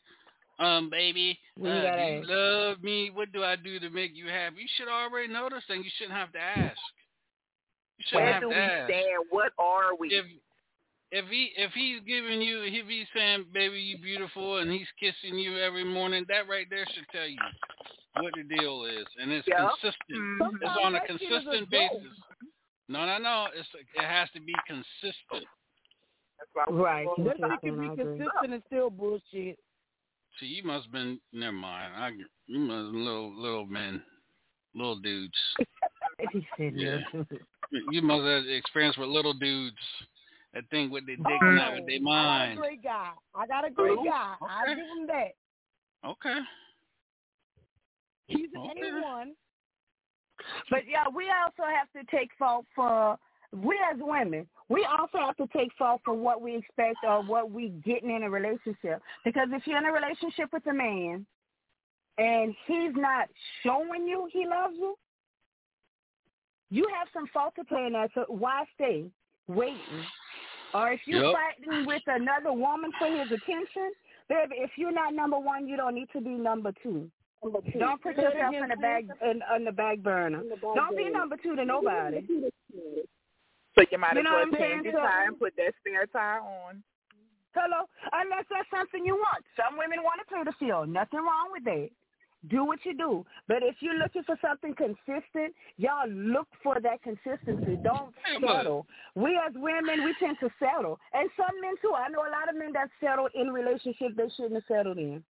Um, 0.59 0.89
baby, 0.89 1.39
When 1.57 1.73
you 1.73 1.79
uh, 1.89 1.97
do 1.97 2.03
you 2.03 2.23
love 2.27 2.83
me? 2.83 3.11
What 3.13 3.33
do 3.33 3.43
I 3.43 3.57
do 3.57 3.81
to 3.81 3.91
make 3.91 4.13
you 4.15 4.29
happy? 4.29 4.57
You 4.61 4.69
should 4.77 4.89
already 4.89 5.33
know 5.33 5.49
this 5.51 5.65
thing. 5.67 5.83
You 5.83 5.91
shouldn't 5.99 6.17
have 6.17 6.33
to 6.33 6.39
ask. 6.39 6.79
You 7.99 8.05
shouldn't 8.09 8.25
Where 8.25 8.33
have 8.33 8.43
do 8.43 8.49
to 8.51 8.55
we 8.55 8.61
ask. 8.61 8.93
stand? 8.93 9.25
What 9.31 9.53
are 9.59 9.97
we? 9.99 10.09
If 10.09 10.27
if 11.11 11.27
he 11.29 11.51
if 11.57 11.73
he's 11.73 12.01
giving 12.07 12.41
you 12.41 12.63
if 12.63 12.87
he's 12.87 13.07
saying 13.15 13.47
baby 13.53 13.81
you 13.81 13.99
beautiful 13.99 14.59
and 14.59 14.71
he's 14.71 14.89
kissing 14.99 15.39
you 15.39 15.59
every 15.59 15.85
morning, 15.85 16.25
that 16.29 16.49
right 16.49 16.67
there 16.71 16.87
should 16.95 17.07
tell 17.13 17.27
you 17.29 17.39
what 18.17 18.33
the 18.37 18.43
deal 18.57 18.85
is, 18.85 19.07
and 19.21 19.31
it's 19.33 19.47
Yep. 19.47 19.59
consistent. 19.59 20.63
It's 20.63 20.79
on 20.83 20.95
a 20.95 20.99
that 21.01 21.07
shit 21.09 21.21
is 21.21 21.23
a 21.23 21.43
consistent 21.43 21.71
basis. 21.71 22.19
No, 22.89 23.07
no, 23.07 23.19
no. 23.19 23.47
It's 23.55 23.69
it 23.75 24.05
has 24.05 24.29
to 24.35 24.41
be 24.41 24.55
consistent. 24.67 25.49
That's 26.39 26.51
why 26.53 26.65
we 26.69 26.79
Right. 26.81 27.07
go- 27.17 27.25
That 27.25 27.37
shit 27.39 27.61
can 27.61 27.81
be 27.81 27.97
consistent 27.97 28.53
and 28.55 28.63
still 28.67 28.91
bullshit. 28.91 29.59
See, 30.41 30.47
you 30.47 30.63
must 30.65 30.85
have 30.87 30.93
been. 30.93 31.21
Never 31.33 31.53
mind. 31.53 31.95
I 31.95 32.11
you 32.47 32.59
must 32.59 32.87
have 32.87 32.95
little 32.95 33.33
little 33.41 33.67
men, 33.67 34.03
little 34.75 34.97
dudes. 34.97 35.39
He 36.33 36.47
said 36.57 36.75
Yeah. 36.77 36.99
You 37.91 38.01
must 38.03 38.23
have 38.25 38.47
experience 38.47 38.97
with 38.97 39.09
little 39.09 39.35
dudes 39.35 39.77
that 40.53 40.63
think 40.71 40.93
with 40.93 41.07
their 41.07 41.17
dick, 41.17 41.27
Oh, 41.43 41.51
not 41.51 41.75
with 41.75 41.87
their 41.87 41.97
I 41.97 41.99
got 41.99 42.05
a 42.05 42.49
mind. 42.49 42.59
great 42.59 42.83
guy. 42.85 43.11
I 43.35 43.47
got 43.49 43.65
a 43.67 43.71
great 43.71 43.99
Oh, 43.99 44.05
guy. 44.05 44.35
I 44.41 44.63
okay. 44.63 44.75
give 44.75 44.87
him 44.87 45.07
that. 45.09 45.33
Okay. 46.09 46.39
He's 48.29 48.49
an 48.55 48.61
Okay. 48.71 48.91
A1. 48.91 49.35
But 50.71 50.87
yeah, 50.89 51.05
we 51.15 51.31
also 51.31 51.63
have 51.69 51.91
to 51.93 52.05
take 52.17 52.31
fault 52.39 52.67
for 52.75 53.17
we 53.53 53.79
as 53.93 53.99
women. 54.01 54.47
We 54.69 54.87
also 54.91 55.19
have 55.19 55.37
to 55.37 55.47
take 55.57 55.71
fault 55.79 56.01
for 56.05 56.15
what 56.15 56.41
we 56.41 56.57
expect 56.57 56.99
or 57.05 57.23
what 57.23 57.51
we 57.51 57.69
getting 57.85 58.11
in 58.11 58.23
a 58.23 58.31
relationship. 58.31 59.03
Because 59.25 59.49
if 59.53 59.67
you're 59.67 59.79
in 59.79 59.85
a 59.85 59.93
relationship 59.93 60.51
with 60.53 60.67
a 60.67 60.73
man 60.73 61.27
and 62.19 62.55
he's 62.67 62.95
not 62.95 63.29
showing 63.63 64.07
you 64.07 64.29
he 64.33 64.47
loves 64.47 64.75
you, 64.79 64.97
you 66.71 66.89
have 66.99 67.09
some 67.13 67.27
fault 67.29 67.55
to 67.57 67.65
play 67.65 67.87
in 67.87 67.93
that. 67.93 68.11
So 68.15 68.25
why 68.29 68.65
stay 68.75 69.05
waiting? 69.47 70.05
Or 70.73 70.91
if 70.91 71.01
you're 71.07 71.23
Yep. 71.23 71.35
fighting 71.35 71.85
with 71.85 72.03
another 72.07 72.53
woman 72.53 72.93
for 72.99 73.07
his 73.07 73.31
attention, 73.31 73.93
baby, 74.29 74.57
if 74.59 74.77
you're 74.77 74.91
not 74.91 75.15
number 75.15 75.39
one, 75.39 75.69
you 75.69 75.77
don't 75.77 75.95
need 75.95 76.09
to 76.13 76.21
be 76.21 76.31
number 76.31 76.73
two. 76.83 77.11
Don't 77.79 78.03
put 78.03 78.17
yourself 78.17 78.55
in 78.55 78.69
the 78.69 78.77
back 78.77 79.05
in, 79.23 79.43
on 79.43 79.65
the 79.65 79.73
back 79.73 79.99
burner. 79.99 80.43
Don't 80.75 80.97
be 80.97 81.11
number 81.11 81.37
two 81.37 81.55
to 81.55 81.65
nobody. 81.65 82.27
So 83.75 83.85
you 83.91 83.99
might 83.99 84.15
You 84.15 84.21
as 84.21 84.25
know 84.25 84.39
well 84.39 84.61
change 84.61 84.87
your 84.87 85.01
tie 85.01 85.27
and 85.27 85.39
put 85.39 85.55
that 85.57 85.75
spare 85.81 86.07
tie 86.07 86.39
on. 86.39 86.83
Hello, 87.55 87.87
unless 88.11 88.47
that's 88.51 88.67
something 88.71 89.07
you 89.07 89.15
want. 89.15 89.45
Some 89.55 89.79
women 89.79 90.03
want 90.03 90.19
to 90.19 90.27
play 90.27 90.43
the 90.43 90.55
field. 90.59 90.89
Nothing 90.89 91.23
wrong 91.23 91.55
with 91.55 91.63
that. 91.65 91.91
Do 92.51 92.65
what 92.65 92.85
you 92.85 92.93
do. 92.99 93.25
But 93.49 93.63
if 93.63 93.77
you're 93.81 93.97
looking 93.97 94.23
for 94.25 94.37
something 94.43 94.75
consistent, 94.75 95.55
y'all 95.79 96.11
look 96.11 96.49
for 96.63 96.77
that 96.83 97.01
consistency. 97.01 97.79
Don't 97.83 98.13
settle. 98.43 98.87
We 99.15 99.39
as 99.39 99.55
women, 99.55 100.05
we 100.05 100.15
tend 100.19 100.37
to 100.41 100.51
settle. 100.59 100.99
And 101.15 101.31
some 101.39 101.55
men 101.63 101.75
too. 101.81 101.95
I 101.97 102.11
know 102.11 102.27
a 102.27 102.35
lot 102.35 102.51
of 102.51 102.59
men 102.59 102.75
that 102.75 102.91
settle 103.01 103.29
in 103.35 103.49
relationships 103.49 104.13
they 104.19 104.29
shouldn't 104.37 104.61
have 104.61 104.69
settled 104.69 104.99
in. 104.99 105.23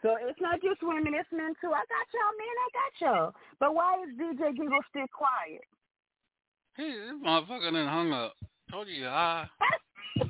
So 0.00 0.14
it's 0.16 0.40
not 0.40 0.62
just 0.62 0.80
women, 0.80 1.12
it's 1.12 1.28
men 1.34 1.52
too. 1.60 1.74
I 1.74 1.82
got 1.90 2.06
y'all, 2.14 2.34
men, 2.38 2.54
I 2.54 2.68
got 2.70 2.92
y'all. 3.02 3.30
But 3.58 3.74
why 3.74 3.98
is 4.06 4.14
DJ 4.14 4.54
Giggle 4.56 4.86
still 4.88 5.10
quiet? 5.12 5.66
Hey, 6.78 6.94
this 6.94 7.18
motherfucker 7.26 7.72
done 7.72 7.88
hung 7.88 8.12
up. 8.12 8.34
Told 8.70 8.86
you 8.86 9.04
hi. 9.04 9.48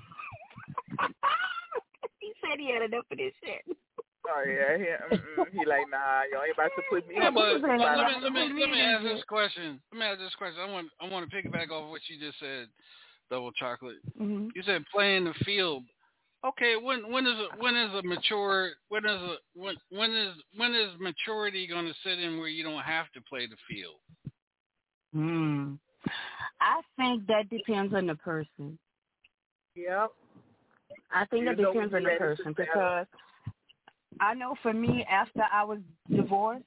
he 2.20 2.32
said 2.40 2.58
he 2.58 2.72
had 2.72 2.82
enough 2.88 3.04
of 3.12 3.18
this 3.18 3.34
shit. 3.44 3.76
Oh 4.26 4.44
yeah, 4.46 4.78
he, 4.78 5.58
he 5.58 5.66
like 5.66 5.84
nah, 5.90 6.24
y'all 6.32 6.44
ain't 6.44 6.54
about 6.54 6.70
to 6.76 6.82
put 6.90 7.06
me. 7.06 7.16
Yeah, 7.16 7.28
on 7.28 7.34
but, 7.34 7.60
but 7.60 7.68
let 7.68 7.78
me 7.78 8.14
let 8.22 8.32
me 8.32 8.60
let 8.60 8.70
me 8.70 8.80
ask 8.80 9.02
this 9.04 9.22
question. 9.28 9.78
Let 9.92 9.98
me 9.98 10.06
ask 10.06 10.18
this 10.18 10.34
question. 10.38 10.60
I 10.66 10.72
want 10.72 10.88
I 11.02 11.08
want 11.08 11.28
to 11.28 11.36
piggyback 11.36 11.70
off 11.70 11.90
what 11.90 12.00
you 12.08 12.18
just 12.18 12.40
said, 12.40 12.68
double 13.30 13.52
chocolate. 13.52 14.00
Mm-hmm. 14.18 14.48
You 14.54 14.62
said 14.64 14.84
playing 14.92 15.24
the 15.24 15.34
field. 15.44 15.84
Okay, 16.46 16.76
when 16.76 17.12
when 17.12 17.26
is 17.26 17.36
a, 17.36 17.62
when 17.62 17.76
is 17.76 17.92
a 17.94 18.02
mature 18.02 18.70
when 18.88 19.04
is 19.04 19.20
a 19.20 19.36
when 19.54 19.76
when 19.90 20.12
is 20.12 20.34
when 20.56 20.74
is 20.74 20.92
maturity 20.98 21.66
going 21.66 21.86
to 21.86 21.94
sit 22.04 22.18
in 22.18 22.38
where 22.38 22.48
you 22.48 22.64
don't 22.64 22.82
have 22.82 23.10
to 23.12 23.20
play 23.28 23.46
the 23.46 23.56
field? 23.68 24.00
Hmm. 25.12 25.74
I 26.60 26.80
think 26.96 27.26
that 27.26 27.48
depends 27.50 27.94
on 27.94 28.06
the 28.06 28.14
person. 28.16 28.78
Yep. 29.74 30.10
I 31.12 31.24
think 31.26 31.44
You 31.44 31.50
it 31.50 31.56
depends 31.56 31.94
on 31.94 32.02
the 32.02 32.10
you 32.10 32.18
ready 32.18 32.18
to 32.18 32.18
person 32.18 32.54
because 32.56 33.06
I 34.20 34.34
know 34.34 34.54
for 34.62 34.72
me, 34.72 35.06
after 35.10 35.42
I 35.52 35.64
was 35.64 35.78
divorced, 36.14 36.64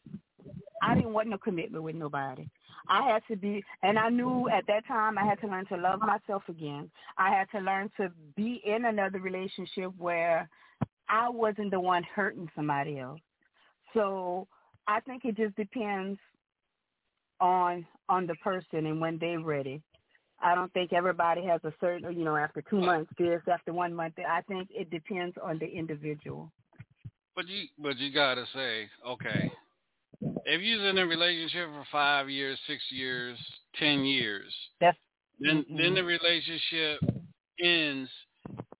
I 0.81 0.95
didn't 0.95 1.13
want 1.13 1.29
no 1.29 1.37
commitment 1.37 1.83
with 1.83 1.95
nobody. 1.95 2.47
I 2.87 3.07
had 3.07 3.21
to 3.29 3.35
be, 3.35 3.63
and 3.83 3.99
I 3.99 4.09
knew 4.09 4.49
at 4.49 4.65
that 4.67 4.87
time 4.87 5.17
I 5.17 5.23
had 5.23 5.39
to 5.41 5.47
learn 5.47 5.65
to 5.67 5.77
love 5.77 5.99
myself 5.99 6.43
again. 6.49 6.89
I 7.17 7.29
had 7.29 7.49
to 7.51 7.63
learn 7.63 7.91
to 7.97 8.11
be 8.35 8.61
in 8.65 8.85
another 8.85 9.19
relationship 9.19 9.91
where 9.97 10.49
I 11.07 11.29
wasn't 11.29 11.71
the 11.71 11.79
one 11.79 12.03
hurting 12.15 12.49
somebody 12.55 12.99
else. 12.99 13.19
So 13.93 14.47
I 14.87 14.99
think 15.01 15.25
it 15.25 15.37
just 15.37 15.55
depends 15.55 16.19
on 17.41 17.85
on 18.07 18.27
the 18.27 18.35
person 18.35 18.85
and 18.85 19.01
when 19.01 19.17
they're 19.19 19.39
ready. 19.39 19.81
I 20.43 20.55
don't 20.55 20.73
think 20.73 20.91
everybody 20.91 21.45
has 21.45 21.61
a 21.63 21.73
certain, 21.79 22.17
you 22.17 22.25
know, 22.25 22.35
after 22.35 22.63
two 22.67 22.79
months 22.79 23.11
this, 23.17 23.41
after 23.51 23.73
one 23.73 23.93
month. 23.93 24.15
I 24.17 24.41
think 24.41 24.69
it 24.71 24.89
depends 24.89 25.35
on 25.41 25.59
the 25.59 25.67
individual. 25.67 26.51
But 27.35 27.47
you 27.47 27.65
but 27.77 27.97
you 27.97 28.13
gotta 28.13 28.45
say, 28.53 28.89
okay, 29.07 29.51
if 30.45 30.61
you're 30.61 30.87
in 30.89 30.97
a 30.97 31.05
relationship 31.05 31.69
for 31.69 31.85
five 31.91 32.29
years, 32.29 32.59
six 32.67 32.81
years, 32.91 33.37
ten 33.79 34.03
years, 34.03 34.51
That's 34.79 34.97
then 35.39 35.65
mm-mm. 35.69 35.77
then 35.77 35.95
the 35.95 36.03
relationship 36.03 36.99
ends, 37.63 38.09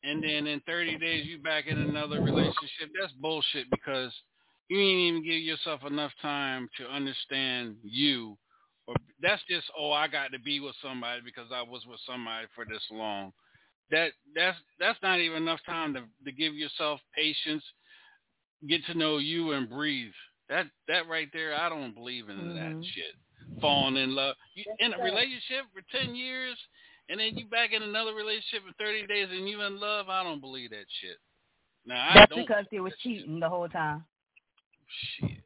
and 0.04 0.24
then 0.24 0.48
in 0.48 0.62
30 0.66 0.98
days 0.98 1.26
you 1.26 1.40
back 1.40 1.68
in 1.68 1.78
another 1.78 2.22
relationship. 2.22 2.90
That's 3.00 3.14
bullshit 3.14 3.70
because 3.70 4.12
you 4.70 4.80
ain't 4.80 5.00
even 5.00 5.24
give 5.24 5.42
yourself 5.42 5.82
enough 5.86 6.12
time 6.22 6.70
to 6.78 6.86
understand 6.86 7.76
you, 7.84 8.38
or 8.92 8.96
that's 9.22 9.42
just 9.50 9.68
oh 9.78 9.92
I 9.92 10.08
got 10.08 10.32
to 10.32 10.40
be 10.40 10.60
with 10.60 10.76
somebody 10.82 11.22
because 11.24 11.48
I 11.54 11.62
was 11.62 11.86
with 11.88 12.00
somebody 12.06 12.48
for 12.56 12.66
this 12.66 12.84
long. 12.92 13.32
That 13.90 14.12
that's 14.36 14.58
that's 14.80 15.00
not 15.02 15.20
even 15.20 15.44
enough 15.44 15.60
time 15.66 15.94
to 15.94 16.04
to 16.26 16.32
give 16.32 16.54
yourself 16.54 17.00
patience, 17.16 17.64
get 18.68 18.86
to 18.86 18.98
know 18.98 19.18
you 19.18 19.52
and 19.52 19.70
breathe. 19.70 20.14
That 20.50 20.68
that 20.88 21.08
right 21.08 21.30
there, 21.34 21.56
I 21.56 21.70
don't 21.70 21.96
believe 21.96 22.30
in 22.30 22.56
that 22.56 22.74
Mhm. 22.74 22.84
shit. 22.94 23.16
Falling 23.62 23.98
in 23.98 24.16
love 24.16 24.36
you, 24.56 24.64
in 24.80 24.94
a 24.94 25.04
relationship 25.04 25.66
for 25.74 25.82
ten 25.92 26.16
years, 26.16 26.58
and 27.10 27.20
then 27.20 27.38
you 27.38 27.46
back 27.48 27.74
in 27.74 27.84
another 27.84 28.14
relationship 28.14 28.64
for 28.68 28.74
thirty 28.74 29.06
days, 29.08 29.30
and 29.32 29.48
you 29.48 29.62
in 29.62 29.80
love. 29.80 30.10
I 30.10 30.24
don't 30.24 30.42
believe 30.42 30.72
that 30.72 30.86
shit. 31.02 31.18
Now 31.86 32.10
I 32.10 32.16
That's 32.16 32.30
don't. 32.30 32.46
because 32.46 32.66
they 32.72 32.80
was 32.80 32.94
cheating 33.02 33.40
the 33.40 33.50
whole 33.50 33.70
time. 33.70 34.06
Shit. 35.20 35.44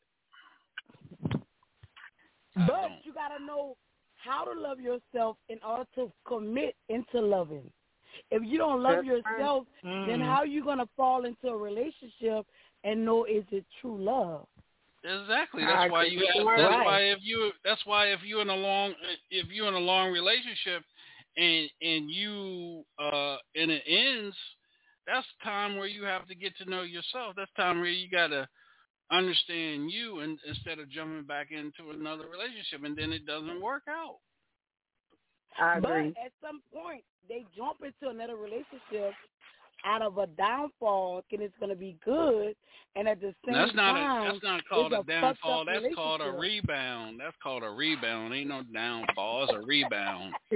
But 2.56 2.91
you 3.03 3.14
gotta 3.14 3.44
know 3.44 3.76
how 4.15 4.45
to 4.45 4.60
love 4.60 4.80
yourself 4.80 5.38
in 5.49 5.60
order 5.68 5.86
to 5.95 6.11
commit 6.27 6.76
into 6.90 7.19
loving. 7.19 7.69
If 8.32 8.44
you 8.45 8.57
don't 8.57 8.82
love 8.82 9.06
That's 9.06 9.07
right. 9.26 9.38
yourself, 9.38 9.68
then 9.84 10.19
Mm. 10.19 10.26
how 10.26 10.44
you 10.44 10.64
gonna 10.64 10.88
fall 10.95 11.26
into 11.26 11.49
a 11.49 11.57
relationship 11.57 12.45
and 12.84 13.06
know 13.06 13.26
is 13.26 13.44
it 13.52 13.65
true 13.82 13.98
love? 13.98 14.48
Exactly. 15.03 15.64
I 15.64 15.68
That's 15.68 15.91
why 15.91 16.03
you. 16.06 16.19
Have, 16.19 16.36
you. 16.36 16.45
that's 16.45 16.76
Right. 16.76 16.86
why 16.86 16.99
if 17.02 17.19
you. 17.22 17.52
That's 17.64 17.86
why 17.86 18.07
if 18.07 18.22
you 18.23 18.40
in 18.40 18.49
a 18.49 18.56
long. 18.56 18.95
If 19.30 19.48
you 19.52 19.68
in 19.68 19.73
a 19.73 19.80
long 19.80 20.11
relationship, 20.11 20.84
and 21.38 21.69
and 21.82 22.10
you 22.10 22.84
uh 22.98 23.38
and 23.56 23.69
it 23.72 23.84
ends, 23.88 24.36
that's 25.06 25.27
time 25.44 25.77
where 25.77 25.88
you 25.88 26.03
have 26.03 26.27
to 26.27 26.36
get 26.36 26.57
to 26.57 26.69
know 26.69 26.84
yourself. 26.84 27.36
That's 27.36 27.52
time 27.56 27.80
where 27.80 27.90
you 27.90 28.10
gotta 28.10 28.48
understand 29.11 29.91
you, 29.91 30.19
and 30.19 30.40
instead 30.48 30.80
of 30.80 30.90
jumping 30.90 31.23
back 31.23 31.52
into 31.52 31.91
another 31.91 32.26
relationship, 32.30 32.84
and 32.84 32.98
then 32.98 33.11
it 33.11 33.26
doesn't 33.26 33.61
work 33.61 33.84
out. 33.90 34.18
I 35.60 35.77
agree. 35.77 36.14
But 36.15 36.26
at 36.26 36.32
some 36.41 36.61
point, 36.73 37.03
they 37.30 37.45
jump 37.56 37.77
into 37.84 38.10
another 38.11 38.36
relationship 38.36 39.14
out 39.86 40.02
of 40.02 40.18
a 40.18 40.27
downfall, 40.27 41.23
and 41.32 41.41
it's 41.41 41.53
gonna 41.60 41.76
be 41.76 41.98
good, 42.03 42.56
and 42.95 43.07
at 43.07 43.22
the 43.22 43.34
same 43.45 43.53
time. 43.53 43.65
That's 43.68 43.76
not 43.76 43.94
time, 43.94 44.22
a, 44.27 44.32
that's 44.32 44.44
not 44.44 44.68
called 44.68 44.94
it's 44.94 45.03
a 45.03 45.11
downfall. 45.11 45.65
That's 45.65 45.95
called 45.95 46.22
a 46.22 46.32
rebound. 46.32 47.19
That's 47.19 47.36
called 47.41 47.64
a 47.64 47.69
rebound. 47.69 48.34
Ain't 48.34 48.49
no 48.49 48.64
downfall. 48.73 49.44
It's 49.44 49.53
a 49.53 49.61
rebound. 49.65 50.34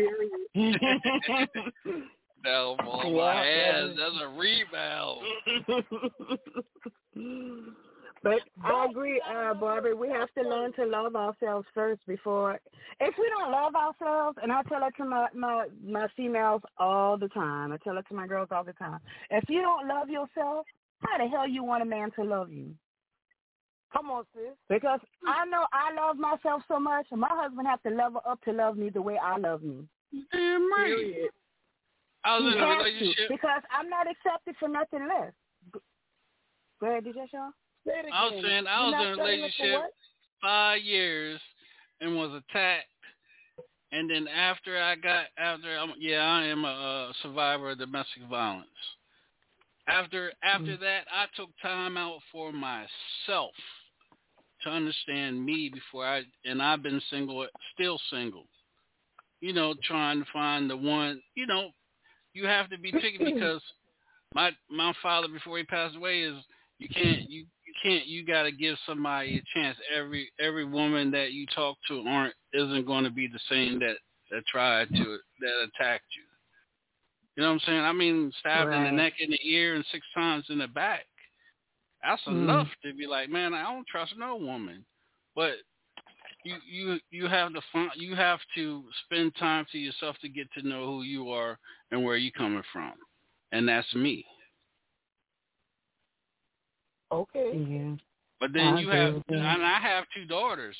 downfall 2.43 3.11
my 3.11 3.45
Yeah, 3.45 3.71
ass. 3.73 3.89
That's 3.97 4.15
a 4.21 4.27
rebound. 4.29 5.21
But 8.21 8.39
I 8.63 8.85
agree, 8.89 9.21
uh, 9.21 9.53
Barbara. 9.53 9.95
We 9.95 10.09
have 10.09 10.27
to 10.33 10.41
learn 10.41 10.73
to 10.73 10.85
love 10.85 11.15
ourselves 11.15 11.65
first 11.73 12.01
before. 12.05 12.59
If 12.99 13.15
we 13.17 13.29
don't 13.29 13.51
love 13.51 13.75
ourselves, 13.75 14.37
and 14.43 14.51
I 14.51 14.61
tell 14.63 14.85
it 14.85 14.93
to 14.97 15.05
my 15.05 15.27
my 15.33 15.67
my 15.85 16.07
females 16.17 16.61
all 16.77 17.17
the 17.17 17.29
time. 17.29 17.71
I 17.71 17.77
tell 17.77 17.97
it 17.97 18.05
to 18.09 18.13
my 18.13 18.27
girls 18.27 18.49
all 18.51 18.63
the 18.65 18.73
time. 18.73 18.99
If 19.29 19.45
you 19.49 19.61
don't 19.61 19.87
love 19.87 20.09
yourself, 20.09 20.65
how 20.99 21.17
the 21.17 21.27
hell 21.29 21.47
you 21.47 21.63
want 21.63 21.81
a 21.81 21.85
man 21.85 22.11
to 22.17 22.23
love 22.23 22.51
you? 22.51 22.75
Come 23.93 24.11
on, 24.11 24.25
sis. 24.35 24.51
Because 24.67 24.99
I 25.25 25.45
know 25.45 25.65
I 25.71 25.93
love 25.95 26.17
myself 26.17 26.61
so 26.67 26.79
much, 26.79 27.07
and 27.11 27.21
my 27.21 27.29
husband 27.31 27.67
has 27.67 27.79
to 27.87 27.89
level 27.89 28.21
up 28.27 28.41
to 28.43 28.51
love 28.51 28.77
me 28.77 28.89
the 28.89 29.01
way 29.01 29.17
I 29.17 29.37
love 29.37 29.63
me. 29.63 29.87
Damn 30.33 30.71
right. 30.73 31.29
I 32.25 32.37
was 32.37 32.53
He 32.53 32.57
in 32.57 32.63
a 32.63 32.67
has 32.67 32.77
to, 32.77 32.83
relationship. 32.83 33.29
because 33.29 33.61
I'm 33.71 33.89
not 33.89 34.07
accepted 34.11 34.55
for 34.59 34.67
nothing 34.67 35.07
less. 35.07 35.31
Go 36.81 36.87
ahead, 36.87 37.05
did 37.05 37.15
you 37.15 37.25
show? 37.31 37.49
Say 37.89 37.99
it 37.99 38.13
I 38.13 38.25
was 38.25 38.33
again. 38.33 38.43
saying 38.43 38.67
I 38.67 38.85
was 38.85 38.93
in 38.93 39.07
a 39.07 39.23
relationship 39.23 39.81
five 40.41 40.81
years 40.81 41.39
and 42.01 42.15
was 42.15 42.31
attacked, 42.49 42.85
and 43.91 44.09
then 44.09 44.27
after 44.27 44.77
I 44.81 44.95
got 44.95 45.25
after 45.37 45.77
I'm, 45.77 45.93
yeah 45.99 46.19
I 46.21 46.45
am 46.45 46.65
a, 46.65 46.67
uh 47.09 47.13
survivor 47.21 47.71
of 47.71 47.79
domestic 47.79 48.23
violence. 48.29 48.67
After 49.87 50.31
after 50.43 50.77
Mm. 50.77 50.79
that, 50.81 51.07
I 51.11 51.25
took 51.35 51.49
time 51.61 51.97
out 51.97 52.19
for 52.31 52.51
myself 52.51 53.51
to 54.61 54.69
understand 54.69 55.43
me 55.43 55.69
before 55.73 56.05
I 56.05 56.23
and 56.45 56.61
I've 56.61 56.83
been 56.83 57.01
single, 57.09 57.47
still 57.73 57.99
single. 58.11 58.45
You 59.41 59.53
know, 59.53 59.73
trying 59.83 60.19
to 60.23 60.31
find 60.31 60.69
the 60.69 60.77
one. 60.77 61.21
You 61.35 61.47
know, 61.47 61.71
you 62.33 62.45
have 62.45 62.69
to 62.69 62.77
be 62.77 62.91
picky 62.91 63.17
because 63.23 63.61
my 64.35 64.51
my 64.69 64.93
father 65.01 65.27
before 65.27 65.57
he 65.57 65.63
passed 65.63 65.95
away 65.95 66.21
is 66.21 66.35
you 66.77 66.87
can't 66.89 67.29
you 67.29 67.45
can't 67.83 68.05
you 68.05 68.25
got 68.25 68.43
to 68.43 68.51
give 68.51 68.77
somebody 68.85 69.37
a 69.37 69.43
chance. 69.59 69.77
Every 69.95 70.31
every 70.39 70.65
woman 70.65 71.11
that 71.11 71.31
you 71.31 71.45
talk 71.47 71.77
to 71.87 72.03
aren't 72.07 72.33
isn't 72.53 72.85
going 72.85 73.03
to 73.03 73.09
be 73.09 73.27
the 73.27 73.39
same 73.49 73.79
that 73.79 73.97
that 74.31 74.45
tried 74.47 74.89
to 74.95 75.17
that 75.41 75.63
attacked 75.63 76.05
you. 76.15 76.23
You 77.35 77.43
know 77.43 77.49
what 77.49 77.53
I'm 77.53 77.59
saying? 77.65 77.79
I 77.79 77.93
mean, 77.93 78.33
stabbed 78.39 78.73
in 78.73 78.83
the 78.83 78.91
neck, 78.91 79.13
in 79.19 79.31
the 79.31 79.39
ear, 79.49 79.75
and 79.75 79.85
six 79.91 80.05
times 80.13 80.45
in 80.49 80.57
the 80.59 80.67
back. 80.67 81.05
That's 82.03 82.21
Mm. 82.23 82.43
enough 82.43 82.67
to 82.83 82.93
be 82.93 83.07
like, 83.07 83.29
man, 83.29 83.53
I 83.53 83.63
don't 83.63 83.87
trust 83.87 84.17
no 84.17 84.35
woman. 84.35 84.85
But 85.35 85.57
you 86.43 86.55
you 86.65 86.99
you 87.11 87.27
have 87.27 87.53
to 87.53 87.61
find 87.71 87.91
you 87.95 88.15
have 88.15 88.39
to 88.55 88.83
spend 89.05 89.35
time 89.35 89.65
to 89.71 89.77
yourself 89.77 90.17
to 90.21 90.29
get 90.29 90.51
to 90.53 90.67
know 90.67 90.85
who 90.85 91.03
you 91.03 91.31
are 91.31 91.57
and 91.91 92.03
where 92.03 92.17
you 92.17 92.31
coming 92.31 92.63
from, 92.71 92.93
and 93.51 93.67
that's 93.67 93.93
me. 93.95 94.25
Okay. 97.11 97.65
Yeah. 97.67 97.95
But 98.39 98.53
then 98.53 98.75
I 98.75 98.79
you 98.79 98.89
have, 98.89 99.21
and 99.27 99.65
I 99.65 99.79
have 99.81 100.05
two 100.15 100.25
daughters, 100.25 100.75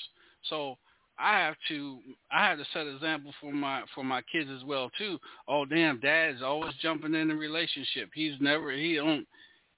so 0.50 0.78
I 1.18 1.38
have 1.40 1.56
to, 1.68 2.00
I 2.32 2.48
have 2.48 2.58
to 2.58 2.66
set 2.72 2.88
an 2.88 2.96
example 2.96 3.34
for 3.42 3.52
my 3.52 3.84
for 3.94 4.04
my 4.04 4.22
kids 4.32 4.50
as 4.56 4.64
well 4.64 4.90
too. 4.98 5.20
Oh 5.48 5.66
damn, 5.66 6.00
dad's 6.00 6.42
always 6.42 6.74
jumping 6.82 7.14
in 7.16 7.28
the 7.28 7.36
relationship. 7.36 8.12
He's 8.14 8.36
never 8.40 8.72
he 8.72 8.96
don't, 8.96 9.28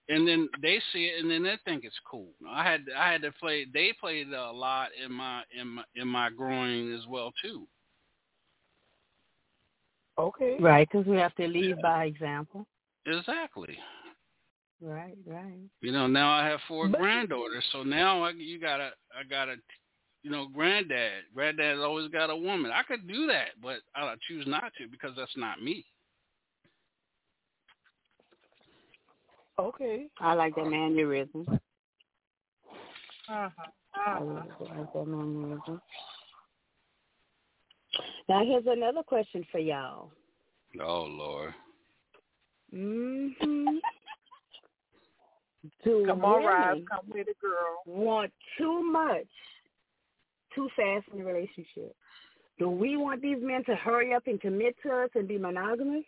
and 0.09 0.27
then 0.27 0.47
they 0.61 0.79
see 0.93 1.05
it 1.05 1.21
and 1.21 1.31
then 1.31 1.43
they 1.43 1.57
think 1.65 1.83
it's 1.83 1.99
cool. 2.09 2.29
I 2.47 2.69
had 2.69 2.81
I 2.95 3.11
had 3.11 3.23
to 3.23 3.31
play. 3.31 3.65
They 3.73 3.93
played 3.99 4.27
a 4.27 4.51
lot 4.51 4.89
in 5.03 5.11
my 5.11 5.41
in 5.59 5.67
my 5.67 5.83
in 5.95 6.07
my 6.07 6.29
growing 6.29 6.93
as 6.93 7.07
well 7.07 7.31
too. 7.41 7.65
Okay. 10.19 10.57
Right, 10.59 10.87
because 10.91 11.07
we 11.07 11.17
have 11.17 11.33
to 11.35 11.47
lead 11.47 11.81
by 11.81 12.05
example. 12.05 12.67
Exactly. 13.07 13.79
Right, 14.81 15.17
right. 15.27 15.59
You 15.81 15.91
know, 15.91 16.07
now 16.07 16.31
I 16.31 16.45
have 16.47 16.59
four 16.67 16.87
But- 16.87 16.99
granddaughters, 16.99 17.63
so 17.71 17.83
now 17.83 18.23
I, 18.23 18.31
you 18.31 18.59
gotta, 18.59 18.91
I 19.17 19.23
gotta 19.29 19.55
you 20.23 20.29
know, 20.29 20.47
granddad. 20.47 21.23
Granddad's 21.33 21.81
always 21.81 22.09
got 22.09 22.29
a 22.29 22.35
woman. 22.35 22.71
I 22.71 22.83
could 22.83 23.07
do 23.07 23.27
that, 23.27 23.49
but 23.61 23.77
I 23.95 24.13
choose 24.27 24.45
not 24.47 24.71
to 24.77 24.87
because 24.89 25.11
that's 25.17 25.35
not 25.35 25.61
me. 25.61 25.85
Okay. 29.59 30.07
I 30.19 30.33
like 30.33 30.55
that 30.55 30.65
mannerism. 30.65 31.45
Uh-huh. 33.29 33.49
I 33.93 34.19
like, 34.19 34.49
I 34.59 34.77
like 34.77 34.93
that 34.93 35.07
mannerism. 35.07 35.81
Now 38.29 38.45
here's 38.45 38.65
another 38.67 39.03
question 39.03 39.45
for 39.51 39.59
y'all. 39.59 40.11
Oh 40.81 41.03
Lord. 41.03 41.53
Mm-hmm. 42.73 43.77
Do 45.83 46.05
Come 46.07 46.25
on, 46.25 46.43
Rob. 46.43 46.69
women 46.69 46.85
Come 46.89 47.05
with 47.13 47.27
it, 47.27 47.37
girl. 47.39 47.81
want 47.85 48.31
too 48.57 48.81
much 48.83 49.27
too 50.55 50.69
fast 50.75 51.05
in 51.13 51.21
a 51.21 51.23
relationship? 51.23 51.95
Do 52.59 52.69
we 52.69 52.97
want 52.97 53.21
these 53.21 53.37
men 53.41 53.63
to 53.65 53.75
hurry 53.75 54.13
up 54.13 54.23
and 54.27 54.39
commit 54.39 54.75
to 54.83 54.91
us 54.91 55.09
and 55.15 55.27
be 55.27 55.37
monogamous 55.37 56.03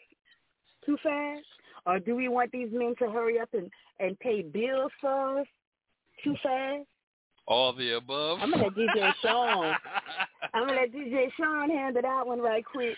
too 0.85 0.97
fast? 1.01 1.45
Or 1.85 1.99
do 1.99 2.15
we 2.15 2.27
want 2.29 2.51
these 2.51 2.69
men 2.71 2.95
to 2.99 3.09
hurry 3.09 3.39
up 3.39 3.49
and, 3.53 3.69
and 3.99 4.17
pay 4.19 4.41
bills 4.41 4.91
for 5.01 5.39
us 5.39 5.47
too 6.23 6.35
fast? 6.43 6.85
All 7.45 7.73
the 7.73 7.97
above. 7.97 8.39
I'm 8.41 8.51
gonna 8.51 8.63
let 8.63 8.75
DJ 8.75 9.13
Sean. 9.21 9.75
I'm 10.53 10.67
gonna 10.67 10.79
let 10.79 10.93
DJ 10.93 11.27
Sean 11.37 11.69
handle 11.69 12.01
that 12.01 12.25
one 12.25 12.39
right 12.39 12.63
quick. 12.63 12.95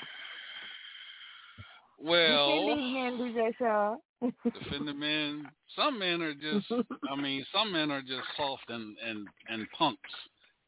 Well, 2.00 2.48
Defend 2.48 2.80
these 2.80 2.94
men, 2.94 3.18
DJ 3.18 3.58
Sean. 3.58 3.98
Defend 4.22 4.88
the 4.88 4.94
men. 4.94 5.48
Some 5.76 6.00
men 6.00 6.22
are 6.22 6.34
just. 6.34 6.72
I 7.12 7.16
mean, 7.16 7.46
some 7.54 7.72
men 7.72 7.92
are 7.92 8.02
just 8.02 8.28
soft 8.38 8.70
and 8.70 8.96
and 9.06 9.28
and 9.50 9.68
punks, 9.78 10.00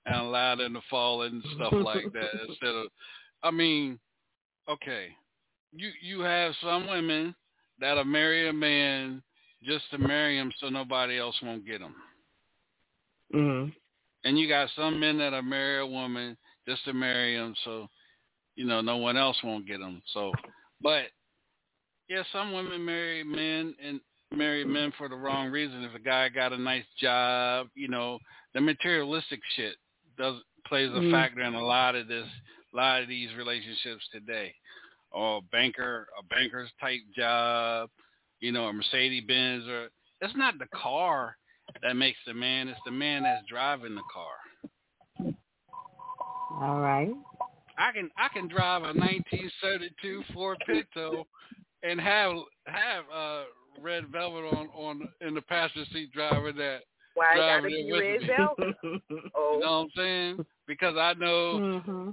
and 0.06 0.16
allow 0.16 0.56
them 0.56 0.74
to 0.74 0.82
fall 0.90 1.24
and 1.24 1.44
stuff 1.56 1.74
like 1.74 2.12
that. 2.14 2.30
Instead 2.48 2.76
of, 2.76 2.88
I 3.44 3.52
mean, 3.52 4.00
okay, 4.70 5.08
you 5.74 5.90
you 6.02 6.22
have 6.22 6.54
some 6.62 6.88
women 6.88 7.36
that'll 7.80 8.04
marry 8.04 8.50
a 8.50 8.54
man 8.54 9.22
just 9.64 9.90
to 9.92 9.98
marry 9.98 10.38
him 10.38 10.52
so 10.60 10.70
nobody 10.70 11.20
else 11.20 11.36
won't 11.42 11.66
get 11.66 11.82
him. 11.82 11.96
Mm-hmm. 13.34 13.70
And 14.24 14.40
you 14.40 14.48
got 14.48 14.70
some 14.76 15.00
men 15.00 15.18
that'll 15.18 15.42
marry 15.42 15.80
a 15.80 15.86
woman 15.86 16.38
just 16.68 16.84
to 16.86 16.94
marry 16.94 17.36
him 17.36 17.56
so, 17.64 17.88
you 18.56 18.66
know, 18.66 18.82
no 18.82 18.98
one 18.98 19.18
else 19.18 19.38
won't 19.44 19.68
get 19.68 19.80
him. 19.80 20.02
So, 20.14 20.32
but 20.82 21.04
yeah, 22.10 22.24
some 22.32 22.54
women 22.54 22.84
marry 22.84 23.24
men 23.24 23.76
and 23.84 24.00
marry 24.36 24.64
men 24.66 24.92
for 24.98 25.10
the 25.10 25.16
wrong 25.16 25.50
reason. 25.50 25.84
If 25.84 25.96
a 25.96 26.00
guy 26.00 26.30
got 26.30 26.54
a 26.54 26.58
nice 26.58 26.86
job, 27.00 27.68
you 27.76 27.88
know, 27.88 28.20
the 28.54 28.62
materialistic 28.62 29.40
shit 29.56 29.76
does 30.18 30.42
plays 30.66 30.90
a 30.92 31.00
Mhm. 31.00 31.12
factor 31.12 31.42
in 31.42 31.54
a 31.54 31.62
lot 31.62 31.96
of 31.96 32.08
this, 32.08 32.28
a 32.74 32.76
lot 32.76 33.02
of 33.02 33.08
these 33.08 33.34
relationships 33.36 34.08
today. 34.10 34.54
Or 35.12 35.38
a 35.38 35.42
banker, 35.42 36.10
a 36.18 36.24
banker's 36.24 36.72
type 36.82 37.00
job, 37.16 37.90
you 38.42 38.52
know, 38.52 38.68
a 38.68 38.74
Mercedes 38.74 39.24
Benz, 39.26 39.66
or 39.68 39.90
it's 40.20 40.36
not 40.36 40.58
the 40.60 40.68
car 40.68 41.38
that 41.82 41.96
makes 41.96 42.20
the 42.26 42.34
man; 42.34 42.68
it's 42.68 42.80
the 42.84 42.92
man 42.92 43.24
that's 43.24 43.46
driving 43.48 43.96
the 43.96 44.04
car. 44.12 44.36
All 46.62 46.80
right. 46.82 47.14
I 47.78 47.92
can 47.92 48.12
I 48.18 48.28
can 48.30 48.48
drive 48.48 48.84
a 48.84 48.94
1972 48.94 50.24
Ford 50.34 50.58
Pinto 50.66 51.28
and 51.84 52.00
have 52.00 52.34
have 52.66 53.04
uh 53.14 53.44
red 53.82 54.08
velvet 54.12 54.44
on 54.44 54.68
on 54.70 55.02
in 55.22 55.34
the 55.34 55.42
passenger 55.42 55.88
seat 55.92 56.12
driving 56.12 56.56
that. 56.58 56.80
Why 57.14 57.34
I 57.34 57.36
gotta 57.36 57.62
driving 57.62 57.88
be 57.88 57.94
red 57.94 58.22
me. 58.22 58.28
velvet? 58.28 58.76
Oh. 59.36 59.54
You 59.54 59.60
know 59.60 59.72
what 59.72 59.78
I'm 59.78 59.90
saying? 59.96 60.46
Because 60.68 60.96
I 60.98 61.14
know 61.14 61.60
Mm-hmm. 61.60 62.10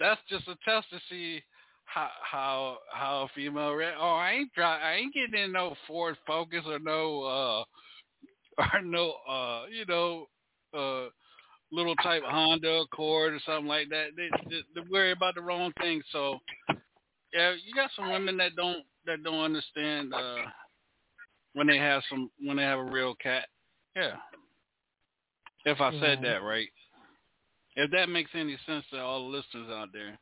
that's 0.00 0.20
just 0.28 0.48
a 0.48 0.56
test 0.64 0.88
to 0.90 0.98
see 1.08 1.42
how 1.84 2.08
how 2.22 2.78
how 2.92 3.22
a 3.22 3.28
female 3.34 3.72
re- 3.72 3.92
oh 3.98 4.14
I 4.14 4.32
ain't 4.32 4.52
dri 4.54 4.64
I 4.64 4.94
ain't 4.94 5.14
getting 5.14 5.38
in 5.38 5.52
no 5.52 5.74
Ford 5.86 6.16
Focus 6.26 6.64
or 6.66 6.78
no 6.78 7.22
uh 7.22 7.64
or 8.74 8.82
no 8.82 9.14
uh 9.28 9.64
you 9.70 9.84
know 9.86 10.26
uh 10.76 11.08
little 11.72 11.96
type 11.96 12.22
Honda 12.24 12.82
Accord 12.82 13.34
or 13.34 13.40
something 13.44 13.66
like 13.66 13.88
that. 13.88 14.10
They, 14.16 14.28
they, 14.48 14.60
they 14.74 14.88
worry 14.88 15.10
about 15.12 15.34
the 15.34 15.42
wrong 15.42 15.72
thing. 15.80 16.02
So 16.12 16.38
yeah, 17.32 17.52
you 17.52 17.74
got 17.74 17.90
some 17.96 18.10
women 18.10 18.36
that 18.36 18.54
don't 18.56 18.84
that 19.06 19.22
don't 19.22 19.44
understand 19.44 20.14
uh 20.14 20.36
when 21.54 21.66
they 21.66 21.78
have 21.78 22.02
some 22.10 22.30
when 22.42 22.56
they 22.56 22.62
have 22.62 22.78
a 22.78 22.84
real 22.84 23.14
cat. 23.14 23.46
Yeah. 23.96 24.16
If 25.64 25.80
I 25.80 25.92
said 26.00 26.18
that 26.22 26.42
right. 26.42 26.68
If 27.76 27.90
that 27.92 28.08
makes 28.08 28.30
any 28.34 28.56
sense 28.66 28.84
to 28.92 29.00
all 29.00 29.24
the 29.24 29.36
listeners 29.36 29.70
out 29.70 29.88
there. 29.92 30.18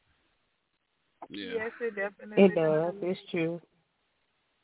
Yeah. 1.31 1.53
Yes, 1.55 1.71
it 1.81 1.97
definitely 1.97 2.45
It 2.45 2.55
does. 2.55 2.95
It's 3.03 3.21
true. 3.31 3.61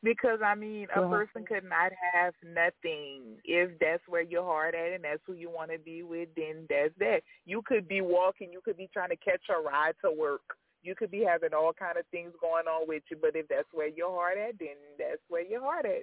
Because 0.03 0.39
I 0.45 0.55
mean, 0.55 0.87
a 0.95 1.01
Go 1.01 1.09
person 1.09 1.45
could 1.45 1.65
not 1.65 1.91
have 2.15 2.33
nothing 2.45 3.39
if 3.45 3.71
that's 3.81 4.03
where 4.07 4.23
your 4.23 4.45
heart 4.45 4.75
at 4.77 4.93
and 4.93 5.03
that's 5.03 5.21
who 5.27 5.33
you 5.33 5.51
want 5.51 5.73
to 5.73 5.79
be 5.79 6.05
with. 6.05 6.29
Then 6.37 6.67
that's 6.71 6.95
that. 7.01 7.23
You 7.47 7.63
could 7.67 7.89
be 7.89 8.01
walking, 8.01 8.53
you 8.53 8.61
could 8.65 8.77
be 8.77 8.89
trying 8.93 9.11
to 9.11 9.17
catch 9.17 9.43
a 9.51 9.61
ride 9.61 9.95
to 10.05 10.13
work. 10.13 10.43
You 10.89 10.95
could 10.95 11.11
be 11.11 11.23
having 11.23 11.53
all 11.53 11.75
kind 11.79 11.99
of 11.99 12.07
things 12.11 12.33
going 12.41 12.65
on 12.67 12.89
with 12.89 13.03
you, 13.11 13.19
but 13.21 13.33
if 13.37 13.47
that's 13.49 13.69
where 13.75 13.89
your 13.89 14.11
heart 14.11 14.39
at, 14.39 14.59
then 14.59 14.69
that's 14.99 15.21
where 15.29 15.43
your 15.45 15.61
heart 15.61 15.85
at. 15.85 16.01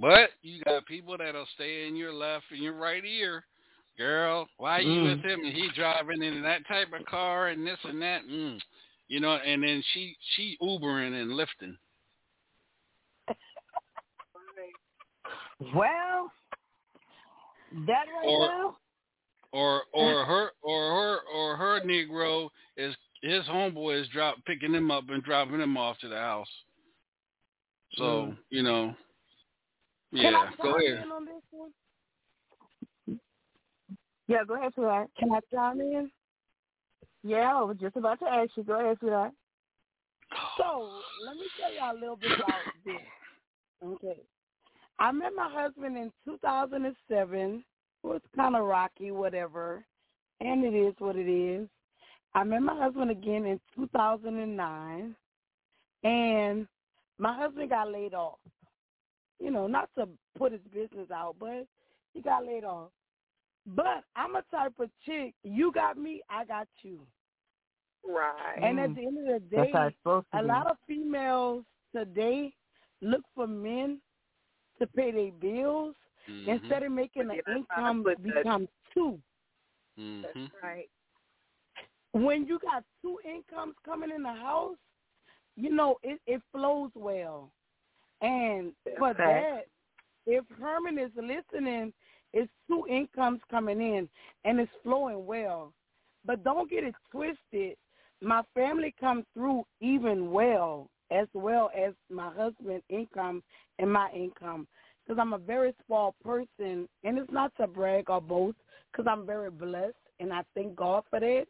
But 0.00 0.30
you 0.42 0.64
got 0.64 0.84
people 0.86 1.16
that'll 1.16 1.46
stay 1.54 1.86
in 1.86 1.94
your 1.94 2.12
left 2.12 2.46
and 2.50 2.60
your 2.60 2.72
right 2.72 3.04
ear. 3.04 3.44
Girl, 3.96 4.48
why 4.56 4.80
you 4.80 5.00
Mm. 5.00 5.04
with 5.04 5.24
him 5.24 5.44
and 5.44 5.54
he 5.54 5.68
driving 5.76 6.24
in 6.24 6.42
that 6.42 6.66
type 6.66 6.92
of 6.92 7.06
car 7.06 7.46
and 7.50 7.64
this 7.64 7.78
and 7.84 8.02
that? 8.02 8.24
Mm. 8.24 8.60
You 9.06 9.20
know, 9.20 9.36
and 9.36 9.62
then 9.62 9.80
she 9.92 10.16
she 10.34 10.58
Ubering 10.60 11.14
and 11.14 11.36
lifting. 11.36 11.78
Well, 15.72 16.32
that 17.86 18.06
right 18.08 18.24
Or- 18.26 18.48
now. 18.48 18.76
Or 19.52 19.84
or 19.92 20.24
her 20.26 20.50
or 20.60 20.90
her 20.90 21.20
or 21.32 21.56
her 21.56 21.80
Negro 21.80 22.50
is 22.76 22.94
his 23.26 23.44
homeboy 23.44 24.00
is 24.02 24.08
drop 24.08 24.36
picking 24.46 24.72
him 24.74 24.90
up 24.90 25.04
and 25.08 25.22
dropping 25.22 25.60
him 25.60 25.76
off 25.76 25.98
to 25.98 26.08
the 26.08 26.16
house. 26.16 26.48
So, 27.94 28.02
Mm. 28.02 28.38
you 28.50 28.62
know. 28.62 28.94
Can 30.14 30.34
I 30.34 30.44
Yeah, 30.44 30.50
go 30.62 30.76
ahead. 30.76 31.04
in 31.04 31.12
on 31.12 31.24
this 31.24 31.42
one? 31.50 31.72
Yeah, 34.28 34.44
go 34.44 34.54
ahead, 34.54 34.72
sweetheart. 34.74 35.10
Can 35.18 35.32
I 35.32 35.40
chime 35.52 35.80
in? 35.80 36.10
Yeah, 37.22 37.56
I 37.56 37.62
was 37.62 37.76
just 37.78 37.96
about 37.96 38.18
to 38.20 38.26
ask 38.26 38.56
you. 38.56 38.62
Go 38.64 38.80
ahead, 38.80 38.98
sweetheart. 38.98 39.32
So 40.56 41.00
let 41.24 41.36
me 41.36 41.46
tell 41.58 41.72
y'all 41.74 41.96
a 41.96 41.98
little 42.00 42.16
bit 42.16 42.32
about 42.32 42.60
this. 42.84 42.96
Okay. 43.84 44.20
I 44.98 45.12
met 45.12 45.32
my 45.34 45.50
husband 45.50 45.96
in 45.96 46.10
2007. 46.24 47.64
It 48.04 48.06
was 48.06 48.20
kind 48.34 48.56
of 48.56 48.64
rocky, 48.64 49.10
whatever, 49.10 49.84
and 50.40 50.64
it 50.64 50.74
is 50.74 50.94
what 50.98 51.16
it 51.16 51.28
is. 51.28 51.68
I 52.36 52.44
met 52.44 52.60
my 52.62 52.76
husband 52.76 53.10
again 53.10 53.46
in 53.46 53.58
2009, 53.74 55.16
and 56.04 56.68
my 57.18 57.34
husband 57.36 57.70
got 57.70 57.90
laid 57.90 58.12
off. 58.14 58.38
You 59.40 59.50
know, 59.50 59.66
not 59.66 59.88
to 59.98 60.06
put 60.38 60.52
his 60.52 60.60
business 60.72 61.10
out, 61.12 61.36
but 61.40 61.66
he 62.14 62.20
got 62.20 62.44
laid 62.46 62.64
off. 62.64 62.90
But 63.66 64.04
I'm 64.14 64.36
a 64.36 64.42
type 64.50 64.74
of 64.78 64.90
chick. 65.04 65.34
You 65.42 65.72
got 65.72 65.96
me, 65.98 66.20
I 66.30 66.44
got 66.44 66.68
you. 66.82 67.00
Right. 68.06 68.62
And 68.62 68.78
at 68.78 68.94
the 68.94 69.00
end 69.06 69.18
of 69.28 69.42
the. 69.50 69.56
Day, 69.56 69.70
how 69.72 69.86
it's 69.86 69.96
supposed 69.98 70.26
to 70.32 70.38
a 70.38 70.42
be. 70.42 70.48
lot 70.48 70.66
of 70.70 70.76
females 70.86 71.64
today 71.94 72.52
look 73.02 73.22
for 73.34 73.46
men 73.46 73.98
to 74.78 74.86
pay 74.86 75.10
their 75.10 75.32
bills 75.32 75.94
Mm-hmm. 76.28 76.50
instead 76.50 76.82
of 76.82 76.90
making 76.90 77.28
the 77.28 77.40
income 77.54 78.04
become 78.20 78.66
two. 78.92 79.16
Mhm. 79.96 80.50
Right. 80.60 80.88
When 82.16 82.46
you 82.46 82.58
got 82.60 82.82
two 83.02 83.18
incomes 83.28 83.74
coming 83.84 84.10
in 84.10 84.22
the 84.22 84.32
house, 84.32 84.76
you 85.54 85.70
know 85.70 85.96
it, 86.02 86.18
it 86.26 86.40
flows 86.50 86.90
well. 86.94 87.50
And 88.22 88.72
for 88.96 89.12
Fact. 89.12 89.18
that, 89.18 89.60
if 90.26 90.42
Herman 90.58 90.98
is 90.98 91.10
listening, 91.14 91.92
it's 92.32 92.50
two 92.68 92.86
incomes 92.88 93.40
coming 93.50 93.82
in 93.82 94.08
and 94.46 94.58
it's 94.58 94.72
flowing 94.82 95.26
well. 95.26 95.74
But 96.24 96.42
don't 96.42 96.70
get 96.70 96.84
it 96.84 96.94
twisted. 97.10 97.76
My 98.22 98.40
family 98.54 98.94
comes 98.98 99.26
through 99.34 99.64
even 99.82 100.30
well, 100.30 100.88
as 101.10 101.28
well 101.34 101.70
as 101.76 101.92
my 102.10 102.32
husband's 102.34 102.84
income 102.88 103.42
and 103.78 103.92
my 103.92 104.10
income. 104.12 104.66
Because 105.06 105.20
I'm 105.20 105.34
a 105.34 105.38
very 105.38 105.74
small 105.86 106.14
person, 106.24 106.88
and 107.04 107.18
it's 107.18 107.30
not 107.30 107.52
to 107.60 107.66
brag 107.66 108.08
or 108.08 108.22
boast, 108.22 108.56
because 108.90 109.06
I'm 109.06 109.26
very 109.26 109.50
blessed, 109.50 109.94
and 110.18 110.32
I 110.32 110.42
thank 110.54 110.74
God 110.74 111.04
for 111.10 111.20
that. 111.20 111.44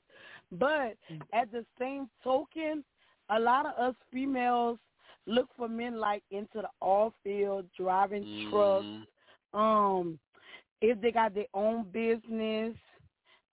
But 0.52 0.96
at 1.32 1.50
the 1.52 1.64
same 1.78 2.08
token, 2.22 2.84
a 3.30 3.38
lot 3.38 3.66
of 3.66 3.78
us 3.78 3.94
females 4.12 4.78
look 5.26 5.48
for 5.56 5.68
men 5.68 5.98
like 5.98 6.22
into 6.30 6.62
the 6.62 6.68
oil 6.82 7.12
field, 7.24 7.66
driving 7.76 8.26
trucks, 8.48 8.86
um, 9.52 10.18
if 10.80 11.00
they 11.00 11.10
got 11.10 11.34
their 11.34 11.46
own 11.54 11.84
business, 11.92 12.76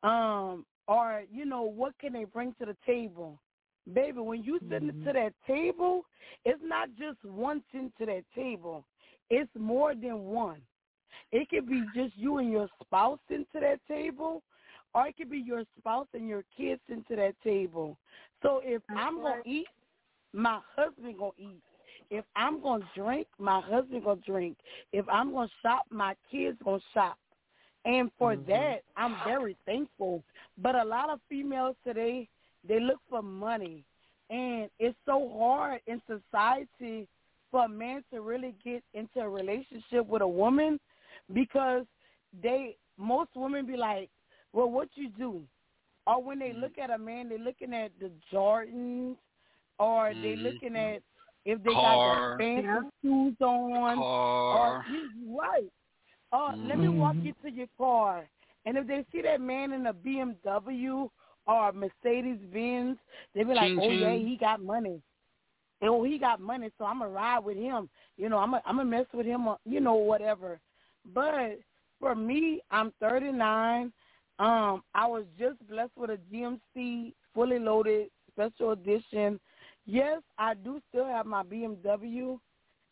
um, 0.04 0.66
or 0.88 1.24
you 1.32 1.46
know, 1.46 1.64
what 1.64 1.98
can 2.00 2.14
they 2.14 2.26
bring 2.26 2.54
to 2.60 2.66
the 2.66 2.78
table? 2.86 3.40
Baby, 3.92 4.20
when 4.20 4.44
you 4.44 4.60
sit 4.70 4.84
Mhm. 4.84 5.04
to 5.06 5.14
that 5.14 5.34
table, 5.48 6.06
it's 6.46 6.62
not 6.64 6.90
just 6.96 7.24
one 7.26 7.64
sitting 7.72 7.92
to 7.98 8.06
that 8.06 8.24
table. 8.36 8.86
It's 9.30 9.54
more 9.56 9.96
than 9.96 10.26
one. 10.26 10.62
It 11.32 11.50
could 11.50 11.68
be 11.68 11.90
just 11.94 12.16
you 12.16 12.38
and 12.38 12.52
your 12.52 12.70
spouse 12.82 13.20
into 13.30 13.60
that 13.60 13.80
table, 13.88 14.44
or 14.94 15.08
it 15.08 15.18
could 15.18 15.30
be 15.30 15.40
your 15.40 15.64
spouse 15.78 16.08
and 16.14 16.28
your 16.28 16.44
kids 16.56 16.82
into 16.90 17.16
that 17.16 17.36
table. 17.44 17.98
So 18.42 18.62
if 18.64 18.82
I'm 18.96 19.22
gonna 19.22 19.42
eat, 19.46 19.68
my 20.34 20.60
husband 20.76 21.18
gonna 21.18 21.32
eat. 21.38 21.62
If 22.10 22.26
I'm 22.36 22.62
gonna 22.62 22.84
drink, 22.96 23.28
my 23.40 23.62
husband 23.62 24.04
gonna 24.04 24.22
drink. 24.26 24.58
If 24.92 25.08
I'm 25.10 25.32
gonna 25.34 25.50
shop, 25.62 25.86
my 25.90 26.16
kids 26.32 26.58
gonna 26.64 26.80
shop. 26.94 27.18
And 27.86 28.10
for 28.18 28.36
Mhm. 28.36 28.48
that, 28.48 28.80
I'm 28.96 29.16
very 29.26 29.58
thankful. 29.66 30.24
But 30.58 30.76
a 30.76 30.84
lot 30.84 31.10
of 31.10 31.20
females 31.30 31.76
today, 31.86 32.28
they 32.68 32.80
look 32.80 33.00
for 33.10 33.22
money, 33.22 33.84
and 34.30 34.70
it's 34.80 34.98
so 35.06 35.30
hard 35.38 35.82
in 35.88 36.02
society 36.08 37.08
for 37.52 37.66
a 37.66 37.70
man 37.70 38.04
to 38.12 38.22
really 38.22 38.56
get 38.64 38.84
into 38.94 39.20
a 39.20 39.30
relationship 39.30 40.06
with 40.08 40.22
a 40.22 40.28
woman 40.28 40.80
because 41.34 41.86
they 42.42 42.76
most 42.98 43.30
women 43.36 43.66
be 43.66 43.76
like, 43.76 44.10
"Well, 44.54 44.70
what 44.70 44.90
you 44.96 45.10
do?" 45.10 45.44
Or 46.06 46.22
when 46.22 46.40
they 46.40 46.54
look 46.54 46.78
at 46.78 46.90
a 46.90 46.98
man, 46.98 47.30
they're 47.30 47.38
looking 47.38 47.74
at 47.74 47.92
the 48.00 48.12
Jordans, 48.32 49.18
or 49.80 50.14
they 50.14 50.36
Mhm. 50.36 50.44
looking 50.44 50.76
at 50.76 51.02
if 51.46 51.62
they 51.64 51.74
Car. 51.74 52.38
got 52.38 52.58
the 52.60 52.62
fancy 52.64 52.90
shoes 53.02 53.42
on, 53.42 53.98
Car. 53.98 54.78
or 54.78 54.86
you 54.88 55.10
right. 55.38 55.72
Uh, 56.32 56.56
let 56.64 56.80
me 56.80 56.88
walk 56.90 57.16
you 57.22 57.34
to 57.44 57.52
your 57.52 57.68
car, 57.78 58.28
and 58.66 58.78
if 58.78 58.88
they 58.88 59.06
see 59.12 59.22
that 59.22 59.40
man 59.40 59.72
in 59.72 59.88
a 59.88 59.94
BMW 59.94 61.10
or 61.46 61.70
a 61.70 61.74
Mercedes 61.74 62.40
Benz, 62.52 62.98
they 63.36 63.44
be 63.44 63.54
like, 63.54 63.72
Ching, 63.74 63.80
"Oh 63.80 63.90
yeah, 63.92 64.16
he 64.16 64.36
got 64.38 64.62
money." 64.62 65.02
And, 65.82 65.90
oh, 65.90 66.04
he 66.04 66.18
got 66.18 66.40
money, 66.40 66.72
so 66.78 66.86
I'm 66.86 67.00
gonna 67.00 67.12
ride 67.12 67.40
with 67.40 67.58
him. 67.58 67.90
You 68.18 68.30
know, 68.30 68.38
I'm 68.38 68.52
gonna 68.52 68.64
I'm 68.66 68.78
gonna 68.78 68.90
mess 68.90 69.06
with 69.14 69.26
him, 69.26 69.48
or, 69.48 69.58
you 69.66 69.80
know, 69.80 69.96
whatever. 69.96 70.60
But 71.14 71.60
for 72.00 72.16
me, 72.16 72.62
I'm 72.72 72.92
39. 73.00 73.92
Um, 74.40 74.84
I 74.96 75.06
was 75.08 75.26
just 75.38 75.66
blessed 75.70 75.92
with 75.96 76.10
a 76.10 76.18
GMC 76.34 77.14
fully 77.34 77.60
loaded 77.60 78.08
special 78.32 78.72
edition. 78.72 79.40
Yes, 79.86 80.22
I 80.38 80.54
do 80.56 80.82
still 80.90 81.06
have 81.06 81.26
my 81.26 81.44
BMW, 81.44 82.40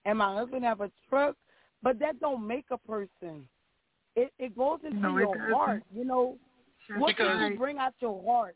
and 0.05 0.17
my 0.17 0.35
husband 0.35 0.63
have 0.65 0.81
a 0.81 0.91
truck, 1.09 1.35
but 1.81 1.97
that 1.99 2.19
don't 2.19 2.45
make 2.45 2.65
a 2.71 2.77
person. 2.77 3.47
It 4.15 4.31
it 4.39 4.55
goes 4.57 4.79
into 4.83 4.99
No, 4.99 5.17
it 5.17 5.21
your 5.21 5.35
doesn't. 5.35 5.53
heart. 5.53 5.83
You 5.93 6.03
know, 6.05 6.37
what 6.97 7.07
Because- 7.15 7.37
can 7.39 7.51
you 7.53 7.57
bring 7.57 7.77
out 7.77 7.93
your 8.01 8.21
heart? 8.23 8.55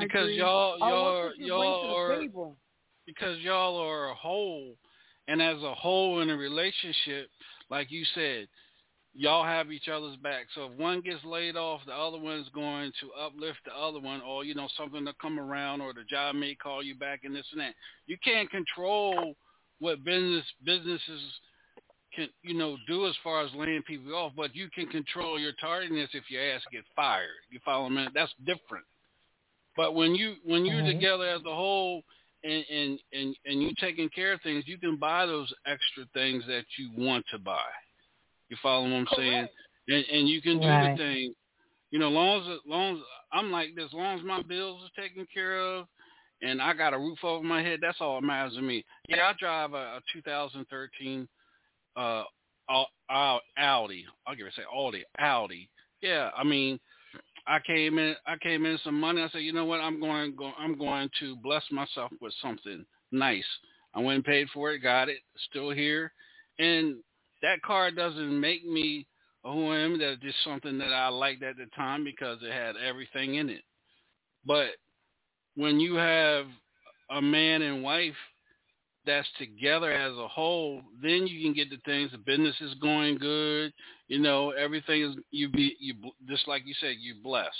because 0.00 0.30
y'all 0.32 0.78
y'all 0.78 1.34
you 1.36 1.46
y'all 1.46 1.96
are 1.96 2.54
because 3.06 3.38
y'all 3.40 3.76
are 3.78 4.10
a 4.10 4.14
whole 4.14 4.76
and 5.28 5.40
as 5.40 5.60
a 5.62 5.74
whole 5.74 6.20
in 6.20 6.28
a 6.30 6.36
relationship 6.36 7.30
like 7.70 7.90
you 7.90 8.04
said 8.14 8.48
y'all 9.14 9.44
have 9.44 9.70
each 9.70 9.88
other's 9.88 10.16
back. 10.16 10.46
So 10.54 10.66
if 10.66 10.78
one 10.78 11.00
gets 11.00 11.24
laid 11.24 11.56
off 11.56 11.80
the 11.86 11.92
other 11.92 12.18
one's 12.18 12.48
going 12.54 12.92
to 13.00 13.12
uplift 13.24 13.58
the 13.64 13.74
other 13.74 14.00
one 14.00 14.20
or 14.22 14.44
you 14.44 14.54
know 14.54 14.68
something 14.76 15.04
to 15.04 15.12
come 15.20 15.38
around 15.38 15.80
or 15.80 15.92
the 15.92 16.04
job 16.08 16.34
may 16.34 16.54
call 16.54 16.82
you 16.82 16.94
back 16.94 17.20
and 17.24 17.34
this 17.34 17.46
and 17.52 17.60
that. 17.60 17.74
You 18.06 18.16
can't 18.24 18.50
control 18.50 19.34
what 19.80 20.04
business 20.04 20.44
businesses 20.64 21.20
can 22.14 22.28
you 22.42 22.54
know 22.54 22.76
do 22.86 23.06
as 23.06 23.14
far 23.22 23.44
as 23.44 23.50
laying 23.54 23.82
people 23.82 24.14
off 24.14 24.32
but 24.36 24.54
you 24.54 24.68
can 24.74 24.86
control 24.86 25.38
your 25.38 25.52
tardiness 25.60 26.10
if 26.12 26.30
your 26.30 26.42
ass 26.42 26.62
get 26.72 26.84
fired. 26.96 27.28
You 27.50 27.60
follow 27.64 27.88
me? 27.88 28.08
That's 28.14 28.32
different. 28.46 28.84
But 29.76 29.94
when 29.94 30.14
you 30.14 30.36
when 30.44 30.64
you're 30.64 30.82
Mhm. 30.82 30.94
together 30.94 31.28
as 31.28 31.42
a 31.44 31.54
whole 31.54 32.02
and 32.44 32.64
and 32.70 32.98
and 33.12 33.36
and 33.44 33.62
you 33.62 33.74
taking 33.74 34.08
care 34.10 34.32
of 34.32 34.42
things, 34.42 34.66
you 34.66 34.78
can 34.78 34.96
buy 34.96 35.26
those 35.26 35.52
extra 35.66 36.04
things 36.14 36.46
that 36.46 36.64
you 36.78 36.90
want 36.96 37.26
to 37.30 37.38
buy. 37.38 37.70
You 38.52 38.58
follow 38.62 38.82
what 38.82 38.92
I'm 38.94 39.06
saying? 39.16 39.48
And 39.88 40.04
and 40.12 40.28
you 40.28 40.42
can 40.42 40.60
do 40.60 40.68
Right. 40.68 40.90
the 40.94 41.02
thing. 41.02 41.34
You 41.90 41.98
know, 41.98 42.10
long 42.10 42.42
as 42.42 42.58
long 42.66 42.96
as 42.96 43.02
I'm 43.32 43.50
like 43.50 43.74
this, 43.74 43.86
as 43.86 43.92
long 43.94 44.18
as 44.18 44.24
my 44.26 44.42
bills 44.42 44.82
are 44.84 45.02
taken 45.02 45.26
care 45.32 45.58
of, 45.58 45.86
and 46.42 46.60
I 46.60 46.74
got 46.74 46.92
a 46.92 46.98
roof 46.98 47.24
over 47.24 47.42
my 47.42 47.62
head, 47.62 47.78
that's 47.80 47.96
all 48.02 48.20
that 48.20 48.26
matters 48.26 48.56
to 48.56 48.60
me. 48.60 48.84
Yeah, 49.08 49.30
I 49.30 49.32
drive 49.40 49.72
a, 49.72 49.96
a 49.96 50.00
2013 50.12 51.26
uh 51.96 52.24
Au- 52.68 52.84
Au- 53.10 53.40
Audi. 53.56 54.04
I'll 54.26 54.34
give 54.36 54.46
it 54.46 54.52
say 54.54 54.64
Audi. 54.70 55.04
Audi. 55.18 55.70
Yeah, 56.02 56.28
I 56.36 56.44
mean, 56.44 56.78
I 57.46 57.58
came 57.58 57.98
in. 57.98 58.14
I 58.26 58.36
came 58.36 58.66
in 58.66 58.78
some 58.84 59.00
money. 59.00 59.22
I 59.22 59.30
said, 59.30 59.38
you 59.38 59.54
know 59.54 59.64
what? 59.64 59.80
I'm 59.80 59.98
going. 59.98 60.36
Go, 60.36 60.52
I'm 60.58 60.76
going 60.76 61.08
to 61.20 61.36
bless 61.36 61.64
myself 61.70 62.10
with 62.20 62.34
something 62.42 62.84
nice. 63.12 63.48
I 63.94 64.00
went 64.00 64.16
and 64.16 64.24
paid 64.26 64.48
for 64.52 64.72
it. 64.72 64.80
Got 64.80 65.08
it. 65.08 65.20
Still 65.48 65.70
here, 65.70 66.12
and 66.58 66.96
that 67.42 67.62
car 67.62 67.90
doesn't 67.90 68.40
make 68.40 68.64
me 68.64 69.06
who 69.44 69.70
I 69.70 69.80
am. 69.80 69.98
That's 69.98 70.20
just 70.20 70.42
something 70.44 70.78
that 70.78 70.92
I 70.92 71.08
liked 71.08 71.42
at 71.42 71.56
the 71.56 71.66
time 71.76 72.04
because 72.04 72.38
it 72.42 72.52
had 72.52 72.76
everything 72.76 73.34
in 73.34 73.50
it. 73.50 73.62
But 74.46 74.70
when 75.56 75.80
you 75.80 75.96
have 75.96 76.46
a 77.10 77.20
man 77.20 77.62
and 77.62 77.82
wife 77.82 78.14
that's 79.04 79.28
together 79.38 79.90
as 79.92 80.16
a 80.16 80.28
whole, 80.28 80.80
then 81.02 81.26
you 81.26 81.42
can 81.42 81.54
get 81.54 81.70
the 81.70 81.78
things. 81.84 82.12
The 82.12 82.18
business 82.18 82.54
is 82.60 82.74
going 82.74 83.18
good. 83.18 83.72
You 84.06 84.20
know, 84.20 84.50
everything 84.50 85.02
is 85.02 85.16
you 85.30 85.48
be 85.48 85.76
you 85.80 85.94
just 86.28 86.46
like 86.46 86.62
you 86.64 86.74
said, 86.80 86.96
you're 87.00 87.16
blessed. 87.22 87.50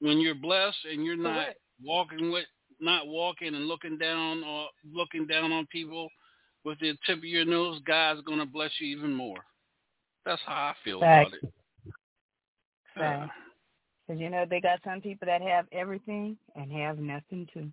When 0.00 0.18
you're 0.18 0.34
blessed 0.34 0.78
and 0.90 1.04
you're 1.04 1.16
not 1.16 1.44
Correct. 1.44 1.58
walking 1.82 2.32
with, 2.32 2.46
not 2.80 3.06
walking 3.06 3.54
and 3.54 3.66
looking 3.66 3.98
down 3.98 4.42
or 4.44 4.66
looking 4.92 5.26
down 5.26 5.52
on 5.52 5.66
people 5.66 6.08
with 6.64 6.78
the 6.80 6.94
tip 7.06 7.18
of 7.18 7.24
your 7.24 7.44
nose, 7.44 7.80
God's 7.86 8.22
gonna 8.22 8.46
bless 8.46 8.70
you 8.80 8.88
even 8.96 9.12
more. 9.12 9.38
That's 10.24 10.42
how 10.46 10.52
I 10.52 10.74
feel 10.84 10.98
about 10.98 11.32
it. 11.32 11.52
Because 12.94 14.20
you 14.20 14.30
know 14.30 14.44
they 14.48 14.60
got 14.60 14.80
some 14.84 15.00
people 15.00 15.26
that 15.26 15.42
have 15.42 15.66
everything 15.72 16.36
and 16.56 16.72
have 16.72 16.98
nothing 16.98 17.46
too. 17.52 17.70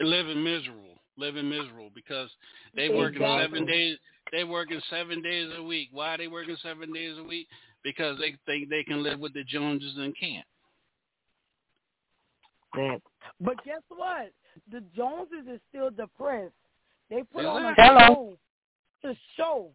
living 0.00 0.42
miserable, 0.42 0.98
living 1.16 1.48
miserable 1.48 1.90
because 1.94 2.30
they 2.74 2.88
working 2.88 3.22
Exactly. 3.22 3.44
seven 3.44 3.66
days. 3.66 3.98
They 4.32 4.44
working 4.44 4.80
seven 4.88 5.20
days 5.22 5.50
a 5.56 5.62
week. 5.62 5.90
Why 5.92 6.14
are 6.14 6.18
they 6.18 6.28
working 6.28 6.56
seven 6.62 6.92
days 6.92 7.16
a 7.18 7.22
week? 7.22 7.46
Because 7.84 8.18
they 8.18 8.34
think 8.46 8.68
they 8.68 8.82
can 8.82 9.02
live 9.02 9.20
with 9.20 9.34
the 9.34 9.44
Joneses 9.44 9.94
and 9.98 10.16
can't. 10.18 10.46
But 13.40 13.62
guess 13.64 13.82
what? 13.88 14.32
The 14.70 14.82
Joneses 14.96 15.46
is 15.52 15.60
still 15.68 15.90
depressed. 15.90 16.54
They 17.12 17.22
put 17.24 17.44
on 17.44 17.62
a 17.62 17.70
Exactly. 17.72 18.06
show 18.06 18.38
to 19.02 19.14
show 19.36 19.70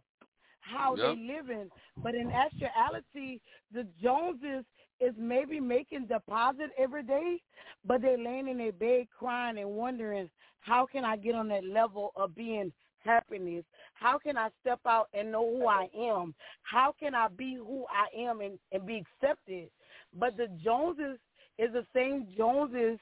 how 0.61 0.95
Yep. 0.95 1.05
they 1.05 1.15
living, 1.17 1.71
but 2.01 2.15
in 2.15 2.31
actuality, 2.31 3.39
the 3.71 3.83
Joneses 4.01 4.65
is 4.99 5.13
maybe 5.17 5.59
making 5.59 6.07
deposit 6.07 6.71
every 6.79 7.03
day, 7.03 7.39
but 7.85 8.01
they're 8.01 8.17
laying 8.17 8.47
in 8.47 8.57
their 8.57 8.71
bed 8.71 9.07
crying 9.15 9.59
and 9.59 9.69
wondering 9.69 10.31
how 10.61 10.87
can 10.87 11.05
I 11.05 11.15
get 11.15 11.35
on 11.35 11.47
that 11.49 11.63
level 11.63 12.11
of 12.15 12.33
being 12.33 12.73
happiness? 13.03 13.63
How 13.93 14.17
can 14.17 14.35
I 14.35 14.49
step 14.61 14.79
out 14.87 15.07
and 15.13 15.31
know 15.31 15.47
who 15.47 15.67
I 15.67 15.89
am? 15.95 16.33
How 16.63 16.91
can 16.99 17.13
I 17.13 17.27
be 17.27 17.53
who 17.53 17.85
I 17.91 18.07
am 18.19 18.41
and, 18.41 18.57
and 18.71 18.83
be 18.83 18.97
accepted? 18.97 19.69
But 20.11 20.37
the 20.37 20.47
Joneses 20.63 21.19
is 21.59 21.71
the 21.71 21.85
same 21.93 22.27
Joneses 22.35 22.99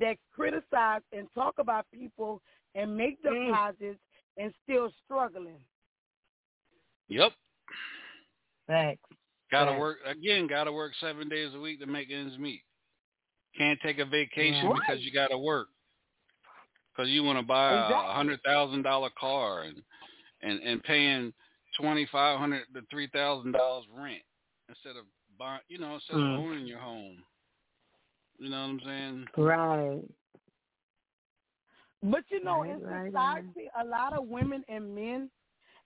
that 0.00 0.16
criticize 0.34 1.02
and 1.12 1.28
talk 1.34 1.58
about 1.58 1.86
people 1.92 2.40
and 2.74 2.96
make 2.96 3.22
deposits 3.22 4.00
and 4.36 4.52
still 4.64 4.90
struggling. 5.04 5.60
Yep. 7.08 7.32
Thanks. 8.66 9.02
Got 9.50 9.66
to 9.66 9.72
Right. 9.72 9.80
work 9.80 9.98
again. 10.06 10.46
Got 10.46 10.64
to 10.64 10.72
work 10.72 10.92
seven 11.00 11.28
days 11.28 11.54
a 11.54 11.60
week 11.60 11.80
to 11.80 11.86
make 11.86 12.10
ends 12.10 12.36
meet. 12.38 12.62
Can't 13.56 13.78
take 13.82 13.98
a 13.98 14.04
vacation 14.04 14.68
Right. 14.70 14.80
because 14.80 15.04
you 15.04 15.12
got 15.12 15.28
to 15.28 15.38
work. 15.38 15.68
Because 16.96 17.10
you 17.10 17.22
want 17.22 17.38
to 17.38 17.44
buy 17.44 17.72
a 17.72 17.84
Exactly. 17.84 18.14
hundred 18.14 18.42
thousand 18.42 18.82
dollar 18.82 19.10
car 19.10 19.62
and 19.62 19.82
and 20.42 20.60
and 20.60 20.82
paying 20.82 21.32
twenty 21.78 22.06
five 22.06 22.38
hundred 22.38 22.64
to 22.74 22.82
three 22.90 23.08
thousand 23.08 23.52
dollars 23.52 23.86
rent 23.90 24.22
instead 24.68 24.96
of 24.96 25.04
buying, 25.38 25.60
you 25.68 25.78
know, 25.78 25.94
instead 25.94 26.16
Mm. 26.16 26.34
of 26.34 26.40
owning 26.40 26.66
your 26.66 26.78
home. 26.78 27.24
You 28.38 28.48
know 28.50 28.60
what 28.62 28.70
I'm 28.70 28.80
saying? 28.80 29.28
Right. 29.36 30.02
But 32.04 32.24
you 32.28 32.44
know, 32.44 32.62
Right, 32.62 32.70
in 32.70 32.82
right, 32.84 33.06
society, 33.06 33.70
a 33.80 33.84
lot 33.84 34.12
of 34.12 34.28
women 34.28 34.62
and 34.68 34.94
men, 34.94 35.30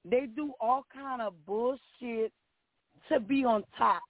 they 0.05 0.27
do 0.27 0.53
all 0.61 0.85
kind 0.93 1.23
of 1.23 1.35
bullshit 1.47 2.33
to 3.09 3.21
be 3.21 3.45
on 3.45 3.63
top. 3.77 4.03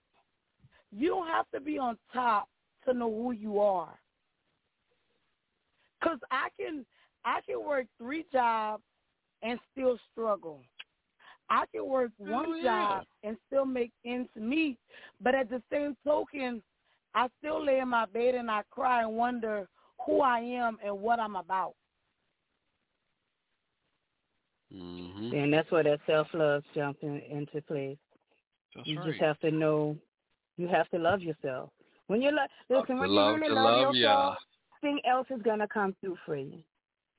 You 0.90 1.08
don't 1.08 1.26
have 1.26 1.44
to 1.54 1.60
be 1.60 1.78
on 1.78 1.98
top 2.12 2.48
to 2.86 2.94
know 2.94 3.10
who 3.10 3.32
you 3.32 3.60
are. 3.60 3.98
Cause 6.02 6.18
I 6.30 6.48
can, 6.58 6.86
I 7.26 7.40
can 7.46 7.62
work 7.62 7.86
three 7.98 8.24
jobs 8.32 8.82
and 9.42 9.58
still 9.72 9.98
struggle. 10.10 10.62
I 11.50 11.64
can 11.74 11.86
work 11.86 12.10
one 12.16 12.46
Oh, 12.48 12.54
yeah. 12.54 12.64
job 12.64 13.04
and 13.22 13.36
still 13.48 13.66
make 13.66 13.92
ends 14.06 14.30
meet, 14.34 14.78
but 15.20 15.34
at 15.34 15.50
the 15.50 15.62
same 15.70 15.94
token, 16.06 16.62
I 17.14 17.28
still 17.38 17.62
lay 17.64 17.80
in 17.80 17.88
my 17.88 18.06
bed 18.06 18.34
and 18.34 18.50
I 18.50 18.62
cry 18.70 19.02
and 19.02 19.14
wonder 19.14 19.68
who 20.06 20.20
I 20.22 20.38
am 20.40 20.78
and 20.82 20.98
what 20.98 21.20
I'm 21.20 21.36
about. 21.36 21.74
Mm-hmm. 24.74 25.34
And 25.34 25.52
that's 25.52 25.70
where 25.70 25.82
that 25.82 26.00
self 26.06 26.28
love 26.34 26.62
jumps 26.74 27.00
in, 27.02 27.20
into 27.30 27.62
place. 27.62 27.96
That's 28.74 28.86
you 28.86 28.98
right. 28.98 29.06
just 29.06 29.20
have 29.20 29.38
to 29.40 29.50
know 29.50 29.96
you 30.56 30.68
have 30.68 30.88
to 30.90 30.98
love 30.98 31.20
yourself. 31.20 31.70
When 32.08 32.20
you 32.20 32.30
love 32.30 32.48
listen, 32.68 32.98
when 32.98 33.10
love 33.10 33.36
you 33.36 33.40
really 33.40 33.54
love, 33.54 33.64
love 33.64 33.94
yourself, 33.94 34.34
ya. 34.34 34.34
everything 34.82 35.00
else 35.10 35.26
is 35.30 35.42
gonna 35.42 35.68
come 35.68 35.94
through 36.00 36.16
for 36.26 36.36
you. 36.36 36.58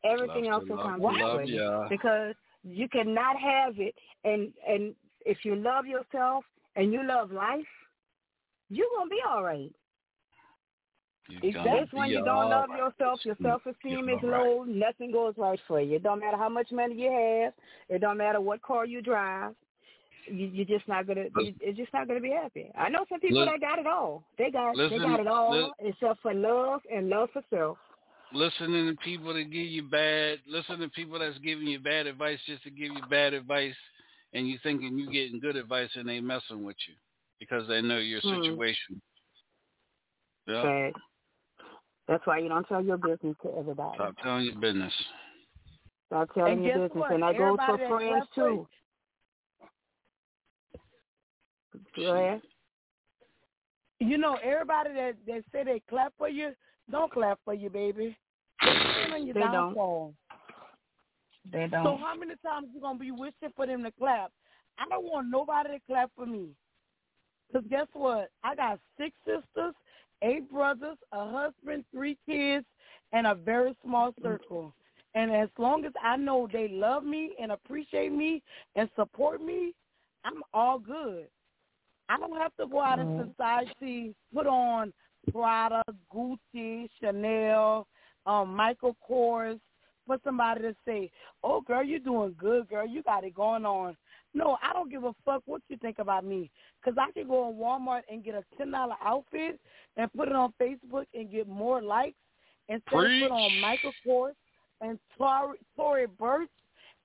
Everything 0.04 0.46
Love 0.46 0.62
else 0.62 0.70
will 0.70 0.78
come 0.78 1.00
through 1.00 1.20
for 1.20 1.44
you. 1.44 1.62
ya. 1.62 1.88
Because 1.90 2.36
you 2.64 2.88
cannot 2.90 3.38
have 3.40 3.80
it 3.80 3.96
and 4.24 4.52
and 4.68 4.94
if 5.26 5.40
you 5.44 5.56
love 5.56 5.86
yourself 5.86 6.44
and 6.76 6.94
you 6.94 7.06
love 7.06 7.32
life, 7.32 7.66
you're 8.70 8.88
gonna 8.98 9.10
be 9.10 9.20
all 9.28 9.44
right. 9.44 9.74
You're 11.30 11.54
when 11.94 12.10
you 12.10 12.24
don't 12.24 12.50
love 12.50 12.70
right. 12.70 12.80
yourself, 12.80 13.20
your 13.24 13.38
self 13.42 13.62
esteem 13.66 14.10
is 14.10 14.20
all 14.24 14.30
right. 14.30 14.46
low, 14.46 14.64
nothing 14.68 15.12
goes 15.12 15.34
right 15.38 15.60
for 15.68 15.80
you. 15.82 15.96
It 15.96 16.04
don't 16.04 16.20
matter 16.20 16.38
how 16.38 16.50
much 16.50 16.72
money 16.72 16.96
you 16.96 17.12
have, 17.12 17.54
it 17.90 18.00
don't 18.02 18.18
matter 18.18 18.42
what 18.42 18.62
car 18.62 18.86
you 18.86 19.02
drive. 19.02 19.54
You, 20.28 20.48
you're 20.48 20.66
just 20.66 20.88
not 20.88 21.08
gonna. 21.08 21.26
You, 21.36 21.54
it's 21.60 21.78
just 21.78 21.94
not 21.94 22.08
gonna 22.08 22.20
be 22.20 22.32
happy. 22.32 22.72
I 22.78 22.90
know 22.90 23.06
some 23.10 23.20
people 23.20 23.40
Lis- 23.40 23.50
that 23.52 23.62
got 23.62 23.80
it 23.80 23.88
all. 23.88 24.24
They 24.38 24.52
got 24.52 24.76
they 24.78 24.98
got 24.98 25.20
it 25.20 25.28
all 25.28 25.54
lis- 25.54 25.72
except 25.80 26.22
for 26.22 26.34
love 26.34 26.82
and 26.94 27.10
love 27.10 27.30
for 27.34 27.42
self. 27.50 27.78
listening 28.34 28.90
to 28.90 28.96
people 29.04 29.34
that 29.34 29.52
give 29.52 29.66
you 29.66 29.84
bad, 29.84 30.40
listen 30.48 30.80
to 30.80 30.90
people 30.90 31.20
that's 31.20 31.38
giving 31.40 31.68
you 31.68 31.80
bad 31.80 32.06
advice 32.08 32.40
just 32.46 32.64
to 32.64 32.70
give 32.70 32.92
you 32.94 33.02
bad 33.10 33.34
advice, 33.34 33.76
and 34.34 34.48
you 34.48 34.58
thinking 34.62 34.98
you're 34.98 35.12
getting 35.12 35.40
good 35.40 35.56
advice 35.56 35.90
and 35.96 36.08
they 36.08 36.20
messing 36.20 36.64
with 36.64 36.78
you 36.88 36.94
because 37.40 37.68
they 37.68 37.82
know 37.82 37.98
your 37.98 38.22
Hmm. 38.22 38.36
situation. 38.36 39.02
Yeah, 40.48 40.90
that's 42.10 42.26
why 42.26 42.40
you 42.40 42.50
don't 42.50 42.68
tell 42.68 42.84
your 42.84 42.98
business 42.98 43.36
to 43.44 43.50
everybody. 43.58 43.96
stop 43.96 44.16
telling 44.22 44.46
your 44.46 44.56
business. 44.56 44.94
Stop 46.08 46.34
telling 46.34 46.54
And 46.54 46.64
your 46.64 46.74
business, 46.80 46.92
what? 46.98 47.12
and 47.12 47.24
that 47.24 47.38
goes 47.38 47.58
for 47.66 47.78
friends 47.88 48.26
too. 48.34 48.68
Go 51.96 52.12
ahead. 52.12 52.42
You 54.00 54.18
know, 54.18 54.38
everybody 54.44 54.94
that 54.94 55.14
that 55.28 55.44
say 55.52 55.64
they 55.64 55.82
clap 55.88 56.14
for 56.18 56.28
you, 56.28 56.52
don't 56.90 57.12
clap 57.12 57.40
for 57.46 57.54
you, 57.54 57.70
baby. 57.70 58.18
They 58.64 58.74
stand 59.08 59.28
They 59.28 59.34
don't. 59.34 59.52
downfall. 59.52 60.14
They 61.52 61.68
don't. 61.68 61.84
So 61.84 61.98
how 61.98 62.16
many 62.18 62.34
times 62.44 62.70
you 62.74 62.82
gonna 62.82 62.98
be 62.98 63.12
wishing 63.12 63.54
for 63.56 63.68
them 63.68 63.84
to 63.84 63.92
clap? 63.92 64.32
I 64.80 64.86
don't 64.90 65.04
want 65.04 65.28
nobody 65.30 65.70
to 65.70 65.80
clap 65.88 66.10
for 66.16 66.26
me. 66.26 66.48
Cause 67.52 67.64
guess 67.70 67.88
what? 67.94 68.30
I 68.44 68.56
got 68.56 68.80
six 68.98 69.16
sisters, 69.26 69.74
eight 70.22 70.50
brothers, 70.52 70.98
a 71.12 71.30
husband, 71.30 71.86
three 71.92 72.18
kids, 72.26 72.66
and 73.14 73.28
a 73.28 73.36
very 73.36 73.76
small 73.84 74.14
circle. 74.22 74.74
And 75.16 75.32
as 75.32 75.50
long 75.58 75.86
as 75.86 75.94
I 76.04 76.18
know 76.18 76.48
they 76.52 76.68
love 76.68 77.04
me 77.04 77.32
and 77.42 77.52
appreciate 77.52 78.12
me 78.12 78.44
and 78.76 78.90
support 78.96 79.42
me, 79.42 79.74
I'm 80.24 80.44
all 80.54 80.78
good. 80.80 81.28
I 82.10 82.18
don't 82.18 82.38
have 82.38 82.56
to 82.60 82.68
go 82.68 82.82
out 82.82 83.00
in 83.00 83.32
society, 83.32 84.14
put 84.34 84.48
on 84.48 84.94
Prada, 85.32 85.84
Gucci, 86.14 86.90
Chanel, 87.00 87.88
um, 88.26 88.56
Michael 88.56 88.96
Kors, 89.08 89.60
for 90.06 90.18
somebody 90.24 90.62
to 90.62 90.76
say, 90.86 91.12
"Oh, 91.44 91.62
girl, 91.62 91.84
you're 91.84 92.00
doing 92.00 92.36
good, 92.38 92.68
girl. 92.68 92.86
You 92.86 93.04
got 93.04 93.24
it 93.24 93.36
going 93.36 93.66
on." 93.66 93.96
No, 94.34 94.58
I 94.62 94.74
don't 94.74 94.92
give 94.92 95.04
a 95.04 95.14
fuck 95.26 95.42
what 95.46 95.62
you 95.70 95.78
think 95.78 96.00
about 96.00 96.24
me, 96.24 96.52
cause 96.84 96.94
I 97.00 97.12
can 97.12 97.28
go 97.28 97.50
in 97.50 97.56
Walmart 97.56 98.02
and 98.12 98.24
get 98.24 98.36
a 98.36 98.44
ten 98.58 98.72
dollar 98.72 98.96
outfit 99.04 99.60
and 99.98 100.14
put 100.14 100.28
it 100.28 100.36
on 100.36 100.54
Facebook 100.62 101.06
and 101.14 101.32
get 101.32 101.48
more 101.48 101.82
likes 101.82 102.18
instead 102.68 102.94
of 102.94 103.02
Preach. 103.06 103.24
put 103.24 103.32
on 103.32 103.60
Michael 103.60 103.94
Kors 104.06 104.34
and 104.82 105.00
Tory, 105.18 105.58
Tory 105.76 106.08
Burch 106.08 106.50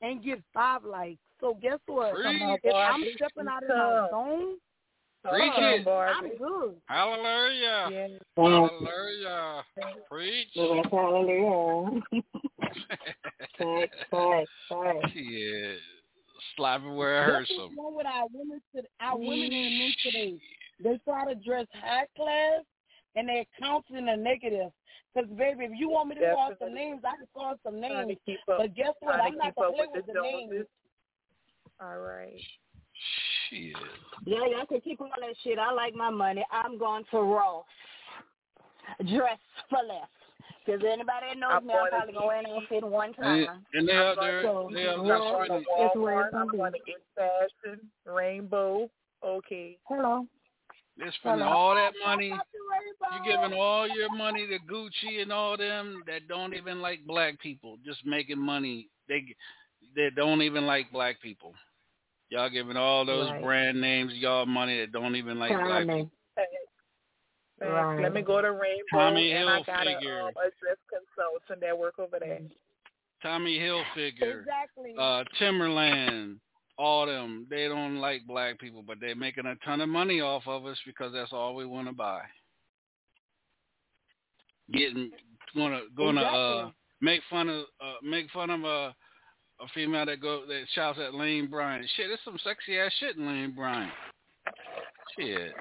and 0.03 0.23
get 0.23 0.43
five 0.53 0.85
likes. 0.85 1.19
So 1.41 1.57
guess 1.61 1.79
what? 1.87 2.15
Preach. 2.15 2.27
If 2.27 2.75
I'm 2.75 3.01
Barbie. 3.01 3.15
stepping 3.17 3.49
out 3.49 3.63
of 3.63 3.69
my 3.71 4.09
zone, 4.11 4.57
Preach 5.31 5.53
it. 5.57 5.89
I'm 5.89 6.37
good. 6.37 6.75
Hallelujah. 6.85 7.89
Yeah. 7.91 8.09
Hallelujah. 8.37 9.65
Preach. 10.11 10.49
Hallelujah. 10.55 12.03
Slap 16.57 16.83
it 16.83 16.89
where 16.89 17.23
it 17.23 17.27
hurts 17.27 17.49
That's 17.49 17.59
them. 17.59 17.77
what's 17.77 17.79
wrong 17.79 17.97
with 17.97 18.07
our 18.07 18.27
women, 18.33 18.61
our 19.01 19.19
women 19.19 19.53
and 19.53 19.79
men 19.79 19.93
today. 20.03 20.35
They 20.83 20.99
try 21.05 21.25
to 21.27 21.35
dress 21.35 21.67
high 21.73 22.07
class 22.17 22.63
and 23.17 23.29
they 23.29 23.47
count 23.59 23.85
in 23.97 24.07
the 24.07 24.17
negative. 24.17 24.71
Because, 25.15 25.31
baby, 25.31 25.65
if 25.67 25.71
you 25.77 25.89
want 25.89 26.09
me 26.09 26.17
to 26.17 26.33
call 26.35 26.53
some 26.59 26.75
names, 26.75 27.03
I 27.05 27.17
can 27.17 27.27
call 27.33 27.55
some 27.63 27.79
Trying 27.79 27.91
to 28.03 28.07
names. 28.07 28.19
keep 28.27 28.41
up- 28.49 28.59
But 28.59 28.75
guess 28.75 28.95
what? 29.01 29.15
trying 29.17 29.33
I'm 29.33 29.39
not 29.39 29.45
keep 29.47 29.55
gonna 29.57 29.73
play 29.73 29.87
with 29.87 29.97
with 29.97 30.07
the 30.07 30.13
the 30.15 30.21
names. 30.23 30.67
All 31.81 31.99
right. 31.99 32.41
Shit. 33.51 33.77
Yeah, 34.25 34.47
y'all 34.47 34.67
can 34.67 34.81
keep 34.81 35.01
all 35.01 35.11
that 35.21 35.37
shit. 35.43 35.59
I 35.59 35.73
like 35.73 35.95
my 35.95 36.11
money. 36.11 36.45
I'm 36.51 36.79
going 36.79 37.05
to 37.11 37.19
Ross. 37.21 37.65
Dress 39.07 39.39
for 39.71 39.79
less. 39.87 40.09
Because 40.65 40.81
anybody 40.83 41.27
that 41.31 41.39
knows 41.39 41.51
I'm 41.53 41.67
me, 41.67 41.75
I'm 41.75 41.91
going 41.91 41.91
to 41.91 42.13
probably 42.13 42.15
going 42.15 42.45
to 42.63 42.67
fit 42.69 42.85
one 42.85 43.13
time. 43.15 43.47
and 43.75 43.89
they 43.89 43.93
out 43.93 44.19
I'm 44.19 44.27
there, 44.27 44.43
So, 44.43 44.71
they 44.73 44.87
out 44.89 44.99
I'm 45.01 45.07
there 45.07 45.19
going 45.19 45.49
to. 45.51 45.63
It's 45.79 45.97
where. 45.97 46.35
I'm 46.37 46.49
gonna 46.49 46.71
get 46.87 47.03
fashion, 47.15 47.81
rainbow. 48.07 48.89
Okay. 49.25 49.79
Hello. 49.89 50.27
They're 50.97 51.13
spending 51.19 51.41
Hello. 51.43 51.53
all 51.57 51.75
that 51.75 51.93
money. 52.05 52.33
You're 53.13 53.37
giving 53.37 53.59
all 53.59 53.89
your 53.89 54.15
money 54.15 54.47
to 54.47 54.59
Gucci 54.73 55.21
and 55.23 55.33
all 55.33 55.57
them 55.57 56.03
that 56.07 56.29
don't 56.29 56.55
even 56.55 56.81
like 56.81 57.05
black 57.07 57.39
people, 57.41 57.77
just 57.85 58.05
making 58.07 58.39
money. 58.39 58.89
They 59.09 59.25
they 59.95 60.09
don't 60.17 60.43
even 60.43 60.67
like 60.67 60.91
black 60.93 61.21
people. 61.21 61.55
Y'all 62.31 62.49
giving 62.51 62.77
all 62.77 63.05
those 63.05 63.31
Right. 63.31 63.43
brand 63.43 63.81
names 63.81 64.13
y'all 64.15 64.47
money 64.47 64.81
that 64.81 64.93
don't 64.93 65.17
even 65.17 65.39
like 65.39 65.51
black 65.51 65.87
Timing. 65.87 66.05
people. 66.05 66.11
Thanks. 67.65 67.75
Right. 67.75 68.03
Let 68.03 68.13
me 68.15 68.23
go 68.23 68.41
to 68.43 68.51
Rainbow, 68.53 68.85
Tommy 68.93 69.33
and 69.33 69.49
I 69.49 69.63
got 69.63 69.87
Hilfiger. 69.87 70.21
a, 70.21 70.25
um, 70.27 70.29
a 70.37 70.51
dress 70.61 70.79
consultant 70.89 71.61
that 71.61 71.77
work 71.79 71.99
over 71.99 72.19
there. 72.21 72.41
Tommy 73.23 73.59
Hilfiger, 73.59 74.41
Exactly. 74.41 74.95
uh, 74.99 75.25
Timberland, 75.39 76.41
all 76.77 77.07
them. 77.07 77.47
They 77.49 77.69
don't 77.69 77.97
like 77.97 78.27
black 78.27 78.59
people, 78.59 78.83
but 78.87 78.99
they're 79.01 79.17
making 79.17 79.47
a 79.47 79.55
ton 79.65 79.81
of 79.81 79.89
money 79.89 80.21
off 80.21 80.43
of 80.47 80.67
us 80.67 80.79
because 80.85 81.13
that's 81.15 81.33
all 81.33 81.55
we 81.55 81.65
want 81.65 81.89
to 81.89 81.95
buy. 81.95 82.21
Getting 84.73 85.11
gonna 85.55 85.81
gonna 85.97 86.23
uh 86.23 86.71
make 87.01 87.21
fun 87.31 87.49
of 87.51 87.65
uh 87.81 87.95
make 88.03 88.31
fun 88.31 88.49
of 88.51 88.65
a 88.65 88.95
a 89.61 89.69
female 89.75 90.07
that 90.07 90.21
go 90.21 90.47
that 90.47 90.65
shouts 90.75 90.99
at 90.99 91.15
Lane 91.15 91.49
Bryant. 91.49 91.87
Shit, 91.97 92.07
there's 92.09 92.19
some 92.25 92.39
sexy 92.43 92.79
ass 92.79 92.91
shit 92.99 93.17
in 93.17 93.27
Lane 93.27 93.53
Bryant. 93.55 93.93
Shit. 95.19 95.53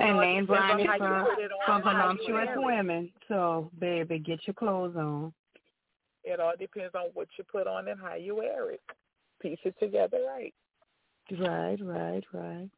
And 0.00 0.20
name 0.20 0.46
depends 0.46 0.50
on 0.50 0.76
brand 0.76 0.80
is 0.80 0.86
how 0.86 0.94
you 0.94 1.24
for, 1.24 1.34
put 1.34 1.44
it 1.44 1.50
on 1.52 1.82
for 1.82 1.88
and 1.88 1.98
how 1.98 2.10
you 2.10 2.18
voluptuous 2.18 2.56
women. 2.56 3.12
So, 3.28 3.70
baby, 3.78 4.18
get 4.18 4.40
your 4.46 4.54
clothes 4.54 4.96
on. 4.96 5.32
It 6.24 6.40
all 6.40 6.52
depends 6.58 6.94
on 6.94 7.06
what 7.14 7.28
you 7.38 7.44
put 7.44 7.66
on 7.66 7.88
and 7.88 8.00
how 8.00 8.14
you 8.14 8.36
wear 8.36 8.70
it. 8.70 8.80
Piece 9.40 9.58
it 9.64 9.74
together 9.80 10.18
right. 10.26 10.54
Right, 11.30 11.78
right, 11.82 12.24
right. 12.32 12.70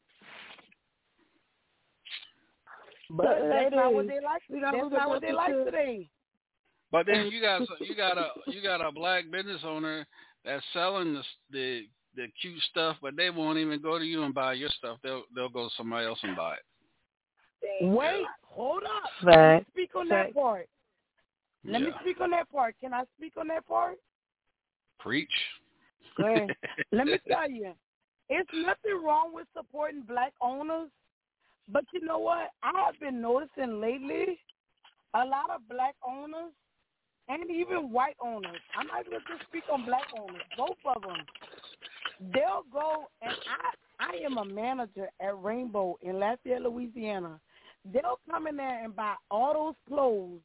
But 3.11 3.39
So, 3.41 3.49
that's 3.49 3.75
not 3.75 3.93
what 3.93 4.07
they 4.07 4.21
like. 4.21 4.43
we 4.49 4.61
gotta 4.61 4.79
That's 4.79 4.93
not 4.93 5.09
what 5.09 5.23
they 5.23 5.33
like 5.33 5.53
today. 5.65 6.09
But 6.93 7.07
then 7.07 7.27
you 7.27 7.41
got 7.41 7.63
you 7.81 7.95
got 7.97 8.19
a 8.19 8.29
you 8.47 8.63
got 8.63 8.87
a 8.87 8.93
black 8.93 9.31
business 9.31 9.61
owner 9.65 10.07
that's 10.45 10.65
selling 10.73 11.15
the 11.15 11.23
the 11.51 11.83
the 12.17 12.27
cute 12.41 12.61
stuff, 12.71 12.97
but 13.01 13.17
they 13.17 13.31
won't 13.31 13.59
even 13.59 13.81
go 13.81 13.99
to 13.99 14.05
you 14.05 14.25
and 14.25 14.35
buy 14.35 14.55
your 14.55 14.71
stuff. 14.71 14.99
They'll 15.03 15.25
they'll 15.35 15.49
go 15.49 15.69
to 15.69 15.75
somebody 15.77 16.07
else 16.07 16.19
and 16.23 16.37
buy 16.37 16.55
it. 16.55 16.61
Wait, 17.81 18.25
hold 18.43 18.83
up. 18.85 19.11
Right. 19.23 19.55
Let 19.55 19.59
me 19.59 19.67
speak 19.73 19.91
on 19.97 20.09
that 20.09 20.35
part. 20.35 20.69
Let 21.65 21.83
me 21.83 21.91
speak 22.01 22.21
on 22.21 22.31
that 22.31 22.51
part. 22.51 22.75
Can 22.81 22.95
I 22.95 23.05
speak 23.17 23.35
on 23.37 23.49
that 23.49 23.67
part? 23.67 23.97
Preach. 24.99 25.29
Go 26.17 26.27
ahead. 26.27 26.57
Let 26.93 27.07
me 27.07 27.19
tell 27.29 27.51
you, 27.51 27.73
it's 28.29 28.51
nothing 28.55 29.03
wrong 29.05 29.35
with 29.35 29.47
supporting 29.57 30.03
black 30.03 30.33
owners, 30.41 30.89
but 31.69 31.85
you 31.93 32.01
know 32.01 32.19
what? 32.19 32.51
I 32.63 32.73
have 32.87 32.99
been 33.01 33.21
noticing 33.21 33.81
lately 33.81 34.39
a 35.15 35.25
lot 35.25 35.51
of 35.55 35.69
black 35.69 35.95
owners 36.07 36.53
and 37.29 37.51
even 37.51 37.93
white 37.93 38.17
owners. 38.23 38.61
I'm 38.77 38.87
not 38.87 39.05
going 39.05 39.21
to 39.21 39.37
just 39.37 39.49
speak 39.49 39.65
on 39.73 39.85
black 39.85 40.07
owners, 40.19 40.43
both 40.57 40.77
of 40.85 41.03
them. 41.03 41.25
They'll 42.33 42.65
go 42.73 43.07
and 43.23 43.33
I 43.33 43.75
I 44.01 44.25
am 44.25 44.39
a 44.39 44.45
manager 44.45 45.11
at 45.21 45.43
Rainbow 45.43 45.99
in 46.01 46.19
Lafayette, 46.19 46.63
Louisiana. 46.63 47.39
They'll 47.85 48.21
come 48.31 48.47
in 48.47 48.57
there 48.57 48.85
and 48.85 48.95
buy 48.95 49.15
all 49.31 49.55
those 49.55 49.75
clothes 49.89 50.41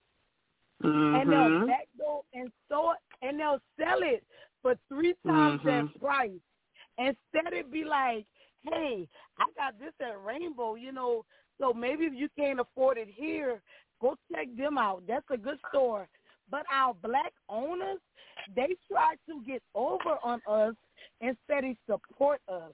and 0.81 1.31
they'll 1.31 1.49
Mhm. 1.49 1.67
backdoor 1.67 2.23
and 2.33 2.51
sew 2.69 2.91
it 2.91 2.99
and 3.21 3.39
they'll 3.39 3.61
sell 3.77 4.03
it 4.03 4.23
for 4.61 4.75
three 4.89 5.15
times 5.25 5.61
Mhm. 5.61 5.93
that 5.93 5.99
price. 5.99 6.41
Instead 6.97 7.53
it 7.53 7.71
be 7.71 7.83
like, 7.83 8.25
Hey, 8.63 9.07
I 9.37 9.45
got 9.55 9.77
this 9.79 9.93
at 9.99 10.19
Rainbow, 10.23 10.75
you 10.75 10.91
know, 10.91 11.25
So 11.57 11.73
maybe 11.73 12.05
if 12.05 12.13
you 12.13 12.27
can't 12.37 12.59
afford 12.59 12.97
it 12.97 13.07
here, 13.07 13.61
go 14.01 14.17
check 14.31 14.47
them 14.57 14.77
out. 14.77 15.07
That's 15.07 15.29
a 15.29 15.37
good 15.37 15.59
store. 15.69 16.09
But 16.49 16.65
our 16.69 16.93
black 16.93 17.33
owners, 17.47 17.99
they 18.55 18.75
try 18.91 19.15
to 19.27 19.41
get 19.45 19.63
over 19.73 20.17
on 20.21 20.41
us 20.47 20.75
instead 21.21 21.63
of 21.63 21.77
support 21.85 22.41
us. 22.49 22.73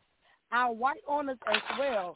Our 0.52 0.74
white 0.74 1.04
owners 1.08 1.38
as 1.48 1.62
well. 1.78 2.16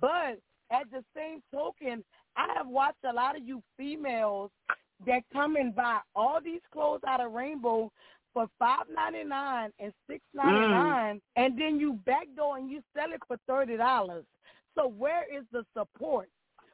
But 0.00 0.40
at 0.70 0.90
the 0.90 1.04
same 1.14 1.42
token, 1.52 2.04
I 2.36 2.52
have 2.56 2.66
watched 2.66 3.04
a 3.08 3.12
lot 3.12 3.36
of 3.36 3.46
you 3.46 3.62
females 3.76 4.50
that 5.06 5.22
come 5.32 5.56
and 5.56 5.74
buy 5.74 6.00
all 6.14 6.40
these 6.42 6.60
clothes 6.72 7.02
out 7.06 7.20
of 7.20 7.32
Rainbow 7.32 7.90
for 8.32 8.46
five 8.58 8.84
ninety 8.94 9.24
nine 9.24 9.70
and 9.78 9.92
six 10.08 10.22
ninety 10.34 10.68
nine, 10.68 11.16
mm. 11.16 11.20
and 11.36 11.58
then 11.58 11.80
you 11.80 11.98
backdoor 12.04 12.58
and 12.58 12.70
you 12.70 12.82
sell 12.94 13.12
it 13.12 13.20
for 13.26 13.38
thirty 13.46 13.76
dollars. 13.76 14.24
So 14.74 14.88
where 14.88 15.24
is 15.24 15.44
the 15.52 15.64
support? 15.76 16.28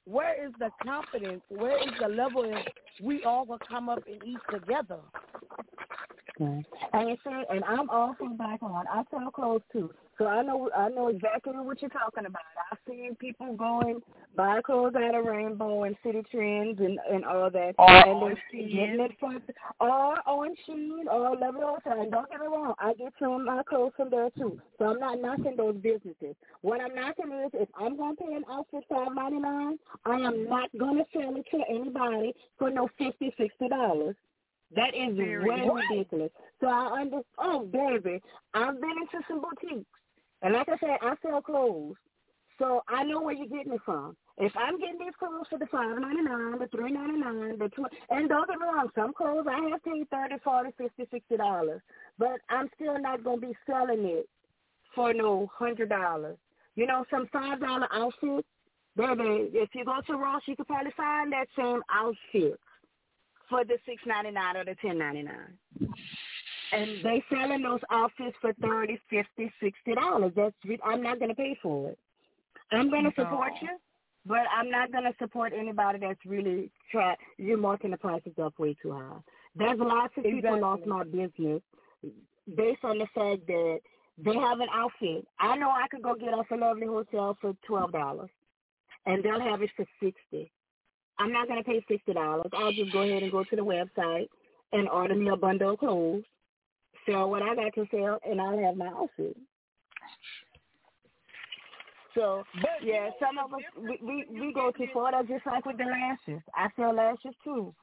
Where 0.05 0.45
is 0.45 0.53
the 0.59 0.71
confidence? 0.83 1.43
Where 1.49 1.79
is 1.79 1.95
the 2.01 2.09
level 2.09 2.45
of 2.45 2.63
we 3.01 3.23
all 3.23 3.47
will 3.47 3.61
come 3.69 3.89
up 3.89 4.03
and 4.09 4.21
eat 4.25 4.41
together? 4.51 4.99
And 6.93 7.11
you 7.11 7.17
see, 7.25 7.43
and 7.51 7.65
I'm 7.65 7.91
also 7.91 8.27
back 8.39 8.63
on. 8.63 8.87
I 8.89 9.03
sell 9.11 9.31
clothes 9.31 9.63
too. 9.73 9.91
So 10.19 10.27
I 10.27 10.43
know 10.43 10.71
I 10.77 10.89
know 10.89 11.09
exactly 11.09 11.53
what 11.55 11.81
you're 11.81 11.91
talking 11.91 12.27
about. 12.27 12.43
I've 12.71 12.79
seen 12.89 13.17
people 13.17 13.57
going 13.57 14.01
buy 14.37 14.61
clothes 14.65 14.95
out 14.95 15.15
of 15.15 15.25
Rainbow 15.25 15.85
and 15.85 15.97
Citi 16.05 16.25
Trends 16.31 16.79
and 16.81 16.99
and 17.11 17.25
all 17.25 17.51
that, 17.51 17.75
or 17.79 17.91
and 17.91 18.23
then 18.23 18.37
getting 18.53 19.01
it 19.01 19.13
from 19.19 19.43
or 19.81 20.17
on 20.29 20.55
Shein 20.69 21.07
or 21.11 21.37
Level 21.37 21.79
And 21.87 22.11
don't 22.11 22.31
get 22.31 22.41
me 22.41 22.47
wrong, 22.47 22.75
I 22.79 22.95
get 22.95 23.13
some 23.19 23.33
of 23.33 23.43
my 23.43 23.63
clothes 23.63 23.93
from 23.97 24.11
there 24.11 24.31
too. 24.39 24.61
So 24.79 24.87
I'm 24.87 25.01
not 25.01 25.21
knocking 25.21 25.57
those 25.57 25.77
businesses. 25.77 26.37
What 26.61 26.81
I'm 26.81 26.95
knocking 26.95 27.33
is 27.45 27.51
if 27.55 27.69
I'm 27.75 27.97
going 27.97 28.17
to 28.17 28.23
pay 28.23 28.35
an 28.35 28.45
outfit 28.51 28.85
five 28.89 29.15
ninety 29.15 29.39
nine, 29.39 29.79
I 30.05 30.17
am 30.17 30.49
not 30.49 30.71
going 30.79 30.99
to 30.99 31.05
sell 31.13 31.35
it 31.37 31.47
to 31.51 31.63
anybody 31.69 32.35
for 32.59 32.71
no 32.71 32.89
fifty 32.99 33.35
sixty 33.39 33.69
dollars. 33.69 34.15
That 34.75 34.95
is 34.95 35.17
Very 35.17 35.39
ridiculous. 35.39 36.31
So 36.61 36.67
I 36.67 37.01
understand. 37.03 37.25
Oh, 37.39 37.65
baby, 37.65 38.23
I've 38.55 38.81
been 38.81 38.91
into 38.91 39.25
some 39.29 39.43
boutiques 39.43 39.87
and 40.43 40.55
like 40.55 40.69
I 40.69 40.77
said, 40.79 40.99
I 41.01 41.15
sell 41.23 41.41
clothes. 41.41 41.97
So 42.59 42.83
I 42.89 43.03
know 43.05 43.23
where 43.23 43.35
you're 43.35 43.47
getting 43.47 43.73
it 43.73 43.81
from. 43.85 44.17
If 44.39 44.53
I'm 44.57 44.79
getting 44.79 44.99
these 44.99 45.15
clothes 45.19 45.47
for 45.51 45.59
the 45.59 45.67
five 45.67 45.99
ninety 45.99 46.23
nine, 46.23 46.59
the 46.59 46.69
three 46.69 46.91
ninety 46.93 47.19
nine, 47.19 47.59
the 47.59 47.69
tw- 47.69 47.93
and 48.11 48.29
don't 48.29 48.49
get 48.49 48.59
me 48.59 48.67
wrong, 48.67 48.89
some 48.95 49.13
clothes 49.13 49.47
I 49.49 49.69
have 49.71 49.83
paid 49.85 50.09
thirty, 50.11 50.37
forty, 50.45 50.71
fifty, 50.79 51.07
sixty 51.11 51.37
dollars, 51.37 51.81
but 52.19 52.41
I'm 52.51 52.69
still 52.75 53.01
not 53.01 53.25
gonna 53.25 53.41
be 53.41 53.57
selling 53.67 54.05
it 54.05 54.29
for 54.95 55.13
no 55.13 55.51
hundred 55.57 55.89
dollars. 55.89 56.37
You 56.77 56.87
know, 56.87 57.05
some 57.11 57.29
five 57.33 57.61
dollar 57.61 57.89
outfits, 57.93 58.47
baby. 58.97 59.51
If 59.53 59.71
you 59.75 59.85
go 59.85 60.01
to 60.07 60.15
Ross, 60.15 60.43
you 60.47 60.57
could 60.57 60.67
probably 60.67 60.93
find 60.97 61.33
that 61.33 61.49
same 61.57 61.83
outfit 61.91 62.59
for 63.53 63.65
the 63.65 63.79
six 63.87 64.03
ninety 64.07 64.33
nine 64.33 64.57
or 64.57 64.65
the 64.65 64.77
ten 64.83 64.99
ninety 64.99 65.23
nine 65.23 65.59
and 66.73 67.05
they 67.05 67.23
selling 67.31 67.63
those 67.63 67.81
outfits 67.91 68.37
for 68.41 68.53
thirty, 68.55 68.99
fifty, 69.11 69.53
sixty 69.63 69.95
dollars. 69.95 70.33
That's 70.35 70.55
I'm 70.85 71.03
not 71.03 71.21
gonna 71.21 71.35
pay 71.35 71.57
for 71.63 71.91
it. 71.91 71.99
I'm 72.73 72.91
gonna 72.91 73.13
support 73.17 73.53
you, 73.61 73.79
but 74.27 74.45
I'm 74.57 74.71
not 74.71 74.91
gonna 74.91 75.13
support 75.19 75.53
anybody 75.57 75.99
that's 76.01 76.25
really 76.25 76.71
try. 76.91 77.17
You're 77.39 77.59
marking 77.59 77.91
the 77.91 77.99
prices 77.99 78.33
up 78.43 78.59
way 78.59 78.75
too 78.83 78.93
high. 78.93 79.21
There's 79.55 79.79
lots 79.79 80.15
of 80.17 80.25
exactly. 80.25 80.41
people 80.41 80.61
lost 80.61 80.87
my 80.87 81.05
business 81.05 81.63
based 82.57 82.85
on 82.85 82.99
the 82.99 83.07
fact 83.15 83.47
that 83.47 83.81
they 84.19 84.35
have 84.35 84.61
an 84.61 84.69
outfit. 84.73 85.27
I 85.39 85.57
know 85.57 85.71
I 85.71 85.87
could 85.91 86.03
go 86.03 86.15
get 86.15 86.35
off 86.35 86.51
a 86.51 86.57
lovely 86.57 86.87
hotel 86.87 87.37
for 87.41 87.55
twelve 87.67 87.93
dollars, 87.93 88.31
and 89.05 89.23
they'll 89.23 89.41
have 89.41 89.63
it 89.63 89.71
for 89.77 89.87
sixty. 90.03 90.51
I'm 91.19 91.33
not 91.33 91.49
gonna 91.49 91.63
pay 91.63 91.85
sixty 91.89 92.13
dollars. 92.13 92.51
I'll 92.53 92.73
just 92.73 92.93
go 92.93 93.03
ahead 93.03 93.23
and 93.23 93.33
go 93.33 93.45
to 93.45 93.57
the 93.57 93.63
website 93.63 94.29
and 94.73 94.89
order 94.89 95.15
me 95.15 95.29
a 95.29 95.37
bundle 95.37 95.75
of 95.75 95.79
clothes 95.79 96.25
sell 97.07 97.31
what 97.31 97.43
I 97.43 97.55
got 97.55 97.75
to 97.75 97.87
sell, 97.91 98.19
and 98.25 98.41
I'll 98.41 98.59
have 98.59 98.77
my 98.77 98.89
outfit. 98.89 99.37
So, 102.15 102.45
but 102.61 102.85
yeah, 102.87 103.09
some 103.19 103.39
of 103.39 103.53
us 103.55 103.61
we 103.77 103.99
we, 104.03 104.41
we 104.41 104.53
go 104.53 104.71
to 104.71 104.93
Florida 104.93 105.23
just 105.27 105.47
like 105.47 105.65
with 105.65 105.79
the 105.79 105.85
lashes. 105.85 106.43
I 106.55 106.69
sell 106.77 106.95
lashes 106.95 107.35
too. 107.43 107.75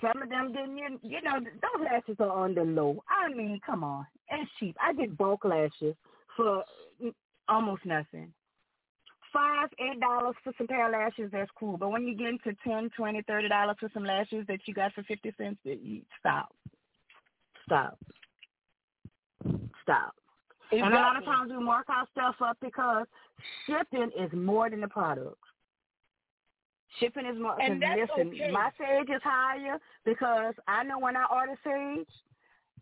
Some 0.00 0.22
of 0.22 0.30
them 0.30 0.52
didn't, 0.52 0.78
you, 0.78 0.98
you 1.02 1.22
know, 1.22 1.38
those 1.38 1.84
lashes 1.84 2.16
are 2.20 2.30
on 2.30 2.54
the 2.54 2.62
low. 2.62 3.04
I 3.08 3.28
mean, 3.28 3.60
come 3.64 3.84
on, 3.84 4.06
it's 4.30 4.50
cheap. 4.58 4.74
I 4.80 4.94
get 4.94 5.16
bulk 5.16 5.44
lashes 5.44 5.94
for 6.36 6.64
almost 7.48 7.84
nothing. 7.84 8.32
Five, 9.32 9.68
eight 9.78 10.00
dollars 10.00 10.34
for 10.42 10.52
some 10.58 10.66
pair 10.66 10.86
of 10.86 10.92
lashes, 10.92 11.30
that's 11.30 11.50
cool. 11.56 11.76
But 11.76 11.90
when 11.90 12.04
you 12.04 12.16
get 12.16 12.28
into 12.28 12.56
ten, 12.64 12.90
twenty, 12.96 13.22
thirty 13.22 13.48
dollars 13.48 13.76
for 13.78 13.88
some 13.94 14.04
lashes 14.04 14.44
that 14.48 14.60
you 14.66 14.74
got 14.74 14.92
for 14.92 15.04
fifty 15.04 15.32
cents, 15.38 15.58
that 15.64 15.80
you 15.82 16.02
stop, 16.18 16.52
stop 17.64 17.98
stop. 19.90 20.14
Exactly. 20.72 20.80
And 20.80 20.94
a 20.94 20.96
lot 20.96 21.16
of 21.16 21.24
times 21.24 21.50
we 21.50 21.62
mark 21.62 21.88
our 21.88 22.06
stuff 22.12 22.36
up 22.40 22.56
because 22.60 23.06
shipping 23.66 24.10
is 24.18 24.30
more 24.32 24.70
than 24.70 24.80
the 24.80 24.88
product. 24.88 25.36
Shipping 26.98 27.26
is 27.26 27.40
more. 27.40 27.60
And 27.60 27.82
that's 27.82 28.00
listen, 28.16 28.28
okay. 28.28 28.50
my 28.50 28.70
sage 28.78 29.08
is 29.08 29.22
higher 29.22 29.78
because 30.04 30.54
I 30.68 30.84
know 30.84 30.98
when 30.98 31.16
I 31.16 31.24
order 31.32 31.56
sage, 31.64 32.06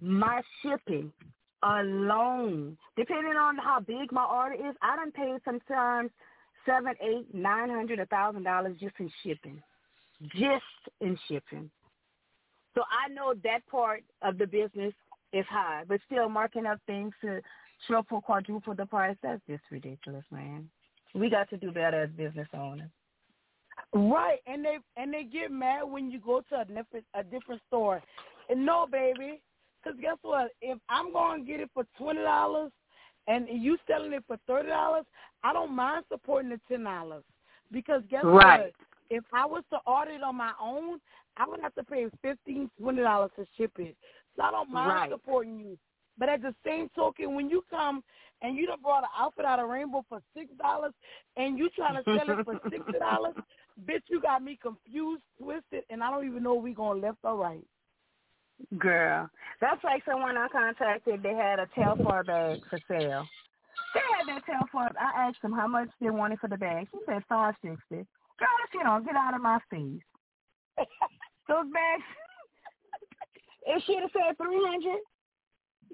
my 0.01 0.43
shipping 0.63 1.13
alone, 1.63 2.77
depending 2.97 3.37
on 3.37 3.57
how 3.57 3.81
big 3.81 4.13
my 4.13 4.25
order 4.25 4.55
is, 4.55 4.75
I 4.83 4.97
done 4.97 5.13
paid 5.13 5.41
sometimes 5.45 6.11
seven, 6.67 6.95
eight, 7.01 7.33
nine 7.35 7.71
hundred, 7.71 7.99
a 8.01 8.07
thousand 8.07 8.43
dollars 8.45 8.77
just 8.81 8.95
in 8.99 9.11
shipping, 9.23 9.63
just 10.35 10.65
in 11.01 11.19
shipping. 11.29 11.71
So 12.75 12.83
I 12.83 13.13
know 13.13 13.35
that 13.45 13.67
part 13.71 14.05
of 14.23 14.39
the 14.39 14.47
business 14.47 14.93
is 15.33 15.45
high, 15.49 15.85
but 15.87 16.01
still 16.07 16.29
marking 16.29 16.67
up 16.67 16.79
things 16.87 17.13
to 17.23 17.41
triple, 17.87 18.21
quadruple 18.21 18.75
the 18.75 18.87
price, 18.87 19.17
that's 19.23 19.43
just 19.49 19.63
ridiculous, 19.71 20.25
man. 20.31 20.69
We 21.15 21.31
got 21.31 21.49
to 21.51 21.57
do 21.57 21.71
better 21.71 22.03
as 22.03 22.11
business 22.11 22.49
owners. 22.55 22.91
Right, 23.93 24.39
and 24.47 24.65
they 24.65 24.79
and 24.97 25.13
they 25.13 25.25
get 25.25 25.51
mad 25.51 25.85
when 25.85 26.11
you 26.11 26.19
go 26.19 26.43
to 26.51 26.61
a 26.61 26.65
different 26.65 27.05
a 27.15 27.23
different 27.23 27.63
store. 27.69 28.03
And 28.49 28.67
no, 28.67 28.87
baby, 28.91 29.41
because 29.83 29.99
guess 30.01 30.17
what? 30.23 30.51
If 30.61 30.79
I'm 30.89 31.13
going 31.13 31.45
to 31.45 31.51
get 31.51 31.61
it 31.61 31.71
for 31.73 31.85
twenty 31.97 32.21
dollars, 32.21 32.73
and 33.29 33.47
you 33.51 33.77
selling 33.87 34.13
it 34.13 34.25
for 34.27 34.39
thirty 34.47 34.69
dollars, 34.69 35.05
I 35.45 35.53
don't 35.53 35.77
mind 35.77 36.05
supporting 36.11 36.51
the 36.51 36.61
ten 36.69 36.83
dollars. 36.85 37.23
Because 37.71 38.03
guess 38.11 38.25
right. 38.25 38.61
what? 38.61 38.73
If 39.11 39.25
I 39.33 39.47
was 39.47 39.63
to 39.71 39.79
order 39.87 40.11
it 40.13 40.23
on 40.23 40.37
my 40.37 40.53
own, 40.61 40.99
I 41.37 41.47
would 41.47 41.61
have 41.61 41.75
to 41.77 41.85
pay 41.85 42.07
fifteen, 42.23 42.71
twenty 42.81 43.03
dollars 43.03 43.31
to 43.37 43.47
ship 43.57 43.73
it. 43.79 43.97
So 44.37 44.43
I 44.43 44.51
don't 44.51 44.73
mind 44.73 44.89
right. 44.89 45.11
supporting 45.11 45.61
you. 45.61 45.79
But 46.19 46.29
at 46.29 46.43
the 46.43 46.55
same 46.67 46.91
token, 46.97 47.35
when 47.35 47.49
you 47.49 47.63
come 47.71 48.03
and 48.43 48.57
you 48.57 48.67
done 48.67 48.81
brought 48.83 49.05
an 49.05 49.11
outfit 49.17 49.45
out 49.45 49.61
of 49.61 49.69
Rainbow 49.69 50.05
for 50.09 50.21
six 50.35 50.51
dollars 50.59 50.93
and 51.37 51.59
you 51.59 51.69
trying 51.77 52.03
to 52.03 52.05
sell 52.05 52.39
it 52.39 52.45
for 52.45 52.59
sixty 52.71 52.99
dollars, 52.99 53.35
bitch, 53.89 54.03
you 54.09 54.21
got 54.21 54.43
me 54.43 54.59
confused, 54.61 55.23
twisted, 55.41 55.85
and 55.91 56.03
I 56.03 56.11
don't 56.11 56.27
even 56.27 56.43
know 56.43 56.57
if 56.57 56.65
we 56.65 56.73
going 56.73 57.01
left 57.01 57.19
or 57.23 57.37
right. 57.37 57.65
Girl, 58.79 59.29
that's 59.61 59.83
like 59.85 60.03
someone 60.05 60.37
I 60.37 60.49
contacted. 60.49 61.23
They 61.23 61.35
had 61.35 61.59
a 61.59 61.67
Telfar 61.77 62.27
bag 62.27 62.61
for 62.69 62.79
sale. 62.89 63.27
They 63.95 64.01
had 64.17 64.29
that 64.29 64.43
Telfar. 64.47 64.91
I 65.01 65.29
asked 65.29 65.41
them 65.43 65.53
how 65.53 65.69
much 65.69 65.89
they 66.01 66.11
wanted 66.11 66.41
for 66.41 66.49
the 66.49 66.57
bag. 66.57 66.89
She 66.93 66.99
said 67.07 67.23
five 67.29 67.55
sixty. 67.63 68.07
Girl, 68.39 68.49
you 68.75 68.85
know, 68.85 69.01
get 69.05 69.17
out 69.17 69.35
of 69.35 69.41
my 69.41 69.59
face. 69.71 70.03
Those 71.49 71.65
bags 71.73 72.03
if 73.69 73.83
she'd 73.85 74.01
have 74.01 74.11
said 74.13 74.37
three 74.37 74.65
hundred, 74.67 75.01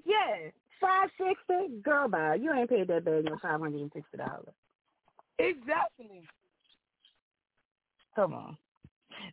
yeah, 0.05 0.49
five 0.79 1.09
sixty, 1.17 1.77
girl, 1.81 2.07
bye. 2.07 2.35
You 2.35 2.53
ain't 2.53 2.69
paid 2.69 2.87
that 2.87 3.05
bag 3.05 3.25
no 3.25 3.37
five 3.41 3.59
hundred 3.59 3.81
and 3.81 3.91
sixty 3.93 4.17
dollars. 4.17 4.53
Exactly. 5.39 6.23
Come 8.15 8.33
on. 8.33 8.57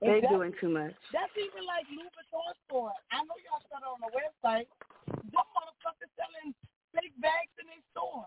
They're 0.01 0.21
doing 0.21 0.53
too 0.61 0.69
much. 0.69 0.95
That's 1.13 1.33
even 1.39 1.67
like 1.67 1.87
Louis 1.91 2.11
Vuitton 2.11 2.55
store. 2.67 2.93
I 3.11 3.23
know 3.23 3.37
y'all 3.47 3.63
saw 3.71 3.79
it 3.79 3.87
on 3.87 4.01
the 4.03 4.11
website. 4.11 4.67
Them 5.07 5.47
motherfuckers 5.55 6.11
selling 6.19 6.55
fake 6.95 7.15
bags 7.21 7.55
in 7.61 7.67
their 7.71 7.85
store. 7.93 8.27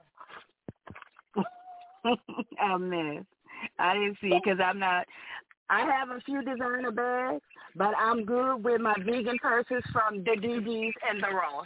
oh 2.62 2.78
man, 2.80 3.26
I 3.80 3.94
didn't 3.94 4.18
see 4.22 4.32
because 4.32 4.60
I'm 4.64 4.80
not. 4.80 5.06
I 5.70 5.82
have 5.82 6.10
a 6.10 6.22
few 6.22 6.44
designer 6.44 6.92
bags, 6.92 7.42
but 7.76 7.94
I'm 7.98 8.24
good 8.24 8.58
with 8.64 8.82
my 8.82 8.96
vegan 9.00 9.38
purses 9.42 9.84
from 9.92 10.24
the 10.24 10.38
DDs 10.38 10.94
and 11.10 11.24
the 11.24 11.34
Ross. 11.34 11.66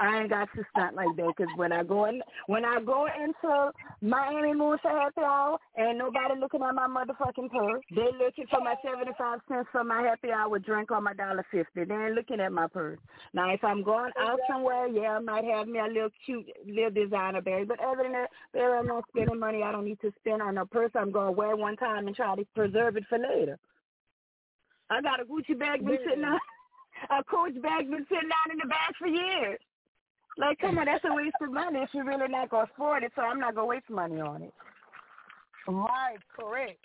I 0.00 0.20
ain't 0.20 0.30
got 0.30 0.48
to 0.56 0.64
stunt 0.70 0.96
like 0.96 1.14
that 1.16 1.34
because 1.36 1.52
when 1.56 1.72
I 1.72 1.82
go 1.82 2.06
in, 2.06 2.22
when 2.46 2.64
I 2.64 2.80
go 2.80 3.06
into 3.06 3.70
Miami 4.00 4.54
Moon 4.54 4.78
for 4.80 4.90
happy 4.90 5.20
hour, 5.20 5.58
ain't 5.78 5.98
nobody 5.98 6.40
looking 6.40 6.62
at 6.62 6.74
my 6.74 6.88
motherfucking 6.88 7.50
purse. 7.50 7.82
They 7.94 8.08
looking 8.18 8.46
for 8.48 8.60
my 8.60 8.76
seventy 8.82 9.12
five 9.18 9.40
cents 9.46 9.68
for 9.70 9.84
my 9.84 10.00
happy 10.00 10.30
hour 10.30 10.58
drink 10.58 10.90
or 10.90 11.02
my 11.02 11.12
dollar 11.12 11.44
fifty. 11.50 11.84
They 11.84 11.94
ain't 11.94 12.14
looking 12.14 12.40
at 12.40 12.50
my 12.50 12.66
purse. 12.66 12.98
Now, 13.34 13.52
if 13.52 13.62
I'm 13.62 13.82
going 13.82 14.10
out 14.18 14.38
somewhere, 14.48 14.88
yeah, 14.88 15.16
I 15.16 15.18
might 15.18 15.44
have 15.44 15.68
me 15.68 15.80
a 15.80 15.86
little 15.86 16.08
cute 16.24 16.46
little 16.66 16.90
designer 16.90 17.42
bag. 17.42 17.68
But 17.68 17.80
other 17.80 18.04
than 18.04 18.12
that, 18.12 18.30
there 18.54 18.78
I'm 18.78 18.86
not 18.86 19.04
spending 19.10 19.38
money. 19.38 19.62
I 19.62 19.70
don't 19.70 19.84
need 19.84 20.00
to 20.00 20.12
spend 20.18 20.40
on 20.40 20.56
a 20.56 20.64
purse 20.64 20.92
I'm 20.94 21.12
gonna 21.12 21.32
wear 21.32 21.56
one 21.56 21.76
time 21.76 22.06
and 22.06 22.16
try 22.16 22.34
to 22.36 22.44
preserve 22.54 22.96
it 22.96 23.04
for 23.10 23.18
later. 23.18 23.58
I 24.88 25.02
got 25.02 25.20
a 25.20 25.24
Gucci 25.24 25.58
bag 25.58 25.84
been 25.84 25.98
sitting 26.08 26.24
on, 26.24 26.40
a 27.10 27.22
Coach 27.24 27.60
bag 27.60 27.90
been 27.90 28.06
sitting 28.08 28.30
down 28.30 28.50
in 28.50 28.58
the 28.58 28.66
bag 28.66 28.94
for 28.98 29.06
years. 29.06 29.60
Like, 30.40 30.58
come 30.58 30.78
on, 30.78 30.86
that's 30.86 31.04
a 31.04 31.14
waste 31.14 31.36
of 31.42 31.52
money 31.52 31.80
if 31.80 31.90
you're 31.92 32.04
really 32.04 32.28
not 32.28 32.48
gonna 32.48 32.66
afford 32.72 33.02
it. 33.02 33.12
So 33.14 33.20
I'm 33.20 33.38
not 33.38 33.54
gonna 33.54 33.66
waste 33.66 33.90
money 33.90 34.20
on 34.20 34.42
it. 34.42 34.54
Right, 35.68 36.16
correct. 36.34 36.80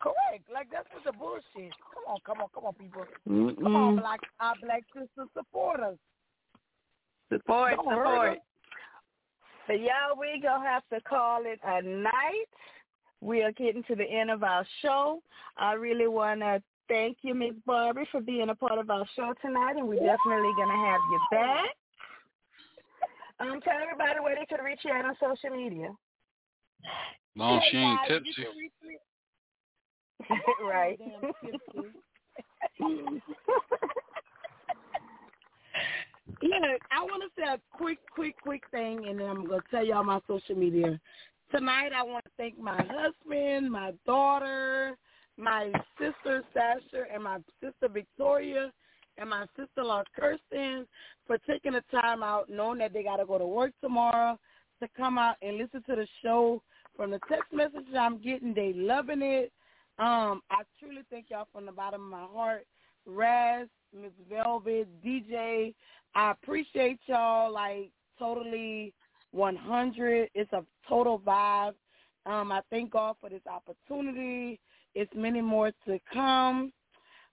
Correct. 0.00 0.44
Like 0.52 0.68
that's 0.70 0.86
what 0.92 1.04
the 1.04 1.18
bullshit. 1.18 1.72
Come 1.92 2.04
on, 2.06 2.18
come 2.24 2.40
on, 2.40 2.48
come 2.54 2.64
on, 2.66 2.74
people. 2.74 3.04
Come 3.26 3.74
on, 3.74 3.96
black 3.96 4.20
our 4.38 4.54
black 4.62 4.84
sisters 4.94 5.28
support 5.36 5.80
us. 5.80 5.96
Support, 7.32 7.76
Don't 7.76 7.84
support. 7.84 8.30
us. 8.30 8.36
So 9.66 9.72
y'all, 9.72 10.18
we 10.18 10.40
gonna 10.40 10.64
have 10.64 10.84
to 10.92 11.00
call 11.00 11.42
it 11.44 11.58
a 11.64 11.82
night. 11.82 12.46
We 13.20 13.42
are 13.42 13.52
getting 13.52 13.82
to 13.84 13.96
the 13.96 14.04
end 14.04 14.30
of 14.30 14.44
our 14.44 14.64
show. 14.82 15.20
I 15.56 15.72
really 15.72 16.08
wanna 16.08 16.62
thank 16.88 17.18
you, 17.22 17.34
Miss 17.34 17.54
Barbie, 17.66 18.06
for 18.10 18.20
being 18.20 18.48
a 18.50 18.54
part 18.54 18.78
of 18.78 18.90
our 18.90 19.06
show 19.16 19.32
tonight, 19.42 19.76
and 19.76 19.88
we're 19.88 19.96
definitely 19.96 20.52
gonna 20.56 20.76
have 20.86 21.00
you 21.10 21.20
back. 21.30 21.70
Um, 23.40 23.60
tell 23.62 23.74
everybody 23.82 24.20
where 24.20 24.36
they 24.36 24.46
could 24.46 24.62
reach 24.62 24.80
you 24.84 24.92
at 24.92 25.04
on 25.04 25.16
social 25.20 25.50
media. 25.56 25.88
Long 27.36 27.60
Hey, 27.60 27.68
she 27.70 27.76
ain't 27.78 28.00
guys, 28.00 28.10
you 28.10 28.32
tipsy. 28.34 28.42
can 28.44 28.56
reach 28.58 28.72
me- 28.82 28.98
right. 30.68 30.98
Damn. 30.98 31.22
Look, 36.42 36.80
I 36.90 37.02
want 37.02 37.22
to 37.22 37.28
say 37.40 37.46
a 37.48 37.60
quick, 37.76 37.98
quick, 38.14 38.34
quick 38.42 38.62
thing, 38.70 39.06
and 39.08 39.18
then 39.18 39.28
I'm 39.28 39.46
going 39.46 39.60
to 39.60 39.66
tell 39.70 39.84
y'all 39.84 40.04
my 40.04 40.20
social 40.26 40.56
media. 40.56 41.00
Tonight, 41.50 41.90
I 41.94 42.02
want 42.02 42.24
to 42.24 42.30
thank 42.36 42.58
my 42.58 42.84
husband, 42.90 43.70
my 43.70 43.92
daughter, 44.06 44.96
my 45.42 45.72
sister 45.98 46.42
Sasha, 46.54 47.04
and 47.12 47.24
my 47.24 47.38
sister 47.60 47.88
Victoria, 47.92 48.72
and 49.18 49.28
my 49.28 49.44
sister-in-law 49.56 50.04
Kirsten 50.18 50.86
for 51.26 51.38
taking 51.38 51.72
the 51.72 51.82
time 51.90 52.22
out, 52.22 52.48
knowing 52.48 52.78
that 52.78 52.92
they 52.92 53.02
got 53.02 53.16
to 53.16 53.26
go 53.26 53.38
to 53.38 53.46
work 53.46 53.72
tomorrow, 53.80 54.38
to 54.80 54.88
come 54.96 55.18
out 55.18 55.36
and 55.42 55.58
listen 55.58 55.82
to 55.88 55.96
the 55.96 56.06
show. 56.22 56.62
From 56.96 57.10
the 57.10 57.20
text 57.28 57.52
messages 57.52 57.94
I'm 57.98 58.18
getting, 58.18 58.54
they 58.54 58.72
loving 58.74 59.22
it. 59.22 59.52
Um, 59.98 60.42
I 60.50 60.62
truly 60.78 61.02
thank 61.10 61.26
y'all 61.30 61.48
from 61.52 61.66
the 61.66 61.72
bottom 61.72 62.02
of 62.02 62.10
my 62.10 62.26
heart. 62.32 62.66
Raz, 63.06 63.66
Miss 63.94 64.12
Velvet, 64.30 64.88
DJ, 65.04 65.74
I 66.14 66.30
appreciate 66.30 67.00
y'all 67.06 67.52
like 67.52 67.90
totally 68.18 68.92
100. 69.32 70.30
It's 70.34 70.52
a 70.52 70.64
total 70.88 71.18
vibe. 71.18 71.74
Um, 72.26 72.52
I 72.52 72.60
thank 72.70 72.92
God 72.92 73.16
for 73.20 73.28
this 73.28 73.42
opportunity. 73.50 74.60
It's 74.94 75.12
many 75.14 75.40
more 75.40 75.72
to 75.86 75.98
come. 76.12 76.72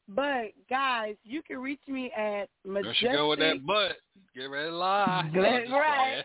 But 0.07 0.53
guys, 0.69 1.15
you 1.23 1.43
can 1.43 1.59
reach 1.59 1.81
me 1.87 2.11
at 2.17 2.49
There 2.65 2.73
Majestic. 2.73 2.95
she 2.97 3.07
go 3.15 3.29
with 3.29 3.39
that 3.39 3.65
butt. 3.65 3.97
Get 4.35 4.45
ready 4.45 4.69
to 4.69 4.75
lie. 4.75 5.29
That's 5.33 5.69
right. 5.69 6.23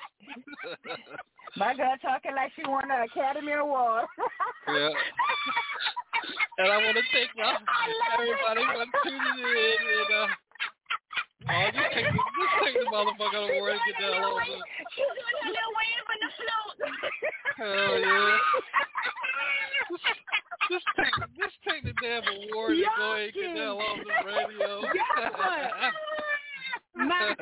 My 1.57 1.75
girl 1.75 1.95
talking 2.01 2.35
like 2.35 2.53
she 2.57 2.63
won 2.67 2.91
an 2.91 3.03
Academy 3.03 3.53
Award. 3.53 4.07
yeah. 4.69 4.89
And 6.59 6.69
I 6.73 6.79
want 6.79 6.97
to 6.97 7.03
thank 7.13 7.31
y'all, 7.37 7.59
everybody 8.19 8.65
for 8.73 8.87
tuning 9.05 9.39
in. 9.39 9.79
And, 9.85 10.11
uh, 10.15 10.27
oh, 11.51 11.67
just 11.75 11.91
take, 11.95 12.07
the, 12.07 12.13
just 12.15 12.55
take 12.65 12.75
the 12.81 12.89
motherfucker 12.91 13.43
award 13.55 13.73
and 13.73 13.83
get 13.87 13.97
the 14.01 14.07
hell 14.17 14.33
over. 14.33 14.43
She's 14.43 15.13
doing 15.15 15.45
a 15.45 15.49
little 15.51 15.75
wave 15.77 16.09
in 16.15 16.19
the 16.25 16.31
float. 16.41 16.75
Hell 17.59 17.95
yeah. 18.01 18.39
Just, 20.71 20.87
take, 20.97 21.15
just 21.39 21.57
take 21.69 21.83
the 21.85 21.93
damn 22.03 22.23
award 22.23 22.73
and 22.73 22.87
go 22.97 23.13
ahead 23.13 23.25
and 23.25 23.35
get 23.35 23.55
the 23.55 23.61
hell 23.61 23.79
off 23.79 23.99
the 23.99 24.11
radio. 24.27 24.71
My, 26.97 27.35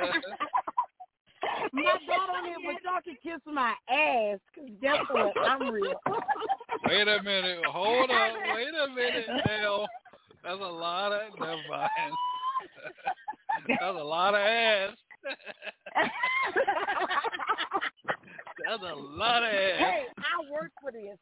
my 1.72 1.98
daughter 2.06 2.32
on 2.32 2.44
here, 2.44 2.56
but 2.64 2.82
y'all 2.82 3.02
can 3.04 3.16
kiss 3.22 3.40
my 3.46 3.74
ass. 3.88 4.38
Cause 4.54 4.70
guess 4.80 4.98
what? 5.10 5.32
I'm 5.46 5.70
real. 5.70 6.00
Wait 6.86 7.08
a 7.08 7.22
minute. 7.22 7.64
Hold 7.66 8.10
on. 8.10 8.30
Wait 8.54 8.74
a 8.74 8.88
minute 8.94 9.26
now. 9.46 9.86
That's 10.42 10.60
a 10.60 10.64
lot 10.64 11.12
of 11.12 11.38
never 11.38 11.56
mind. 11.70 12.14
That's 13.68 13.96
a 13.96 14.04
lot 14.04 14.34
of 14.34 14.40
ass. 14.40 14.96
That's 18.64 18.82
a 18.82 18.94
lot 18.94 19.42
of 19.42 19.48
ass. 19.48 19.78
Hey, 19.78 20.06
I 20.18 20.50
work 20.50 20.72
for 20.80 20.90
this. 20.90 21.18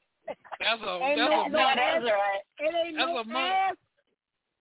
That's 0.61 0.83
a 0.83 0.93
Ain't 1.03 1.19
that's 1.19 1.31
no, 1.31 1.45
a 1.45 1.49
no 1.49 1.59
month. 1.59 1.79
ass. 1.79 2.03
It 2.59 2.75
ain't 2.87 2.97
That's 2.97 3.09
no 3.09 3.19
a 3.19 3.25
month. 3.25 3.53
ass. 3.53 3.77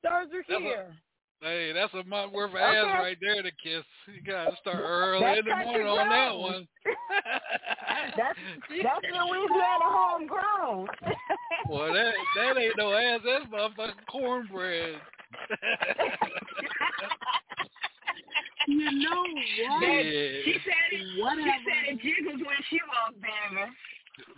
Surgery 0.04 0.44
That's 0.48 0.60
a- 0.60 0.64
here. 0.64 0.96
Hey, 1.41 1.72
that's 1.72 1.94
a 1.94 2.04
month 2.04 2.34
worth 2.34 2.50
of 2.52 2.56
Okay. 2.58 2.66
ass 2.66 3.00
right 3.02 3.18
there 3.22 3.41
to 3.41 3.52
kiss. 3.64 3.86
You 4.08 4.22
gotta 4.26 4.56
start 4.58 4.76
early 4.80 5.22
That's 5.24 5.40
in 5.40 5.46
the 5.46 5.56
morning 5.56 5.88
on 5.88 6.10
that 6.10 6.36
one. 6.38 6.68
That's 8.18 8.38
that's 8.84 9.06
Louisiana 9.08 9.88
homegrown. 9.88 10.88
Boy, 11.68 11.94
that 11.94 12.14
that 12.36 12.58
ain't 12.58 12.76
no 12.78 12.91
ass. 12.94 13.22
That's 13.24 13.46
motherfucking 13.46 14.06
cornbread. 14.12 14.96
You 18.68 18.91
know 18.91 19.22
what? 19.24 19.82
Yeah. 19.82 20.46
She 20.46 20.54
said 20.64 20.90
it. 20.91 21.24
Whatever. 21.24 21.41
She 21.41 21.64
said 21.66 21.84
it 21.90 22.02
jiggles 22.02 22.41
when 22.46 22.58
she 22.70 22.78
walked, 22.86 23.18
baby. 23.22 23.66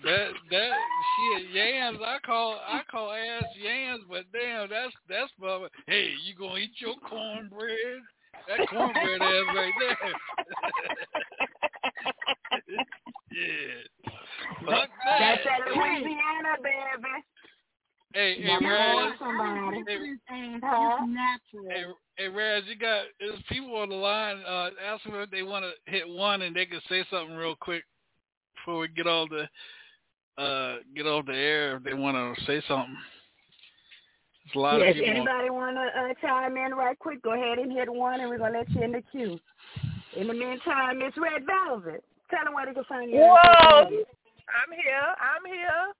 That 0.03 0.30
that 0.49 0.72
shit 1.16 1.49
yams. 1.52 1.99
I 2.06 2.18
call 2.26 2.60
I 2.66 2.82
call 2.90 3.12
ass 3.12 3.44
yams, 3.62 4.03
but 4.10 4.24
damn, 4.34 4.70
that's 4.70 4.94
that's 5.08 5.32
mother. 5.40 5.70
Hey, 5.88 6.12
you 6.26 6.34
gonna 6.36 6.58
eat 6.58 6.72
your 6.78 6.95
cornbread? 7.08 8.02
That 8.48 8.68
cornbread 8.68 9.22
ass 9.22 9.45
right 9.56 9.74
there. 9.80 9.98
yeah. 13.32 14.12
Fuck 14.66 14.90
that. 15.06 15.20
That's 15.20 15.44
that 15.45 15.60
Louisiana, 15.68 16.58
baby. 16.64 17.24
Hey, 18.14 18.41
hey, 18.41 18.58
Raz. 18.62 19.14
somebody. 19.20 19.84
Hey, 19.88 19.98
Huh? 20.64 20.98
Hey, 21.70 21.84
hey, 22.18 22.28
Raz, 22.28 22.64
you 22.68 22.76
got 22.76 23.06
there's 23.20 23.40
people 23.48 23.76
on 23.78 23.90
the 23.90 23.95
line. 23.95 24.41
Uh, 24.45 24.72
ask 24.86 25.03
them 25.03 25.16
if 25.16 25.32
they 25.32 25.44
want 25.44 25.64
to 25.64 25.91
hit 25.91 26.08
one, 26.08 26.41
and 26.41 26.56
they 26.56 26.66
can 26.66 26.82
say 26.90 27.06
something 27.10 27.36
real 27.36 27.56
quick 27.56 27.84
before 28.66 28.80
we 28.80 28.88
get 28.88 29.08
off 29.08 29.30
the 29.30 30.42
uh 30.42 30.78
get 30.96 31.06
off 31.06 31.26
the 31.26 31.36
air. 31.36 31.78
If 31.78 31.84
they 31.84 31.94
want 31.94 32.16
to 32.16 32.46
say 32.46 32.62
something. 32.68 32.96
There's 34.46 34.56
a 34.56 34.60
lot 34.60 34.80
yes, 34.80 34.90
of 34.90 34.96
people. 34.96 35.10
on- 35.10 35.16
anybody 35.18 35.50
want 35.50 35.76
to 35.78 36.02
uh, 36.02 36.14
chime 36.22 36.58
in 36.58 36.74
right 36.74 36.98
quick? 36.98 37.22
Go 37.22 37.34
ahead 37.34 37.60
and 37.60 37.72
hit 37.72 37.92
one, 37.92 38.20
and 38.20 38.30
we're 38.30 38.38
going 38.38 38.54
to 38.54 38.60
let 38.60 38.70
you 38.72 38.84
in 38.84 38.92
the 38.92 39.04
queue. 39.12 39.40
In 40.18 40.28
the 40.28 40.34
meantime, 40.34 41.02
it's 41.02 41.16
Red 41.18 41.46
Velvet, 41.46 42.04
tell 42.30 42.44
them 42.44 42.54
where 42.54 42.66
they 42.66 42.74
can 42.74 42.84
find 42.86 43.12
you. 43.12 43.18
Whoa. 43.18 43.38
I'm 43.38 44.72
here. 44.72 45.16
I'm 45.22 45.46
here. 45.46 45.94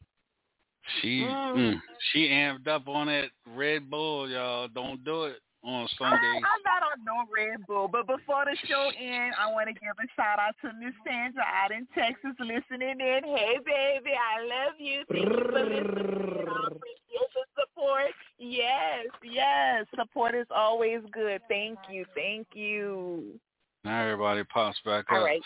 She 1.02 1.22
Mm. 1.22 1.56
mm, 1.56 1.82
she 2.12 2.28
amped 2.28 2.68
up 2.68 2.88
on 2.88 3.08
that 3.08 3.30
Red 3.46 3.90
Bull, 3.90 4.28
y'all. 4.28 4.68
Don't 4.68 5.04
do 5.06 5.26
it 5.26 5.40
on 5.64 5.88
Sundays. 5.98 6.42
I'm 6.44 6.64
not 6.66 6.82
on 6.92 7.06
no 7.06 7.24
Red 7.34 7.66
Bull, 7.68 7.88
but 7.88 8.08
before 8.08 8.46
the 8.46 8.58
show 8.68 8.92
ends, 9.00 9.36
I 9.40 9.52
want 9.52 9.68
to 9.68 9.74
give 9.74 9.92
a 9.98 10.08
shout 10.16 10.40
out 10.40 10.56
to 10.62 10.72
Miss 10.84 10.94
Sandra 11.06 11.44
out 11.44 11.72
in 11.72 11.88
Texas 11.94 12.32
listening 12.40 13.00
in. 13.00 13.22
Hey, 13.24 13.58
baby, 13.66 14.12
I 14.18 14.42
love 14.42 14.74
you. 14.80 15.04
Thank 15.12 15.24
you 15.24 15.30
for 15.30 15.64
listening. 15.64 16.48
I 16.50 16.68
appreciate 16.68 17.30
your 17.36 17.46
support. 17.60 18.12
Yes, 18.40 19.06
yes. 19.24 19.86
Support 19.96 20.36
is 20.36 20.48
always 20.56 21.02
good. 21.12 21.42
Thank 21.48 21.78
you. 21.90 22.06
Thank 22.16 22.48
you. 22.54 23.40
Now 23.84 24.04
everybody 24.04 24.44
pops 24.46 24.80
back 24.84 25.06
All 25.12 25.20
up. 25.20 25.26
right. 25.26 25.42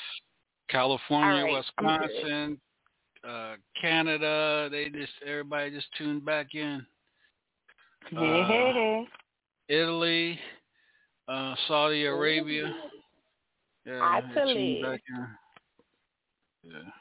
California, 0.69 1.43
All 1.45 1.53
right, 1.53 1.63
Wisconsin, 1.79 2.59
uh, 3.27 3.55
Canada. 3.79 4.67
They 4.71 4.89
just 4.89 5.11
everybody 5.25 5.71
just 5.71 5.87
tuned 5.97 6.25
back 6.25 6.55
in. 6.55 6.85
Hey, 8.09 8.15
hey, 8.17 8.41
Uh, 8.41 8.73
hey. 8.73 9.07
Italy, 9.67 10.39
uh, 11.27 11.55
Saudi 11.67 12.05
Arabia. 12.05 12.73
Yeah, 13.85 14.21
they 14.21 14.33
tuned 14.33 14.49
Italy. 14.49 14.81
back 14.81 15.01
in. 15.09 15.27
Yeah. 16.71 16.91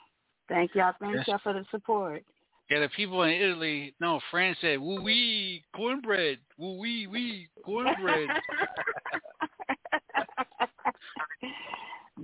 Thank 0.49 0.75
y'all. 0.75 0.93
Thank 1.01 1.17
Yes. 1.17 1.29
y'all 1.29 1.39
for 1.43 1.53
the 1.55 1.65
support. 1.71 2.23
Yeah, 2.71 2.81
the 2.81 2.89
people 2.91 3.23
in 3.23 3.31
Italy, 3.31 3.95
no, 4.01 4.21
France 4.31 4.59
said, 4.61 4.81
woo 4.81 5.03
wee, 5.03 5.63
cornbread, 5.77 6.39
woo 6.57 6.79
wee 6.79 7.07
wee, 7.07 7.49
cornbread. 7.63 8.29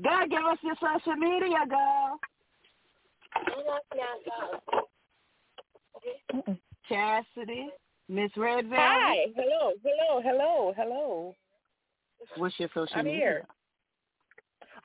God, 0.03 0.31
give 0.31 0.45
us 0.45 0.59
your 0.63 0.77
social 0.77 1.17
media, 1.17 1.67
girl. 1.69 2.19
Chastity, 6.89 7.69
Miss 8.11 8.31
Red 8.37 8.65
Velvet. 8.65 8.77
Hi. 8.77 9.17
Hello. 9.37 9.73
Hello. 9.85 10.21
Hello. 10.25 10.75
Hello. 10.77 11.37
What's 12.37 12.59
your 12.59 12.69
social 12.75 12.89
I'm 12.97 13.05
media? 13.05 13.21
here. 13.21 13.47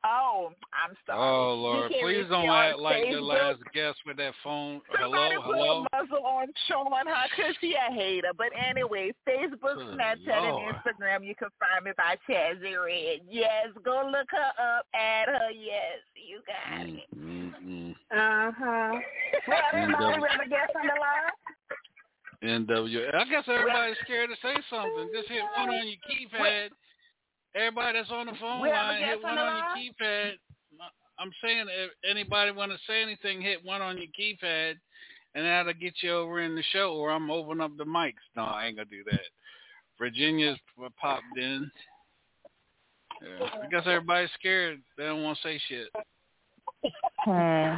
Oh, 0.05 0.51
I'm 0.71 0.95
sorry. 1.07 1.19
Oh 1.19 1.55
Lord, 1.55 1.91
please 1.99 2.25
don't 2.29 2.47
act 2.47 2.77
like 2.77 3.03
the 3.09 3.19
last 3.19 3.57
guest 3.73 3.97
with 4.05 4.17
that 4.17 4.33
phone. 4.43 4.79
Somebody 5.01 5.33
Hello, 5.33 5.41
put 5.41 5.55
hello. 5.57 5.85
a 5.91 5.97
muzzle 5.97 6.23
on 6.23 6.47
Sean 6.67 6.91
her 7.07 7.25
because 7.35 7.55
she 7.59 7.73
a 7.73 7.91
hater. 7.91 8.29
But 8.37 8.49
anyway, 8.53 9.11
Facebook, 9.27 9.77
Good 9.77 9.97
Snapchat, 9.97 10.41
Lord. 10.43 10.75
and 10.75 10.75
Instagram, 10.75 11.25
you 11.25 11.33
can 11.33 11.49
find 11.59 11.85
me 11.85 11.91
by 11.97 12.17
Chazzy 12.29 12.77
Red. 12.77 13.21
Yes, 13.27 13.69
go 13.83 14.03
look 14.05 14.27
her 14.29 14.77
up, 14.77 14.85
add 14.93 15.29
her. 15.29 15.49
Yes, 15.49 16.05
you 16.13 16.41
got 16.45 16.85
it. 16.87 17.09
Mm-hmm. 17.17 17.91
Uh 18.11 18.51
huh. 18.55 18.99
Well, 19.47 19.61
everybody, 19.73 20.21
we 20.21 20.27
have 20.29 20.45
a 20.45 20.49
guest 20.49 20.71
on 20.75 20.85
the 20.85 20.93
line. 21.01 21.31
NW. 22.43 23.15
I 23.15 23.23
guess 23.25 23.43
everybody's 23.47 23.97
scared 24.03 24.29
to 24.29 24.35
say 24.41 24.55
something. 24.69 25.09
Just 25.13 25.29
hit 25.29 25.41
one 25.57 25.69
on 25.69 25.87
your 25.87 25.97
keypad. 26.09 26.69
Everybody 27.55 27.99
that's 27.99 28.11
on 28.11 28.25
the 28.27 28.33
phone 28.39 28.61
We 28.61 28.69
line, 28.69 29.01
hit 29.01 29.15
guest 29.15 29.25
on 29.25 29.35
one 29.35 29.37
on 29.37 29.55
your 29.55 29.65
line? 29.65 29.93
keypad. 30.01 30.31
I'm 31.17 31.31
saying 31.43 31.65
if 31.69 31.91
anybody 32.09 32.51
want 32.51 32.71
to 32.73 32.77
say 32.87 33.01
anything, 33.01 33.41
hit 33.41 33.63
one 33.63 33.81
on 33.81 33.97
your 33.97 34.07
keypad, 34.07 34.73
and 35.33 35.45
that'll 35.45 35.73
get 35.73 35.93
you 36.01 36.11
over 36.13 36.41
in 36.41 36.55
the 36.55 36.63
show. 36.73 36.93
Or 36.95 37.11
I'm 37.11 37.31
opening 37.31 37.61
up 37.61 37.77
the 37.77 37.85
mics. 37.85 38.13
No, 38.35 38.43
I 38.43 38.65
ain't 38.65 38.75
gonna 38.75 38.89
do 38.89 39.03
that. 39.09 39.21
Virginia's 39.97 40.57
popped 40.99 41.23
in. 41.37 41.71
Yeah. 43.21 43.47
I 43.63 43.67
guess 43.67 43.83
everybody's 43.85 44.29
scared. 44.37 44.81
They 44.97 45.05
don't 45.05 45.23
want 45.23 45.37
to 45.41 45.47
say 45.47 45.61
shit. 45.69 45.87
Hmm. 47.19 47.77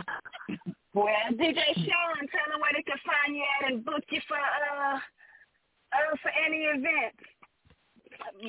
Well, 0.97 1.29
DJ 1.37 1.61
Sean, 1.75 2.25
tell 2.33 2.47
them 2.49 2.59
where 2.61 2.73
they 2.73 2.81
can 2.83 2.97
find 3.05 3.35
you 3.35 3.43
at 3.61 3.71
and 3.71 3.85
book 3.85 4.03
you 4.09 4.19
for 4.27 4.37
uh 4.37 4.95
uh 4.97 6.15
for 6.21 6.31
any 6.45 6.63
event. 6.63 7.13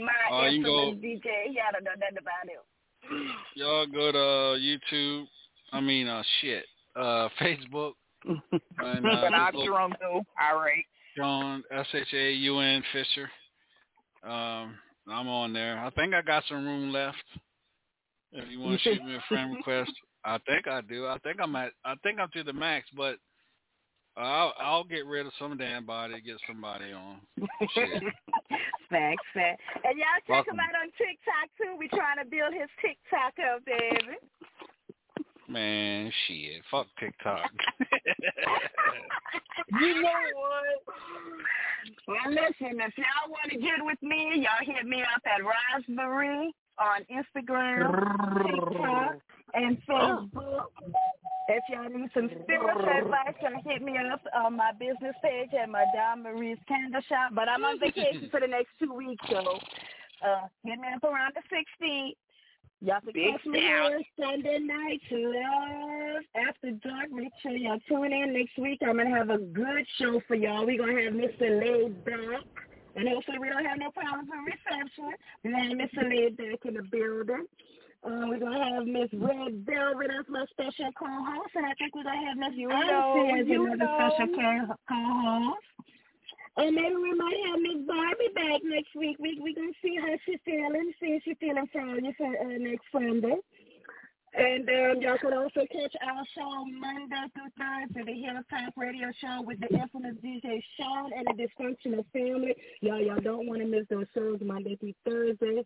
My 0.02 0.12
Oh, 0.30 0.44
you 0.46 0.62
can 0.62 0.62
go- 0.64 0.88
infamous 0.88 1.04
DJ, 1.04 1.52
he 1.52 1.58
ought 1.60 1.76
to 1.78 1.84
know 1.84 1.90
nothing 2.00 2.18
about 2.18 2.46
it. 2.46 3.34
Y'all 3.54 3.86
go 3.86 4.12
to 4.12 4.18
uh, 4.18 4.56
YouTube. 4.58 5.26
I 5.72 5.80
mean, 5.80 6.08
uh, 6.08 6.22
shit. 6.40 6.64
Uh, 6.96 7.28
Facebook. 7.40 7.92
And, 8.24 9.06
uh, 9.06 9.28
Not 9.28 9.52
just 9.52 9.56
look- 9.56 9.66
drunk 9.66 9.94
though. 10.00 10.22
All 10.40 10.58
right. 10.58 10.84
Sean 11.16 11.62
S 11.70 11.86
H 11.92 12.06
A 12.14 12.32
U 12.32 12.58
N 12.60 12.82
Fisher. 12.92 13.30
Um, 14.24 14.74
I'm 15.10 15.28
on 15.28 15.52
there. 15.52 15.78
I 15.78 15.90
think 15.90 16.14
I 16.14 16.22
got 16.22 16.44
some 16.48 16.64
room 16.64 16.92
left. 16.92 17.16
If 18.32 18.50
you 18.50 18.60
want 18.60 18.80
to 18.80 18.84
shoot 18.94 19.04
me 19.04 19.14
a 19.16 19.24
friend 19.28 19.54
request, 19.56 19.92
I 20.28 20.38
think 20.46 20.68
I 20.68 20.82
do. 20.82 21.06
I 21.06 21.16
think 21.18 21.38
I'm 21.40 21.56
at. 21.56 21.72
I 21.86 21.94
think 22.02 22.18
I'm 22.20 22.28
to 22.34 22.42
the 22.42 22.52
max, 22.52 22.86
but 22.94 23.16
I'll 24.14 24.52
I'll 24.60 24.84
get 24.84 25.06
rid 25.06 25.24
of 25.24 25.32
some 25.38 25.56
damn 25.56 25.86
body 25.86 26.20
get 26.20 26.36
somebody 26.46 26.92
on. 26.92 27.20
Facts, 28.90 29.22
facts. 29.34 29.62
And 29.84 29.98
y'all 29.98 30.20
check 30.26 30.46
Welcome. 30.46 30.54
him 30.54 30.60
out 30.60 30.80
on 30.80 30.88
TikTok 30.96 31.48
too. 31.60 31.76
We 31.78 31.88
trying 31.88 32.16
to 32.18 32.24
build 32.24 32.54
his 32.54 32.70
TikTok 32.80 33.34
up, 33.52 33.62
baby. 33.66 34.16
Man, 35.46 36.10
shit. 36.26 36.62
Fuck 36.70 36.86
TikTok. 36.98 37.50
You 39.80 40.00
know 40.00 40.08
what? 40.34 40.96
Well, 42.06 42.30
listen, 42.30 42.80
if 42.80 42.96
y'all 42.96 43.28
want 43.28 43.50
to 43.50 43.58
get 43.58 43.84
with 43.84 44.00
me, 44.02 44.32
y'all 44.36 44.64
hit 44.64 44.86
me 44.86 45.02
up 45.02 45.20
at 45.26 45.42
Raspberry 45.44 46.54
on 46.80 47.04
Instagram, 47.10 47.92
TikTok, 48.46 49.16
and 49.54 49.78
Facebook. 49.88 50.66
If 51.50 51.64
y'all 51.70 51.88
need 51.88 52.10
some 52.12 52.28
spiritual 52.42 52.88
advice, 52.88 53.34
y'all 53.40 53.62
hit 53.64 53.80
me 53.80 53.96
up 54.12 54.20
on 54.34 54.56
my 54.56 54.72
business 54.78 55.14
page 55.22 55.48
at 55.60 55.70
Madame 55.70 56.22
Marie's 56.22 56.58
Candle 56.68 57.00
Shop. 57.08 57.32
But 57.34 57.48
I'm 57.48 57.64
on 57.64 57.80
vacation 57.80 58.28
for 58.30 58.40
the 58.40 58.46
next 58.46 58.68
two 58.78 58.92
weeks, 58.92 59.24
so 59.30 59.38
uh, 59.38 60.46
hit 60.62 60.78
me 60.78 60.88
up 60.94 61.04
around 61.04 61.32
the 61.34 61.42
16th. 61.86 62.12
Y'all 62.80 63.00
can 63.00 63.12
Big 63.12 63.32
catch 63.32 63.46
me 63.46 63.58
here 63.58 64.00
Sunday 64.20 64.58
night 64.60 65.00
love 65.10 66.22
after 66.48 66.70
dark. 66.70 67.10
Make 67.10 67.32
sure 67.42 67.50
y'all 67.50 67.80
tune 67.88 68.12
in 68.12 68.32
next 68.32 68.56
week. 68.56 68.78
I'm 68.82 68.98
gonna 68.98 69.10
have 69.10 69.30
a 69.30 69.38
good 69.38 69.84
show 69.98 70.20
for 70.28 70.36
y'all. 70.36 70.64
We're 70.64 70.78
gonna 70.78 71.02
have 71.02 71.12
Mr. 71.12 71.58
Laid 71.60 72.04
Back. 72.04 72.44
And 72.98 73.08
hopefully 73.08 73.38
we 73.38 73.48
don't 73.48 73.64
have 73.64 73.78
no 73.78 73.90
problems 73.92 74.26
with 74.26 74.58
reception. 74.58 75.14
We're 75.44 75.52
gonna 75.52 75.78
Mr. 75.78 76.02
Laid 76.02 76.36
Back 76.36 76.66
in 76.66 76.74
the 76.74 76.82
building. 76.82 77.46
Uh, 78.02 78.26
we're 78.26 78.42
gonna 78.42 78.74
have 78.74 78.86
Miss 78.86 79.06
Red 79.14 79.62
Velvet 79.62 80.10
as 80.10 80.26
my 80.26 80.44
special 80.50 80.90
co-host, 80.98 81.54
and 81.54 81.66
I 81.66 81.74
think 81.78 81.94
we're 81.94 82.02
gonna 82.02 82.26
have 82.26 82.36
Miss 82.36 82.58
know, 82.58 83.38
as 83.38 83.46
another 83.46 83.76
know. 83.76 84.10
special 84.10 84.34
co- 84.34 84.74
co-host. 84.90 85.66
And 86.58 86.74
maybe 86.74 86.96
we 86.96 87.14
might 87.14 87.38
have 87.46 87.60
Miss 87.62 87.86
Barbie 87.86 88.34
back 88.34 88.60
next 88.66 88.94
week. 88.96 89.16
We 89.20 89.38
we 89.38 89.54
gonna 89.54 89.78
see 89.80 89.94
how 89.94 90.18
she's 90.26 90.42
feeling, 90.44 90.92
see 90.98 91.14
if 91.14 91.22
she's 91.22 91.38
feeling 91.38 91.70
fine 91.72 92.02
for 92.18 92.26
uh, 92.26 92.58
next 92.58 92.86
Sunday. 92.90 93.38
And 94.34 94.68
um, 94.68 95.00
y'all 95.00 95.18
can 95.18 95.32
also 95.32 95.60
catch 95.72 95.94
our 96.06 96.24
show 96.36 96.64
Monday 96.66 97.24
through 97.32 97.50
Thursday, 97.56 98.12
the 98.12 98.20
Hilltop 98.20 98.74
Radio 98.76 99.08
Show 99.20 99.42
with 99.42 99.58
the 99.60 99.68
infamous 99.74 100.16
DJ 100.22 100.62
Sean 100.76 101.10
and 101.16 101.26
the 101.26 101.42
Dysfunctional 101.42 102.04
Family. 102.12 102.54
Y'all, 102.80 103.00
y'all 103.00 103.20
don't 103.20 103.46
want 103.46 103.62
to 103.62 103.66
miss 103.66 103.86
those 103.88 104.06
shows 104.14 104.38
Monday 104.44 104.76
through 104.76 104.92
Thursday. 105.04 105.64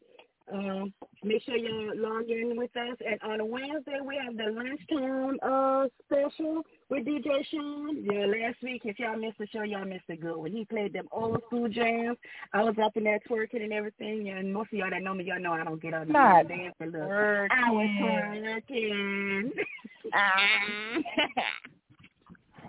Um, 0.53 0.93
make 1.23 1.43
sure 1.43 1.57
you 1.57 1.93
log 1.97 2.29
in 2.31 2.57
with 2.57 2.75
us. 2.77 2.97
And 3.07 3.21
on 3.23 3.51
Wednesday, 3.51 3.99
we 4.05 4.17
have 4.17 4.37
the 4.37 4.51
lunchtime 4.51 5.39
uh, 5.43 5.87
special 6.07 6.63
with 6.91 7.07
DJ 7.07 7.45
Sean. 7.51 8.05
Yeah, 8.05 8.27
last 8.27 8.63
week, 8.63 8.83
if 8.85 8.99
y'all 8.99 9.17
missed 9.17 9.39
the 9.39 9.47
show, 9.49 9.63
y'all 9.63 9.85
missed 9.85 10.05
a 10.11 10.17
good 10.17 10.37
one. 10.37 10.53
He 10.53 10.65
played 10.65 10.93
them 10.93 11.09
old 11.13 11.43
school 11.47 11.69
jams. 11.69 12.19
I 12.53 12.63
was 12.63 12.75
up 12.83 12.97
in 12.97 13.05
there 13.05 13.21
twerking 13.29 13.63
and 13.63 13.73
everything. 13.73 14.31
And 14.31 14.53
most 14.53 14.73
of 14.73 14.79
y'all 14.79 14.91
that 14.91 15.03
know 15.03 15.15
me, 15.15 15.25
y'all 15.25 15.41
know 15.41 15.53
I 15.53 15.65
don't 15.65 15.81
get 15.81 15.95
up 15.95 16.09
Not 16.09 16.49
dance 16.49 16.75
a 16.81 16.87
little. 16.87 17.09
working. 17.09 17.59
I 17.59 17.71
was 17.71 18.61
twerking. 18.73 19.51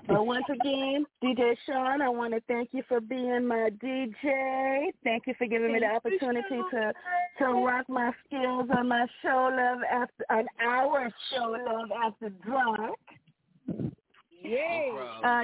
But 0.07 0.25
once 0.25 0.43
again, 0.49 1.05
DJ 1.23 1.55
Sean, 1.65 2.01
I 2.01 2.09
want 2.09 2.33
to 2.33 2.41
thank 2.47 2.69
you 2.73 2.83
for 2.89 2.99
being 2.99 3.47
my 3.47 3.69
DJ. 3.81 4.89
Thank 5.03 5.23
you 5.27 5.33
for 5.37 5.47
giving 5.47 5.71
me 5.71 5.79
the 5.79 5.85
opportunity 5.85 6.61
to 6.71 6.93
to 7.39 7.45
rock 7.45 7.85
my 7.89 8.11
skills 8.25 8.69
on 8.75 8.87
my 8.87 9.05
show 9.21 9.49
love 9.55 9.79
after 9.91 10.25
an 10.29 10.47
hour 10.63 11.11
show 11.31 11.55
love 11.65 11.89
after 12.05 12.29
dark. 12.45 12.99
Yay! 14.43 14.91
Uh, 15.23 15.43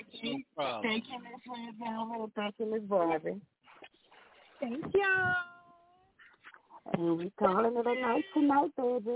No 0.57 0.82
thank 0.84 1.06
you, 1.10 1.20
Miss 1.24 1.41
Red 1.48 1.76
Velvet. 1.80 2.32
Thank 2.36 2.56
you, 2.60 2.66
Miss 2.72 2.84
Barbie. 2.84 3.41
Thank 4.60 4.86
you. 4.94 5.34
And 6.94 7.18
we 7.18 7.32
calling 7.40 7.78
it 7.78 7.88
a 7.88 8.02
night 8.02 8.26
tonight, 8.34 8.72
baby. 8.76 9.16